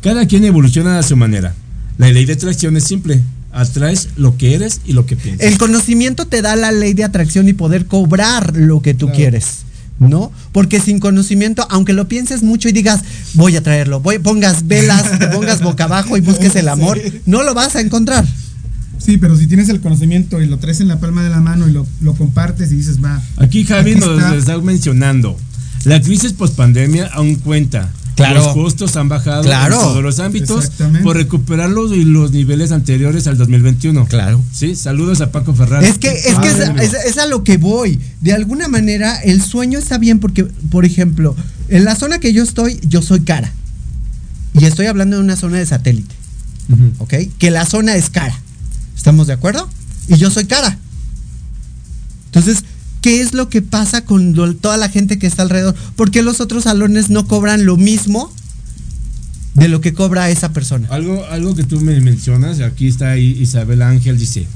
Cada 0.02 0.26
quien 0.28 0.44
evoluciona 0.46 1.00
a 1.00 1.04
su 1.04 1.16
manera. 1.16 1.54
La 1.98 2.10
ley 2.12 2.26
de 2.26 2.34
atracción 2.34 2.78
es 2.78 2.84
simple. 2.84 3.22
Atraes 3.52 4.10
lo 4.18 4.38
que 4.38 4.54
eres 4.54 4.82
y 4.86 4.94
lo 4.94 5.06
que 5.06 5.16
piensas. 5.16 5.48
El 5.48 5.58
conocimiento 5.58 6.28
te 6.28 6.42
da 6.42 6.56
la 6.56 6.72
ley 6.72 6.94
de 6.94 7.04
atracción 7.04 7.48
y 7.48 7.54
poder 7.54 7.86
cobrar 7.86 8.56
lo 8.56 8.82
que 8.82 8.94
tú 8.94 9.10
quieres. 9.12 9.60
¿No? 10.00 10.32
Porque 10.52 10.80
sin 10.80 11.00
conocimiento, 11.00 11.66
aunque 11.72 11.92
lo 11.92 12.08
pienses 12.08 12.44
mucho 12.44 12.70
y 12.70 12.72
digas, 12.72 13.02
voy 13.34 13.56
a 13.56 13.64
traerlo, 13.64 14.00
voy, 14.00 14.20
pongas 14.20 14.68
velas, 14.68 15.18
te 15.20 15.28
pongas 15.28 15.64
boca 15.64 15.86
abajo 15.86 16.18
y 16.18 16.22
busques 16.22 16.56
el 16.56 16.70
amor, 16.70 17.02
no 17.26 17.42
lo 17.42 17.56
vas 17.56 17.76
a 17.76 17.82
encontrar. 17.82 18.24
Sí, 19.00 19.18
pero 19.18 19.36
si 19.36 19.48
tienes 19.48 19.70
el 19.70 19.82
conocimiento 19.82 20.40
y 20.40 20.46
lo 20.46 20.60
traes 20.60 20.82
en 20.82 20.88
la 20.88 21.00
palma 21.00 21.24
de 21.24 21.30
la 21.30 21.40
mano 21.40 21.68
y 21.68 21.72
lo, 21.72 21.88
lo 22.02 22.14
compartes 22.14 22.72
y 22.72 22.76
dices, 22.76 23.04
va. 23.04 23.20
Aquí 23.38 23.64
Javi 23.64 23.92
Aquí 23.94 24.00
nos 24.00 24.20
está. 24.20 24.36
está 24.36 24.58
mencionando. 24.60 25.36
La 25.84 26.02
crisis 26.02 26.34
pospandemia 26.34 27.08
aún 27.14 27.36
cuenta. 27.36 27.90
Claro. 28.18 28.44
Los 28.44 28.54
costos 28.54 28.96
han 28.98 29.08
bajado 29.10 29.44
Claro. 29.44 29.76
en 29.76 29.82
todos 29.82 30.04
los 30.04 30.20
ámbitos 30.20 30.72
por 31.04 31.16
recuperar 31.16 31.70
los, 31.70 31.92
y 31.92 32.04
los 32.04 32.32
niveles 32.32 32.72
anteriores 32.72 33.28
al 33.28 33.38
2021. 33.38 34.06
Claro. 34.08 34.44
Sí, 34.52 34.76
saludos 34.76 35.22
a 35.22 35.32
Paco 35.32 35.54
Ferrari. 35.54 35.86
Es 35.86 35.98
que, 36.00 36.10
es, 36.10 36.36
que 36.40 36.48
es, 36.50 36.62
amigo. 36.68 36.84
es- 36.84 36.94
es 36.94 37.18
a 37.20 37.28
lo 37.28 37.44
que 37.44 37.58
voy. 37.58 38.00
De 38.22 38.34
alguna 38.34 38.68
manera, 38.68 39.16
el 39.22 39.42
sueño 39.42 39.78
está 39.80 39.98
bien 40.00 40.20
porque, 40.20 40.44
por 40.44 40.84
ejemplo, 40.84 41.36
en 41.70 41.86
la 41.86 41.96
zona 41.96 42.20
que 42.20 42.34
yo 42.34 42.44
estoy, 42.44 42.80
yo 42.84 43.02
soy 43.02 43.22
cara. 43.22 43.54
Y 44.60 44.66
estoy 44.66 44.88
hablando 44.88 45.18
de 45.18 45.24
una 45.24 45.36
zona 45.36 45.58
de 45.60 45.66
satélite, 45.68 46.16
Ujú. 46.70 46.92
¿ok? 47.04 47.14
Que 47.38 47.52
la 47.52 47.66
zona 47.68 47.96
es 47.96 48.10
cara. 48.10 48.38
¿Estamos 48.96 49.28
de 49.28 49.34
acuerdo? 49.34 49.70
Y 50.08 50.16
yo 50.18 50.32
soy 50.32 50.46
cara. 50.46 50.80
Entonces, 52.28 52.64
¿qué 53.02 53.22
es 53.22 53.34
lo 53.34 53.50
que 53.50 53.62
pasa 53.62 54.04
con 54.06 54.34
lo- 54.36 54.56
toda 54.56 54.78
la 54.78 54.90
gente 54.90 55.18
que 55.20 55.28
está 55.28 55.44
alrededor? 55.44 55.76
¿Por 55.96 56.12
qué 56.12 56.22
los 56.22 56.42
otros 56.42 56.64
salones 56.66 57.10
no 57.10 57.28
cobran 57.28 57.66
lo 57.66 57.78
mismo 57.78 58.32
de 59.54 59.68
lo 59.68 59.82
que 59.82 59.94
cobra 59.94 60.30
esa 60.30 60.54
persona? 60.54 60.88
Algo, 60.92 61.26
algo 61.32 61.56
que 61.56 61.64
tú 61.64 61.80
me 61.82 62.00
mencionas, 62.02 62.60
aquí 62.62 62.88
está 62.88 63.12
ahí 63.12 63.38
Isabel 63.40 63.82
Ángel, 63.82 64.18
dice, 64.18 64.48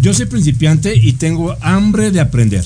yo 0.00 0.14
soy 0.14 0.26
principiante 0.26 0.96
y 0.96 1.12
tengo 1.14 1.56
hambre 1.60 2.10
de 2.10 2.20
aprender, 2.20 2.64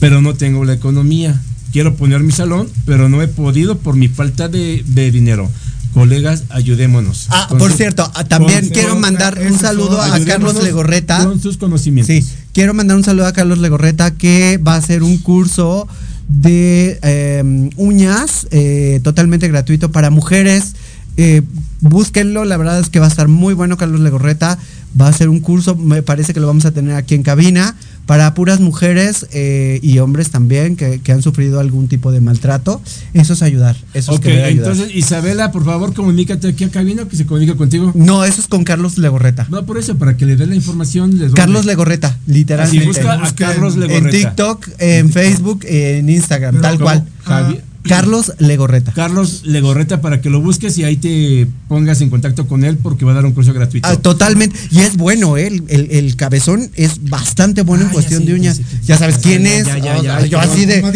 pero 0.00 0.20
no 0.20 0.34
tengo 0.34 0.64
la 0.64 0.74
economía. 0.74 1.40
Quiero 1.72 1.96
poner 1.96 2.20
mi 2.22 2.30
salón, 2.32 2.68
pero 2.86 3.08
no 3.08 3.20
he 3.20 3.26
podido 3.28 3.78
por 3.78 3.96
mi 3.96 4.06
falta 4.08 4.48
de, 4.48 4.84
de 4.86 5.10
dinero. 5.10 5.50
Colegas, 5.92 6.44
ayudémonos. 6.50 7.26
Ah, 7.30 7.46
por 7.48 7.70
su- 7.72 7.76
cierto, 7.78 8.10
ah, 8.14 8.24
también 8.24 8.68
quiero 8.68 8.96
mandar 8.96 9.40
un 9.40 9.58
saludo 9.58 10.00
a 10.00 10.18
Carlos 10.24 10.62
Legorreta. 10.62 11.24
Con 11.24 11.40
sus 11.40 11.56
conocimientos. 11.56 12.14
Sí, 12.14 12.24
quiero 12.54 12.72
mandar 12.72 12.96
un 12.96 13.04
saludo 13.04 13.26
a 13.26 13.32
Carlos 13.32 13.58
Legorreta 13.58 14.12
que 14.12 14.58
va 14.58 14.74
a 14.74 14.78
hacer 14.78 15.02
un 15.02 15.18
curso 15.18 15.88
de 16.28 16.98
eh, 17.02 17.70
uñas 17.76 18.46
eh, 18.52 19.00
totalmente 19.02 19.48
gratuito 19.48 19.90
para 19.90 20.08
mujeres. 20.10 20.74
Eh, 21.16 21.42
búsquenlo, 21.80 22.44
la 22.44 22.56
verdad 22.56 22.80
es 22.80 22.88
que 22.88 22.98
va 22.98 23.06
a 23.06 23.08
estar 23.08 23.28
muy 23.28 23.54
bueno 23.54 23.76
Carlos 23.76 24.00
Legorreta. 24.00 24.58
Va 25.00 25.06
a 25.06 25.10
hacer 25.10 25.28
un 25.28 25.40
curso, 25.40 25.74
me 25.74 26.02
parece 26.02 26.32
que 26.32 26.38
lo 26.38 26.46
vamos 26.46 26.64
a 26.66 26.70
tener 26.70 26.94
aquí 26.94 27.16
en 27.16 27.24
cabina, 27.24 27.74
para 28.06 28.32
puras 28.34 28.60
mujeres 28.60 29.26
eh, 29.32 29.80
y 29.82 29.98
hombres 29.98 30.30
también 30.30 30.76
que, 30.76 31.00
que 31.00 31.10
han 31.10 31.20
sufrido 31.20 31.58
algún 31.58 31.88
tipo 31.88 32.12
de 32.12 32.20
maltrato. 32.20 32.80
Eso 33.12 33.32
es 33.32 33.42
ayudar, 33.42 33.74
eso 33.92 34.12
es 34.14 34.24
ayudar. 34.24 34.50
entonces 34.50 34.94
Isabela, 34.94 35.50
por 35.50 35.64
favor, 35.64 35.94
comunícate 35.94 36.46
aquí 36.46 36.62
a 36.62 36.70
cabina 36.70 37.08
que 37.08 37.16
se 37.16 37.26
comunique 37.26 37.56
contigo. 37.56 37.90
No, 37.96 38.24
eso 38.24 38.40
es 38.40 38.46
con 38.46 38.62
Carlos 38.62 38.96
Legorreta. 38.96 39.48
No, 39.50 39.66
por 39.66 39.78
eso, 39.78 39.96
para 39.98 40.16
que 40.16 40.26
le 40.26 40.36
dé 40.36 40.46
la 40.46 40.54
información. 40.54 41.18
les 41.18 41.32
Carlos 41.32 41.64
Legorreta, 41.64 42.16
literalmente. 42.28 42.86
busca 42.86 43.14
a 43.14 43.34
Carlos 43.34 43.74
En 43.74 43.80
Legorreta. 43.80 44.10
TikTok, 44.28 44.68
en 44.78 45.10
Facebook, 45.10 45.64
en 45.64 46.08
Instagram, 46.08 46.52
Pero 46.56 46.62
tal 46.62 46.78
cual. 46.78 47.04
Javi- 47.24 47.60
Carlos 47.88 48.32
Legorreta. 48.38 48.92
Carlos 48.92 49.42
Legorreta 49.44 50.00
para 50.00 50.20
que 50.20 50.30
lo 50.30 50.40
busques 50.40 50.78
y 50.78 50.84
ahí 50.84 50.96
te 50.96 51.46
pongas 51.68 52.00
en 52.00 52.08
contacto 52.10 52.46
con 52.48 52.64
él 52.64 52.78
porque 52.78 53.04
va 53.04 53.12
a 53.12 53.14
dar 53.16 53.26
un 53.26 53.32
curso 53.32 53.52
gratuito. 53.52 53.86
Ah, 53.86 53.96
totalmente. 53.96 54.58
Y 54.70 54.80
es 54.80 54.96
bueno, 54.96 55.36
¿eh? 55.36 55.46
el, 55.48 55.64
el, 55.68 55.90
el 55.90 56.16
cabezón 56.16 56.70
es 56.74 57.08
bastante 57.10 57.62
bueno 57.62 57.84
Ah, 57.84 57.86
en 57.86 57.90
ya 57.90 57.92
cuestión 57.94 58.24
de 58.24 58.34
uñas. 58.34 58.60
Ya, 58.84 58.96
sabes 58.98 59.18
quién 59.18 59.46
es. 59.46 59.66
ya, 59.66 59.78
ya, 59.78 59.98
O 59.98 60.02
ya, 60.02 60.18
sea, 60.20 60.26
yo 60.26 60.40
así 60.40 60.64
de. 60.64 60.80
No 60.82 60.92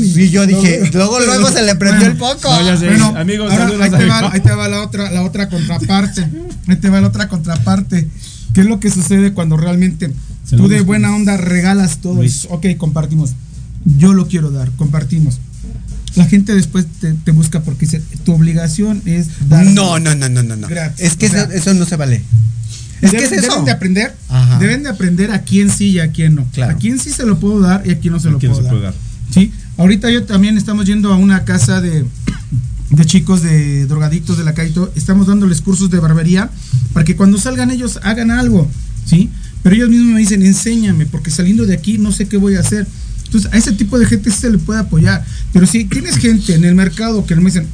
y- 0.00 0.20
Y 0.22 0.30
yo 0.30 0.46
dije, 0.46 0.80
No, 0.92 0.98
luego, 0.98 1.20
luego 1.20 1.50
se 1.50 1.62
le 1.62 1.74
prendió 1.76 2.08
el 2.08 2.16
foco. 2.16 2.50
No, 2.50 2.62
ya 2.64 2.76
sé. 2.76 2.86
Bueno, 2.86 3.14
amigos, 3.16 3.50
ahora 3.52 3.64
saludos 3.68 3.80
ahí 3.82 3.90
te, 3.90 4.04
va, 4.06 4.32
ahí 4.32 4.40
te 4.40 4.52
va 4.54 4.68
la 4.68 4.82
otra, 4.82 5.10
la 5.12 5.22
otra 5.22 5.48
contraparte. 5.48 6.26
Ahí 6.66 6.76
te 6.76 6.90
va 6.90 7.00
la 7.00 7.08
otra 7.08 7.28
contraparte. 7.28 8.08
¿Qué 8.52 8.62
es 8.62 8.66
lo 8.66 8.80
que 8.80 8.90
sucede 8.90 9.32
cuando 9.32 9.56
realmente 9.56 10.10
tú 10.56 10.66
de 10.66 10.80
buena 10.80 11.14
onda 11.14 11.36
regalas 11.36 11.98
todo? 11.98 12.14
Luis. 12.14 12.46
Ok, 12.50 12.66
compartimos. 12.78 13.34
Yo 13.84 14.12
lo 14.14 14.26
quiero 14.26 14.50
dar, 14.50 14.70
compartimos. 14.72 15.38
La 16.16 16.26
gente 16.26 16.54
después 16.54 16.86
te, 17.00 17.12
te 17.12 17.30
busca 17.30 17.62
porque 17.62 17.86
dice, 17.86 18.02
tu 18.24 18.32
obligación 18.32 19.02
es 19.04 19.28
dar. 19.48 19.64
No, 19.66 19.98
no, 19.98 20.14
no, 20.14 20.28
no, 20.28 20.42
no. 20.42 20.56
no. 20.56 20.66
Gratis. 20.68 21.04
Es 21.04 21.16
que 21.16 21.26
O 21.26 21.30
sea, 21.30 21.42
eso, 21.44 21.74
no 21.74 21.84
se 21.86 21.96
vale. 21.96 22.22
Es 23.02 23.10
que 23.10 23.18
Deben, 23.20 23.38
es 23.38 23.44
eso. 23.44 23.50
deben 23.52 23.64
de 23.66 23.70
aprender, 23.72 24.16
Ajá. 24.30 24.58
deben 24.58 24.82
de 24.82 24.88
aprender 24.88 25.30
a 25.30 25.42
quién 25.42 25.70
sí 25.70 25.90
y 25.90 25.98
a 26.00 26.10
quién 26.12 26.34
no. 26.34 26.46
Claro. 26.52 26.72
A 26.74 26.78
quién 26.78 26.98
sí 26.98 27.10
se 27.10 27.26
lo 27.26 27.38
puedo 27.38 27.60
dar 27.60 27.86
y 27.86 27.90
a 27.90 27.98
quién 28.00 28.14
no 28.14 28.20
se 28.20 28.28
¿A 28.28 28.30
lo 28.30 28.38
quién 28.38 28.52
puedo, 28.52 28.62
se 28.62 28.68
dar. 28.68 28.72
puede 28.72 28.84
dar? 28.84 28.94
Sí, 29.32 29.52
ahorita 29.76 30.10
yo 30.10 30.24
también 30.24 30.56
estamos 30.56 30.86
yendo 30.86 31.12
a 31.12 31.16
una 31.16 31.44
casa 31.44 31.80
de, 31.82 32.06
de 32.90 33.04
chicos 33.04 33.42
de 33.42 33.84
drogadictos 33.86 34.38
de 34.38 34.44
la 34.44 34.54
Caito. 34.54 34.90
Estamos 34.96 35.26
dándoles 35.26 35.60
cursos 35.60 35.90
de 35.90 35.98
barbería 35.98 36.48
para 36.94 37.04
que 37.04 37.16
cuando 37.16 37.36
salgan 37.38 37.70
ellos 37.70 38.00
hagan 38.02 38.30
algo, 38.30 38.70
¿sí? 39.04 39.28
Pero 39.62 39.76
ellos 39.76 39.90
mismos 39.90 40.14
me 40.14 40.20
dicen, 40.20 40.42
enséñame, 40.46 41.04
porque 41.06 41.30
saliendo 41.30 41.66
de 41.66 41.74
aquí 41.74 41.98
no 41.98 42.12
sé 42.12 42.26
qué 42.26 42.36
voy 42.38 42.54
a 42.54 42.60
hacer. 42.60 42.86
Entonces, 43.26 43.52
a 43.52 43.56
ese 43.56 43.72
tipo 43.72 43.98
de 43.98 44.06
gente 44.06 44.30
sí 44.30 44.38
se 44.40 44.50
le 44.50 44.58
puede 44.58 44.80
apoyar. 44.80 45.24
Pero 45.52 45.66
si 45.66 45.84
tienes 45.84 46.16
gente 46.16 46.54
en 46.54 46.64
el 46.64 46.74
mercado 46.74 47.24
que 47.26 47.34
me 47.36 47.44
dicen, 47.44 47.66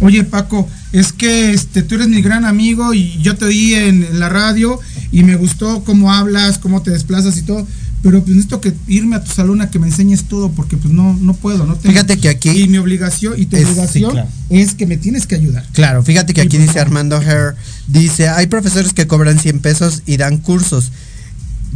oye 0.00 0.24
Paco, 0.24 0.68
es 0.92 1.12
que 1.12 1.52
este, 1.52 1.82
tú 1.82 1.94
eres 1.96 2.08
mi 2.08 2.22
gran 2.22 2.44
amigo 2.44 2.94
y 2.94 3.18
yo 3.20 3.36
te 3.36 3.44
oí 3.44 3.74
en, 3.74 4.18
la 4.18 4.28
radio 4.28 4.78
y 5.12 5.22
me 5.24 5.36
gustó 5.36 5.84
cómo 5.84 6.12
hablas, 6.12 6.58
cómo 6.58 6.82
te 6.82 6.90
desplazas 6.90 7.36
y 7.36 7.42
todo. 7.42 7.66
Pero 8.02 8.22
pues 8.22 8.30
necesito 8.34 8.62
que 8.62 8.72
irme 8.88 9.16
a 9.16 9.22
tu 9.22 9.30
salón 9.30 9.60
a 9.60 9.70
que 9.70 9.78
me 9.78 9.86
enseñes 9.86 10.24
todo 10.24 10.50
porque 10.52 10.78
pues 10.78 10.92
no, 10.92 11.14
no 11.20 11.34
puedo, 11.34 11.66
no 11.66 11.74
tengo- 11.74 11.92
Fíjate 11.92 12.18
que 12.18 12.30
aquí 12.30 12.48
Y 12.48 12.66
mi 12.66 12.78
obligación 12.78 13.34
y 13.36 13.44
tu 13.44 13.56
es- 13.56 13.66
obligación 13.66 14.10
sí, 14.10 14.14
claro. 14.14 14.28
es 14.48 14.74
que 14.74 14.86
me 14.86 14.96
tienes 14.96 15.26
que 15.26 15.34
ayudar. 15.34 15.66
Claro, 15.74 16.02
fíjate 16.02 16.32
que 16.32 16.40
aquí 16.40 16.56
por 16.56 16.66
dice. 16.66 16.80
Armando 16.80 17.20
Herr, 17.20 17.56
dice, 17.88 18.28
hay 18.30 18.46
profesores 18.46 18.94
que 18.94 19.06
cobran 19.06 19.38
100 19.38 19.58
pesos 19.60 20.02
y 20.06 20.16
dan 20.16 20.38
cursos. 20.38 20.92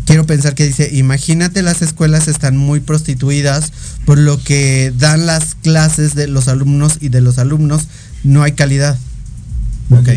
Quiero 0.06 0.26
pensar 0.26 0.54
que 0.54 0.66
dice, 0.66 0.90
imagínate 0.92 1.62
las 1.62 1.80
escuelas 1.80 2.28
están 2.28 2.56
muy 2.56 2.80
prostituidas, 2.80 3.72
por 4.04 4.18
lo 4.18 4.42
que 4.42 4.92
dan 4.98 5.26
las 5.26 5.54
clases 5.54 6.14
de 6.14 6.26
los 6.28 6.48
alumnos 6.48 6.98
y 7.00 7.08
de 7.08 7.20
los 7.20 7.38
alumnos 7.38 7.86
no 8.22 8.42
hay 8.42 8.52
calidad. 8.52 8.98
Ok. 9.90 10.08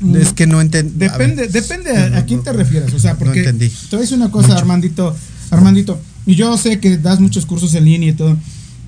Mm. 0.00 0.16
Es 0.16 0.32
que 0.32 0.46
no 0.46 0.60
entiendo. 0.60 0.92
Depende, 0.96 1.48
depende 1.48 1.96
a, 1.96 2.18
a 2.18 2.24
quién 2.24 2.42
te 2.42 2.52
refieres. 2.52 2.92
O 2.94 2.98
sea, 2.98 3.16
porque 3.16 3.40
entendí. 3.40 3.68
te 3.68 3.96
voy 3.96 3.98
a 3.98 4.00
decir 4.02 4.16
una 4.16 4.30
cosa, 4.30 4.56
Armandito, 4.56 5.14
Armandito, 5.50 6.00
y 6.26 6.34
yo 6.34 6.56
sé 6.56 6.80
que 6.80 6.98
das 6.98 7.20
muchos 7.20 7.46
cursos 7.46 7.74
en 7.74 7.84
línea 7.84 8.10
y 8.10 8.14
todo, 8.14 8.36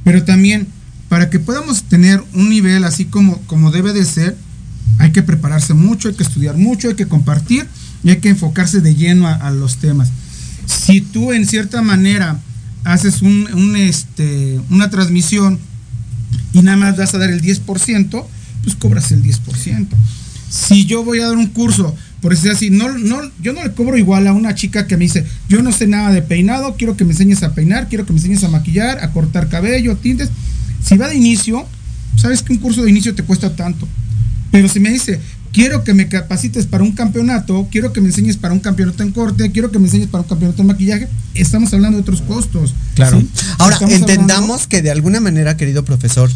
pero 0.03 0.25
también 0.25 0.67
para 1.09 1.31
que 1.31 1.39
podamos 1.39 1.85
tener 1.85 2.23
un 2.35 2.49
nivel 2.49 2.85
así 2.85 3.05
como, 3.05 3.39
como 3.43 3.71
debe 3.71 3.93
de 3.93 4.05
ser, 4.05 4.37
hay 4.99 5.13
que 5.13 5.23
prepararse 5.23 5.75
mucho, 5.75 6.09
hay 6.09 6.15
que 6.15 6.23
estudiar 6.23 6.57
mucho, 6.57 6.89
hay 6.89 6.95
que 6.95 7.07
compartir 7.07 7.67
y 8.03 8.11
hay 8.11 8.17
que 8.17 8.31
enfocarse 8.31 8.81
de 8.81 8.95
lleno 8.95 9.29
a, 9.29 9.35
a 9.35 9.51
los 9.51 9.77
temas. 9.77 10.11
Si 10.67 11.01
tú 11.01 11.33
en 11.33 11.47
cierta 11.47 11.83
manera 11.83 12.39
haces 12.85 13.23
un, 13.23 13.77
este, 13.77 14.61
una 14.71 14.91
transmisión 14.91 15.59
y 16.53 16.63
nada 16.63 16.77
más 16.77 16.97
vas 16.97 17.15
a 17.15 17.19
dar 17.19 17.31
el 17.31 17.43
10%, 17.43 18.27
pues 18.63 18.77
cobras 18.77 19.11
el 19.13 19.23
10%. 19.23 19.87
Si 20.49 20.85
yo 20.85 21.03
voy 21.05 21.21
a 21.21 21.29
dar 21.29 21.37
un 21.37 21.49
curso, 21.49 21.95
por 22.21 22.35
decir 22.35 22.51
así, 22.51 22.71
no, 22.71 22.97
no, 22.97 23.21
yo 23.43 23.53
no 23.53 23.63
le 23.63 23.73
cobro 23.73 23.99
igual 23.99 24.27
a 24.27 24.33
una 24.33 24.55
chica 24.55 24.87
que 24.87 24.97
me 24.97 25.05
dice, 25.05 25.27
yo 25.49 25.63
no 25.63 25.73
sé 25.73 25.87
nada 25.87 26.13
de 26.13 26.23
peinado, 26.23 26.77
quiero 26.77 26.97
que 26.97 27.05
me 27.05 27.11
enseñes 27.11 27.43
a 27.43 27.55
peinar, 27.55 27.89
quiero 27.89 28.07
que 28.07 28.13
me 28.13 28.19
enseñes 28.19 28.45
a 28.45 28.49
maquillar, 28.49 29.03
a 29.03 29.11
cortar 29.11 29.49
cabello, 29.49 29.97
tintes. 29.97 30.31
Si 30.83 30.97
va 30.97 31.09
de 31.09 31.17
inicio, 31.17 31.67
sabes 32.17 32.43
que 32.43 32.53
un 32.53 32.61
curso 32.61 32.83
de 32.83 32.91
inicio 32.91 33.15
te 33.15 33.25
cuesta 33.25 33.57
tanto. 33.57 33.89
Pero 34.51 34.69
si 34.69 34.79
me 34.79 34.91
dice, 34.91 35.21
quiero 35.55 35.85
que 35.85 35.95
me 35.95 36.09
capacites 36.09 36.67
para 36.67 36.83
un 36.85 36.93
campeonato, 36.93 37.69
quiero 37.71 37.93
que 37.93 38.01
me 38.01 38.09
enseñes 38.09 38.37
para 38.37 38.53
un 38.53 38.61
campeonato 38.61 39.03
en 39.03 39.13
corte, 39.13 39.51
quiero 39.53 39.71
que 39.71 39.79
me 39.79 39.87
enseñes 39.87 40.09
para 40.09 40.23
un 40.23 40.29
campeonato 40.29 40.61
en 40.63 40.69
maquillaje, 40.69 41.09
estamos 41.35 41.73
hablando 41.73 41.97
de 41.97 42.03
otros 42.03 42.21
costos. 42.23 42.75
Claro. 42.95 43.21
¿sí? 43.21 43.29
Ahora, 43.59 43.77
Estamos 43.77 43.95
entendamos 43.95 44.43
hablando- 44.51 44.69
que 44.69 44.83
de 44.83 44.91
alguna 44.91 45.21
manera, 45.21 45.57
querido 45.57 45.85
profesor, 45.85 46.29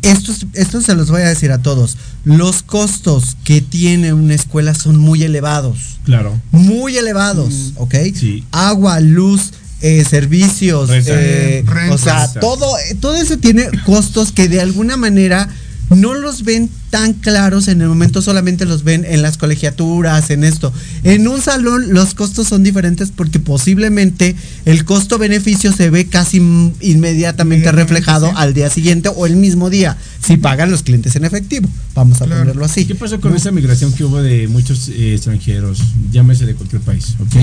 esto, 0.00 0.32
es- 0.32 0.46
esto 0.54 0.80
se 0.80 0.94
los 0.96 1.10
voy 1.10 1.22
a 1.22 1.28
decir 1.28 1.52
a 1.52 1.58
todos. 1.58 1.96
Los 2.24 2.62
costos 2.62 3.36
que 3.44 3.60
tiene 3.60 4.12
una 4.14 4.34
escuela 4.34 4.74
son 4.74 4.96
muy 4.96 5.22
elevados. 5.22 5.98
Claro. 6.04 6.40
Muy 6.50 6.96
elevados, 6.96 7.72
¿ok? 7.76 7.94
Sí. 8.14 8.42
Agua, 8.50 8.98
luz, 9.00 9.52
eh, 9.80 10.04
servicios, 10.08 10.88
Renta. 10.88 11.10
eh, 11.14 11.62
Renta. 11.66 11.94
o 11.94 11.98
sea, 11.98 12.24
Renta. 12.26 12.40
todo, 12.40 12.66
todo 13.00 13.16
eso 13.16 13.36
tiene 13.38 13.68
costos 13.84 14.32
que 14.32 14.48
de 14.48 14.60
alguna 14.60 14.96
manera 14.96 15.48
no 15.96 16.14
los 16.14 16.44
ven 16.44 16.68
tan 16.90 17.14
claros 17.14 17.68
en 17.68 17.80
el 17.82 17.88
momento, 17.88 18.20
solamente 18.22 18.64
los 18.66 18.84
ven 18.84 19.04
en 19.06 19.22
las 19.22 19.38
colegiaturas, 19.38 20.30
en 20.30 20.44
esto. 20.44 20.72
En 21.04 21.26
un 21.28 21.40
salón 21.40 21.92
los 21.94 22.14
costos 22.14 22.48
son 22.48 22.62
diferentes 22.62 23.10
porque 23.14 23.38
posiblemente 23.40 24.36
el 24.64 24.84
costo-beneficio 24.84 25.72
se 25.72 25.90
ve 25.90 26.06
casi 26.06 26.38
inmediatamente 26.80 27.72
reflejado 27.72 28.28
sí. 28.28 28.32
al 28.36 28.54
día 28.54 28.70
siguiente 28.70 29.08
o 29.14 29.26
el 29.26 29.36
mismo 29.36 29.70
día, 29.70 29.96
si 30.24 30.36
pagan 30.36 30.70
los 30.70 30.82
clientes 30.82 31.16
en 31.16 31.24
efectivo. 31.24 31.68
Vamos 31.94 32.20
a 32.20 32.26
Claro. 32.26 32.42
ponerlo 32.42 32.64
así. 32.64 32.84
¿Qué 32.86 32.94
pasó 32.94 33.20
con 33.20 33.34
esa 33.36 33.50
migración 33.50 33.92
que 33.92 34.04
hubo 34.04 34.20
de 34.22 34.48
muchos 34.48 34.88
eh, 34.88 35.14
extranjeros? 35.14 35.78
Llámese 36.10 36.46
de 36.46 36.54
cualquier 36.54 36.82
país, 36.82 37.14
¿ok? 37.20 37.36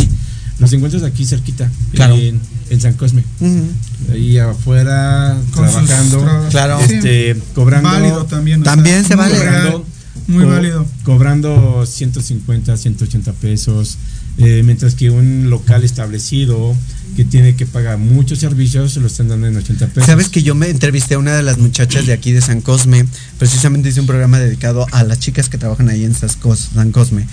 Los 0.59 0.73
encuentras 0.73 1.03
aquí 1.03 1.25
cerquita, 1.25 1.69
Claro. 1.93 2.15
en, 2.15 2.39
en 2.69 2.81
San 2.81 2.93
Cosme. 2.93 3.23
Ujú. 3.39 3.63
Ahí 4.11 4.37
afuera, 4.37 5.37
Con 5.53 5.65
trabajando, 5.69 6.21
tra- 6.25 6.49
Claro. 6.49 6.79
este, 6.81 7.37
cobrando. 7.55 7.89
Válido 7.89 8.25
también. 8.25 8.63
También 8.63 9.05
se 9.05 9.15
vale. 9.15 9.39
real, 9.39 9.83
Muy 10.27 10.43
co- 10.43 10.49
válido. 10.49 10.85
Cobrando 11.03 11.85
150, 11.85 12.75
180 12.77 13.31
pesos, 13.33 13.97
eh, 14.37 14.61
mientras 14.65 14.95
que 14.95 15.09
un 15.09 15.49
local 15.49 15.83
establecido 15.83 16.75
que 17.15 17.25
tiene 17.25 17.55
que 17.55 17.65
pagar 17.65 17.97
muchos 17.97 18.39
servicios 18.39 18.93
se 18.93 18.99
lo 18.99 19.07
están 19.07 19.27
dando 19.29 19.47
en 19.47 19.57
80 19.57 19.87
pesos. 19.87 20.05
Sabes 20.05 20.29
que 20.29 20.43
yo 20.43 20.55
me 20.55 20.69
entrevisté 20.69 21.15
a 21.15 21.19
una 21.19 21.33
de 21.35 21.41
las 21.43 21.57
muchachas 21.57 22.05
de 22.05 22.13
aquí 22.13 22.31
de 22.31 22.41
San 22.41 22.61
Cosme, 22.61 23.05
precisamente 23.37 23.89
hice 23.89 23.99
un 24.01 24.05
programa 24.07 24.39
dedicado 24.39 24.85
a 24.91 25.03
las 25.03 25.19
chicas 25.19 25.49
que 25.49 25.57
trabajan 25.57 25.89
ahí 25.89 26.03
en 26.05 26.13
San 26.13 26.91
Cosme. 26.91 27.25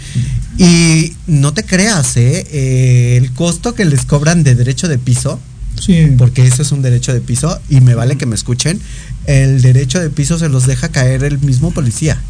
Y 0.58 1.12
no 1.26 1.52
te 1.54 1.64
creas, 1.64 2.16
¿eh? 2.16 2.46
Eh, 2.50 3.16
el 3.16 3.32
costo 3.32 3.74
que 3.74 3.84
les 3.84 4.04
cobran 4.04 4.42
de 4.44 4.54
derecho 4.54 4.88
de 4.88 4.98
piso, 4.98 5.40
Sí. 5.80 6.08
porque 6.16 6.46
eso 6.46 6.62
es 6.62 6.72
un 6.72 6.82
derecho 6.82 7.12
de 7.12 7.20
piso, 7.20 7.58
y 7.68 7.80
me 7.80 7.94
vale 7.94 8.16
que 8.16 8.26
me 8.26 8.34
escuchen, 8.34 8.80
el 9.26 9.60
derecho 9.62 10.00
de 10.00 10.08
piso 10.10 10.38
se 10.38 10.48
los 10.48 10.66
deja 10.66 10.88
caer 10.88 11.24
el 11.24 11.38
mismo 11.40 11.70
policía. 11.72 12.20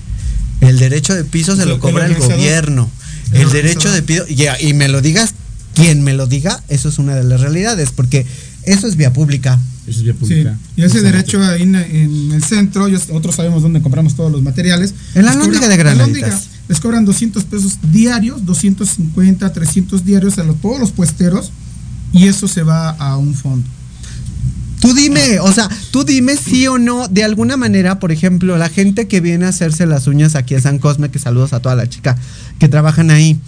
El 0.61 0.79
derecho 0.79 1.15
de 1.15 1.25
piso 1.25 1.55
se 1.57 1.67
lo 1.67 1.79
cobra 1.79 2.07
el 2.07 2.15
gobierno. 2.17 2.91
El 3.33 3.43
El 3.43 3.51
derecho 3.51 3.91
de 3.93 4.03
piso, 4.03 4.25
y, 4.29 4.47
y 4.67 4.73
me 4.75 4.89
lo 4.89 5.01
digas, 5.03 5.35
quien 5.75 6.03
me 6.03 6.15
lo 6.15 6.27
diga, 6.27 6.63
eso 6.69 6.89
es 6.89 6.99
una 6.99 7.15
de 7.15 7.25
las 7.25 7.41
realidades, 7.41 7.91
porque 7.95 8.25
eso 8.65 8.87
es 8.87 8.97
vía 8.97 9.13
pública. 9.13 9.61
Eso 9.87 9.99
es 9.99 10.05
vía 10.05 10.15
Sí, 10.15 10.19
pública. 10.19 10.57
y 10.77 10.83
ese 10.83 10.99
Exacto. 10.99 11.05
derecho 11.17 11.43
ahí 11.45 11.63
en, 11.63 11.75
en 11.77 12.33
el 12.33 12.43
centro, 12.43 12.89
yo- 12.89 12.99
nosotros 12.99 13.35
sabemos 13.37 13.63
dónde 13.63 13.81
compramos 13.83 14.17
todos 14.17 14.33
los 14.33 14.43
materiales. 14.43 14.95
En 15.15 15.25
la 15.27 15.35
Lóndiga 15.35 15.61
de 15.61 15.65
en 15.67 15.71
la 15.71 15.77
Granaditas. 15.77 16.49
Les 16.69 16.81
cobran 16.81 17.05
200 17.05 17.45
pesos 17.45 17.79
diarios, 17.93 18.45
250, 18.45 19.53
300 19.53 20.05
diarios 20.05 20.39
a 20.39 20.45
todos 20.45 20.81
los 20.81 20.93
puesteros 20.93 21.53
y 22.13 22.27
eso 22.27 22.49
se 22.49 22.63
va 22.63 22.91
a 22.91 23.17
un 23.17 23.35
fondo. 23.35 23.69
Tú 24.81 24.93
dime, 24.95 25.41
o 25.41 25.53
sea, 25.53 25.69
tú 25.91 26.05
dime 26.05 26.37
sí 26.37 26.67
o 26.67 26.79
no, 26.79 27.09
de 27.09 27.25
alguna 27.25 27.57
manera, 27.57 27.99
por 27.99 28.13
ejemplo, 28.13 28.59
la 28.59 28.69
gente 28.69 29.09
que 29.09 29.21
viene 29.21 29.47
a 29.47 29.49
hacerse 29.49 29.87
las 29.87 30.07
uñas 30.07 30.35
aquí 30.35 30.55
a 30.55 30.61
San 30.61 30.79
Cosme, 30.79 31.11
que 31.11 31.19
saludos 31.19 31.53
a 31.53 31.61
toda 31.61 31.75
la 31.75 31.89
chica 31.89 32.17
que 32.59 32.69
trabajan 32.69 33.11
ahí, 33.11 33.39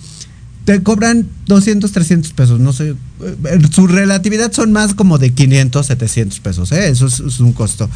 te 0.64 0.82
cobran 0.82 1.26
200, 1.46 1.92
300 1.92 2.32
pesos, 2.32 2.60
no 2.60 2.72
sé, 2.72 2.90
eh, 2.90 3.58
su 3.70 3.86
relatividad 3.86 4.52
son 4.52 4.72
más 4.72 4.94
como 4.94 5.18
de 5.18 5.30
500, 5.30 5.86
700 5.86 6.40
pesos, 6.40 6.72
¿eh? 6.72 6.88
eso 6.88 7.06
es, 7.06 7.20
es 7.20 7.40
un 7.40 7.52
costo. 7.52 7.88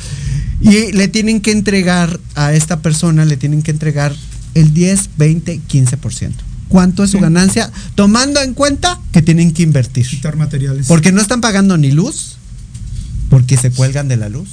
Y 0.61 0.93
le 0.93 1.09
tienen 1.09 1.41
que 1.41 1.53
entregar 1.53 2.21
a 2.35 2.53
esta 2.53 2.81
persona, 2.81 3.25
le 3.25 3.37
tienen 3.37 3.63
que 3.63 3.73
entregar 3.73 4.15
el 4.55 4.75
10, 4.75 5.11
20, 5.17 5.61
15%. 5.69 6.33
¿Cuánto 6.69 7.05
es 7.05 7.11
su 7.11 7.21
ganancia? 7.21 7.71
Tomando 7.95 8.41
en 8.41 8.55
cuenta 8.55 8.99
que 9.13 9.21
tienen 9.21 9.53
que 9.53 9.63
invertir. 9.63 10.07
Quitar 10.07 10.37
materiales. 10.37 10.87
Porque 10.87 11.13
no 11.13 11.21
están 11.21 11.43
pagando 11.43 11.77
ni 11.77 11.91
luz, 11.91 12.39
porque 13.29 13.59
se 13.59 13.71
cuelgan 13.71 14.09
de 14.09 14.17
la 14.17 14.31
luz. 14.31 14.49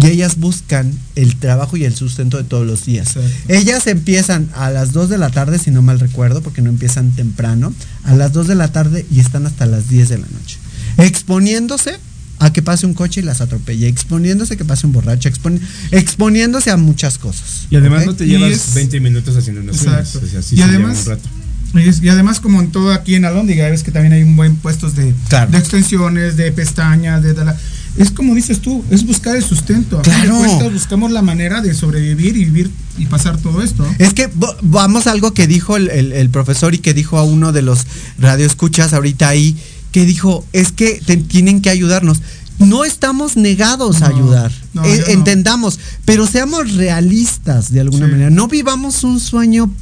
Y 0.00 0.06
ellas 0.06 0.38
buscan 0.38 0.96
el 1.16 1.36
trabajo 1.36 1.76
y 1.76 1.84
el 1.84 1.94
sustento 1.96 2.36
de 2.36 2.44
todos 2.44 2.66
los 2.66 2.86
días. 2.86 3.16
Exacto. 3.16 3.52
Ellas 3.52 3.86
empiezan 3.88 4.48
a 4.54 4.70
las 4.70 4.92
2 4.92 5.08
de 5.08 5.18
la 5.18 5.30
tarde, 5.30 5.58
si 5.58 5.70
no 5.72 5.82
mal 5.82 5.98
recuerdo, 5.98 6.42
porque 6.42 6.62
no 6.62 6.70
empiezan 6.70 7.10
temprano, 7.10 7.74
a 8.04 8.14
las 8.14 8.32
2 8.32 8.46
de 8.46 8.54
la 8.54 8.72
tarde 8.72 9.04
y 9.10 9.18
están 9.18 9.46
hasta 9.46 9.66
las 9.66 9.88
10 9.88 10.08
de 10.08 10.18
la 10.18 10.26
noche. 10.28 10.58
Exponiéndose 10.96 11.98
a 12.40 12.52
que 12.52 12.62
pase 12.62 12.86
un 12.86 12.94
coche 12.94 13.20
y 13.20 13.22
las 13.22 13.40
atropelle, 13.40 13.86
exponiéndose 13.86 14.54
a 14.54 14.56
que 14.56 14.64
pase 14.64 14.86
un 14.86 14.92
borracho, 14.92 15.28
exponi- 15.28 15.60
exponiéndose 15.92 16.70
a 16.70 16.76
muchas 16.76 17.18
cosas. 17.18 17.66
Y 17.70 17.76
además 17.76 18.06
no 18.06 18.16
te 18.16 18.26
llevas 18.26 18.50
es- 18.50 18.74
20 18.74 18.98
minutos 19.00 19.36
haciendo 19.36 19.60
unas 19.62 19.80
uñas. 19.82 19.98
Exacto. 20.08 20.26
O 20.26 20.28
sea, 20.30 20.42
sí 20.42 20.56
Y 20.56 20.62
además- 20.62 21.00
un 21.02 21.06
rato. 21.06 21.28
Y, 21.74 21.88
es- 21.88 22.02
y 22.02 22.08
además, 22.08 22.40
como 22.40 22.60
en 22.60 22.72
todo 22.72 22.92
aquí 22.92 23.14
en 23.14 23.24
Alóndiga, 23.24 23.70
ves 23.70 23.84
que 23.84 23.92
también 23.92 24.12
hay 24.12 24.24
un 24.24 24.34
buen 24.34 24.56
puestos 24.56 24.96
de, 24.96 25.14
Claro. 25.28 25.52
de 25.52 25.58
extensiones, 25.58 26.36
de 26.36 26.50
pestañas, 26.50 27.22
de, 27.22 27.32
de 27.34 27.44
la- 27.44 27.56
Es 27.96 28.10
como 28.12 28.34
dices 28.36 28.60
tú, 28.60 28.84
es 28.90 29.04
buscar 29.04 29.36
el 29.36 29.44
sustento. 29.44 30.00
Claro. 30.02 30.38
cuentas, 30.38 30.72
buscamos 30.72 31.10
la 31.12 31.22
manera 31.22 31.60
de 31.60 31.74
sobrevivir 31.74 32.36
y 32.36 32.44
vivir 32.44 32.70
y 32.98 33.06
pasar 33.06 33.36
todo 33.38 33.62
esto. 33.62 33.84
Es 33.98 34.14
que 34.14 34.30
vamos 34.62 35.06
a 35.06 35.10
algo 35.12 35.34
que 35.34 35.46
dijo 35.46 35.76
el, 35.76 35.90
el- 35.90 36.12
el 36.12 36.30
profesor 36.30 36.74
y 36.74 36.78
que 36.78 36.94
dijo 36.94 37.18
a 37.18 37.24
uno 37.24 37.52
de 37.52 37.62
los 37.62 37.86
radioescuchas 38.18 38.92
ahorita 38.92 39.28
ahí, 39.28 39.56
que 39.92 40.04
dijo, 40.06 40.46
es 40.52 40.72
que 40.72 41.00
te- 41.04 41.16
tienen 41.16 41.60
que 41.60 41.70
ayudarnos. 41.70 42.20
No 42.58 42.84
estamos 42.84 43.36
negados 43.36 44.02
a 44.02 44.08
ayudar, 44.08 44.52
no, 44.74 44.84
Eh, 44.84 44.98
no. 45.00 45.06
entendamos, 45.12 45.78
pero 46.04 46.26
seamos 46.26 46.74
realistas 46.74 47.72
de 47.72 47.80
alguna 47.80 48.06
Sí. 48.06 48.12
manera. 48.12 48.30
No 48.30 48.48
vivamos 48.48 49.02
un 49.02 49.18
sueño 49.18 49.72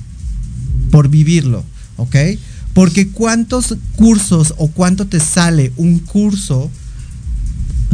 por 0.90 1.08
vivirlo, 1.08 1.64
¿ok? 1.96 2.16
Porque 2.74 3.08
cuántos 3.08 3.74
cursos 3.96 4.54
o 4.58 4.68
cuánto 4.68 5.06
te 5.06 5.18
sale 5.18 5.72
un 5.76 5.98
curso 5.98 6.70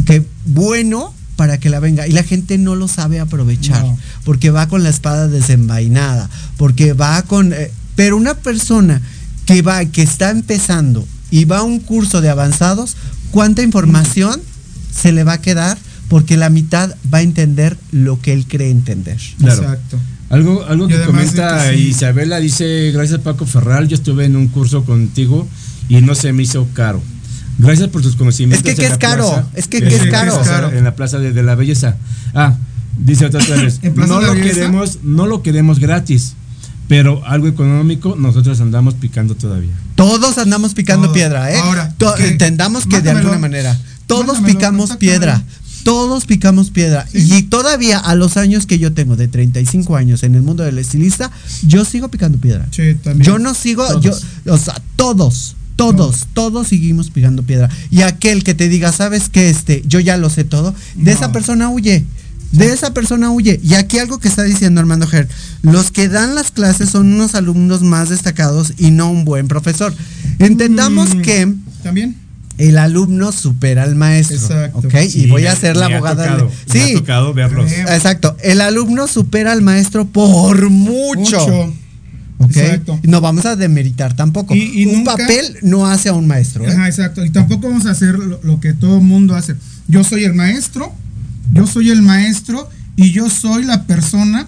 que 0.05 0.23
bueno 0.45 1.13
para 1.35 1.57
que 1.59 1.69
la 1.69 1.79
venga 1.79 2.07
y 2.07 2.11
la 2.11 2.23
gente 2.23 2.57
no 2.57 2.75
lo 2.75 2.87
sabe 2.87 3.19
aprovechar 3.19 3.83
No. 3.83 3.97
porque 4.23 4.51
va 4.51 4.67
con 4.67 4.83
la 4.83 4.89
espada 4.89 5.27
desenvainada 5.27 6.29
porque 6.57 6.93
va 6.93 7.21
con 7.23 7.51
eh, 7.53 7.71
pero 7.95 8.15
una 8.15 8.35
persona 8.35 9.01
que 9.45 9.61
va 9.63 9.83
que 9.85 10.01
está 10.03 10.29
empezando 10.29 11.05
y 11.35 11.45
va 11.45 11.57
a 11.59 11.63
un 11.63 11.79
curso 11.79 12.21
de 12.21 12.29
avanzados 12.29 12.95
cuánta 13.31 13.61
información 13.61 14.39
se 14.91 15.11
le 15.11 15.23
va 15.23 15.33
a 15.33 15.41
quedar 15.41 15.77
porque 16.07 16.37
la 16.37 16.49
mitad 16.49 16.95
va 17.13 17.17
a 17.17 17.21
entender 17.21 17.77
lo 17.91 18.21
que 18.21 18.31
él 18.31 18.45
cree 18.47 18.69
entender. 18.69 19.17
Claro. 19.39 19.61
Exacto. 19.63 19.97
Algo, 20.29 20.63
algo 20.65 20.87
que 20.87 20.99
comenta 21.01 21.69
que 21.71 21.77
sí. 21.77 21.83
Isabela 21.89 22.39
dice, 22.39 22.91
gracias 22.93 23.19
Paco 23.21 23.45
Ferral, 23.45 23.87
yo 23.87 23.95
estuve 23.95 24.25
en 24.25 24.35
un 24.35 24.47
curso 24.47 24.83
contigo 24.85 25.47
y 25.89 26.01
no 26.01 26.15
se 26.15 26.31
me 26.33 26.43
hizo 26.43 26.67
caro. 26.73 27.01
Gracias 27.57 27.89
por 27.89 28.01
tus 28.01 28.15
conocimientos. 28.15 28.67
Es 28.69 28.75
que, 28.75 28.81
¿qué 28.81 28.85
en 28.85 28.89
la 28.89 28.95
es 28.95 28.99
caro? 28.99 29.27
plaza- 29.29 29.47
Es 29.55 29.67
que, 29.67 29.77
en 29.79 29.87
¿qué 29.89 29.95
es 29.95 30.05
caro? 30.07 30.33
plaza- 30.41 30.77
En 30.77 30.83
la 30.83 30.95
Plaza 30.95 31.19
de, 31.19 31.31
de 31.33 31.43
la 31.43 31.55
Belleza. 31.55 31.95
Ah, 32.33 32.55
dice 32.97 33.25
otra 33.25 33.39
vez, 33.61 33.79
¿En 33.81 33.93
Plaza 33.93 34.13
no 34.13 34.21
lo 34.21 34.33
Belleza? 34.33 34.53
queremos, 34.55 34.99
no 35.03 35.25
lo 35.27 35.41
queremos 35.43 35.79
gratis, 35.79 36.33
pero 36.87 37.25
algo 37.25 37.47
económico 37.47 38.15
nosotros 38.17 38.59
andamos 38.61 38.93
picando 38.95 39.35
todavía. 39.35 39.73
Todos 39.95 40.37
andamos 40.37 40.73
picando 40.73 41.07
Todo. 41.07 41.13
piedra, 41.13 41.51
¿eh? 41.51 41.57
Ahora. 41.57 41.93
Entendamos 42.19 42.85
que 42.85 43.01
de 43.01 43.11
alguna 43.11 43.37
manera. 43.39 43.77
Todos 44.07 44.25
Mándamelo, 44.35 44.53
picamos 44.59 44.97
piedra. 44.97 45.43
Todos 45.83 46.25
picamos 46.25 46.71
piedra. 46.71 47.05
Y 47.13 47.43
todavía 47.43 47.99
a 47.99 48.15
los 48.15 48.37
años 48.37 48.65
que 48.65 48.79
yo 48.79 48.93
tengo, 48.93 49.15
de 49.15 49.27
35 49.27 49.95
años 49.95 50.23
en 50.23 50.35
el 50.35 50.41
mundo 50.41 50.63
del 50.63 50.77
estilista, 50.79 51.31
yo 51.65 51.85
sigo 51.85 52.09
picando 52.09 52.37
piedra. 52.39 52.67
Sí, 52.71 52.95
también. 53.03 53.25
Yo 53.25 53.39
no 53.39 53.53
sigo, 53.53 53.85
Todos. 53.87 54.03
yo, 54.45 54.53
o 54.53 54.57
sea, 54.57 54.81
todos, 54.95 55.55
todos, 55.75 56.27
todos 56.33 56.67
seguimos 56.69 57.09
picando 57.11 57.43
piedra. 57.43 57.69
Y 57.91 58.01
aquel 58.01 58.43
que 58.43 58.53
te 58.55 58.67
diga, 58.67 58.91
¿sabes 58.91 59.29
qué? 59.29 59.49
Este, 59.49 59.83
yo 59.87 59.99
ya 59.99 60.17
lo 60.17 60.29
sé 60.31 60.43
todo, 60.43 60.73
de 60.95 61.11
No. 61.11 61.17
esa 61.17 61.31
persona 61.31 61.69
huye. 61.69 62.03
De 62.55 62.71
esa 62.73 62.93
persona 62.93 63.29
huye. 63.31 63.59
Y 63.63 63.73
aquí 63.75 63.99
algo 63.99 64.19
que 64.19 64.27
está 64.27 64.43
diciendo 64.43 64.79
Armando 64.81 65.07
Ger, 65.07 65.27
los 65.61 65.91
que 65.91 66.07
dan 66.09 66.35
las 66.35 66.51
clases 66.51 66.89
son 66.89 67.13
unos 67.13 67.35
alumnos 67.35 67.81
más 67.81 68.09
destacados 68.09 68.73
y 68.77 68.91
no 68.91 69.09
un 69.11 69.25
buen 69.25 69.47
profesor. 69.47 69.93
Entendamos 70.39 71.15
Mm, 71.15 71.21
que 71.21 71.53
También. 71.83 72.15
el 72.57 72.77
alumno 72.77 73.31
supera 73.31 73.83
al 73.83 73.95
maestro. 73.95 74.37
Exacto. 74.37 74.79
¿ok? 74.79 74.93
y 75.05 75.09
Sí, 75.09 75.27
voy 75.27 75.45
a 75.47 75.55
ser 75.55 75.75
la 75.77 75.87
abogada. 75.87 76.23
de- 76.23 76.29
tocado, 76.29 76.51
me 76.73 76.81
ha 76.81 76.87
sí, 76.87 76.93
tocado 76.93 77.33
verlos. 77.33 77.71
Eh, 77.71 77.81
exacto. 77.89 78.37
El 78.41 78.61
alumno 78.61 79.07
supera 79.07 79.51
al 79.51 79.61
maestro 79.61 80.05
por 80.05 80.69
mucho. 80.69 81.39
Mucho. 81.39 81.73
¿ok? 82.37 82.55
Exacto. 82.57 82.99
No 83.03 83.21
vamos 83.21 83.45
a 83.45 83.55
demeritar 83.55 84.15
tampoco. 84.15 84.53
Y- 84.55 84.81
y 84.81 84.85
un 84.87 84.97
nunca- 84.97 85.15
papel 85.17 85.57
no 85.61 85.87
hace 85.87 86.09
a 86.09 86.13
un 86.13 86.27
maestro. 86.27 86.65
¿eh? 86.65 86.71
Ajá, 86.71 86.87
exacto. 86.87 87.23
Y 87.25 87.29
tampoco 87.29 87.69
vamos 87.69 87.85
a 87.85 87.91
hacer 87.91 88.19
lo, 88.19 88.39
lo 88.43 88.59
que 88.59 88.73
todo 88.73 88.99
mundo 88.99 89.35
hace. 89.35 89.55
Yo 89.87 90.03
soy 90.03 90.25
el 90.25 90.33
maestro, 90.33 90.93
yo 91.53 91.67
soy 91.67 91.89
el 91.91 92.01
maestro 92.01 92.69
y 92.95 93.11
yo 93.11 93.29
soy 93.29 93.63
la 93.65 93.83
persona 93.83 94.47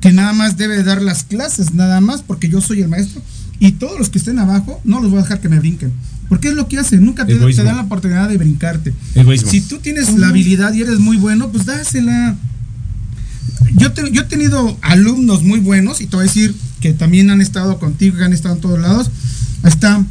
que 0.00 0.12
nada 0.12 0.32
más 0.32 0.56
debe 0.56 0.82
dar 0.82 1.02
las 1.02 1.24
clases, 1.24 1.74
nada 1.74 2.00
más, 2.00 2.22
porque 2.22 2.48
yo 2.48 2.60
soy 2.60 2.80
el 2.80 2.88
maestro. 2.88 3.20
Y 3.58 3.72
todos 3.72 3.98
los 3.98 4.08
que 4.08 4.18
estén 4.18 4.38
abajo, 4.38 4.80
no 4.84 5.00
los 5.00 5.10
voy 5.10 5.20
a 5.20 5.22
dejar 5.22 5.40
que 5.40 5.48
me 5.50 5.58
brinquen. 5.58 5.92
Porque 6.30 6.48
es 6.48 6.54
lo 6.54 6.68
que 6.68 6.78
hacen, 6.78 7.04
nunca 7.04 7.26
te, 7.26 7.34
dan 7.34 7.76
la 7.76 7.82
oportunidad 7.82 8.28
de 8.28 8.38
brincarte. 8.38 8.94
Egoísmo. 9.14 9.50
Si 9.50 9.60
tú 9.60 9.78
tienes 9.78 10.16
la 10.16 10.28
habilidad 10.28 10.72
y 10.72 10.80
eres 10.82 10.98
muy 11.00 11.16
bueno, 11.18 11.50
pues 11.50 11.66
dásela. 11.66 12.36
Yo, 13.76 13.92
te- 13.92 14.10
yo 14.12 14.22
he 14.22 14.24
tenido 14.24 14.78
alumnos 14.80 15.42
muy 15.42 15.60
buenos 15.60 16.00
y 16.00 16.06
te 16.06 16.16
voy 16.16 16.24
a 16.24 16.28
decir 16.28 16.54
que 16.80 16.92
también 16.94 17.30
han 17.30 17.40
estado 17.40 17.78
contigo, 17.78 18.16
que 18.16 18.24
han 18.24 18.32
estado 18.32 18.54
en 18.54 18.60
todos 18.60 18.78
lados. 18.80 19.10
Ahí 19.62 19.70
está 19.70 20.02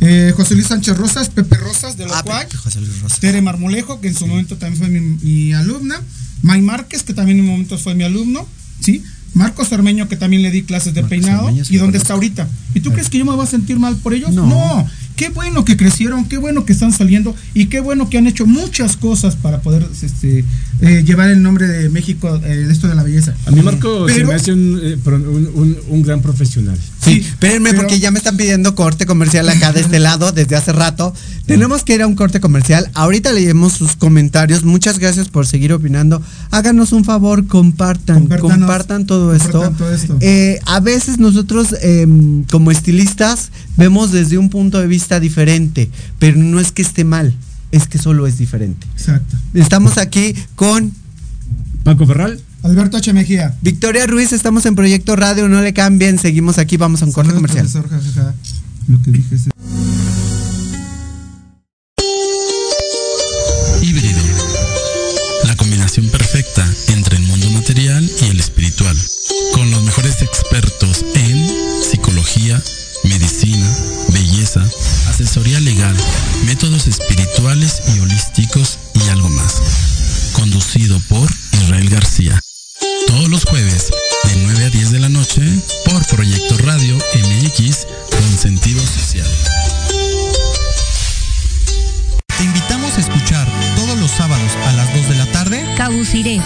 eh, 0.00 0.32
José 0.36 0.54
Luis 0.54 0.66
Sánchez 0.66 0.96
Rosas, 0.96 1.28
Pepe 1.30 1.56
Rosas 1.56 1.96
de 1.96 2.04
Ah, 2.04 2.08
Locuac, 2.18 2.54
José 2.56 2.80
Luis 2.80 3.00
Rosa. 3.00 3.16
Tere 3.20 3.40
Marmolejo, 3.42 4.00
que 4.00 4.08
en 4.08 4.14
su 4.14 4.26
momento 4.26 4.56
también 4.56 4.78
fue 4.78 4.88
mi, 4.88 5.00
mi 5.00 5.52
alumna, 5.52 6.00
May 6.42 6.60
Márquez, 6.62 7.02
que 7.02 7.14
también 7.14 7.38
en 7.38 7.46
momentos 7.46 7.82
fue 7.82 7.94
mi 7.94 8.04
alumno, 8.04 8.46
¿sí? 8.80 9.02
Marcos 9.34 9.70
Ormeño, 9.72 10.08
que 10.08 10.16
también 10.16 10.42
le 10.42 10.50
di 10.50 10.62
clases 10.62 10.94
de 10.94 11.02
Marcos 11.02 11.18
peinado, 11.18 11.50
y 11.50 11.76
dónde 11.76 11.98
está 11.98 12.14
ahorita. 12.14 12.48
¿Y 12.74 12.80
tú 12.80 12.90
crees 12.92 13.10
que 13.10 13.18
yo 13.18 13.24
me 13.26 13.32
voy 13.32 13.44
a 13.44 13.48
sentir 13.48 13.78
mal 13.78 13.96
por 13.96 14.14
ellos? 14.14 14.32
No. 14.32 14.46
no. 14.46 14.88
Qué 15.16 15.28
bueno 15.30 15.64
que 15.64 15.76
crecieron, 15.76 16.26
qué 16.26 16.36
bueno 16.38 16.64
que 16.64 16.72
están 16.74 16.92
saliendo 16.92 17.34
y 17.54 17.66
qué 17.66 17.80
bueno 17.80 18.08
que 18.10 18.18
han 18.18 18.26
hecho 18.26 18.46
muchas 18.46 18.96
cosas 18.96 19.34
para 19.34 19.60
poder 19.60 19.88
este, 20.02 20.44
eh, 20.80 21.02
llevar 21.04 21.30
el 21.30 21.42
nombre 21.42 21.66
de 21.66 21.88
México, 21.88 22.40
eh, 22.44 22.48
de 22.66 22.72
esto 22.72 22.86
de 22.88 22.94
la 22.94 23.02
belleza. 23.02 23.34
A 23.46 23.50
mí 23.50 23.62
Marco 23.62 24.08
se 24.08 24.24
me 24.24 24.34
hace 24.34 24.52
un, 24.52 24.78
eh, 24.82 24.96
un- 25.06 25.50
un- 25.54 25.76
un 25.88 26.02
gran 26.02 26.20
profesional. 26.22 26.76
Sí, 27.02 27.14
Sí, 27.14 27.20
espérenme 27.20 27.70
pero- 27.70 27.82
porque 27.82 28.00
ya 28.00 28.10
me 28.10 28.18
están 28.18 28.36
pidiendo 28.36 28.74
corte 28.74 29.06
comercial 29.06 29.48
acá 29.48 29.72
de 29.72 29.80
este 29.80 29.98
lado 30.00 30.32
desde 30.32 30.56
hace 30.56 30.72
rato. 30.72 31.14
Tenemos 31.46 31.84
que 31.84 31.94
ir 31.94 32.02
a 32.02 32.06
un 32.06 32.16
corte 32.16 32.40
comercial. 32.40 32.90
Ahorita 32.94 33.32
leemos 33.32 33.72
sus 33.74 33.94
comentarios. 33.94 34.64
Muchas 34.64 34.98
gracias 34.98 35.28
por 35.28 35.46
seguir 35.46 35.72
opinando. 35.72 36.20
Háganos 36.50 36.92
un 36.92 37.04
favor, 37.04 37.46
compartan, 37.46 38.26
compartan 38.26 39.06
todo 39.06 39.34
esto. 39.34 39.52
compartan 39.62 39.76
todo 39.76 39.94
esto. 39.94 40.16
Eh, 40.20 40.58
a 40.66 40.80
veces 40.80 41.18
nosotros 41.18 41.68
em, 41.80 42.42
como 42.44 42.70
estilistas 42.72 43.50
vemos 43.76 44.10
desde 44.10 44.38
un 44.38 44.50
punto 44.50 44.80
de 44.80 44.88
vista 44.88 45.20
diferente, 45.20 45.88
pero 46.18 46.36
no 46.38 46.58
es 46.58 46.72
que 46.72 46.82
esté 46.82 47.04
mal, 47.04 47.32
es 47.76 47.86
que 47.86 47.98
solo 47.98 48.26
es 48.26 48.38
diferente. 48.38 48.86
Exacto. 48.96 49.36
Estamos 49.54 49.98
aquí 49.98 50.34
con 50.54 50.92
Paco 51.82 52.06
Ferral, 52.06 52.40
Alberto 52.62 52.96
H. 52.96 53.12
Mejía. 53.12 53.54
Victoria 53.62 54.06
Ruiz, 54.06 54.32
estamos 54.32 54.66
en 54.66 54.74
Proyecto 54.74 55.14
Radio, 55.14 55.48
no 55.48 55.60
le 55.62 55.72
cambien, 55.72 56.18
seguimos 56.18 56.58
aquí, 56.58 56.76
vamos 56.76 57.02
a 57.02 57.04
un 57.06 57.12
corte 57.12 57.32
comercial. 57.32 57.68
profesor. 57.68 58.34
Lo 58.88 59.02
que 59.02 59.10
dije 59.10 59.34
es 59.34 59.48
asesoría 75.16 75.58
legal, 75.60 75.96
métodos 76.44 76.86
espirituales 76.86 77.80
y 77.96 78.00
holísticos 78.00 78.78
y 78.92 79.08
algo 79.08 79.30
más. 79.30 79.62
Conducido 80.34 81.00
por 81.08 81.26
Israel 81.52 81.88
García. 81.88 82.38
Todos 83.06 83.30
los 83.30 83.44
jueves 83.46 83.88
de 84.24 84.36
9 84.36 84.64
a 84.66 84.68
10 84.68 84.90
de 84.90 84.98
la 84.98 85.08
noche 85.08 85.40
por 85.86 86.04
Proyecto 86.08 86.58
Radio 86.58 86.96
MX 86.96 87.86
con 88.10 88.38
sentido 88.38 88.82
social. 88.82 89.26
Te 92.36 92.44
invitamos 92.44 92.98
a 92.98 93.00
escuchar 93.00 93.48
todos 93.74 93.98
los 93.98 94.10
sábados 94.10 94.52
a 94.66 94.72
las 94.74 94.94
2 94.94 95.08
de 95.08 95.14
la 95.14 95.26
tarde, 95.32 95.64
Cabuciré, 95.78 96.42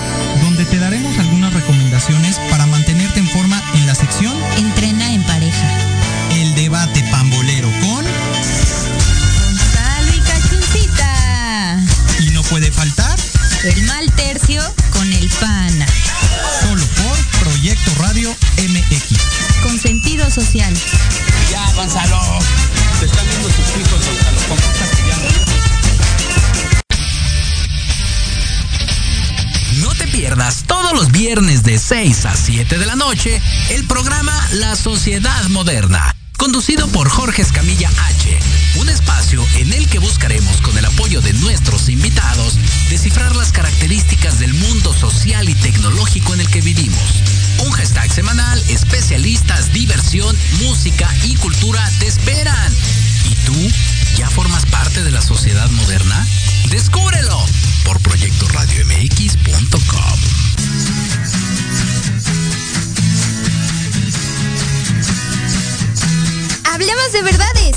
social. 20.50 20.74
Ya, 21.50 21.72
Gonzalo. 21.74 22.20
Te 22.98 23.06
están 23.06 23.24
viendo 23.28 23.48
tus 23.48 23.68
hijos, 23.76 24.04
Gonzalo. 24.04 24.38
Compórtate 24.48 24.96
ya. 25.06 25.16
No 29.80 29.94
te 29.94 30.08
pierdas 30.08 30.64
todos 30.66 30.92
los 30.92 31.12
viernes 31.12 31.62
de 31.62 31.78
6 31.78 32.26
a 32.26 32.34
7 32.34 32.78
de 32.78 32.86
la 32.86 32.96
noche 32.96 33.40
el 33.70 33.86
programa 33.86 34.32
La 34.52 34.74
Sociedad 34.74 35.44
Moderna, 35.50 36.16
conducido 36.36 36.88
por 36.88 37.08
Jorge 37.08 37.42
Escamilla 37.42 37.88
H. 37.88 38.38
Un 38.80 38.88
espacio 38.88 39.46
en 39.56 39.72
el 39.72 39.88
que 39.88 40.00
buscaremos 40.00 40.60
con 40.62 40.76
el 40.76 40.84
apoyo 40.84 41.20
de 41.20 41.32
nuestros 41.34 41.88
invitados 41.88 42.54
descifrar 42.88 43.36
las 43.36 43.52
características 43.52 44.40
del 44.40 44.52
mundo 44.54 44.92
social 44.94 45.48
y 45.48 45.54
tecnológico 45.54 46.34
en 46.34 46.40
el 46.40 46.50
que 46.50 46.60
vivimos. 46.60 47.39
Un 47.64 47.72
hashtag 47.72 48.12
semanal, 48.12 48.62
especialistas, 48.68 49.72
diversión, 49.72 50.36
música 50.60 51.08
y 51.24 51.34
cultura 51.36 51.82
te 51.98 52.06
esperan. 52.06 52.72
¿Y 53.30 53.34
tú 53.46 53.54
ya 54.16 54.28
formas 54.30 54.64
parte 54.66 55.02
de 55.02 55.10
la 55.10 55.20
sociedad 55.20 55.68
moderna? 55.70 56.24
¡Descúbrelo! 56.70 57.44
Por 57.84 57.98
proyectoradiomx.com. 58.00 60.20
Hablemos 66.64 67.12
de 67.12 67.22
verdades. 67.22 67.76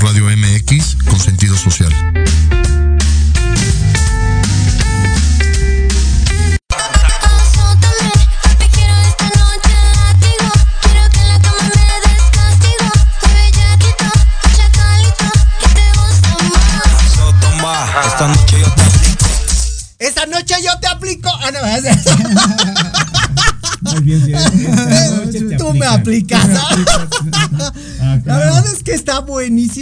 Radio 0.00 0.24
MX 0.24 0.96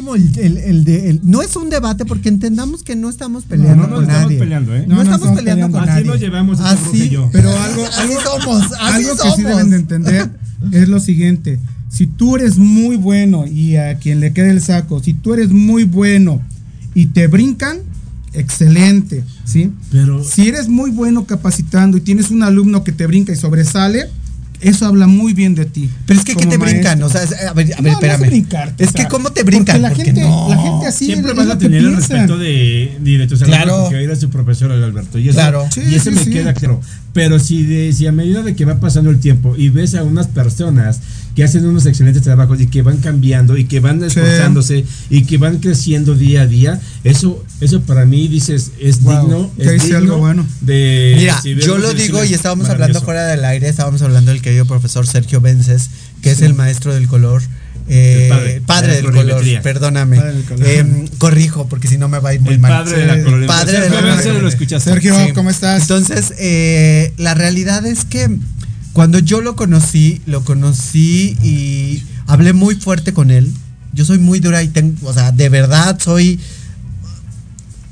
buenísimo 0.02 0.40
el, 0.42 0.56
el- 0.58 0.64
el 0.64 0.84
de. 0.84 1.10
el- 1.10 1.20
no 1.24 1.42
es 1.42 1.56
un 1.56 1.70
debate 1.70 2.04
porque 2.04 2.28
entendamos 2.28 2.82
que 2.82 2.96
no 2.96 3.08
estamos 3.08 3.44
peleando 3.44 3.82
no, 3.84 3.88
no 3.88 3.94
con 3.96 4.04
estamos 4.04 4.22
nadie. 4.24 4.38
peleando, 4.38 4.74
¿eh? 4.76 4.84
No, 4.86 5.00
estamos 5.02 5.14
estamos 5.20 5.38
peleando 5.38 5.66
peleando. 5.66 5.78
con 5.78 5.82
Así 5.88 5.90
nadie. 5.90 6.04
nos 6.06 6.20
llevamos 6.20 6.60
Así, 6.60 7.08
yo. 7.08 7.28
Pero 7.32 7.50
algo, 7.50 7.84
así 7.86 8.00
algo, 8.00 8.20
somos. 8.40 8.64
Así 8.72 9.04
algo 9.04 9.16
que 9.22 9.30
sí 9.36 9.42
deben 9.42 9.70
de 9.70 9.76
entender 9.76 10.30
es 10.72 10.88
lo 10.88 11.00
siguiente. 11.00 11.58
Si 11.88 12.06
tú 12.06 12.36
eres 12.36 12.56
muy 12.58 12.96
bueno 12.96 13.46
y 13.46 13.76
a 13.76 13.96
quien 13.98 14.20
le 14.20 14.32
quede 14.32 14.50
el 14.50 14.60
saco, 14.62 15.02
si 15.02 15.12
tú 15.14 15.34
eres 15.34 15.50
muy 15.50 15.84
bueno 15.84 16.40
y 16.94 17.06
te 17.06 17.26
brincan, 17.26 17.78
excelente, 18.32 19.24
¿sí? 19.44 19.70
Pero 19.90 20.22
Si 20.22 20.48
eres 20.48 20.68
muy 20.68 20.90
bueno 20.90 21.24
capacitando 21.26 21.96
y 21.96 22.00
tienes 22.00 22.30
un 22.30 22.42
alumno 22.42 22.84
que 22.84 22.92
te 22.92 23.06
brinca 23.06 23.32
y 23.32 23.36
sobresale, 23.36 24.06
eso 24.60 24.86
habla 24.86 25.06
muy 25.06 25.32
bien 25.32 25.54
de 25.54 25.64
ti. 25.64 25.88
Pero 26.06 26.18
es 26.18 26.24
que, 26.24 26.34
¿qué 26.36 26.46
te 26.46 26.56
brincan? 26.56 27.00
maestro. 27.00 27.06
O 27.06 27.10
sea, 27.10 27.22
es- 27.22 27.46
a 27.48 27.52
ver, 27.54 27.72
a 27.72 27.76
ver, 27.76 27.76
No, 27.76 27.82
no 27.82 27.88
es 27.88 27.94
espérame. 27.94 28.26
brincarte, 28.28 28.84
es 28.84 28.90
o 28.90 28.92
que, 28.92 29.06
¿cómo 29.06 29.30
te 29.32 29.42
brincan? 29.42 29.64
porque 29.76 29.80
la 29.82 29.88
Porque 29.88 30.04
gente- 30.04 30.20
no. 30.22 30.48
la 30.50 30.56
gente 30.58 30.86
así 30.86 31.06
Siempre 31.06 31.32
vas 31.32 31.48
a 31.48 31.52
que 31.58 31.64
tener 31.64 31.80
el 31.84 31.96
respeto 31.96 32.36
de, 32.38 32.96
de, 33.00 33.18
de 33.18 33.26
tus 33.26 33.42
Claro. 33.42 33.82
porque 33.82 34.02
eres 34.04 34.20
su 34.20 34.30
profesor 34.30 34.70
el 34.72 34.82
Alberto. 34.84 35.18
Y 35.18 35.28
eso, 35.28 35.38
Claro. 35.38 35.66
y 35.70 35.72
Sí, 35.74 35.94
eso 35.94 36.04
sí, 36.04 36.10
me 36.10 36.24
sí. 36.24 36.30
queda 36.30 36.54
claro. 36.54 36.80
Pero 37.12 37.38
si, 37.38 37.64
de- 37.64 37.92
si 37.92 38.06
a 38.06 38.12
medida 38.12 38.42
de 38.42 38.54
que 38.54 38.64
va 38.64 38.78
pasando 38.80 39.10
el 39.10 39.18
tiempo 39.18 39.56
y 39.56 39.68
ves 39.68 39.94
a 39.94 40.02
unas 40.04 40.26
personas 40.28 41.00
que 41.40 41.44
hacen 41.44 41.64
unos 41.64 41.86
excelentes 41.86 42.22
trabajos 42.22 42.60
y 42.60 42.66
que 42.66 42.82
van 42.82 42.98
cambiando 42.98 43.56
y 43.56 43.64
que 43.64 43.80
van 43.80 44.04
esforzándose 44.04 44.84
y 45.08 45.22
que 45.24 45.38
van 45.38 45.56
creciendo 45.56 46.14
día 46.14 46.42
a 46.42 46.46
día, 46.46 46.78
eso, 47.02 47.42
eso 47.62 47.80
para 47.80 48.04
mí 48.04 48.28
dices 48.28 48.72
es 48.78 49.00
Wow, 49.00 49.20
digno, 49.22 49.50
que 49.56 49.74
es 49.76 49.82
digno 49.84 49.96
algo 49.96 50.18
bueno. 50.18 50.46
de 50.60 51.14
Mira, 51.16 51.40
yo 51.64 51.78
lo 51.78 51.94
digo 51.94 52.22
y 52.26 52.34
estábamos 52.34 52.68
hablando 52.68 53.00
fuera 53.00 53.26
del 53.26 53.42
aire, 53.46 53.70
estábamos 53.70 54.02
hablando 54.02 54.32
del 54.32 54.42
querido 54.42 54.66
profesor 54.66 55.06
Sergio 55.06 55.40
Vences, 55.40 55.88
que 56.20 56.32
es 56.32 56.42
el 56.42 56.52
maestro 56.52 56.92
del 56.92 57.08
color. 57.08 57.40
eh, 57.88 58.60
padre, 58.66 58.96
del 58.96 59.10
color, 59.10 59.42
perdóname. 59.62 60.18
Padre 60.18 60.32
del 60.34 60.44
color. 60.44 60.66
Eh, 60.66 61.04
corrijo, 61.16 61.68
porque 61.68 61.88
si 61.88 61.96
no 61.96 62.08
me 62.08 62.18
va 62.18 62.28
a 62.28 62.34
ir 62.34 62.42
muy 62.42 62.52
El 62.54 62.60
mal. 62.60 62.84
padre 62.84 62.98
de 62.98 63.06
la 63.06 63.14
colorimetría. 63.24 63.46
padre 63.46 63.72
de 63.72 63.78
la 63.78 63.84
Sergio 63.86 64.02
Vences 64.02 64.22
colorimetría. 64.26 64.42
lo 64.42 64.48
escuchaste. 64.50 64.90
Sergio, 64.90 65.14
Sí. 65.26 65.32
¿cómo 65.32 65.48
estás? 65.48 65.80
Entonces, 65.82 66.34
eh, 66.38 67.14
la 67.16 67.32
realidad 67.32 67.86
es 67.86 68.04
que 68.04 68.28
cuando 68.92 69.18
yo 69.18 69.40
lo 69.40 69.56
conocí, 69.56 70.20
lo 70.26 70.44
conocí 70.44 71.36
y 71.42 72.02
hablé 72.26 72.52
muy 72.52 72.74
fuerte 72.76 73.12
con 73.12 73.30
él. 73.30 73.52
Yo 73.92 74.04
soy 74.04 74.18
muy 74.18 74.40
dura 74.40 74.62
y 74.62 74.68
tengo, 74.68 75.08
o 75.08 75.12
sea, 75.12 75.32
de 75.32 75.48
verdad 75.48 75.98
soy 76.00 76.38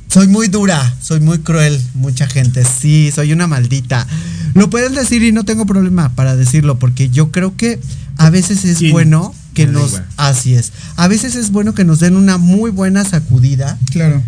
soy 0.09 0.27
muy 0.27 0.49
dura, 0.49 0.95
soy 1.03 1.21
muy 1.21 1.39
cruel, 1.39 1.81
mucha 1.95 2.27
gente. 2.27 2.65
Sí, 2.65 3.11
soy 3.15 3.33
una 3.33 3.47
maldita. 3.47 4.07
Lo 4.55 4.71
pueden 4.71 4.95
decir 4.95 5.23
y 5.23 5.33
no 5.33 5.45
tengo 5.45 5.67
problema 5.67 6.09
para 6.15 6.35
decirlo, 6.35 6.79
porque 6.79 7.11
yo 7.11 7.31
creo 7.31 7.57
que 7.57 7.79
a 8.17 8.31
veces 8.31 8.65
es 8.65 8.79
Sí, 8.79 8.91
bueno 8.91 9.35
que 9.55 9.67
nos. 9.67 9.93
lengua. 9.93 10.07
Así 10.17 10.55
es. 10.55 10.73
A 10.97 11.09
veces 11.09 11.37
es 11.37 11.51
bueno 11.51 11.75
que 11.75 11.85
nos 11.85 12.01
den 12.01 12.17
una 12.17 12.39
muy 12.39 12.71
buena 12.71 13.05
sacudida 13.05 13.79
Claro. 13.91 14.23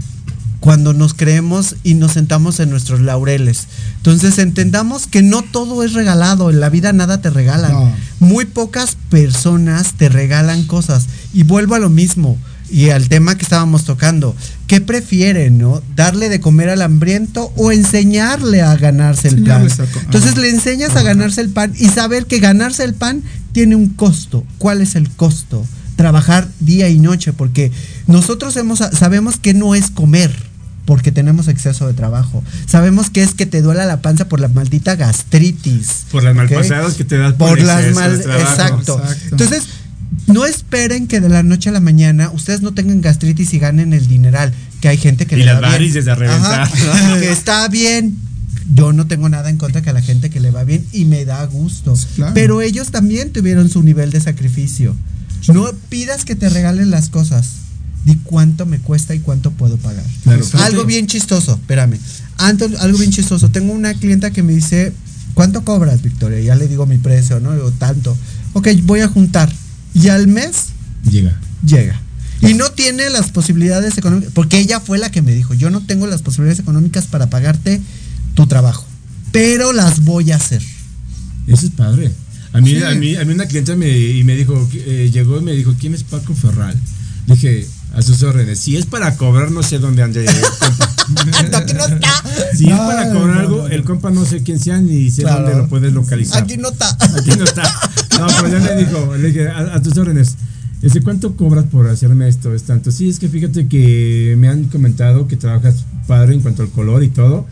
Cuando 0.60 0.92
nos 0.92 1.14
creemos 1.14 1.76
y 1.82 1.94
nos 1.94 2.12
sentamos 2.12 2.60
en 2.60 2.70
nuestros 2.70 3.00
laureles. 3.00 3.66
Entonces 3.96 4.38
entendamos 4.38 5.06
que 5.06 5.22
no 5.22 5.42
todo 5.42 5.82
es 5.82 5.94
regalado, 5.94 6.50
en 6.50 6.60
la 6.60 6.68
vida 6.68 6.92
nada 6.92 7.20
te 7.20 7.30
regalan. 7.30 7.72
No. 7.72 7.92
Muy 8.20 8.44
pocas 8.44 8.96
personas 9.08 9.94
te 9.94 10.08
regalan 10.08 10.64
cosas. 10.64 11.06
Y 11.32 11.42
vuelvo 11.44 11.74
a 11.74 11.78
lo 11.78 11.88
mismo 11.88 12.38
y 12.70 12.90
al 12.90 13.08
tema 13.08 13.36
que 13.36 13.42
estábamos 13.42 13.84
tocando. 13.84 14.36
¿Qué 14.66 14.80
prefieren, 14.80 15.58
no? 15.58 15.82
¿Darle 15.96 16.28
de 16.28 16.40
comer 16.40 16.68
al 16.68 16.82
hambriento 16.82 17.52
o 17.56 17.72
enseñarle 17.72 18.62
a 18.62 18.76
ganarse 18.76 19.28
el 19.28 19.42
pan? 19.42 19.66
Entonces 20.04 20.36
le 20.36 20.50
enseñas 20.50 20.94
a 20.96 21.02
ganarse 21.02 21.40
el 21.40 21.50
pan 21.50 21.72
y 21.76 21.88
saber 21.88 22.26
que 22.26 22.38
ganarse 22.38 22.84
el 22.84 22.94
pan 22.94 23.22
tiene 23.52 23.76
un 23.76 23.88
costo. 23.88 24.44
¿Cuál 24.58 24.80
es 24.80 24.94
el 24.94 25.10
costo? 25.10 25.66
Trabajar 25.96 26.48
día 26.60 26.88
y 26.88 26.98
noche, 26.98 27.32
porque 27.32 27.72
nosotros 28.06 28.56
hemos, 28.56 28.78
sabemos 28.78 29.36
que 29.36 29.52
no 29.52 29.74
es 29.74 29.90
comer, 29.90 30.49
porque 30.84 31.12
tenemos 31.12 31.48
exceso 31.48 31.86
de 31.86 31.94
trabajo. 31.94 32.42
Sabemos 32.66 33.10
que 33.10 33.22
es 33.22 33.34
que 33.34 33.46
te 33.46 33.62
duela 33.62 33.86
la 33.86 34.02
panza 34.02 34.28
por 34.28 34.40
la 34.40 34.48
maldita 34.48 34.96
gastritis. 34.96 36.04
Por 36.10 36.22
las 36.22 36.32
¿ok? 36.32 36.36
malpasadas 36.38 36.94
que 36.94 37.04
te 37.04 37.16
das 37.18 37.34
por, 37.34 37.50
por 37.50 37.60
las 37.62 37.84
exceso 37.84 38.00
de 38.00 38.08
mal 38.08 38.20
trabajo. 38.22 38.50
exacto. 38.50 38.98
Exacto. 39.02 39.26
Entonces, 39.30 39.62
no 40.26 40.44
esperen 40.46 41.06
que 41.06 41.20
de 41.20 41.28
la 41.28 41.42
noche 41.42 41.68
a 41.70 41.72
la 41.72 41.80
mañana 41.80 42.30
ustedes 42.32 42.62
no 42.62 42.72
tengan 42.72 43.00
gastritis 43.00 43.52
y 43.54 43.58
ganen 43.58 43.92
el 43.92 44.06
dineral, 44.08 44.52
que 44.80 44.88
hay 44.88 44.96
gente 44.96 45.26
que 45.26 45.36
Y 45.36 45.40
le 45.40 45.44
las 45.46 45.56
va 45.56 45.60
bien. 45.60 45.72
varices 45.72 46.08
a 46.08 46.14
reventar. 46.14 46.60
Ajá, 46.62 47.18
que 47.20 47.30
está 47.30 47.68
bien. 47.68 48.16
Yo 48.72 48.92
no 48.92 49.06
tengo 49.06 49.28
nada 49.28 49.50
en 49.50 49.56
contra 49.56 49.82
que 49.82 49.90
a 49.90 49.92
la 49.92 50.02
gente 50.02 50.30
que 50.30 50.38
le 50.38 50.50
va 50.52 50.62
bien 50.64 50.84
y 50.92 51.04
me 51.04 51.24
da 51.24 51.44
gusto. 51.46 51.94
Claro. 52.14 52.34
Pero 52.34 52.62
ellos 52.62 52.90
también 52.90 53.32
tuvieron 53.32 53.68
su 53.68 53.82
nivel 53.82 54.10
de 54.10 54.20
sacrificio. 54.20 54.94
No 55.52 55.70
pidas 55.88 56.24
que 56.24 56.36
te 56.36 56.48
regalen 56.48 56.90
las 56.90 57.08
cosas. 57.08 57.48
Di 58.04 58.16
cuánto 58.24 58.64
me 58.66 58.78
cuesta 58.80 59.14
y 59.14 59.18
cuánto 59.20 59.50
puedo 59.50 59.76
pagar. 59.76 60.04
Claro. 60.22 60.44
Algo 60.54 60.84
bien 60.84 61.06
chistoso, 61.06 61.52
espérame. 61.54 61.98
Anto- 62.38 62.68
algo 62.80 62.98
bien 62.98 63.10
chistoso. 63.12 63.50
Tengo 63.50 63.72
una 63.72 63.92
clienta 63.94 64.30
que 64.30 64.42
me 64.42 64.54
dice, 64.54 64.92
¿cuánto 65.34 65.64
cobras, 65.64 66.02
Victoria? 66.02 66.40
Ya 66.40 66.54
le 66.54 66.66
digo 66.68 66.86
mi 66.86 66.98
precio, 66.98 67.40
¿no? 67.40 67.52
Digo, 67.52 67.70
tanto. 67.72 68.16
Ok, 68.54 68.68
voy 68.84 69.00
a 69.00 69.08
juntar. 69.08 69.52
Y 69.94 70.08
al 70.08 70.28
mes 70.28 70.66
Llega. 71.10 71.38
llega. 71.64 72.00
Y 72.42 72.54
no 72.54 72.70
tiene 72.72 73.10
las 73.10 73.30
posibilidades 73.30 73.98
económicas, 73.98 74.32
porque 74.32 74.58
ella 74.58 74.80
fue 74.80 74.96
la 74.96 75.10
que 75.10 75.20
me 75.20 75.34
dijo, 75.34 75.52
yo 75.52 75.68
no 75.68 75.84
tengo 75.84 76.06
las 76.06 76.22
posibilidades 76.22 76.58
económicas 76.60 77.04
para 77.06 77.28
pagarte 77.28 77.82
tu 78.34 78.46
trabajo, 78.46 78.86
pero 79.30 79.74
las 79.74 80.04
voy 80.04 80.30
a 80.32 80.36
hacer. 80.36 80.62
Eso 81.46 81.66
es 81.66 81.72
padre. 81.72 82.10
A 82.54 82.60
mí, 82.62 82.70
Sí. 82.70 82.82
a 82.82 82.94
mí, 82.94 83.14
a 83.16 83.24
mí 83.26 83.34
una 83.34 83.44
clienta 83.46 83.76
me, 83.76 83.90
y 83.90 84.24
me 84.24 84.36
dijo, 84.36 84.66
eh, 84.72 85.10
llegó 85.12 85.38
y 85.38 85.42
me 85.42 85.52
dijo, 85.52 85.74
¿quién 85.78 85.92
es 85.92 86.02
Paco 86.02 86.34
Ferral? 86.34 86.74
Dije, 87.26 87.66
a 87.94 88.02
sus 88.02 88.22
órdenes. 88.22 88.58
Si 88.58 88.76
es 88.76 88.86
para 88.86 89.16
cobrar, 89.16 89.50
no 89.50 89.62
sé 89.62 89.78
dónde 89.78 90.02
anda. 90.02 90.20
el 90.20 90.26
compa. 90.58 90.90
Aquí 91.58 91.72
no 91.74 91.86
está. 91.86 92.22
Si 92.56 92.68
es 92.70 92.78
para 92.78 93.10
cobrar 93.12 93.34
no, 93.36 93.40
algo, 93.40 93.56
no. 93.58 93.66
el 93.68 93.84
compa 93.84 94.10
no 94.10 94.24
sé 94.24 94.42
quién 94.42 94.58
sea 94.60 94.78
ni 94.80 95.10
sé 95.10 95.22
Claro. 95.22 95.42
dónde 95.42 95.58
lo 95.58 95.68
puedes 95.68 95.92
localizar. 95.92 96.42
Aquí 96.42 96.56
no 96.56 96.68
está. 96.70 96.88
Aquí 97.00 97.30
no 97.36 97.44
está. 97.44 97.62
No, 98.18 98.26
pero 98.42 98.48
ya 98.58 98.74
le 98.74 98.84
dijo, 98.84 99.16
le 99.16 99.28
dije, 99.28 99.48
a, 99.48 99.74
a 99.74 99.82
tus 99.82 99.96
órdenes. 99.96 100.36
Dice, 100.80 101.02
¿cuánto 101.02 101.36
cobras 101.36 101.64
por 101.66 101.88
hacerme 101.88 102.28
esto? 102.28 102.54
Es 102.54 102.62
tanto. 102.62 102.90
Sí, 102.90 103.08
es 103.08 103.18
que 103.18 103.28
fíjate 103.28 103.66
que 103.68 104.34
me 104.38 104.48
han 104.48 104.64
comentado 104.64 105.26
que 105.28 105.36
trabajas 105.36 105.84
padre 106.06 106.34
en 106.34 106.40
cuanto 106.40 106.62
al 106.62 106.70
color 106.70 107.02
y 107.04 107.08
todo. 107.08 107.46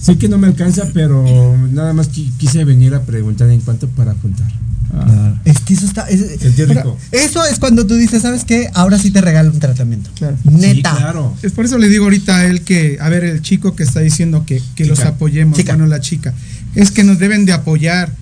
Sé 0.00 0.16
que 0.18 0.28
no 0.28 0.38
me 0.38 0.46
alcanza, 0.48 0.88
pero 0.94 1.24
nada 1.70 1.92
más 1.92 2.10
qui- 2.10 2.32
quise 2.38 2.64
venir 2.64 2.94
a 2.94 3.02
preguntar 3.02 3.48
en 3.50 3.60
cuánto 3.60 3.88
para 3.88 4.14
juntar. 4.14 4.50
Ah, 4.94 5.34
Es 5.44 5.58
que 5.60 5.74
eso 5.74 5.86
está. 5.86 6.02
es- 6.08 6.40
rico. 6.68 6.98
eso 7.12 7.44
es 7.46 7.58
cuando 7.58 7.86
tú 7.86 7.94
dices, 7.94 8.22
¿sabes 8.22 8.44
qué? 8.44 8.68
Ahora 8.74 8.98
sí 8.98 9.10
te 9.10 9.20
regalo 9.20 9.50
un 9.50 9.58
tratamiento. 9.58 10.10
Claro. 10.16 10.36
Neta. 10.44 10.90
Sí, 10.94 10.98
claro. 11.00 11.34
Es 11.42 11.52
por 11.52 11.64
eso 11.64 11.78
le 11.78 11.88
digo 11.88 12.04
ahorita 12.04 12.36
a 12.38 12.44
él 12.46 12.62
que, 12.62 12.98
a 13.00 13.08
ver, 13.08 13.24
el 13.24 13.40
chico 13.40 13.74
que 13.74 13.82
está 13.84 14.00
diciendo 14.00 14.44
que, 14.46 14.62
que 14.74 14.84
los 14.84 15.00
apoyemos, 15.00 15.56
Chica. 15.58 15.72
bueno, 15.72 15.86
la 15.88 16.00
chica, 16.00 16.34
es 16.74 16.90
que 16.90 17.04
nos 17.04 17.18
deben 17.18 17.46
de 17.46 17.52
apoyar. 17.52 18.12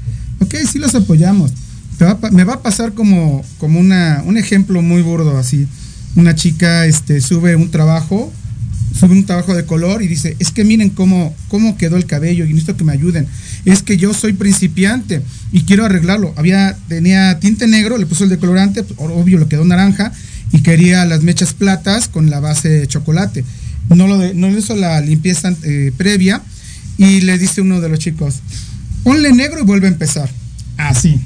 Ok, 0.40 0.54
sí 0.70 0.78
los 0.78 0.94
apoyamos. 0.94 1.52
Va 2.00 2.18
me 2.30 2.44
va 2.44 2.54
a 2.54 2.62
pasar 2.62 2.92
como, 2.94 3.44
como 3.58 3.78
una, 3.80 4.22
un 4.24 4.38
ejemplo 4.38 4.80
muy 4.80 5.02
burdo 5.02 5.36
así. 5.36 5.66
Una 6.16 6.34
chica 6.34 6.86
este, 6.86 7.20
sube 7.20 7.56
un 7.56 7.70
trabajo, 7.70 8.32
sube 9.00 9.12
un 9.14 9.24
trabajo 9.24 9.54
de 9.54 9.64
color 9.64 10.02
y 10.02 10.08
dice, 10.08 10.36
es 10.38 10.50
que 10.50 10.62
miren 10.62 10.90
cómo, 10.90 11.34
cómo 11.48 11.78
quedó 11.78 11.96
el 11.96 12.04
cabello 12.04 12.44
y 12.44 12.48
necesito 12.50 12.76
que 12.76 12.84
me 12.84 12.92
ayuden. 12.92 13.26
Es 13.64 13.82
que 13.82 13.96
yo 13.96 14.12
soy 14.12 14.34
principiante 14.34 15.22
y 15.52 15.62
quiero 15.62 15.86
arreglarlo. 15.86 16.34
Había, 16.36 16.76
tenía 16.88 17.38
tinte 17.40 17.66
negro, 17.66 17.96
le 17.96 18.04
puso 18.06 18.24
el 18.24 18.30
decolorante, 18.30 18.82
pues, 18.82 18.98
obvio 19.00 19.38
lo 19.38 19.48
quedó 19.48 19.64
naranja 19.64 20.12
y 20.52 20.60
quería 20.62 21.04
las 21.06 21.22
mechas 21.22 21.54
platas 21.54 22.08
con 22.08 22.28
la 22.28 22.40
base 22.40 22.68
de 22.68 22.86
chocolate. 22.86 23.42
No, 23.88 24.06
lo 24.06 24.18
de- 24.18 24.34
no 24.34 24.50
le 24.50 24.58
hizo 24.58 24.76
la 24.76 25.00
limpieza 25.00 25.54
eh, 25.62 25.92
previa 25.96 26.42
y 26.98 27.22
le 27.22 27.38
dice 27.38 27.60
uno 27.62 27.80
de 27.80 27.88
los 27.88 27.98
chicos, 27.98 28.40
ponle 29.02 29.32
negro 29.32 29.60
y 29.60 29.64
vuelve 29.64 29.86
a 29.86 29.90
empezar. 29.90 30.28
Así. 30.76 31.18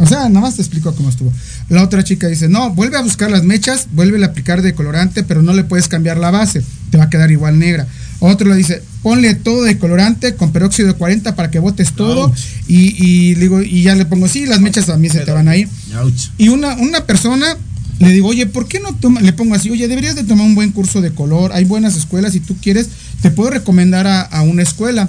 O 0.00 0.06
sea, 0.06 0.28
nada 0.28 0.40
más 0.40 0.56
te 0.56 0.62
explico 0.62 0.94
cómo 0.94 1.08
estuvo. 1.08 1.32
La 1.68 1.82
otra 1.82 2.02
chica 2.02 2.26
dice, 2.26 2.48
no, 2.48 2.70
vuelve 2.70 2.96
a 2.96 3.02
buscar 3.02 3.30
las 3.30 3.44
mechas, 3.44 3.88
vuelve 3.92 4.22
a 4.22 4.26
aplicar 4.26 4.62
decolorante, 4.62 5.22
pero 5.22 5.42
no 5.42 5.52
le 5.52 5.64
puedes 5.64 5.86
cambiar 5.88 6.18
la 6.18 6.30
base, 6.30 6.62
te 6.90 6.98
va 6.98 7.04
a 7.04 7.10
quedar 7.10 7.30
igual 7.30 7.58
negra. 7.58 7.86
Otro 8.18 8.48
le 8.48 8.56
dice, 8.56 8.82
ponle 9.02 9.34
todo 9.34 9.62
de 9.62 9.78
colorante 9.78 10.34
con 10.34 10.50
peróxido 10.50 10.88
de 10.88 10.94
40 10.94 11.36
para 11.36 11.50
que 11.50 11.58
botes 11.58 11.92
todo. 11.92 12.24
Ouch. 12.24 12.38
Y, 12.66 12.94
y 12.98 13.34
digo, 13.34 13.62
y 13.62 13.82
ya 13.82 13.94
le 13.94 14.04
pongo, 14.04 14.28
sí, 14.28 14.46
las 14.46 14.60
mechas 14.60 14.86
también 14.86 15.12
se 15.12 15.20
te 15.20 15.30
van 15.30 15.48
a 15.48 15.56
ir. 15.56 15.68
Ouch. 16.00 16.30
Y 16.38 16.48
una, 16.48 16.74
una 16.76 17.04
persona 17.04 17.56
le 18.00 18.10
digo, 18.10 18.28
oye, 18.28 18.46
¿por 18.46 18.66
qué 18.66 18.80
no 18.80 18.94
toma? 18.94 19.20
Le 19.20 19.32
pongo 19.32 19.54
así, 19.54 19.70
oye, 19.70 19.86
deberías 19.86 20.16
de 20.16 20.24
tomar 20.24 20.46
un 20.46 20.54
buen 20.54 20.72
curso 20.72 21.00
de 21.00 21.12
color. 21.12 21.52
Hay 21.52 21.64
buenas 21.64 21.96
escuelas, 21.96 22.32
si 22.32 22.40
tú 22.40 22.56
quieres, 22.60 22.88
te 23.22 23.30
puedo 23.30 23.50
recomendar 23.50 24.06
a, 24.06 24.22
a 24.22 24.42
una 24.42 24.62
escuela. 24.62 25.08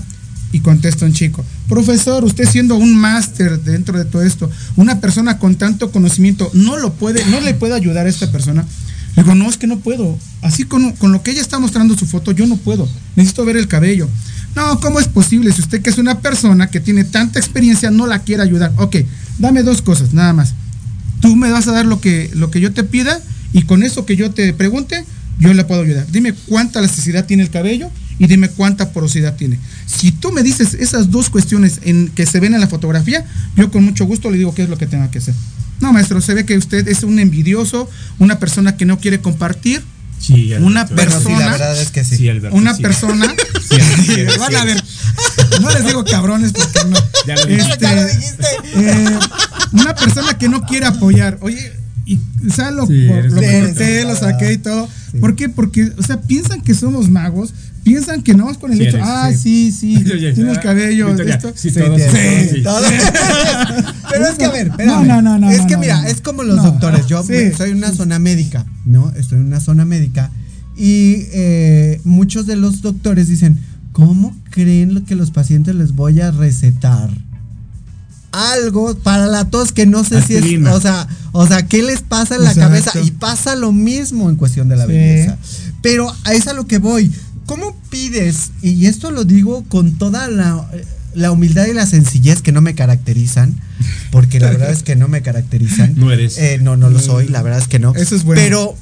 Y 0.52 0.62
contesta 0.62 1.06
un 1.06 1.12
chico, 1.14 1.44
profesor, 1.68 2.24
usted 2.24 2.48
siendo 2.48 2.76
un 2.76 2.96
máster 2.96 3.60
dentro 3.62 3.98
de 3.98 4.06
todo 4.06 4.22
esto, 4.22 4.50
una 4.78 5.02
persona 5.02 5.38
con 5.38 5.56
tanto 5.56 5.92
conocimiento, 5.92 6.50
no 6.54 6.78
lo 6.78 6.94
puede, 6.94 7.26
no 7.26 7.42
le 7.42 7.54
puede 7.54 7.74
ayudar 7.74 8.06
a 8.06 8.10
esta 8.10 8.32
persona. 8.32 8.66
Le 9.16 9.24
digo, 9.24 9.36
no, 9.36 9.50
es 9.50 9.58
que 9.58 9.68
no 9.68 9.80
puedo. 9.80 10.18
Así 10.42 10.64
con, 10.64 10.92
con 10.94 11.12
lo 11.12 11.24
que 11.24 11.32
ella 11.32 11.42
está 11.42 11.60
mostrando 11.60 11.98
su 11.98 12.06
foto, 12.06 12.32
yo 12.32 12.48
no 12.48 12.58
puedo. 12.58 12.88
Necesito 13.16 13.46
ver 13.46 13.58
el 13.58 13.68
cabello. 13.68 14.08
No, 14.56 14.80
¿cómo 14.80 15.00
es 15.00 15.08
posible? 15.08 15.52
Si 15.52 15.62
usted 15.62 15.82
que 15.82 15.90
es 15.90 15.98
una 15.98 16.20
persona 16.20 16.68
que 16.68 16.80
tiene 16.80 17.04
tanta 17.04 17.40
experiencia 17.40 17.92
no 17.92 18.08
la 18.08 18.20
quiere 18.20 18.44
ayudar. 18.44 18.72
Ok, 18.78 18.98
dame 19.38 19.64
dos 19.64 19.82
cosas, 19.82 20.14
nada 20.14 20.34
más. 20.34 20.54
Tú 21.22 21.36
me 21.36 21.52
vas 21.52 21.68
a 21.68 21.72
dar 21.72 21.86
lo 21.86 22.00
que, 22.00 22.30
lo 22.34 22.52
que 22.52 22.62
yo 22.62 22.72
te 22.72 22.84
pida 22.84 23.22
y 23.52 23.64
con 23.64 23.84
eso 23.84 24.06
que 24.06 24.16
yo 24.16 24.32
te 24.32 24.54
pregunte, 24.54 25.04
yo 25.40 25.54
le 25.54 25.66
puedo 25.66 25.82
ayudar. 25.82 26.08
Dime 26.10 26.34
cuánta 26.34 26.80
elasticidad 26.80 27.26
tiene 27.26 27.44
el 27.44 27.50
cabello 27.50 27.90
y 28.18 28.28
dime 28.28 28.50
cuánta 28.50 28.92
porosidad 28.92 29.36
tiene. 29.36 29.60
Si 29.86 30.12
tú 30.12 30.32
me 30.32 30.42
dices 30.44 30.74
esas 30.74 31.12
dos 31.12 31.30
cuestiones 31.30 31.80
en 31.84 32.10
que 32.10 32.26
se 32.26 32.40
ven 32.40 32.54
en 32.54 32.62
la 32.62 32.68
fotografía, 32.68 33.26
yo 33.56 33.72
con 33.72 33.84
mucho 33.84 34.06
gusto 34.06 34.32
le 34.32 34.38
digo 34.38 34.54
qué 34.56 34.64
es 34.64 34.70
lo 34.70 34.78
que 34.78 34.88
tenga 34.88 35.12
que 35.12 35.20
hacer. 35.20 35.34
No, 35.80 35.94
maestro, 35.94 36.22
se 36.22 36.34
ve 36.34 36.46
que 36.46 36.58
usted 36.58 36.88
es 36.88 37.04
un 37.04 37.20
envidioso, 37.20 37.90
una 38.20 38.40
persona 38.40 38.78
que 38.78 38.86
no 38.86 39.00
quiere 39.00 39.20
compartir. 39.20 39.84
Sí, 40.20 40.54
una 40.60 40.82
Alberto. 40.82 40.96
Bueno, 40.96 41.12
sí, 41.12 41.18
persona, 41.26 41.40
la 41.46 41.52
verdad 41.52 41.82
es 41.82 41.92
que 41.92 42.04
sí. 42.04 42.16
Sí, 42.18 42.30
Alberto, 42.30 42.56
una 42.56 42.74
sí. 42.74 42.82
persona, 42.82 43.28
Sí, 43.70 43.76
sí, 44.16 44.24
van 44.40 44.50
sí. 44.50 44.56
a 44.56 44.64
ver, 44.64 44.84
no 45.62 45.70
les 45.72 45.86
digo 45.86 46.04
cabrones 46.06 46.52
porque 46.54 46.80
no. 46.90 46.98
Ya 47.28 47.36
lo 47.36 47.46
dije. 47.46 47.62
Este, 47.62 47.78
Ya 47.86 47.96
lo 47.96 48.06
dijiste. 48.06 48.46
eh, 48.76 49.20
una 49.74 49.94
persona 49.96 50.38
que 50.38 50.48
no 50.50 50.62
quiere 50.62 50.86
apoyar, 50.86 51.38
oye, 51.42 51.74
y 52.06 52.18
o 52.50 52.54
sea, 52.54 52.72
lo, 52.72 52.88
Sí, 52.88 53.08
corté, 53.08 54.04
lo 54.06 54.16
saqué 54.16 54.54
y 54.54 54.58
todo. 54.58 54.88
¿Por 55.20 55.36
qué? 55.36 55.50
Porque, 55.50 55.92
o 55.98 56.04
sea, 56.04 56.22
piensan 56.22 56.62
que 56.62 56.74
somos 56.74 57.10
magos, 57.10 57.54
piensan 57.86 58.22
que 58.24 58.34
no 58.34 58.50
es 58.52 58.58
con 58.58 58.72
el 58.74 58.80
Sí 58.80 58.84
hecho, 58.88 58.98
eres, 58.98 59.08
ah, 59.10 59.32
sí, 59.32 59.72
sí, 59.72 59.96
Oye, 59.98 60.34
tiene 60.34 60.52
el 60.52 60.58
ah, 60.58 60.62
cabello, 60.62 61.10
esto. 61.18 61.54
sí, 61.56 61.70
Sí, 61.70 62.64
todos. 62.64 62.84
Pero 64.12 64.28
es 64.28 64.36
que 64.38 64.46
a 64.46 64.52
ver, 64.52 64.68
espérame. 64.68 65.08
No, 65.08 65.22
no, 65.22 65.22
no, 65.22 65.38
no, 65.40 65.52
Es 65.52 65.62
que 65.62 65.74
no, 65.76 65.80
mira, 65.80 66.02
no. 66.02 66.08
es 66.08 66.20
como 66.20 66.44
los 66.44 66.58
No. 66.58 66.64
doctores. 66.64 67.06
Yo 67.08 67.24
soy 67.24 67.72
una 67.72 67.92
zona 67.94 68.20
médica, 68.20 68.66
¿no? 68.86 69.12
Estoy 69.16 69.38
en 69.40 69.46
una 69.46 69.60
zona 69.62 69.86
médica 69.86 70.32
y 70.76 71.28
eh, 71.32 72.02
muchos 72.04 72.48
de 72.48 72.56
los 72.56 72.82
doctores 72.82 73.28
dicen, 73.28 73.60
¿cómo 73.94 74.36
creen 74.50 74.94
lo 74.96 75.06
que 75.06 75.16
los 75.16 75.32
pacientes 75.32 75.76
les 75.76 75.94
voy 75.94 76.20
a 76.22 76.32
recetar? 76.32 77.10
Algo 78.32 78.96
para 78.96 79.28
la 79.28 79.46
tos 79.46 79.72
que 79.72 79.86
no 79.86 80.04
sé 80.04 80.22
si 80.22 80.36
es, 80.36 80.44
o 80.68 80.82
sea, 80.82 81.08
o 81.32 81.48
sea, 81.48 81.66
¿qué 81.68 81.82
les 81.84 82.02
pasa 82.02 82.36
en 82.36 82.44
la 82.44 82.52
Exacto. 82.52 82.68
cabeza? 82.70 83.00
Y 83.02 83.12
pasa 83.12 83.56
lo 83.56 83.72
mismo 83.72 84.30
en 84.30 84.36
cuestión 84.36 84.68
de 84.68 84.76
la 84.76 84.86
Sí. 84.86 84.92
belleza. 84.92 85.38
Pero 85.82 86.14
a 86.26 86.34
es 86.34 86.48
a 86.48 86.54
lo 86.54 86.68
que 86.68 86.80
voy. 86.80 87.10
¿Cómo 87.46 87.76
pides? 87.90 88.52
Y 88.62 88.86
esto 88.88 89.12
lo 89.12 89.24
digo 89.26 89.64
con 89.68 89.98
toda 89.98 90.28
la, 90.28 90.66
la 91.14 91.32
humildad 91.32 91.66
y 91.68 91.74
la 91.74 91.86
sencillez 91.86 92.42
que 92.42 92.52
no 92.52 92.62
me 92.62 92.74
caracterizan, 92.76 93.56
porque 94.12 94.40
la 94.40 94.50
verdad 94.52 94.72
es 94.72 94.84
que 94.84 94.96
no 94.96 95.08
me 95.08 95.22
caracterizan. 95.22 95.94
No 95.96 96.12
eres. 96.12 96.38
Eh, 96.38 96.60
no, 96.62 96.76
no 96.76 96.90
lo 96.90 97.00
soy, 97.00 97.28
la 97.28 97.42
verdad 97.42 97.60
es 97.60 97.68
que 97.68 97.80
no. 97.80 97.94
Eso 97.96 98.16
es 98.16 98.24
bueno. 98.24 98.42
Pero, 98.42 98.76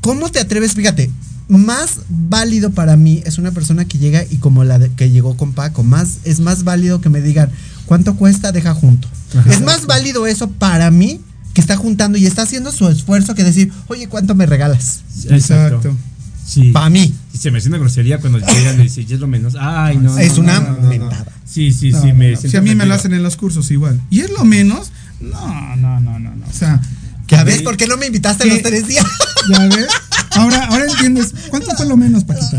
¿cómo 0.00 0.30
te 0.30 0.38
atreves? 0.40 0.72
Fíjate, 0.74 1.10
más 1.48 2.00
válido 2.08 2.70
para 2.70 2.96
mí 2.96 3.22
es 3.24 3.38
una 3.38 3.50
persona 3.52 3.84
que 3.86 3.98
llega 3.98 4.24
y 4.30 4.36
como 4.38 4.64
la 4.64 4.78
de- 4.78 4.90
que 4.90 5.10
llegó 5.10 5.36
con 5.36 5.52
Paco, 5.52 5.82
más, 5.82 6.18
es 6.24 6.40
más 6.40 6.64
válido 6.64 7.00
que 7.00 7.08
me 7.08 7.20
digan, 7.22 7.50
¿cuánto 7.86 8.16
cuesta? 8.16 8.52
Deja 8.52 8.74
junto. 8.74 9.08
Ajá. 9.36 9.50
Es 9.52 9.60
más 9.62 9.86
válido 9.86 10.26
eso 10.26 10.50
para 10.50 10.90
mí 10.90 11.20
que 11.54 11.60
está 11.60 11.76
juntando 11.76 12.18
y 12.18 12.26
está 12.26 12.42
haciendo 12.42 12.70
su 12.72 12.88
esfuerzo 12.88 13.34
que 13.34 13.44
decir, 13.44 13.72
oye, 13.88 14.08
¿cuánto 14.08 14.34
me 14.34 14.44
regalas? 14.46 15.00
Exacto. 15.28 15.94
Sí. 16.46 16.70
Para 16.72 16.90
mí. 16.90 17.12
Y 17.32 17.38
se 17.38 17.50
me 17.50 17.58
hace 17.58 17.68
una 17.68 17.78
grosería 17.78 18.18
cuando 18.18 18.38
llegan 18.46 18.78
y 18.80 18.84
dicen, 18.84 19.06
"Ya 19.06 19.14
es 19.14 19.20
lo 19.20 19.26
menos. 19.28 19.54
Ay, 19.58 19.96
no. 19.98 20.16
es 20.18 20.34
no, 20.36 20.40
una 20.44 20.60
no, 20.60 20.70
no, 20.72 20.80
no. 20.82 20.88
mentada. 20.88 21.26
Sí, 21.46 21.72
sí, 21.72 21.90
No, 21.90 22.02
sí. 22.02 22.08
no, 22.08 22.14
me 22.14 22.30
no. 22.32 22.36
siento 22.36 22.50
Si 22.50 22.56
a 22.56 22.60
mí 22.60 22.74
me 22.74 22.84
lo 22.86 22.94
hacen 22.94 23.12
en 23.14 23.22
los 23.22 23.36
cursos 23.36 23.70
igual. 23.70 24.00
Y 24.10 24.20
es 24.20 24.30
lo 24.30 24.44
menos, 24.44 24.90
no, 25.20 25.76
no, 25.76 26.00
no, 26.00 26.18
no, 26.18 26.34
no. 26.34 26.46
O 26.46 26.52
sea, 26.52 26.80
¿Ya 27.28 27.42
ves 27.44 27.62
por 27.62 27.76
qué 27.76 27.86
no 27.86 27.96
me 27.96 28.06
invitaste 28.06 28.44
¿Qué? 28.44 28.50
los 28.50 28.62
tres 28.62 28.86
días? 28.86 29.04
ya 29.50 29.66
ves. 29.68 29.86
Ahora, 30.32 30.64
ahora 30.66 30.84
entiendes. 30.86 31.32
¿Cuánto 31.48 31.70
fue 31.76 31.86
lo 31.86 31.96
menos, 31.96 32.24
Paquito? 32.24 32.56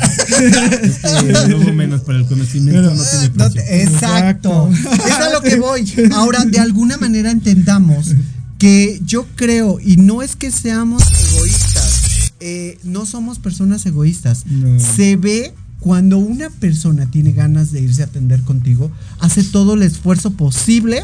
No 1.49 1.57
hubo 1.57 1.73
menos 1.73 2.01
para 2.01 2.17
el 2.19 2.25
conocimiento, 2.25 2.81
Pero- 2.81 2.95
no 2.95 3.03
tiene 3.03 3.29
precio. 3.29 3.53
te- 3.53 3.83
exacto. 3.83 4.69
Exacto. 4.73 5.05
Es 5.07 5.13
a 5.13 5.29
lo 5.31 5.41
que 5.41 5.55
voy. 5.57 5.93
Ahora, 6.13 6.45
de 6.45 6.59
alguna 6.59 6.97
manera 6.97 7.31
entendamos 7.31 8.15
que 8.57 8.99
yo 9.05 9.25
creo, 9.35 9.79
y 9.83 9.97
no 9.97 10.21
es 10.21 10.35
que 10.35 10.49
seamos 10.51 11.03
egoístas, 11.03 11.44
eh, 12.39 12.77
no 12.83 13.05
somos 13.05 13.39
personas 13.39 13.85
egoístas. 13.85 14.45
No. 14.45 14.79
Se 14.79 15.15
ve 15.15 15.53
cuando 15.79 16.17
una 16.17 16.49
persona 16.49 17.05
tiene 17.11 17.31
ganas 17.31 17.71
de 17.71 17.81
irse 17.81 18.01
a 18.01 18.05
atender 18.05 18.41
contigo, 18.41 18.91
hace 19.19 19.43
todo 19.43 19.75
el 19.75 19.83
esfuerzo 19.83 20.31
posible 20.31 21.03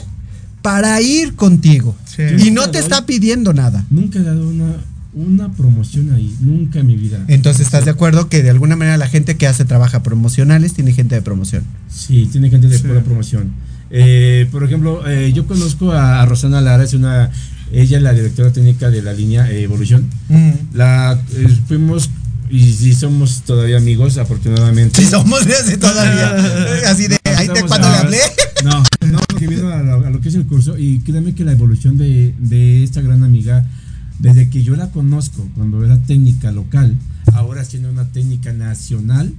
para 0.62 1.00
ir 1.02 1.36
contigo. 1.36 1.96
Sí. 2.06 2.24
Y 2.48 2.52
no 2.52 2.70
te 2.72 2.80
está 2.80 3.06
pidiendo 3.06 3.54
nada. 3.54 3.86
Nunca 3.90 4.20
he 4.20 4.24
dado 4.24 4.48
una, 4.48 4.76
una 5.14 5.52
promoción 5.54 6.12
ahí. 6.14 6.36
Nunca 6.40 6.80
en 6.80 6.88
mi 6.88 6.96
vida. 6.96 7.24
Entonces, 7.28 7.66
¿estás 7.66 7.86
de 7.86 7.92
acuerdo 7.92 8.28
que 8.30 8.42
de 8.44 8.50
alguna 8.50 8.76
manera 8.76 8.98
la 8.98 9.08
gente 9.08 9.38
que 9.38 9.48
hace 9.48 9.66
trabaja 9.66 10.04
promocionales 10.04 10.74
tiene 10.74 10.94
gente 10.94 11.16
de 11.16 11.22
promoción? 11.22 11.64
Sí, 11.90 12.28
tiene 12.32 12.50
gente 12.50 12.68
de 12.68 12.78
Sí. 12.78 12.84
pura 12.88 13.02
promoción. 13.04 13.52
Eh, 13.90 14.48
por 14.52 14.64
ejemplo, 14.64 15.08
eh, 15.08 15.32
yo 15.34 15.46
conozco 15.48 15.92
a, 15.92 16.22
a 16.22 16.26
Rosana 16.26 16.62
Lara, 16.62 16.84
es 16.84 16.94
una, 16.94 17.30
ella 17.74 17.98
es 17.98 18.04
la 18.04 18.14
directora 18.14 18.52
técnica 18.52 18.90
de 18.90 19.02
la 19.02 19.14
línea 19.14 19.50
eh, 19.50 19.64
Evolución. 19.64 20.10
La 20.74 21.20
eh, 21.34 21.48
fuimos 21.68 22.10
y 22.52 22.74
sí 22.74 22.94
somos 22.94 23.44
todavía 23.44 23.78
amigos, 23.78 24.18
afortunadamente. 24.18 25.02
Si 25.02 25.10
somos 25.10 25.48
todavía. 25.80 26.36
Así 26.88 27.08
de, 27.08 27.18
ahí 27.24 27.48
de 27.48 27.54
Estamos 27.54 27.70
cuando 27.70 27.90
le 27.90 27.96
hablé. 27.96 28.18
No, 28.64 28.84
no, 29.08 29.20
porque 29.28 29.48
vino 29.48 29.70
a 29.74 29.82
lo, 29.82 30.06
a 30.06 30.12
lo 30.12 30.22
que 30.22 30.30
es 30.30 30.36
el 30.36 30.46
curso 30.46 30.78
y 30.78 31.00
créeme 31.00 31.34
que 31.34 31.44
la 31.44 31.54
evolución 31.54 31.98
de, 31.98 32.36
de 32.38 32.84
esta 32.84 33.02
gran 33.02 33.24
amiga, 33.24 33.66
desde 34.20 34.52
que 34.52 34.62
yo 34.62 34.76
la 34.76 34.92
conozco, 34.92 35.50
cuando 35.56 35.84
era 35.84 35.98
técnica 35.98 36.52
local, 36.52 36.96
ahora 37.34 37.66
siendo 37.66 37.90
una 37.90 38.08
técnica 38.12 38.54
nacional, 38.54 39.34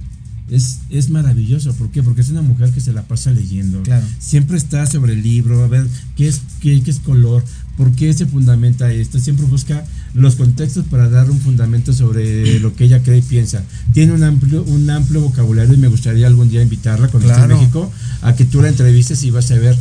es, 0.49 0.79
es 0.89 1.09
maravilloso. 1.09 1.73
¿Por 1.73 1.89
qué? 1.89 2.03
Porque 2.03 2.19
es 2.19 2.29
una 2.29 2.41
mujer 2.41 2.71
que 2.71 2.81
se 2.81 2.91
la 2.91 3.03
pasa 3.03 3.31
leyendo. 3.31 3.81
Claro. 3.83 4.05
Siempre 4.19 4.57
está 4.57 4.85
sobre 4.85 5.13
el 5.13 5.23
libro, 5.23 5.63
a 5.63 5.67
ver 5.67 5.87
qué 6.17 6.27
es, 6.27 6.41
qué, 6.61 6.81
qué 6.83 6.91
es 6.91 6.99
color, 6.99 7.43
por 7.77 7.91
qué 7.91 8.13
se 8.13 8.25
fundamenta 8.25 8.91
esto. 8.91 9.19
Siempre 9.19 9.45
busca 9.45 9.83
los 10.13 10.35
contextos 10.35 10.85
para 10.89 11.09
dar 11.09 11.29
un 11.31 11.39
fundamento 11.39 11.91
sobre 11.93 12.59
lo 12.59 12.75
que 12.75 12.83
ella 12.85 13.01
cree 13.01 13.17
y 13.17 13.21
piensa. 13.23 13.63
Tiene 13.93 14.13
un 14.13 14.23
amplio, 14.23 14.63
un 14.63 14.89
amplio 14.89 15.21
vocabulario 15.21 15.73
y 15.73 15.77
me 15.77 15.87
gustaría 15.87 16.27
algún 16.27 16.49
día 16.49 16.61
invitarla 16.61 17.07
cuando 17.07 17.27
esté 17.29 17.39
Claro. 17.39 17.55
en 17.55 17.59
México 17.61 17.91
a 18.21 18.35
que 18.35 18.45
tú 18.45 18.61
la 18.61 18.69
entrevistes 18.69 19.23
y 19.23 19.31
vas 19.31 19.49
a 19.51 19.55
ver 19.55 19.75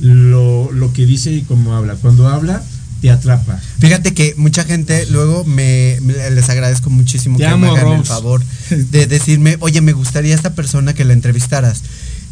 lo, 0.00 0.70
lo 0.72 0.92
que 0.92 1.06
dice 1.06 1.32
y 1.32 1.42
cómo 1.42 1.74
habla. 1.74 1.94
Cuando 1.96 2.28
habla, 2.28 2.62
te 3.00 3.10
atrapa. 3.10 3.58
Fíjate 3.78 4.12
que 4.12 4.34
mucha 4.36 4.64
gente 4.64 5.06
luego 5.10 5.44
me, 5.44 5.98
me- 6.02 6.30
les 6.30 6.48
agradezco 6.50 6.90
muchísimo 6.90 7.38
Te 7.38 7.44
que 7.44 7.48
amo, 7.48 7.72
me 7.72 7.78
hagan 7.80 7.98
el 8.00 8.04
favor 8.04 8.42
de 8.70 9.06
decirme, 9.06 9.56
oye, 9.60 9.80
me 9.80 9.92
gustaría 9.92 10.34
esta 10.34 10.54
persona 10.54 10.94
que 10.94 11.04
la 11.04 11.12
entrevistaras. 11.14 11.82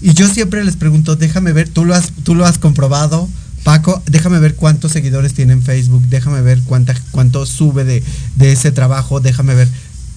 Y 0.03 0.13
yo 0.13 0.29
siempre 0.29 0.63
les 0.65 0.77
pregunto, 0.77 1.17
déjame 1.17 1.53
ver, 1.53 1.69
tú 1.69 1.85
lo 1.85 1.95
has, 1.95 2.13
tú 2.25 2.35
lo 2.35 2.45
has 2.45 2.59
comprobado, 2.59 3.29
Paco, 3.67 4.01
déjame 4.07 4.39
ver 4.39 4.55
cuántos 4.55 4.93
seguidores 4.93 5.35
tiene 5.35 5.53
en 5.53 5.61
Facebook, 5.61 6.05
déjame 6.09 6.41
ver 6.41 6.61
cuánta, 6.63 6.95
cuánto 7.11 7.45
sube 7.47 7.83
de, 7.83 8.01
de 8.37 8.53
ese 8.53 8.71
trabajo, 8.71 9.19
déjame 9.19 9.57
ver. 9.57 9.67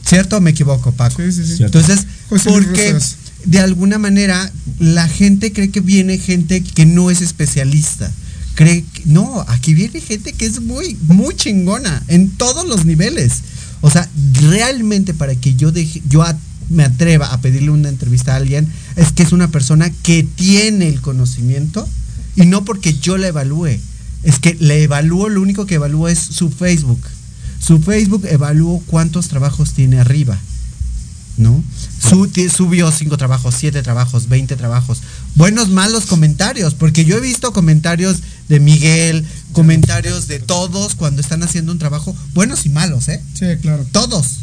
¿Cierto 0.06 0.38
o 0.38 0.40
me 0.40 0.52
equivoco, 0.52 0.92
Paco? 0.92 1.16
Sí, 1.24 1.32
sí, 1.32 1.44
sí. 1.48 1.56
Cierto. 1.58 1.80
Entonces, 1.80 2.06
José 2.30 2.48
porque 2.48 2.94
Rosas. 2.94 3.16
de 3.46 3.58
alguna 3.58 3.98
manera 3.98 4.52
la 4.78 5.08
gente 5.08 5.52
cree 5.52 5.72
que 5.72 5.80
viene 5.82 6.20
gente 6.20 6.62
que 6.62 6.86
no 6.86 7.10
es 7.10 7.22
especialista. 7.24 8.12
Cree 8.54 8.84
que, 8.94 9.02
no, 9.06 9.44
aquí 9.48 9.74
viene 9.74 10.00
gente 10.00 10.34
que 10.34 10.46
es 10.46 10.62
muy, 10.62 10.96
muy 11.08 11.36
chingona 11.36 12.04
en 12.08 12.30
todos 12.30 12.68
los 12.68 12.86
niveles. 12.86 13.32
O 13.82 13.90
sea, 13.90 14.08
realmente 14.48 15.16
para 15.16 15.34
que 15.34 15.56
yo 15.56 15.72
deje, 15.72 16.04
yo 16.08 16.22
a- 16.22 16.38
me 16.70 16.84
atreva 16.84 17.34
a 17.34 17.42
pedirle 17.42 17.72
una 17.72 17.90
entrevista 17.90 18.34
a 18.34 18.36
alguien, 18.36 18.68
es 18.96 19.12
que 19.12 19.24
es 19.24 19.32
una 19.32 19.48
persona 19.48 19.90
que 20.04 20.22
tiene 20.36 20.88
el 20.88 21.02
conocimiento 21.02 21.90
y 22.36 22.46
no 22.46 22.66
porque 22.66 22.94
yo 22.98 23.18
la 23.18 23.28
evalúe. 23.28 23.78
Es 24.24 24.40
que 24.40 24.56
le 24.60 24.84
evalúo, 24.84 25.30
lo 25.30 25.42
único 25.42 25.66
que 25.66 25.76
evalúo 25.76 26.08
es 26.10 26.20
su 26.20 26.50
Facebook. 26.50 27.02
Su 27.66 27.80
Facebook 27.82 28.26
evalúo 28.30 28.82
cuántos 28.88 29.28
trabajos 29.28 29.74
tiene 29.74 30.00
arriba. 30.00 30.38
¿no? 31.38 31.64
Su- 32.02 32.30
subió 32.54 32.92
cinco 32.92 33.16
trabajos, 33.18 33.56
siete 33.58 33.82
trabajos, 33.82 34.28
20 34.28 34.58
trabajos. 34.58 35.00
Buenos, 35.36 35.70
malos 35.70 36.06
comentarios, 36.06 36.74
porque 36.74 37.06
yo 37.06 37.16
he 37.16 37.22
visto 37.22 37.54
comentarios 37.54 38.18
de 38.50 38.60
Miguel, 38.60 39.26
comentarios 39.54 40.28
de 40.28 40.40
todos 40.40 40.96
cuando 40.96 41.22
están 41.22 41.42
haciendo 41.44 41.72
un 41.72 41.80
trabajo, 41.80 42.14
buenos 42.34 42.66
y 42.66 42.70
malos, 42.70 43.08
¿eh? 43.08 43.22
Sí, 43.36 43.46
claro. 43.62 43.86
Todos. 43.94 44.40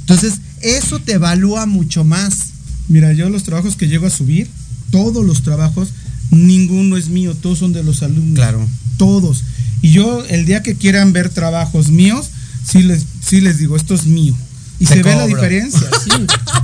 Entonces, 0.00 0.34
eso 0.60 0.98
te 0.98 1.12
evalúa 1.12 1.64
mucho 1.64 2.04
más. 2.04 2.48
Mira, 2.88 3.14
yo 3.14 3.30
los 3.30 3.44
trabajos 3.44 3.76
que 3.76 3.88
llego 3.88 4.06
a 4.06 4.10
subir, 4.10 4.50
todos 4.90 5.24
los 5.24 5.42
trabajos, 5.42 5.88
ninguno 6.30 6.96
es 6.96 7.08
mío, 7.08 7.34
todos 7.34 7.58
son 7.58 7.72
de 7.72 7.82
los 7.82 8.02
alumnos. 8.02 8.34
Claro. 8.34 8.66
Todos. 8.96 9.44
Y 9.82 9.90
yo, 9.92 10.24
el 10.26 10.44
día 10.44 10.62
que 10.62 10.74
quieran 10.74 11.12
ver 11.12 11.28
trabajos 11.30 11.90
míos, 11.90 12.30
sí 12.64 12.82
les, 12.82 13.04
sí 13.24 13.40
les 13.40 13.58
digo, 13.58 13.76
esto 13.76 13.94
es 13.94 14.06
mío. 14.06 14.34
Y 14.80 14.86
Te 14.86 14.94
se 14.94 15.02
ve 15.02 15.14
la 15.14 15.26
diferencia. 15.26 15.80
Sí. 16.04 16.10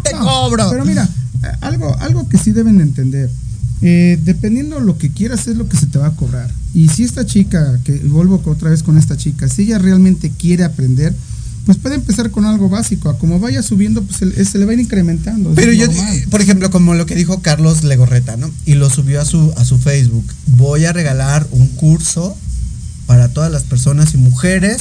Te 0.05 0.12
No, 0.15 0.20
cobro. 0.24 0.69
Pero 0.70 0.85
mira, 0.85 1.09
algo, 1.61 1.97
algo 2.01 2.28
que 2.28 2.39
sí 2.39 2.53
deben 2.53 2.78
de 2.78 2.85
entender. 2.85 3.31
eh, 3.82 4.19
dependiendo 4.23 4.81
lo 4.81 4.97
que 4.99 5.11
quieras 5.11 5.47
es 5.47 5.57
lo 5.57 5.69
que 5.69 5.77
se 5.77 5.86
te 5.86 5.99
va 5.99 6.09
a 6.09 6.16
cobrar. 6.16 6.51
Y 6.74 6.89
si 6.89 7.05
esta 7.05 7.24
chica, 7.27 7.78
que 7.85 7.93
vuelvo 7.99 8.43
otra 8.47 8.70
vez 8.70 8.82
con 8.82 8.97
esta 8.99 9.16
chica, 9.16 9.49
si 9.49 9.62
ella 9.62 9.78
realmente 9.78 10.31
quiere 10.36 10.65
aprender, 10.65 11.15
pues 11.66 11.78
puede 11.78 11.95
empezar 11.95 12.31
con 12.31 12.45
algo 12.45 12.69
básico. 12.69 13.09
A 13.09 13.19
como 13.19 13.41
vaya 13.41 13.62
subiendo, 13.62 14.03
pues 14.03 14.19
se, 14.19 14.27
le- 14.27 14.45
se 14.45 14.59
le 14.59 14.65
va 14.65 14.73
a 14.73 14.74
ir 14.74 14.81
incrementando. 14.81 15.53
Pero 15.55 15.73
yo, 15.73 15.86
normal. 15.86 16.24
por 16.31 16.41
ejemplo, 16.43 16.70
como 16.70 16.95
lo 16.95 17.07
que 17.07 17.15
dijo 17.15 17.41
Carlos 17.41 17.85
Legorreta, 17.85 18.36
¿no? 18.36 18.51
Y 18.66 18.74
lo 18.74 18.91
subió 18.91 19.20
a 19.20 19.24
su, 19.24 19.53
a 19.57 19.65
su 19.65 19.78
Facebook. 19.78 20.27
Voy 20.57 20.85
a 20.85 20.93
regalar 20.93 21.47
un 21.53 21.69
curso 21.69 22.36
para 23.07 23.28
todas 23.28 23.51
las 23.51 23.62
personas 23.65 24.15
y 24.15 24.19
mujeres 24.19 24.81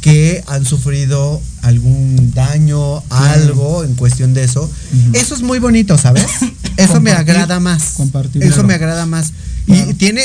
que 0.00 0.42
han 0.46 0.64
sufrido 0.64 1.42
algún 1.62 2.32
daño, 2.34 3.02
algo 3.10 3.84
en 3.84 3.94
cuestión 3.94 4.32
de 4.34 4.44
eso. 4.44 4.70
Eso 5.12 5.34
es 5.34 5.42
muy 5.42 5.58
bonito, 5.58 5.98
¿sabes? 5.98 6.24
Eso 6.76 7.00
me 7.00 7.10
agrada 7.12 7.60
más. 7.60 7.92
compartir. 7.96 8.42
Eso 8.42 8.64
me 8.64 8.72
agrada 8.74 9.04
más. 9.04 9.32
Y 9.66 9.92
tiene, 9.94 10.22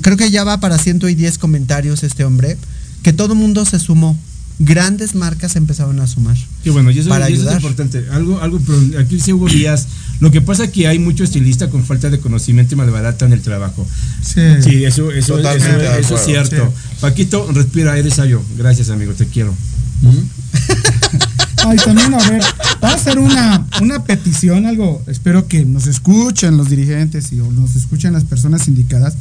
creo 0.00 0.16
que 0.16 0.30
ya 0.32 0.42
va 0.42 0.58
para 0.58 0.76
110 0.78 1.38
comentarios 1.38 2.02
este 2.02 2.24
hombre, 2.24 2.56
que 3.02 3.12
todo 3.12 3.34
mundo 3.36 3.64
se 3.64 3.78
sumó. 3.78 4.18
Grandes 4.58 5.14
marcas 5.14 5.54
empezaron 5.56 6.00
a 6.00 6.06
sumar. 6.06 6.36
Que 6.64 6.70
bueno, 6.70 6.90
y 6.90 6.98
eso, 6.98 7.08
Para 7.10 7.28
y 7.28 7.34
eso 7.34 7.48
es 7.50 7.56
importante. 7.56 8.04
Algo, 8.10 8.40
algo, 8.40 8.58
pero 8.64 9.00
aquí 9.00 9.20
sí 9.20 9.32
hubo 9.32 9.48
días. 9.48 9.86
Lo 10.18 10.30
que 10.30 10.40
pasa 10.40 10.64
es 10.64 10.70
que 10.70 10.86
hay 10.88 10.98
mucho 10.98 11.24
estilista 11.24 11.68
con 11.68 11.84
falta 11.84 12.08
de 12.08 12.18
conocimiento 12.20 12.74
y 12.74 12.78
malbaratan 12.78 13.32
el 13.34 13.42
trabajo. 13.42 13.86
Sí. 14.22 14.40
Sí, 14.62 14.84
eso, 14.84 15.12
eso, 15.12 15.38
eso- 15.38 16.16
es 16.16 16.24
cierto. 16.24 16.56
Sí. 16.56 16.96
Paquito, 17.02 17.52
respira, 17.52 17.98
eres 17.98 18.14
sabio. 18.14 18.42
Gracias, 18.56 18.88
amigo, 18.88 19.12
te 19.12 19.26
quiero. 19.26 19.54
Ay, 21.66 21.76
también, 21.78 22.14
a 22.14 22.18
ver, 22.30 22.40
va 22.82 22.90
a 22.90 22.94
hacer 22.94 23.18
una, 23.18 23.66
una 23.82 24.04
petición, 24.04 24.66
algo, 24.66 25.02
espero 25.08 25.48
que 25.48 25.64
nos 25.64 25.86
escuchen 25.88 26.56
los 26.56 26.70
dirigentes 26.70 27.32
y 27.32 27.40
o 27.40 27.50
nos 27.50 27.74
escuchen 27.74 28.12
las 28.12 28.24
personas 28.24 28.68
indicadas. 28.68 29.14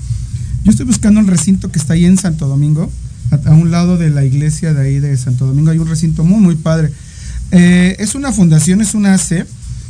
Yo 0.63 0.71
estoy 0.71 0.85
buscando 0.85 1.19
un 1.19 1.27
recinto 1.27 1.71
que 1.71 1.79
está 1.79 1.93
ahí 1.93 2.05
en 2.05 2.17
Santo 2.17 2.47
Domingo, 2.47 2.91
a, 3.45 3.49
a 3.49 3.53
un 3.53 3.71
lado 3.71 3.97
de 3.97 4.09
la 4.09 4.23
iglesia 4.25 4.73
de 4.73 4.81
ahí 4.81 4.99
de 4.99 5.15
Santo 5.17 5.45
Domingo, 5.45 5.71
hay 5.71 5.77
un 5.77 5.87
recinto 5.87 6.23
muy, 6.23 6.39
muy 6.39 6.55
padre. 6.55 6.91
Eh, 7.51 7.95
es 7.99 8.15
una 8.15 8.31
fundación, 8.31 8.81
es 8.81 8.93
una 8.93 9.13
AC, 9.13 9.45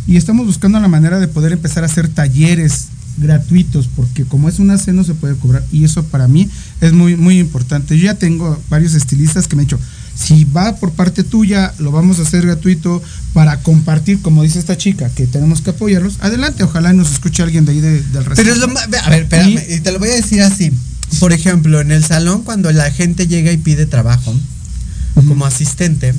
y 0.08 0.18
estamos 0.18 0.46
buscando 0.46 0.80
la 0.80 0.88
manera 0.88 1.20
de 1.20 1.28
poder 1.28 1.52
empezar 1.54 1.84
a 1.84 1.88
hacer 1.88 2.08
talleres 2.10 2.88
gratuitos, 3.18 3.88
porque 3.96 4.26
como 4.26 4.50
es 4.50 4.60
una 4.60 4.74
AC 4.74 4.90
no 4.90 5.04
se 5.04 5.14
puede 5.14 5.36
cobrar, 5.36 5.64
y 5.72 5.84
eso 5.86 6.04
para 6.04 6.28
mí 6.28 6.50
es 6.82 6.92
muy, 6.94 7.16
muy 7.16 7.40
importante. 7.40 7.98
Yo 7.98 8.06
ya 8.06 8.16
tengo 8.16 8.62
varios 8.70 8.94
estilistas 8.94 9.48
que 9.48 9.56
me 9.56 9.62
han 9.62 9.68
dicho, 9.68 9.80
si 10.16 10.44
va 10.46 10.76
por 10.78 10.92
parte 10.92 11.24
tuya, 11.24 11.74
lo 11.80 11.92
vamos 11.92 12.20
a 12.20 12.24
hacer 12.24 12.46
gratuito 12.46 13.02
para 13.34 13.62
compartir, 13.62 14.22
como 14.22 14.44
dice 14.44 14.60
esta 14.60 14.78
chica, 14.78 15.10
que 15.10 15.28
tenemos 15.28 15.62
que 15.62 15.72
apoyarlos. 15.72 16.18
Adelante, 16.22 16.64
ojalá 16.64 16.94
nos 16.94 17.12
escuche 17.12 17.42
alguien 17.44 17.66
de 17.66 17.72
ahí 17.74 17.82
de- 17.82 18.02
del 18.02 18.26
recinto. 18.26 18.36
Pero 18.36 18.54
es 18.54 18.58
lo 18.60 18.68
ma- 18.68 18.82
A 18.82 19.10
ver, 19.10 19.24
espérame, 19.24 19.60
y 19.70 19.80
te 19.80 19.92
lo 19.92 20.00
voy 20.00 20.10
a 20.10 20.16
decir 20.16 20.42
así. 20.42 20.72
Por 21.20 21.34
ejemplo, 21.34 21.82
en 21.82 21.92
el 21.92 22.04
salón, 22.04 22.44
cuando 22.44 22.72
la 22.72 22.90
gente 22.92 23.28
llega 23.28 23.52
y 23.52 23.58
pide 23.58 23.86
trabajo, 23.86 24.34
como 25.28 25.46
asistente, 25.46 26.14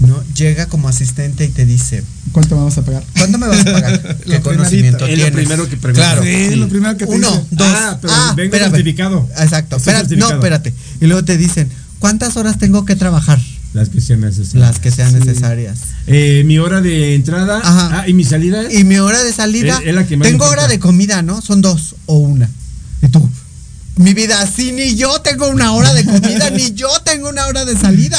¿no? 0.00 0.22
Llega 0.34 0.66
como 0.66 0.88
asistente 0.88 1.44
y 1.44 1.48
te 1.48 1.64
dice, 1.66 2.02
¿Cuánto 2.32 2.56
me 2.56 2.64
vas 2.64 2.78
a 2.78 2.84
pagar? 2.84 3.04
¿cuánto 3.16 3.38
me 3.38 3.46
vas 3.48 3.60
a 3.60 3.64
pagar? 3.64 4.16
¿Qué 4.24 4.30
Lo 4.32 4.42
conocimiento 4.42 5.06
Es 5.06 5.18
lo 5.18 5.30
primero 5.32 5.68
que 5.68 5.76
pregunta. 5.76 6.02
Claro. 6.14 6.22
Sí, 6.22 6.54
lo 6.56 6.68
primero 6.68 6.96
que 6.96 7.06
te 7.06 7.12
Uno, 7.12 7.30
dice. 7.30 7.46
dos. 7.50 7.68
Ah, 7.70 7.98
pero 8.00 8.12
vengo 8.36 8.42
espérame. 8.44 8.70
certificado. 8.70 9.28
Exacto. 9.38 9.76
Espérate, 9.76 10.16
no, 10.16 10.30
espérate. 10.30 10.74
Y 11.00 11.06
luego 11.06 11.24
te 11.24 11.36
dicen, 11.36 11.68
¿cuántas 11.98 12.36
horas 12.36 12.58
tengo 12.58 12.84
que 12.84 12.96
trabajar? 12.96 13.38
Las 13.72 13.88
que 13.90 14.00
sean 14.00 14.20
necesarias. 14.22 14.54
Las 14.68 14.78
que 14.80 14.90
sean 14.90 15.12
Sí. 15.12 15.18
necesarias. 15.20 15.78
Eh, 16.08 16.42
mi 16.46 16.58
hora 16.58 16.80
de 16.80 17.14
entrada. 17.14 17.58
Ajá. 17.62 18.00
Ah, 18.00 18.08
y 18.08 18.14
mi 18.14 18.24
salida. 18.24 18.72
Y 18.72 18.82
mi 18.84 18.98
hora 18.98 19.22
de 19.22 19.32
salida. 19.32 19.78
Es- 19.80 19.86
es 19.88 19.94
la 19.94 20.06
que 20.06 20.16
más 20.16 20.26
tengo 20.26 20.46
hora 20.46 20.66
de 20.66 20.78
comida, 20.80 21.22
¿no? 21.22 21.40
Son 21.42 21.60
dos 21.62 21.94
o 22.06 22.16
una. 22.18 22.48
Y 23.02 23.08
tú, 23.08 23.28
mi 24.00 24.14
vida, 24.14 24.46
sí, 24.46 24.72
ni 24.72 24.96
yo 24.96 25.20
tengo 25.20 25.48
una 25.48 25.72
hora 25.72 25.92
de 25.94 26.04
comida, 26.04 26.50
ni 26.50 26.72
yo 26.74 26.88
tengo 27.04 27.28
una 27.28 27.46
hora 27.46 27.64
de 27.64 27.76
salida. 27.76 28.18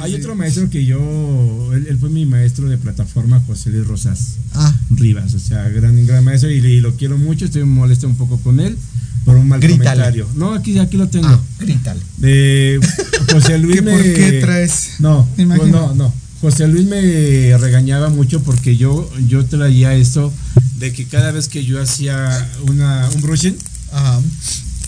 Hay 0.00 0.14
otro 0.14 0.34
maestro 0.36 0.68
que 0.70 0.84
yo. 0.84 0.98
Él, 1.74 1.86
él 1.88 1.98
fue 1.98 2.10
mi 2.10 2.26
maestro 2.26 2.68
de 2.68 2.76
plataforma, 2.78 3.40
José 3.46 3.70
Luis 3.70 3.86
Rosas 3.86 4.36
Ah. 4.54 4.72
Rivas. 4.90 5.32
O 5.34 5.38
sea, 5.38 5.68
gran, 5.70 6.06
gran 6.06 6.22
maestro 6.24 6.50
y, 6.50 6.54
y 6.58 6.80
lo 6.80 6.94
quiero 6.96 7.16
mucho. 7.18 7.44
Estoy 7.46 7.64
molesto 7.64 8.06
un 8.06 8.16
poco 8.16 8.38
con 8.38 8.60
él 8.60 8.76
por 9.24 9.36
un 9.36 9.48
mal 9.48 9.60
Grítale. 9.60 9.84
comentario. 9.84 10.28
No, 10.34 10.52
aquí, 10.54 10.78
aquí 10.78 10.96
lo 10.96 11.08
tengo. 11.08 11.28
Ah, 11.28 11.40
grítale. 11.58 12.00
Eh, 12.22 12.78
José 13.32 13.56
Luis 13.58 13.76
¿Qué 13.76 13.82
me. 13.82 13.92
por 13.92 14.02
qué 14.02 14.38
traes? 14.42 14.90
No, 14.98 15.26
pues 15.36 15.48
no, 15.70 15.94
no. 15.94 16.12
José 16.42 16.66
Luis 16.66 16.86
me 16.86 17.56
regañaba 17.56 18.08
mucho 18.10 18.42
porque 18.42 18.76
yo, 18.76 19.08
yo 19.28 19.46
traía 19.46 19.94
esto 19.94 20.32
de 20.78 20.92
que 20.92 21.06
cada 21.06 21.30
vez 21.30 21.46
que 21.48 21.64
yo 21.64 21.80
hacía 21.80 22.50
una, 22.68 23.08
un 23.14 23.22
brushing, 23.22 23.56
Ajá. 23.92 24.20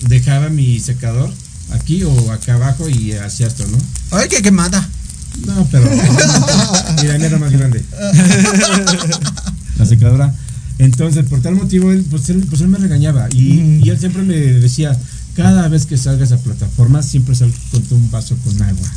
Dejaba 0.09 0.49
mi 0.49 0.79
secador 0.81 1.33
aquí 1.73 2.03
o 2.05 2.33
acá 2.33 2.55
abajo 2.55 2.89
y 2.89 3.13
hacía 3.13 3.47
esto, 3.47 3.67
¿no? 3.67 3.79
Ay, 4.11 4.29
qué 4.29 4.43
quemada. 4.43 4.89
No, 5.47 5.67
pero. 5.71 5.91
Mira, 7.03 7.19
mira 7.19 7.39
más 7.39 7.53
grande. 7.53 7.85
La 9.79 9.85
secadora. 9.85 10.33
Entonces, 10.79 11.27
por 11.27 11.41
tal 11.41 11.57
motivo, 11.57 11.93
él, 11.93 12.05
pues, 12.09 12.29
él, 12.31 12.45
pues 12.49 12.61
él 12.61 12.69
me 12.69 12.79
regañaba. 12.79 13.29
Y, 13.33 13.81
y 13.83 13.91
él 13.91 13.99
siempre 13.99 14.23
me 14.23 14.37
decía: 14.37 14.97
cada 15.35 15.69
vez 15.69 15.87
que 15.87 15.97
salgas 15.97 16.33
a 16.33 16.39
plataforma, 16.39 17.03
siempre 17.03 17.35
sal 17.35 17.53
con 17.71 17.83
un 17.91 18.11
vaso 18.11 18.37
con 18.45 18.63
agua. 18.63 18.89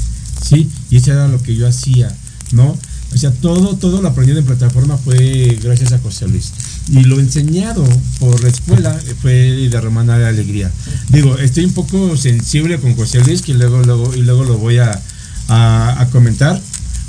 ¿Sí? 0.47 0.69
Y 0.89 0.97
eso 0.97 1.11
era 1.11 1.27
lo 1.27 1.41
que 1.41 1.55
yo 1.55 1.67
hacía, 1.67 2.15
¿no? 2.51 2.77
O 3.13 3.17
sea, 3.17 3.31
todo, 3.31 3.75
todo 3.77 4.01
lo 4.01 4.09
aprendido 4.09 4.37
en 4.39 4.45
plataforma 4.45 4.97
fue 4.97 5.57
gracias 5.63 5.91
a 5.93 5.99
José 5.99 6.27
Luis. 6.27 6.51
Y 6.91 7.03
lo 7.03 7.19
enseñado 7.19 7.83
por 8.19 8.43
la 8.43 8.49
escuela 8.49 8.99
fue 9.21 9.31
de 9.69 9.81
Romana 9.81 10.17
de 10.17 10.27
Alegría. 10.27 10.71
Digo, 11.09 11.37
estoy 11.37 11.65
un 11.65 11.73
poco 11.73 12.15
sensible 12.17 12.79
con 12.79 12.95
José 12.95 13.19
Luis, 13.23 13.41
que 13.41 13.53
luego, 13.53 13.81
luego, 13.83 14.13
y 14.13 14.21
luego 14.21 14.43
lo 14.43 14.57
voy 14.57 14.77
a, 14.77 15.01
a, 15.47 16.01
a 16.01 16.09
comentar 16.09 16.61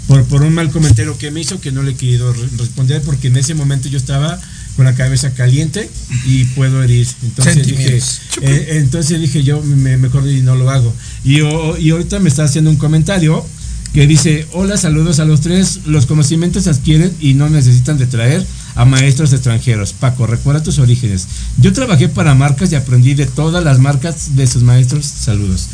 por, 0.07 0.25
por 0.25 0.43
un 0.43 0.55
mal 0.55 0.71
comentario 0.71 1.19
que 1.19 1.31
me 1.31 1.41
hizo 1.41 1.61
que 1.61 1.73
no 1.73 1.83
le 1.83 1.91
he 1.91 1.95
querido 1.95 2.33
re- 2.33 2.49
responder 2.57 3.03
porque 3.03 3.29
en 3.29 3.37
ese 3.37 3.55
momento 3.55 3.89
yo 3.89 3.99
estaba 3.99 4.41
con 4.77 4.85
la 4.85 4.95
cabeza 4.95 5.33
caliente 5.35 5.91
y 6.25 6.45
puedo 6.45 6.83
herir. 6.83 7.07
Entonces 7.25 7.67
dije, 7.67 8.01
eh, 8.43 8.67
entonces 8.79 9.21
dije 9.21 9.43
yo, 9.43 9.61
me, 9.63 9.97
mejor 9.97 10.27
y 10.29 10.41
no 10.43 10.55
lo 10.55 10.71
hago. 10.71 10.95
Y, 11.25 11.41
y 11.41 11.91
ahorita 11.91 12.21
me 12.21 12.29
está 12.29 12.45
haciendo 12.45 12.71
un 12.71 12.77
comentario 12.77 13.45
que 13.93 14.07
dice, 14.07 14.47
hola, 14.53 14.77
saludos 14.77 15.19
a 15.19 15.25
los 15.25 15.41
tres, 15.41 15.81
los 15.87 16.07
conocimientos 16.07 16.65
se 16.65 16.71
adquieren 16.71 17.13
y 17.21 17.35
no 17.35 17.49
necesitan 17.49 17.99
de 17.99 18.07
traer 18.07 18.45
a 18.75 18.85
maestros 18.85 19.33
extranjeros. 19.33 19.93
Paco, 19.93 20.27
recuerda 20.27 20.63
tus 20.63 20.79
orígenes. 20.79 21.27
Yo 21.59 21.73
trabajé 21.73 22.09
para 22.09 22.35
marcas 22.35 22.71
y 22.71 22.77
aprendí 22.77 23.15
de 23.15 23.27
todas 23.27 23.65
las 23.65 23.79
marcas 23.79 24.37
de 24.37 24.47
sus 24.47 24.63
maestros. 24.63 25.05
Saludos. 25.07 25.69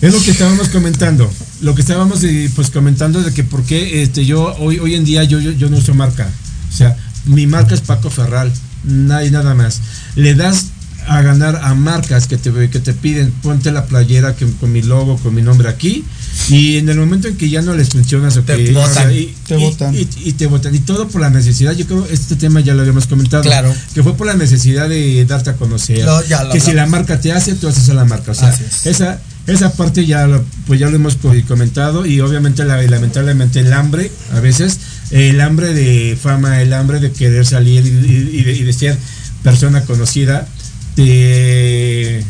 Es 0.00 0.14
lo 0.14 0.22
que 0.22 0.30
estábamos 0.30 0.70
comentando. 0.70 1.30
Lo 1.60 1.74
que 1.74 1.82
estábamos 1.82 2.24
eh, 2.24 2.50
pues 2.54 2.70
comentando 2.70 3.22
de 3.22 3.34
que 3.34 3.44
por 3.44 3.64
qué 3.64 4.02
este, 4.02 4.24
yo 4.24 4.54
hoy, 4.58 4.78
hoy 4.78 4.94
en 4.94 5.04
día 5.04 5.24
yo, 5.24 5.38
yo, 5.38 5.68
no 5.68 5.76
uso 5.76 5.92
marca. 5.92 6.30
O 6.72 6.74
sea, 6.74 6.96
mi 7.26 7.46
marca 7.46 7.74
es 7.74 7.82
Paco 7.82 8.08
Ferral. 8.08 8.50
Nadie 8.84 9.30
nada 9.30 9.54
más. 9.54 9.82
Le 10.14 10.34
das 10.34 10.68
a 11.06 11.20
ganar 11.20 11.60
a 11.62 11.74
marcas 11.74 12.26
que 12.26 12.38
te, 12.38 12.70
que 12.70 12.80
te 12.80 12.94
piden, 12.94 13.30
ponte 13.42 13.72
la 13.72 13.84
playera 13.86 14.34
con 14.58 14.72
mi 14.72 14.80
logo, 14.80 15.18
con 15.18 15.34
mi 15.34 15.42
nombre 15.42 15.68
aquí. 15.68 16.04
Y 16.50 16.76
en 16.78 16.88
el 16.88 16.96
momento 16.98 17.28
en 17.28 17.36
que 17.36 17.48
ya 17.48 17.62
no 17.62 17.74
les 17.74 17.88
funcionas 17.90 18.36
o 18.36 18.42
Te 18.42 18.56
que- 18.56 18.72
botan. 18.72 18.90
o 18.90 18.94
sea, 18.94 19.12
y, 19.12 19.34
Te 19.46 19.58
y- 19.58 19.62
botan. 19.62 19.94
y- 19.94 20.08
y 20.24 20.32
te 20.32 20.46
botan. 20.46 20.74
Y 20.74 20.78
todo 20.80 21.08
por 21.08 21.20
la 21.20 21.30
necesidad. 21.30 21.72
Yo 21.72 21.86
creo 21.86 22.06
este 22.10 22.36
tema 22.36 22.60
ya 22.60 22.74
lo 22.74 22.80
habíamos 22.80 23.06
comentado. 23.06 23.42
Claro. 23.42 23.74
Que 23.94 24.02
fue 24.02 24.16
por 24.16 24.26
la 24.26 24.34
necesidad 24.34 24.88
de 24.88 25.24
darte 25.26 25.50
a 25.50 25.54
conocer. 25.54 26.04
Lo- 26.04 26.24
ya 26.26 26.44
lo 26.44 26.52
que 26.52 26.60
si 26.60 26.72
la 26.72 26.86
marca 26.86 27.20
te 27.20 27.32
hace, 27.32 27.54
tú 27.54 27.68
haces 27.68 27.88
a 27.88 27.94
la 27.94 28.04
marca. 28.04 28.32
O 28.32 28.34
sea, 28.34 28.48
Así 28.48 28.64
es. 28.68 28.86
esa, 28.86 29.20
esa 29.46 29.72
parte 29.72 30.06
ya 30.06 30.26
lo, 30.26 30.44
pues 30.66 30.78
ya 30.80 30.88
lo 30.88 30.96
hemos 30.96 31.16
co- 31.16 31.32
comentado 31.48 32.06
y 32.06 32.20
obviamente 32.20 32.64
la, 32.64 32.80
lamentablemente 32.82 33.60
el 33.60 33.72
hambre, 33.72 34.10
a 34.34 34.40
veces, 34.40 34.78
el 35.10 35.40
hambre 35.40 35.72
de 35.74 36.16
fama, 36.20 36.60
el 36.62 36.72
hambre 36.72 37.00
de 37.00 37.10
querer 37.12 37.44
salir 37.46 37.84
y, 37.86 37.88
y- 37.88 38.40
y 38.60 38.62
de, 38.64 38.72
ser 38.72 38.96
persona 39.42 39.82
conocida, 39.84 40.46
te, 40.94 42.24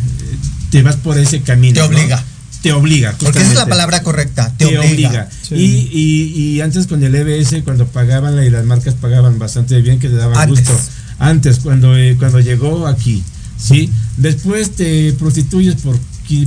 te 0.71 0.83
vas 0.83 0.97
por 0.97 1.19
ese 1.19 1.41
camino. 1.43 1.89
Te 1.89 1.95
¿no? 2.09 2.17
Te 2.63 2.73
obliga. 2.73 3.15
Porque 3.19 3.39
esa 3.39 3.49
es 3.49 3.55
la 3.55 3.67
palabra 3.67 4.03
correcta. 4.03 4.53
Te, 4.59 4.67
Te 4.67 4.79
obliga. 4.79 4.91
obliga. 5.09 5.29
Sí. 5.49 5.55
Y, 5.55 5.99
y- 5.99 6.51
y 6.57 6.61
antes 6.61 6.87
con 6.87 7.03
el 7.03 7.15
EBS, 7.15 7.63
cuando 7.63 7.87
pagaban 7.87 8.37
la- 8.37 8.45
y 8.45 8.51
las 8.51 8.65
marcas 8.67 8.95
pagaban 8.95 9.39
bastante 9.39 9.81
bien, 9.81 9.99
que 9.99 10.09
te 10.09 10.17
daban 10.17 10.37
Antes. 10.37 10.67
gusto. 10.69 10.79
Antes, 11.19 11.59
cuando, 11.61 11.97
eh, 11.97 12.17
cuando 12.19 12.41
llegó 12.41 12.87
aquí, 12.87 13.23
¿sí? 13.59 13.91
Después 14.17 14.73
te 14.73 15.13
prostituyes 15.15 15.77
por, 15.77 15.97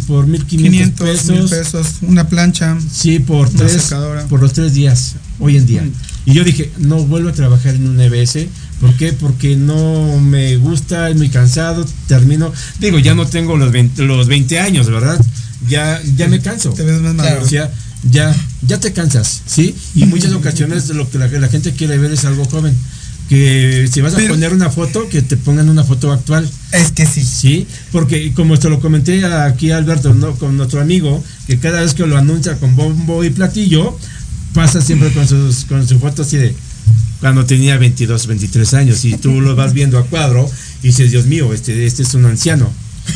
por 0.07 0.27
1500 0.27 0.57
500 0.98 1.07
mil 1.30 1.40
pesos. 1.40 1.49
pesos, 1.52 1.88
una 2.03 2.27
plancha. 2.30 2.77
Sí, 2.91 3.19
por 3.19 3.48
Una 3.49 3.57
tres, 3.57 3.81
secadora. 3.84 4.26
por 4.27 4.40
los 4.41 4.53
tres 4.53 4.73
días, 4.73 5.15
hoy 5.40 5.57
en 5.57 5.65
día. 5.65 5.84
Y 6.26 6.34
yo 6.34 6.44
dije, 6.44 6.72
no 6.77 7.03
vuelvo 7.06 7.30
a 7.30 7.34
trabajar 7.34 7.76
en 7.76 7.88
un 7.88 7.99
EBS. 7.99 8.48
¿Por 8.80 8.94
qué? 8.95 9.14
Porque 9.14 9.56
no 9.56 10.19
me 10.19 10.56
gusta, 10.57 11.10
es 11.10 11.15
muy 11.18 11.30
cansado, 11.30 11.85
termino. 12.07 12.52
Digo, 12.80 12.98
ya 12.99 13.14
no 13.14 13.26
tengo 13.27 13.57
los 13.57 13.72
20, 13.72 14.03
los 14.03 14.27
20 14.27 14.60
años, 14.60 14.90
¿verdad? 14.90 15.19
Ya, 15.69 16.02
ya 16.18 16.27
me 16.27 16.40
canso. 16.41 16.72
Te 16.72 16.84
ves 16.84 17.02
más 17.02 17.14
maduro. 17.14 17.44
O 17.44 17.48
sea, 17.48 17.72
ya, 18.11 18.35
ya 18.68 18.80
te 18.80 18.91
cansas, 18.94 19.41
¿sí? 19.45 19.76
Y 19.95 20.06
muchas 20.06 20.34
ocasiones 20.34 20.90
lo 20.90 21.10
que 21.10 21.18
la, 21.19 21.27
la 21.27 21.48
gente 21.48 21.72
quiere 21.73 21.98
ver 21.98 22.11
es 22.11 22.26
algo 22.26 22.45
joven. 22.45 22.76
Que 23.30 23.88
si 23.91 24.02
vas 24.02 24.14
a 24.14 24.18
Pero- 24.18 24.34
poner 24.34 24.53
una 24.53 24.69
foto, 24.69 25.07
que 25.07 25.22
te 25.22 25.38
pongan 25.38 25.69
una 25.69 25.84
foto 25.84 26.11
actual. 26.11 26.49
Es 26.73 26.91
que 26.91 27.06
sí. 27.06 27.23
Sí, 27.23 27.65
porque 27.91 28.34
como 28.34 28.57
te 28.60 28.69
lo 28.69 28.80
comenté 28.81 29.26
aquí 29.26 29.72
Alberto, 29.72 30.14
¿no? 30.14 30.35
con 30.35 30.57
nuestro 30.57 30.81
amigo, 30.81 31.23
que 31.48 31.57
cada 31.57 31.81
vez 31.81 31.94
que 31.94 32.06
lo 32.06 32.18
anuncia 32.18 32.57
con 32.57 32.76
bombo 32.76 33.23
y 33.23 33.30
platillo, 33.30 33.98
pasa 34.53 34.81
siempre 34.81 35.11
con 35.14 35.27
sus 35.27 35.64
con 35.65 35.88
su 35.88 35.98
foto 35.99 36.22
así 36.23 36.38
de 36.38 36.53
cuando 37.22 37.45
tenía 37.45 37.77
22, 37.77 38.27
23 38.27 38.73
años 38.73 39.06
y 39.06 39.14
tú 39.18 39.40
lo 39.40 39.56
vas 39.56 39.72
viendo 39.73 39.98
a 39.98 40.06
cuadro 40.06 40.48
y 40.84 40.88
dices, 40.88 41.10
Dios 41.10 41.26
mío, 41.26 41.53
este, 41.53 41.85
este 41.85 42.03
es 42.03 42.14
un 42.15 42.26
anciano. 42.26 42.69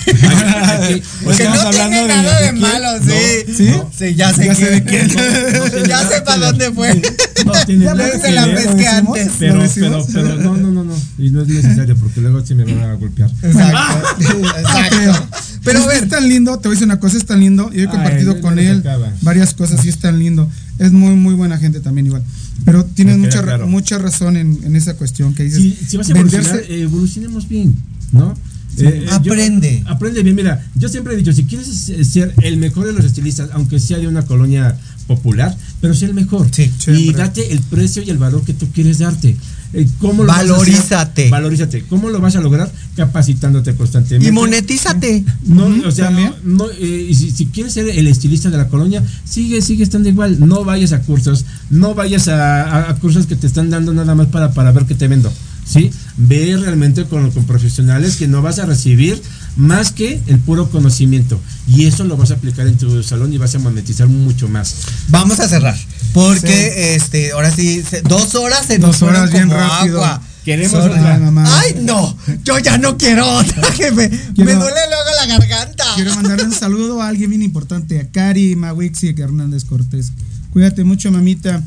Aquí- 0.07 1.01
Que 1.27 1.31
Estamos 1.31 1.64
no 1.64 1.69
tiene 1.69 1.85
hablando 1.85 2.01
de- 2.01 2.07
nada 2.07 2.39
de, 2.39 2.45
de 2.45 2.51
malo, 2.53 2.88
sí. 3.03 3.53
¿Sí? 3.53 3.72
Sí, 3.97 4.15
ya 4.15 4.34
sé 4.34 4.45
Ya 4.45 4.55
sé 4.55 4.69
de 4.72 4.84
quién. 4.84 5.07
quién. 5.09 5.18
No, 5.18 5.59
no 5.65 5.69
tiene 5.72 5.88
ya 5.89 6.07
sé 6.07 6.15
que 6.15 6.22
para 6.22 6.45
dónde 6.47 6.72
fue. 6.72 7.01
No 7.45 7.51
tiene 7.65 7.85
Ya 7.85 7.93
que 7.95 8.19
se 8.19 8.31
la 8.31 8.45
pesqué 8.45 8.88
antes. 8.88 9.31
Pero, 9.39 9.55
¿Lo 9.64 9.69
pero, 9.73 10.05
pero, 10.14 10.35
no, 10.35 10.57
no, 10.57 10.72
no, 10.72 10.84
no. 10.84 10.93
Y 11.18 11.30
no 11.31 11.41
es 11.41 11.47
necesario 11.47 11.95
porque 11.97 12.22
luego 12.22 12.45
se 12.45 12.55
me 12.55 12.64
van 12.64 12.80
a 12.84 12.93
golpear. 12.93 13.30
Exacto. 13.41 14.27
Exacto. 14.59 15.27
Pero 15.64 15.85
ver, 15.85 16.03
es 16.03 16.09
tan 16.09 16.27
lindo, 16.30 16.57
te 16.59 16.68
voy 16.69 16.76
a 16.76 16.76
decir 16.76 16.85
una 16.85 16.99
cosa, 16.99 17.18
es 17.18 17.26
tan 17.26 17.39
lindo. 17.39 17.69
Yo 17.72 17.80
he 17.80 17.81
Ay, 17.84 17.88
compartido 17.88 18.35
no, 18.35 18.41
con 18.41 18.55
no 18.55 18.61
él 18.61 18.84
varias 19.22 19.53
cosas 19.53 19.84
y 19.85 19.89
es 19.89 19.97
tan 19.99 20.18
lindo. 20.19 20.49
Es 20.80 20.91
muy, 20.91 21.15
muy 21.15 21.34
buena 21.34 21.57
gente 21.57 21.80
también 21.81 22.07
igual. 22.07 22.23
Pero 22.65 22.85
tienes 22.85 23.18
mucha, 23.18 23.41
claro. 23.43 23.68
mucha 23.68 23.97
razón 23.97 24.38
en, 24.38 24.59
en 24.64 24.76
esa 24.76 24.95
cuestión 24.95 25.34
que 25.34 25.43
dices. 25.43 25.61
Si, 25.61 25.77
si 25.88 25.97
vas 25.97 26.07
a 26.07 26.11
evolucionar, 26.11 26.57
eh, 26.57 26.81
evolucionemos 26.81 27.47
bien, 27.49 27.76
¿no? 28.11 28.34
Eh, 28.80 29.06
yo- 29.08 29.16
Aprende. 29.16 29.84
aprende 29.88 30.24
bien, 30.24 30.36
mira, 30.36 30.64
yo 30.76 30.88
siempre 30.90 31.14
he 31.14 31.18
dicho, 31.18 31.34
si 31.34 31.44
quieres 31.45 31.68
ser 32.04 32.34
el 32.44 32.58
mejor 32.58 32.86
de 32.86 32.94
los 32.94 33.06
estilistas, 33.06 33.49
aunque 33.54 33.80
sea 33.80 33.98
de 33.98 34.08
una 34.08 34.24
colonia 34.24 34.78
popular, 35.08 35.56
pero 35.82 35.94
ser 35.94 36.10
el 36.10 36.16
mejor. 36.16 36.48
Sí, 36.52 36.72
y 36.88 37.14
date 37.14 37.52
el 37.54 37.60
precio 37.62 38.04
y 38.04 38.10
el 38.10 38.18
valor 38.18 38.44
que 38.44 38.54
tú 38.54 38.68
quieres 38.74 38.99
darte. 38.99 39.36
Eh, 39.74 39.86
¿cómo 39.99 40.24
lo 40.24 40.28
vas 40.30 40.38
a 40.38 40.41
hacer? 40.41 40.52
Valorízate. 40.52 41.30
Valorízate. 41.30 41.84
¿Cómo 41.90 42.10
lo 42.10 42.20
vas 42.22 42.36
a 42.38 42.41
lograr? 42.41 42.72
Capacitándote 42.95 43.74
constantemente. 43.76 44.28
y 44.30 44.32
monetízate. 44.32 45.24
No, 45.45 45.66
o 45.88 45.91
sea, 45.91 46.10
no, 46.10 46.36
no, 46.44 46.66
eh, 46.80 47.08
y 47.10 47.16
si, 47.16 47.32
si 47.32 47.45
quieres 47.48 47.74
ser 47.74 47.88
el 47.90 48.08
estilista 48.08 48.49
de 48.49 48.58
la 48.58 48.68
colonia, 48.68 49.02
sigue, 49.26 49.62
sigue 49.62 49.84
estando 49.84 50.08
igual. 50.10 50.40
No 50.45 50.64
vayas 50.66 50.91
a 50.94 51.02
cursos, 51.02 51.45
no 51.70 51.95
vayas 51.95 52.28
a, 52.28 52.64
a- 52.64 52.90
a 52.91 52.95
cursos 52.95 53.26
que 53.28 53.36
te 53.36 53.48
están 53.48 53.70
dando 53.70 53.94
nada 53.94 54.14
más 54.16 54.28
para, 54.28 54.52
para 54.54 54.72
ver 54.72 54.86
qué 54.86 54.95
te 54.95 55.08
vendo. 55.08 55.32
¿Sí? 55.68 55.91
Ve 56.18 56.57
realmente 56.60 57.06
con, 57.06 57.30
con 57.31 57.45
profesionales 57.45 58.15
que 58.15 58.27
no 58.27 58.41
vas 58.41 58.60
a 58.60 58.65
recibir 58.65 59.22
más 59.56 59.91
que 59.91 60.22
el 60.27 60.39
puro 60.39 60.69
conocimiento. 60.69 61.39
Y 61.68 61.85
eso 61.85 62.03
lo 62.03 62.15
vas 62.18 62.31
a 62.31 62.35
aplicar 62.35 62.68
en 62.68 62.77
tu 62.77 63.02
salón 63.03 63.34
y 63.34 63.38
vas 63.38 63.53
a 63.56 63.60
monetizar 63.60 64.07
mucho 64.07 64.48
más. 64.48 64.76
Vamos 65.10 65.39
a 65.39 65.48
cerrar. 65.48 65.77
Porque 66.14 66.95
este, 66.95 67.31
ahora 67.31 67.52
sí, 67.52 67.84
dos 68.07 68.35
horas 68.35 68.65
se 68.65 68.77
Dos 68.77 68.89
nos 68.89 68.98
fueron 68.98 69.22
horas 69.22 69.31
bien 69.31 69.48
como 69.49 69.60
rápido. 69.60 70.03
agua. 70.03 70.22
Queremos 70.45 70.81
Sorry. 70.81 70.94
otra. 70.98 71.15
Ay, 71.15 71.19
mamá. 71.22 71.60
Ay, 71.60 71.76
no, 71.81 72.18
yo 72.45 72.57
ya 72.60 72.77
no 72.77 72.98
quiero 72.98 73.27
otra. 73.30 73.61
Que 73.76 73.91
me, 73.91 74.07
duele 74.07 74.56
luego 74.56 75.11
la 75.19 75.26
garganta. 75.38 75.84
Quiero 75.95 76.15
mandarle 76.15 76.45
un 76.45 76.53
saludo 76.53 77.02
a 77.02 77.10
alguien 77.10 77.31
bien 77.31 77.41
importante, 77.41 77.99
a 77.99 78.07
Cari 78.10 78.56
Mawixi 78.56 79.14
Hernández 79.18 79.65
Cortés. 79.65 80.11
Cuídate 80.52 80.85
mucho, 80.85 81.11
mamita, 81.11 81.61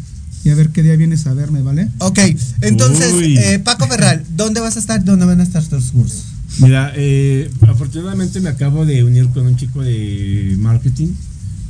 y 0.45 0.51
a 0.51 0.55
ver 0.55 0.71
qué 0.71 0.83
día 0.83 0.97
vienes 0.97 1.27
a 1.27 1.35
verme, 1.35 1.63
¿vale? 1.63 1.89
Ok, 1.99 2.19
entonces, 2.63 3.13
eh, 3.39 3.59
Paco 3.63 3.87
Ferral, 3.87 4.25
¿dónde 4.37 4.61
vas 4.61 4.77
a 4.77 4.81
estar? 4.81 5.05
¿Dónde 5.05 5.27
van 5.27 5.41
a 5.41 5.43
estar 5.43 5.63
tus 5.65 5.91
cursos? 5.93 6.25
Mira, 6.61 6.93
eh, 6.97 7.51
afortunadamente 7.69 8.41
me 8.41 8.49
acabo 8.49 8.85
de 8.85 9.05
unir 9.05 9.29
con 9.29 9.47
un 9.47 9.57
chico 9.57 9.83
de 9.83 10.57
marketing. 10.59 11.09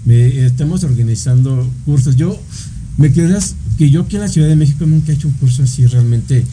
Me- 0.04 0.46
estamos 0.46 0.84
organizando 0.84 1.68
cursos. 1.84 2.16
Yo, 2.16 2.40
me 2.96 3.12
creerás 3.12 3.54
que 3.76 3.90
yo 3.90 4.02
aquí 4.02 4.16
en 4.16 4.22
la 4.22 4.28
Ciudad 4.28 4.48
de 4.48 4.56
México 4.56 4.86
nunca 4.86 5.12
he 5.12 5.14
hecho 5.16 5.28
un 5.28 5.34
curso 5.34 5.62
así 5.64 5.84
realmente 5.86 6.44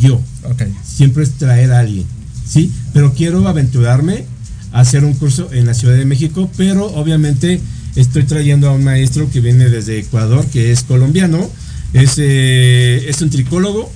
yo. 0.00 0.16
Ok. 0.44 0.62
Siempre 0.84 1.22
es 1.24 1.32
traer 1.32 1.72
a 1.72 1.80
alguien, 1.80 2.06
¿sí? 2.48 2.72
Pero 2.92 3.12
quiero 3.14 3.46
aventurarme 3.46 4.24
a 4.72 4.80
hacer 4.80 5.04
un 5.04 5.14
curso 5.14 5.48
en 5.52 5.66
la 5.66 5.74
Ciudad 5.74 5.94
de 5.96 6.04
México, 6.04 6.50
pero 6.56 6.86
obviamente 6.86 7.60
estoy 7.94 8.24
trayendo 8.24 8.68
a 8.68 8.72
un 8.72 8.82
maestro 8.84 9.30
que 9.30 9.40
viene 9.40 9.68
desde 9.68 9.98
Ecuador, 10.00 10.44
que 10.46 10.72
es 10.72 10.82
colombiano, 10.82 11.48
es, 12.02 12.14
eh, 12.18 13.06
es 13.08 13.20
un 13.22 13.30
tricólogo, 13.30 13.92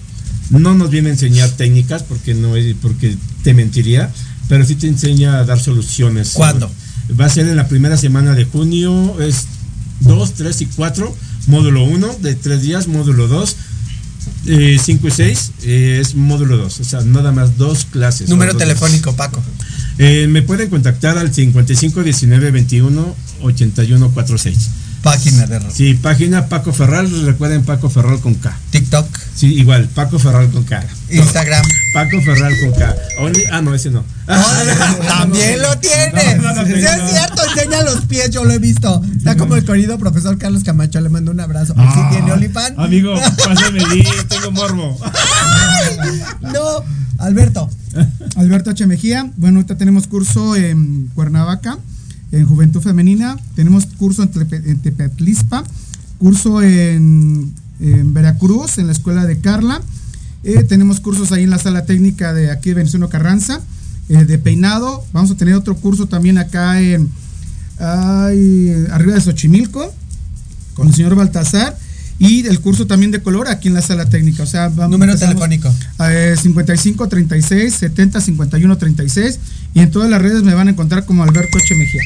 no 0.50 0.74
nos 0.74 0.90
viene 0.90 1.08
a 1.10 1.12
enseñar 1.12 1.50
técnicas 1.50 2.02
porque 2.02 2.34
no 2.34 2.56
es, 2.56 2.74
porque 2.80 3.16
te 3.42 3.54
mentiría, 3.54 4.10
pero 4.48 4.64
sí 4.64 4.74
te 4.74 4.88
enseña 4.88 5.38
a 5.38 5.44
dar 5.44 5.60
soluciones. 5.60 6.30
¿Cuándo? 6.34 6.70
Va 7.18 7.26
a 7.26 7.28
ser 7.28 7.46
en 7.48 7.56
la 7.56 7.68
primera 7.68 7.96
semana 7.96 8.34
de 8.34 8.44
junio, 8.44 9.20
es 9.20 9.46
2, 10.00 10.34
3 10.34 10.60
y 10.62 10.66
4, 10.66 11.16
módulo 11.46 11.84
1 11.84 12.16
de 12.20 12.34
3 12.34 12.62
días, 12.62 12.88
módulo 12.88 13.28
2, 13.28 13.56
5 14.44 15.08
y 15.08 15.10
6 15.10 15.52
es 15.62 16.14
módulo 16.14 16.56
2, 16.56 16.80
o 16.80 16.84
sea, 16.84 17.00
nada 17.02 17.32
más 17.32 17.56
dos 17.56 17.84
clases. 17.84 18.28
Número 18.28 18.52
dos 18.52 18.60
telefónico, 18.60 19.14
Paco. 19.14 19.42
eh, 19.98 20.26
me 20.28 20.42
pueden 20.42 20.70
contactar 20.70 21.18
al 21.18 21.32
55 21.32 22.02
19 22.02 22.50
21 22.50 23.14
81 23.42 24.10
46. 24.10 24.70
Página 25.02 25.46
de. 25.46 25.60
Sí, 25.72 25.94
página 25.94 26.46
Paco 26.48 26.72
Ferral, 26.74 27.24
recuerden 27.24 27.64
Paco 27.64 27.88
Ferral 27.88 28.20
con 28.20 28.34
K. 28.34 28.54
TikTok, 28.70 29.06
Sí, 29.34 29.54
igual, 29.54 29.88
Paco 29.88 30.18
Ferral 30.18 30.50
con 30.50 30.64
K. 30.64 30.84
Instagram. 31.08 31.64
Paco 31.94 32.20
Ferral 32.20 32.52
con 32.60 32.72
K. 32.72 32.94
Only- 33.18 33.44
ah, 33.50 33.62
no, 33.62 33.74
ese 33.74 33.90
no. 33.90 34.04
No, 34.28 34.44
también 35.08 35.62
lo 35.62 35.76
tiene. 35.78 36.36
No, 36.36 36.52
no, 36.54 36.62
no, 36.62 36.66
Sí, 36.66 36.72
es 36.74 37.10
cierto, 37.10 37.42
enseña 37.48 37.82
los 37.82 38.02
pies, 38.06 38.30
yo 38.30 38.44
lo 38.44 38.52
he 38.52 38.58
visto. 38.58 39.02
Está 39.16 39.36
como 39.36 39.56
el 39.56 39.64
querido 39.64 39.98
profesor 39.98 40.36
Carlos 40.36 40.64
Camacho, 40.64 41.00
le 41.00 41.08
mando 41.08 41.30
un 41.30 41.40
abrazo. 41.40 41.74
Él 41.78 41.88
sí 41.94 42.00
tiene 42.10 42.32
Olifan. 42.32 42.74
Amigo, 42.78 43.14
pásame 43.44 43.80
link, 43.94 44.06
tengo 44.28 44.50
morbo. 44.52 44.98
No, 46.42 46.84
Alberto. 47.18 47.68
Alberto 48.36 48.70
H. 48.70 48.86
Mejía. 48.86 49.30
Bueno, 49.36 49.58
ahorita 49.58 49.76
tenemos 49.76 50.06
curso 50.06 50.56
en 50.56 51.08
Cuernavaca, 51.14 51.78
en 52.32 52.46
Juventud 52.46 52.80
Femenina. 52.80 53.36
Tenemos 53.54 53.86
curso 53.86 54.22
en, 54.22 54.30
Tepe- 54.30 54.80
Tepetlispa, 54.82 55.64
curso 56.18 56.62
en, 56.62 57.52
Veracruz, 58.12 58.78
en 58.78 58.86
la 58.86 58.92
escuela 58.92 59.24
de 59.26 59.38
Carla. 59.38 59.80
Eh, 60.44 60.64
tenemos 60.64 61.00
cursos 61.00 61.32
ahí 61.32 61.44
en 61.44 61.50
la 61.50 61.58
sala 61.58 61.84
técnica 61.84 62.32
de 62.32 62.50
aquí 62.50 62.70
de 62.70 62.76
Venezuela 62.76 63.08
Carranza, 63.08 63.60
eh, 64.08 64.24
de 64.24 64.38
peinado. 64.38 65.04
Vamos 65.12 65.30
a 65.30 65.34
tener 65.36 65.54
otro 65.54 65.74
curso 65.76 66.06
también 66.06 66.38
acá 66.38 66.80
en 66.80 67.08
arriba 67.78 69.14
de 69.14 69.20
Xochimilco, 69.20 69.92
con 70.74 70.88
el 70.88 70.94
señor 70.94 71.14
Baltasar. 71.14 71.76
Y 72.20 72.46
el 72.46 72.60
curso 72.60 72.86
también 72.86 73.10
de 73.10 73.22
color 73.22 73.48
aquí 73.48 73.68
en 73.68 73.74
la 73.74 73.80
sala 73.80 74.10
técnica. 74.10 74.42
O 74.42 74.46
sea, 74.46 74.68
vamos, 74.68 74.90
Número 74.90 75.16
telefónico. 75.16 75.74
eh, 76.10 76.36
55 76.40 77.08
36 77.08 77.74
70 77.74 78.20
51 78.20 78.76
36 78.78 79.38
y 79.72 79.80
en 79.80 79.90
todas 79.90 80.10
las 80.10 80.20
redes 80.20 80.42
me 80.42 80.52
van 80.52 80.68
a 80.68 80.72
encontrar 80.72 81.06
como 81.06 81.22
Alberto 81.24 81.56
H. 81.56 81.74
Mejía. 81.74 82.02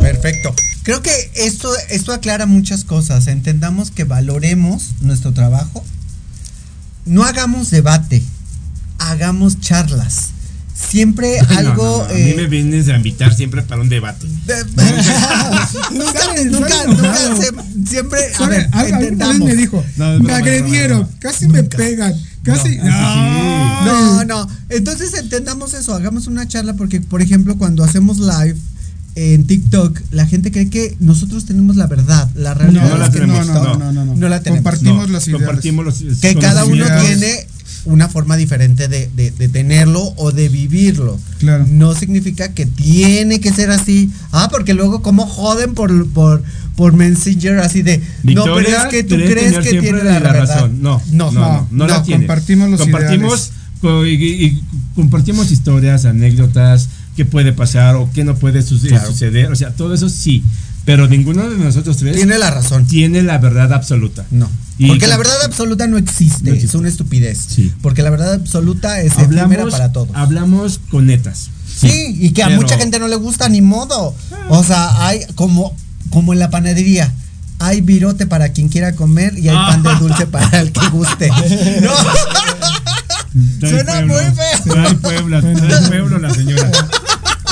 Perfecto. 0.00 0.52
Creo 0.82 1.02
que 1.02 1.30
esto, 1.36 1.70
esto 1.88 2.12
aclara 2.12 2.46
muchas 2.46 2.82
cosas. 2.82 3.28
Entendamos 3.28 3.92
que 3.92 4.02
valoremos 4.02 4.90
nuestro 5.00 5.32
trabajo. 5.32 5.84
No 7.06 7.22
hagamos 7.24 7.70
debate, 7.70 8.22
hagamos 8.98 9.60
charlas. 9.60 10.30
Siempre 10.74 11.38
No, 11.50 11.56
algo. 11.58 11.84
no, 11.84 11.98
no, 11.98 12.04
A 12.04 12.08
mí 12.14 12.20
eh, 12.20 12.34
me 12.36 12.46
vienes 12.48 12.88
a 12.88 12.96
invitar 12.96 13.34
siempre 13.34 13.62
para 13.62 13.80
un 13.80 13.88
debate. 13.88 14.26
de- 14.46 14.64
nunca, 15.92 16.20
nunca, 16.50 16.86
nunca 16.86 17.36
se- 17.36 17.88
siempre. 17.88 18.20
A 18.38 18.46
ver, 18.48 18.68
alguna 18.72 19.28
vez 19.28 19.38
me 19.40 19.54
dijo, 19.54 19.84
me 20.20 20.32
agredieron, 20.32 21.08
casi 21.20 21.48
me 21.48 21.62
pegan, 21.64 22.12
casi. 22.42 22.76
No. 22.78 23.84
No, 23.84 24.24
no. 24.24 24.48
Entonces 24.68 25.14
entendamos 25.14 25.74
eso, 25.74 25.94
hagamos 25.94 26.26
una 26.26 26.46
charla 26.48 26.74
porque, 26.74 27.00
por 27.00 27.22
ejemplo, 27.22 27.56
cuando 27.56 27.84
hacemos 27.84 28.18
live 28.18 28.56
en 29.16 29.46
TikTok, 29.46 30.00
la 30.10 30.26
gente 30.26 30.50
cree 30.50 30.68
que 30.70 30.96
nosotros 30.98 31.44
tenemos 31.46 31.76
la 31.76 31.86
verdad. 31.86 32.28
La 32.34 32.52
realidad 32.54 32.82
No, 32.82 32.88
no 32.90 32.98
la 32.98 33.10
tenemos, 33.10 33.46
no, 33.46 33.54
no, 33.54 33.74
no, 33.78 33.92
no, 33.92 34.04
no. 34.06 34.16
no 34.16 34.28
la 34.28 34.40
tenemos. 34.40 34.64
Compartimos 34.64 35.08
los 35.10 35.28
ideales. 35.28 35.46
compartimos 35.46 35.84
los 35.84 36.20
que 36.20 36.34
cada 36.36 36.64
uno 36.64 36.84
tiene 37.06 37.46
una 37.84 38.08
forma 38.08 38.36
diferente 38.36 38.88
de, 38.88 39.08
de- 39.14 39.30
de 39.30 39.48
tenerlo 39.48 40.02
o 40.16 40.32
de 40.32 40.48
vivirlo. 40.48 41.18
Claro. 41.38 41.66
No 41.68 41.94
significa 41.94 42.52
que 42.52 42.66
tiene 42.66 43.40
que 43.40 43.52
ser 43.52 43.70
así. 43.70 44.10
Ah, 44.32 44.48
porque 44.50 44.74
luego 44.74 45.02
como 45.02 45.26
joden 45.26 45.74
por, 45.74 46.08
por, 46.10 46.42
por 46.76 46.92
Messenger 46.94 47.58
así 47.58 47.82
de... 47.82 47.98
no, 47.98 48.44
pero 48.44 48.56
Victoria 48.56 48.78
es 48.82 48.84
que 48.86 49.02
tú 49.04 49.14
cree 49.16 49.30
crees 49.30 49.58
que 49.58 49.80
tiene 49.80 50.02
la, 50.04 50.18
razón. 50.18 50.82
No, 50.82 51.00
no, 51.12 51.30
no, 51.30 51.40
no, 51.40 51.68
no 51.70 51.86
la 51.86 52.02
compartimos 52.02 52.70
los 52.70 52.80
compartimos 52.80 53.50
co- 53.80 54.06
y, 54.06 54.62
compartimos 54.94 55.50
historias, 55.50 56.04
anécdotas, 56.04 56.88
qué 57.16 57.24
puede 57.24 57.52
pasar 57.52 57.96
o 57.96 58.10
qué 58.12 58.24
no 58.24 58.34
puede 58.36 58.62
suce- 58.62 58.88
Claro. 58.88 59.10
suceder. 59.10 59.50
O 59.52 59.56
sea, 59.56 59.70
todo 59.74 59.94
eso 59.94 60.08
sí. 60.08 60.42
Pero 60.84 61.08
ninguno 61.08 61.48
de 61.48 61.56
nosotros 61.56 61.96
tres 61.96 62.14
Tiene 62.16 62.36
la 62.38 62.50
razón. 62.50 62.86
tiene 62.86 63.22
la 63.22 63.38
verdad 63.38 63.72
absoluta. 63.72 64.24
No. 64.30 64.50
Y 64.76 64.88
porque 64.88 65.06
la 65.06 65.16
verdad 65.16 65.36
absoluta 65.44 65.86
no 65.86 65.96
existe, 65.98 66.42
No 66.44 66.50
existe. 66.50 66.66
es 66.66 66.74
una 66.74 66.88
estupidez. 66.88 67.38
Sí. 67.48 67.72
Porque 67.80 68.02
la 68.02 68.10
verdad 68.10 68.34
absoluta 68.34 69.00
es 69.00 69.12
efímera 69.12 69.44
hablamos, 69.44 69.70
para 69.72 69.92
todos. 69.92 70.08
hablamos 70.14 70.80
con 70.90 71.06
netas. 71.06 71.48
Sí, 71.76 72.16
y 72.20 72.30
que 72.32 72.42
a 72.42 72.50
mucha 72.50 72.76
gente 72.76 72.98
no 72.98 73.08
le 73.08 73.16
gusta 73.16 73.48
ni 73.48 73.60
modo. 73.62 74.14
O 74.48 74.64
sea, 74.64 75.06
hay 75.06 75.20
como, 75.34 75.76
como 76.10 76.32
en 76.32 76.38
la 76.38 76.50
panadería. 76.50 77.12
hay 77.60 77.80
virote 77.80 78.26
para 78.26 78.50
quien 78.50 78.68
quiera 78.68 78.94
comer 78.94 79.38
y 79.38 79.48
hay 79.48 79.56
pan 79.56 79.82
de 79.82 79.94
dulce 80.00 80.26
para 80.26 80.60
el 80.60 80.70
que 80.72 80.86
guste. 80.88 81.30
No. 81.80 83.68
Suena 83.68 84.00
muy 84.06 84.16
feo. 84.16 84.72
Trae 84.74 84.94
Puebla, 84.94 85.40
trae 85.40 85.88
Pueblo 85.88 86.18
la 86.20 86.32
señora. 86.32 86.70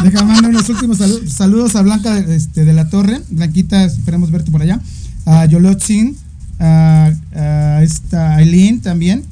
Deja 0.02 0.24
mando 0.24 0.48
unos 0.48 0.68
últimos 0.68 0.98
salu- 0.98 1.26
saludos 1.28 1.76
a 1.76 1.82
Blanca 1.82 2.18
este, 2.18 2.64
de 2.64 2.72
la 2.72 2.88
Torre. 2.88 3.20
Blanquita, 3.30 3.84
esperemos 3.84 4.30
verte 4.30 4.50
por 4.50 4.62
allá. 4.62 4.80
A 5.26 5.44
Yolotzin, 5.46 6.16
a, 6.58 7.12
a 7.34 7.82
esta 7.82 8.36
Aileen 8.36 8.80
también. 8.80 9.24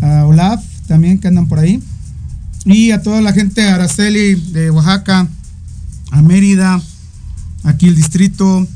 A 0.00 0.24
Olaf 0.26 0.64
también 0.88 1.18
que 1.18 1.28
andan 1.28 1.46
por 1.46 1.58
ahí. 1.58 1.82
Y 2.64 2.90
a 2.90 3.02
toda 3.02 3.20
la 3.20 3.32
gente 3.32 3.60
de 3.62 3.68
Araceli 3.68 4.34
de 4.34 4.70
Oaxaca, 4.70 5.28
a 6.10 6.22
Mérida, 6.22 6.80
aquí 7.64 7.86
el 7.88 7.94
distrito, 7.96 8.66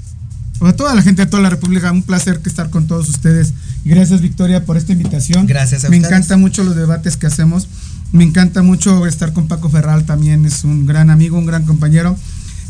a 0.60 0.72
toda 0.72 0.94
la 0.94 1.02
gente 1.02 1.24
de 1.24 1.30
toda 1.30 1.42
la 1.42 1.50
República. 1.50 1.90
Un 1.92 2.02
placer 2.02 2.40
que 2.40 2.48
estar 2.48 2.70
con 2.70 2.86
todos 2.86 3.08
ustedes. 3.08 3.52
Gracias 3.84 4.20
Victoria 4.22 4.64
por 4.64 4.76
esta 4.76 4.92
invitación. 4.92 5.46
Gracias 5.46 5.84
a 5.84 5.88
Me 5.90 5.96
ustedes. 5.96 6.12
encantan 6.12 6.40
mucho 6.40 6.62
los 6.64 6.76
debates 6.76 7.16
que 7.16 7.26
hacemos. 7.26 7.68
Me 8.14 8.22
encanta 8.24 8.62
mucho 8.62 9.06
estar 9.06 9.32
con 9.32 9.48
Paco 9.48 9.68
Ferral 9.68 10.06
también. 10.06 10.46
Es 10.46 10.62
un 10.64 10.86
gran 10.86 11.10
amigo, 11.10 11.36
un 11.36 11.46
gran 11.46 11.64
compañero. 11.64 12.16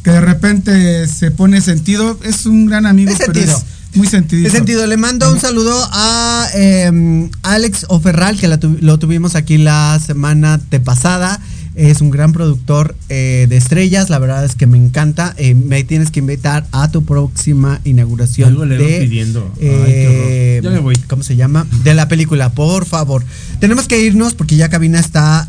Que 0.03 0.11
de 0.11 0.21
repente 0.21 1.07
se 1.07 1.31
pone 1.31 1.61
sentido. 1.61 2.19
Es 2.25 2.47
un 2.47 2.67
gran 2.67 2.87
amigo, 2.87 3.11
Es 3.11 3.19
pero 3.27 3.41
es 3.41 3.65
muy 3.95 4.07
sentido. 4.09 4.47
En 4.47 4.53
sentido, 4.53 4.87
le 4.87 4.97
mando 4.97 5.31
un 5.31 5.39
saludo 5.41 5.75
a 5.93 6.47
eh, 6.55 7.31
Alex 7.43 7.85
Oferral, 7.89 8.39
que 8.41 8.49
la 8.49 8.59
tu- 8.59 8.79
lo 8.81 8.99
tuvimos 8.99 9.35
aquí 9.35 9.59
la 9.59 10.01
semana 10.05 10.59
de 10.71 10.81
pasada. 10.81 11.39
Es 11.75 12.01
un 12.01 12.11
gran 12.11 12.33
productor 12.33 12.95
eh, 13.09 13.47
de 13.49 13.57
estrellas, 13.57 14.09
la 14.09 14.21
verdad 14.21 14.45
es 14.45 14.55
que 14.55 14.67
me 14.67 14.79
encanta. 14.79 15.35
Eh, 15.39 15.55
me 15.55 15.83
tienes 15.83 16.13
que 16.13 16.21
invitar 16.21 16.67
a 16.71 16.91
tu 16.91 17.05
próxima 17.05 17.81
inauguración 17.85 18.51
Algo 18.51 18.65
le 18.65 18.77
de, 18.77 19.01
pidiendo. 19.01 19.53
Ay, 19.57 19.67
eh. 19.69 20.61
Ya 20.63 20.71
me 20.71 20.79
voy. 20.79 20.95
¿Cómo 21.09 21.25
se 21.25 21.35
llama? 21.35 21.67
De 21.83 21.95
la 21.95 22.07
película, 22.07 22.51
por 22.51 22.87
favor. 22.87 23.25
Tenemos 23.59 23.89
que 23.89 24.01
irnos 24.01 24.35
porque 24.35 24.55
ya 24.55 24.69
Cabina 24.69 25.01
está 25.01 25.49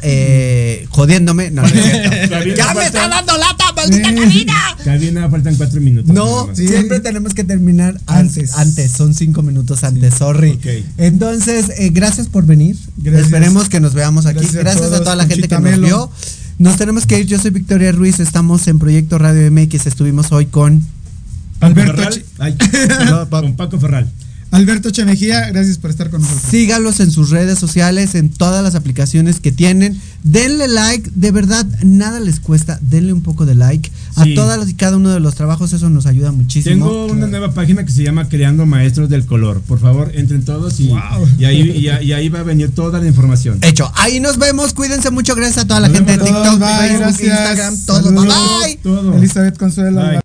jodiéndome. 0.89 1.51
No, 1.51 1.63
es 1.65 1.73
¡Ya 2.57 2.73
me 2.73 2.85
está 2.85 3.07
dando 3.07 3.37
lata, 3.37 3.65
maldita 3.75 4.15
cabina! 4.15 4.77
Cabina, 4.83 5.29
faltan 5.29 5.55
cuatro 5.55 5.79
minutos. 5.79 6.13
No, 6.13 6.49
siempre 6.55 7.01
tenemos 7.01 7.35
que 7.35 7.43
terminar 7.43 7.99
antes. 8.07 8.55
Antes, 8.55 8.91
son 8.91 9.13
cinco 9.13 9.43
minutos 9.43 9.83
antes, 9.83 10.15
sorry. 10.15 10.51
Ok. 10.51 10.65
Entonces, 10.97 11.71
gracias 11.91 12.27
por 12.27 12.45
venir. 12.45 12.75
Gracias. 12.97 13.25
Esperemos 13.25 13.69
que 13.69 13.79
nos 13.79 13.93
veamos 13.93 14.25
aquí. 14.25 14.39
Gracias 14.39 14.55
a 14.55 14.59
Gracias, 14.61 14.85
a, 14.85 14.89
todos, 14.89 15.03
toda 15.03 15.15
la 15.15 15.27
gente 15.27 15.47
que 15.47 15.55
nos 15.55 15.63
Melo. 15.63 15.87
vio. 15.87 16.11
Nos 16.57 16.77
tenemos 16.77 17.05
que 17.05 17.19
ir. 17.19 17.25
Yo 17.25 17.37
soy 17.39 17.51
Victoria 17.51 17.91
Ruiz. 17.91 18.19
Estamos 18.19 18.67
en 18.67 18.79
Proyecto 18.79 19.17
Radio 19.17 19.51
MX. 19.51 19.87
Estuvimos 19.87 20.31
hoy 20.31 20.45
con. 20.45 20.85
Alberto, 21.59 21.93
Ferral. 21.93 22.13
Ch- 22.13 22.23
Ay, 22.39 22.57
con 23.29 23.55
Paco 23.57 23.79
Ferral. 23.79 24.09
Alberto 24.55 24.89
Chemejía, 24.89 25.49
gracias 25.51 25.77
por 25.77 25.89
estar 25.91 26.09
con 26.09 26.21
nosotros. 26.21 26.43
Sígalos 26.49 26.99
en 26.99 27.11
sus 27.11 27.29
redes 27.29 27.59
sociales, 27.59 28.15
en 28.15 28.29
todas 28.29 28.63
las 28.63 28.75
aplicaciones 28.75 29.39
que 29.39 29.51
tienen. 29.51 29.99
Denle 30.23 30.67
like, 30.67 31.11
de 31.13 31.31
verdad, 31.31 31.65
nada 31.83 32.19
les 32.19 32.39
cuesta. 32.39 32.79
Denle 32.81 33.13
un 33.13 33.21
poco 33.21 33.45
de 33.45 33.53
like 33.55 33.91
a 34.15 34.25
todas 34.35 34.67
y 34.69 34.73
cada 34.73 34.97
uno 34.97 35.09
de 35.11 35.19
los 35.19 35.35
trabajos. 35.35 35.73
Eso 35.73 35.89
nos 35.89 36.05
ayuda 36.07 36.31
muchísimo. 36.31 36.73
Tengo 36.87 37.05
una 37.07 37.27
nueva 37.27 37.53
página 37.53 37.85
que 37.85 37.91
se 37.91 38.03
llama 38.03 38.27
Creando 38.29 38.65
Maestros 38.65 39.09
del 39.09 39.25
Color. 39.25 39.61
Por 39.61 39.79
favor, 39.79 40.11
entren 40.15 40.43
todos 40.43 40.79
y, 40.79 40.91
y 41.37 41.45
ahí, 41.45 41.61
y, 41.77 41.87
ahí- 41.89 42.05
y 42.07 42.13
ahí 42.13 42.29
va 42.29 42.39
a 42.39 42.43
venir 42.43 42.71
toda 42.73 42.99
la 42.99 43.07
información. 43.07 43.59
Hecho, 43.61 43.91
ahí 43.95 44.19
nos 44.19 44.37
vemos. 44.39 44.73
Cuídense 44.73 45.11
mucho. 45.11 45.35
Gracias 45.35 45.65
a 45.65 45.67
toda 45.67 45.79
la 45.81 45.87
Nos 45.89 45.97
gente 45.97 46.13
de 46.13 46.17
TikTok, 46.23 46.43
todos, 46.43 46.59
bye, 46.59 46.67
Facebook, 46.69 46.99
gracias. 46.99 47.27
Instagram, 47.29 47.77
todo. 47.85 48.03
Saludos. 48.03 48.25
Bye 48.25 48.65
bye. 48.65 48.79
Todo. 48.83 49.13
Elizabeth 49.17 49.57
Consuelo. 49.57 50.01
Bye. 50.01 50.24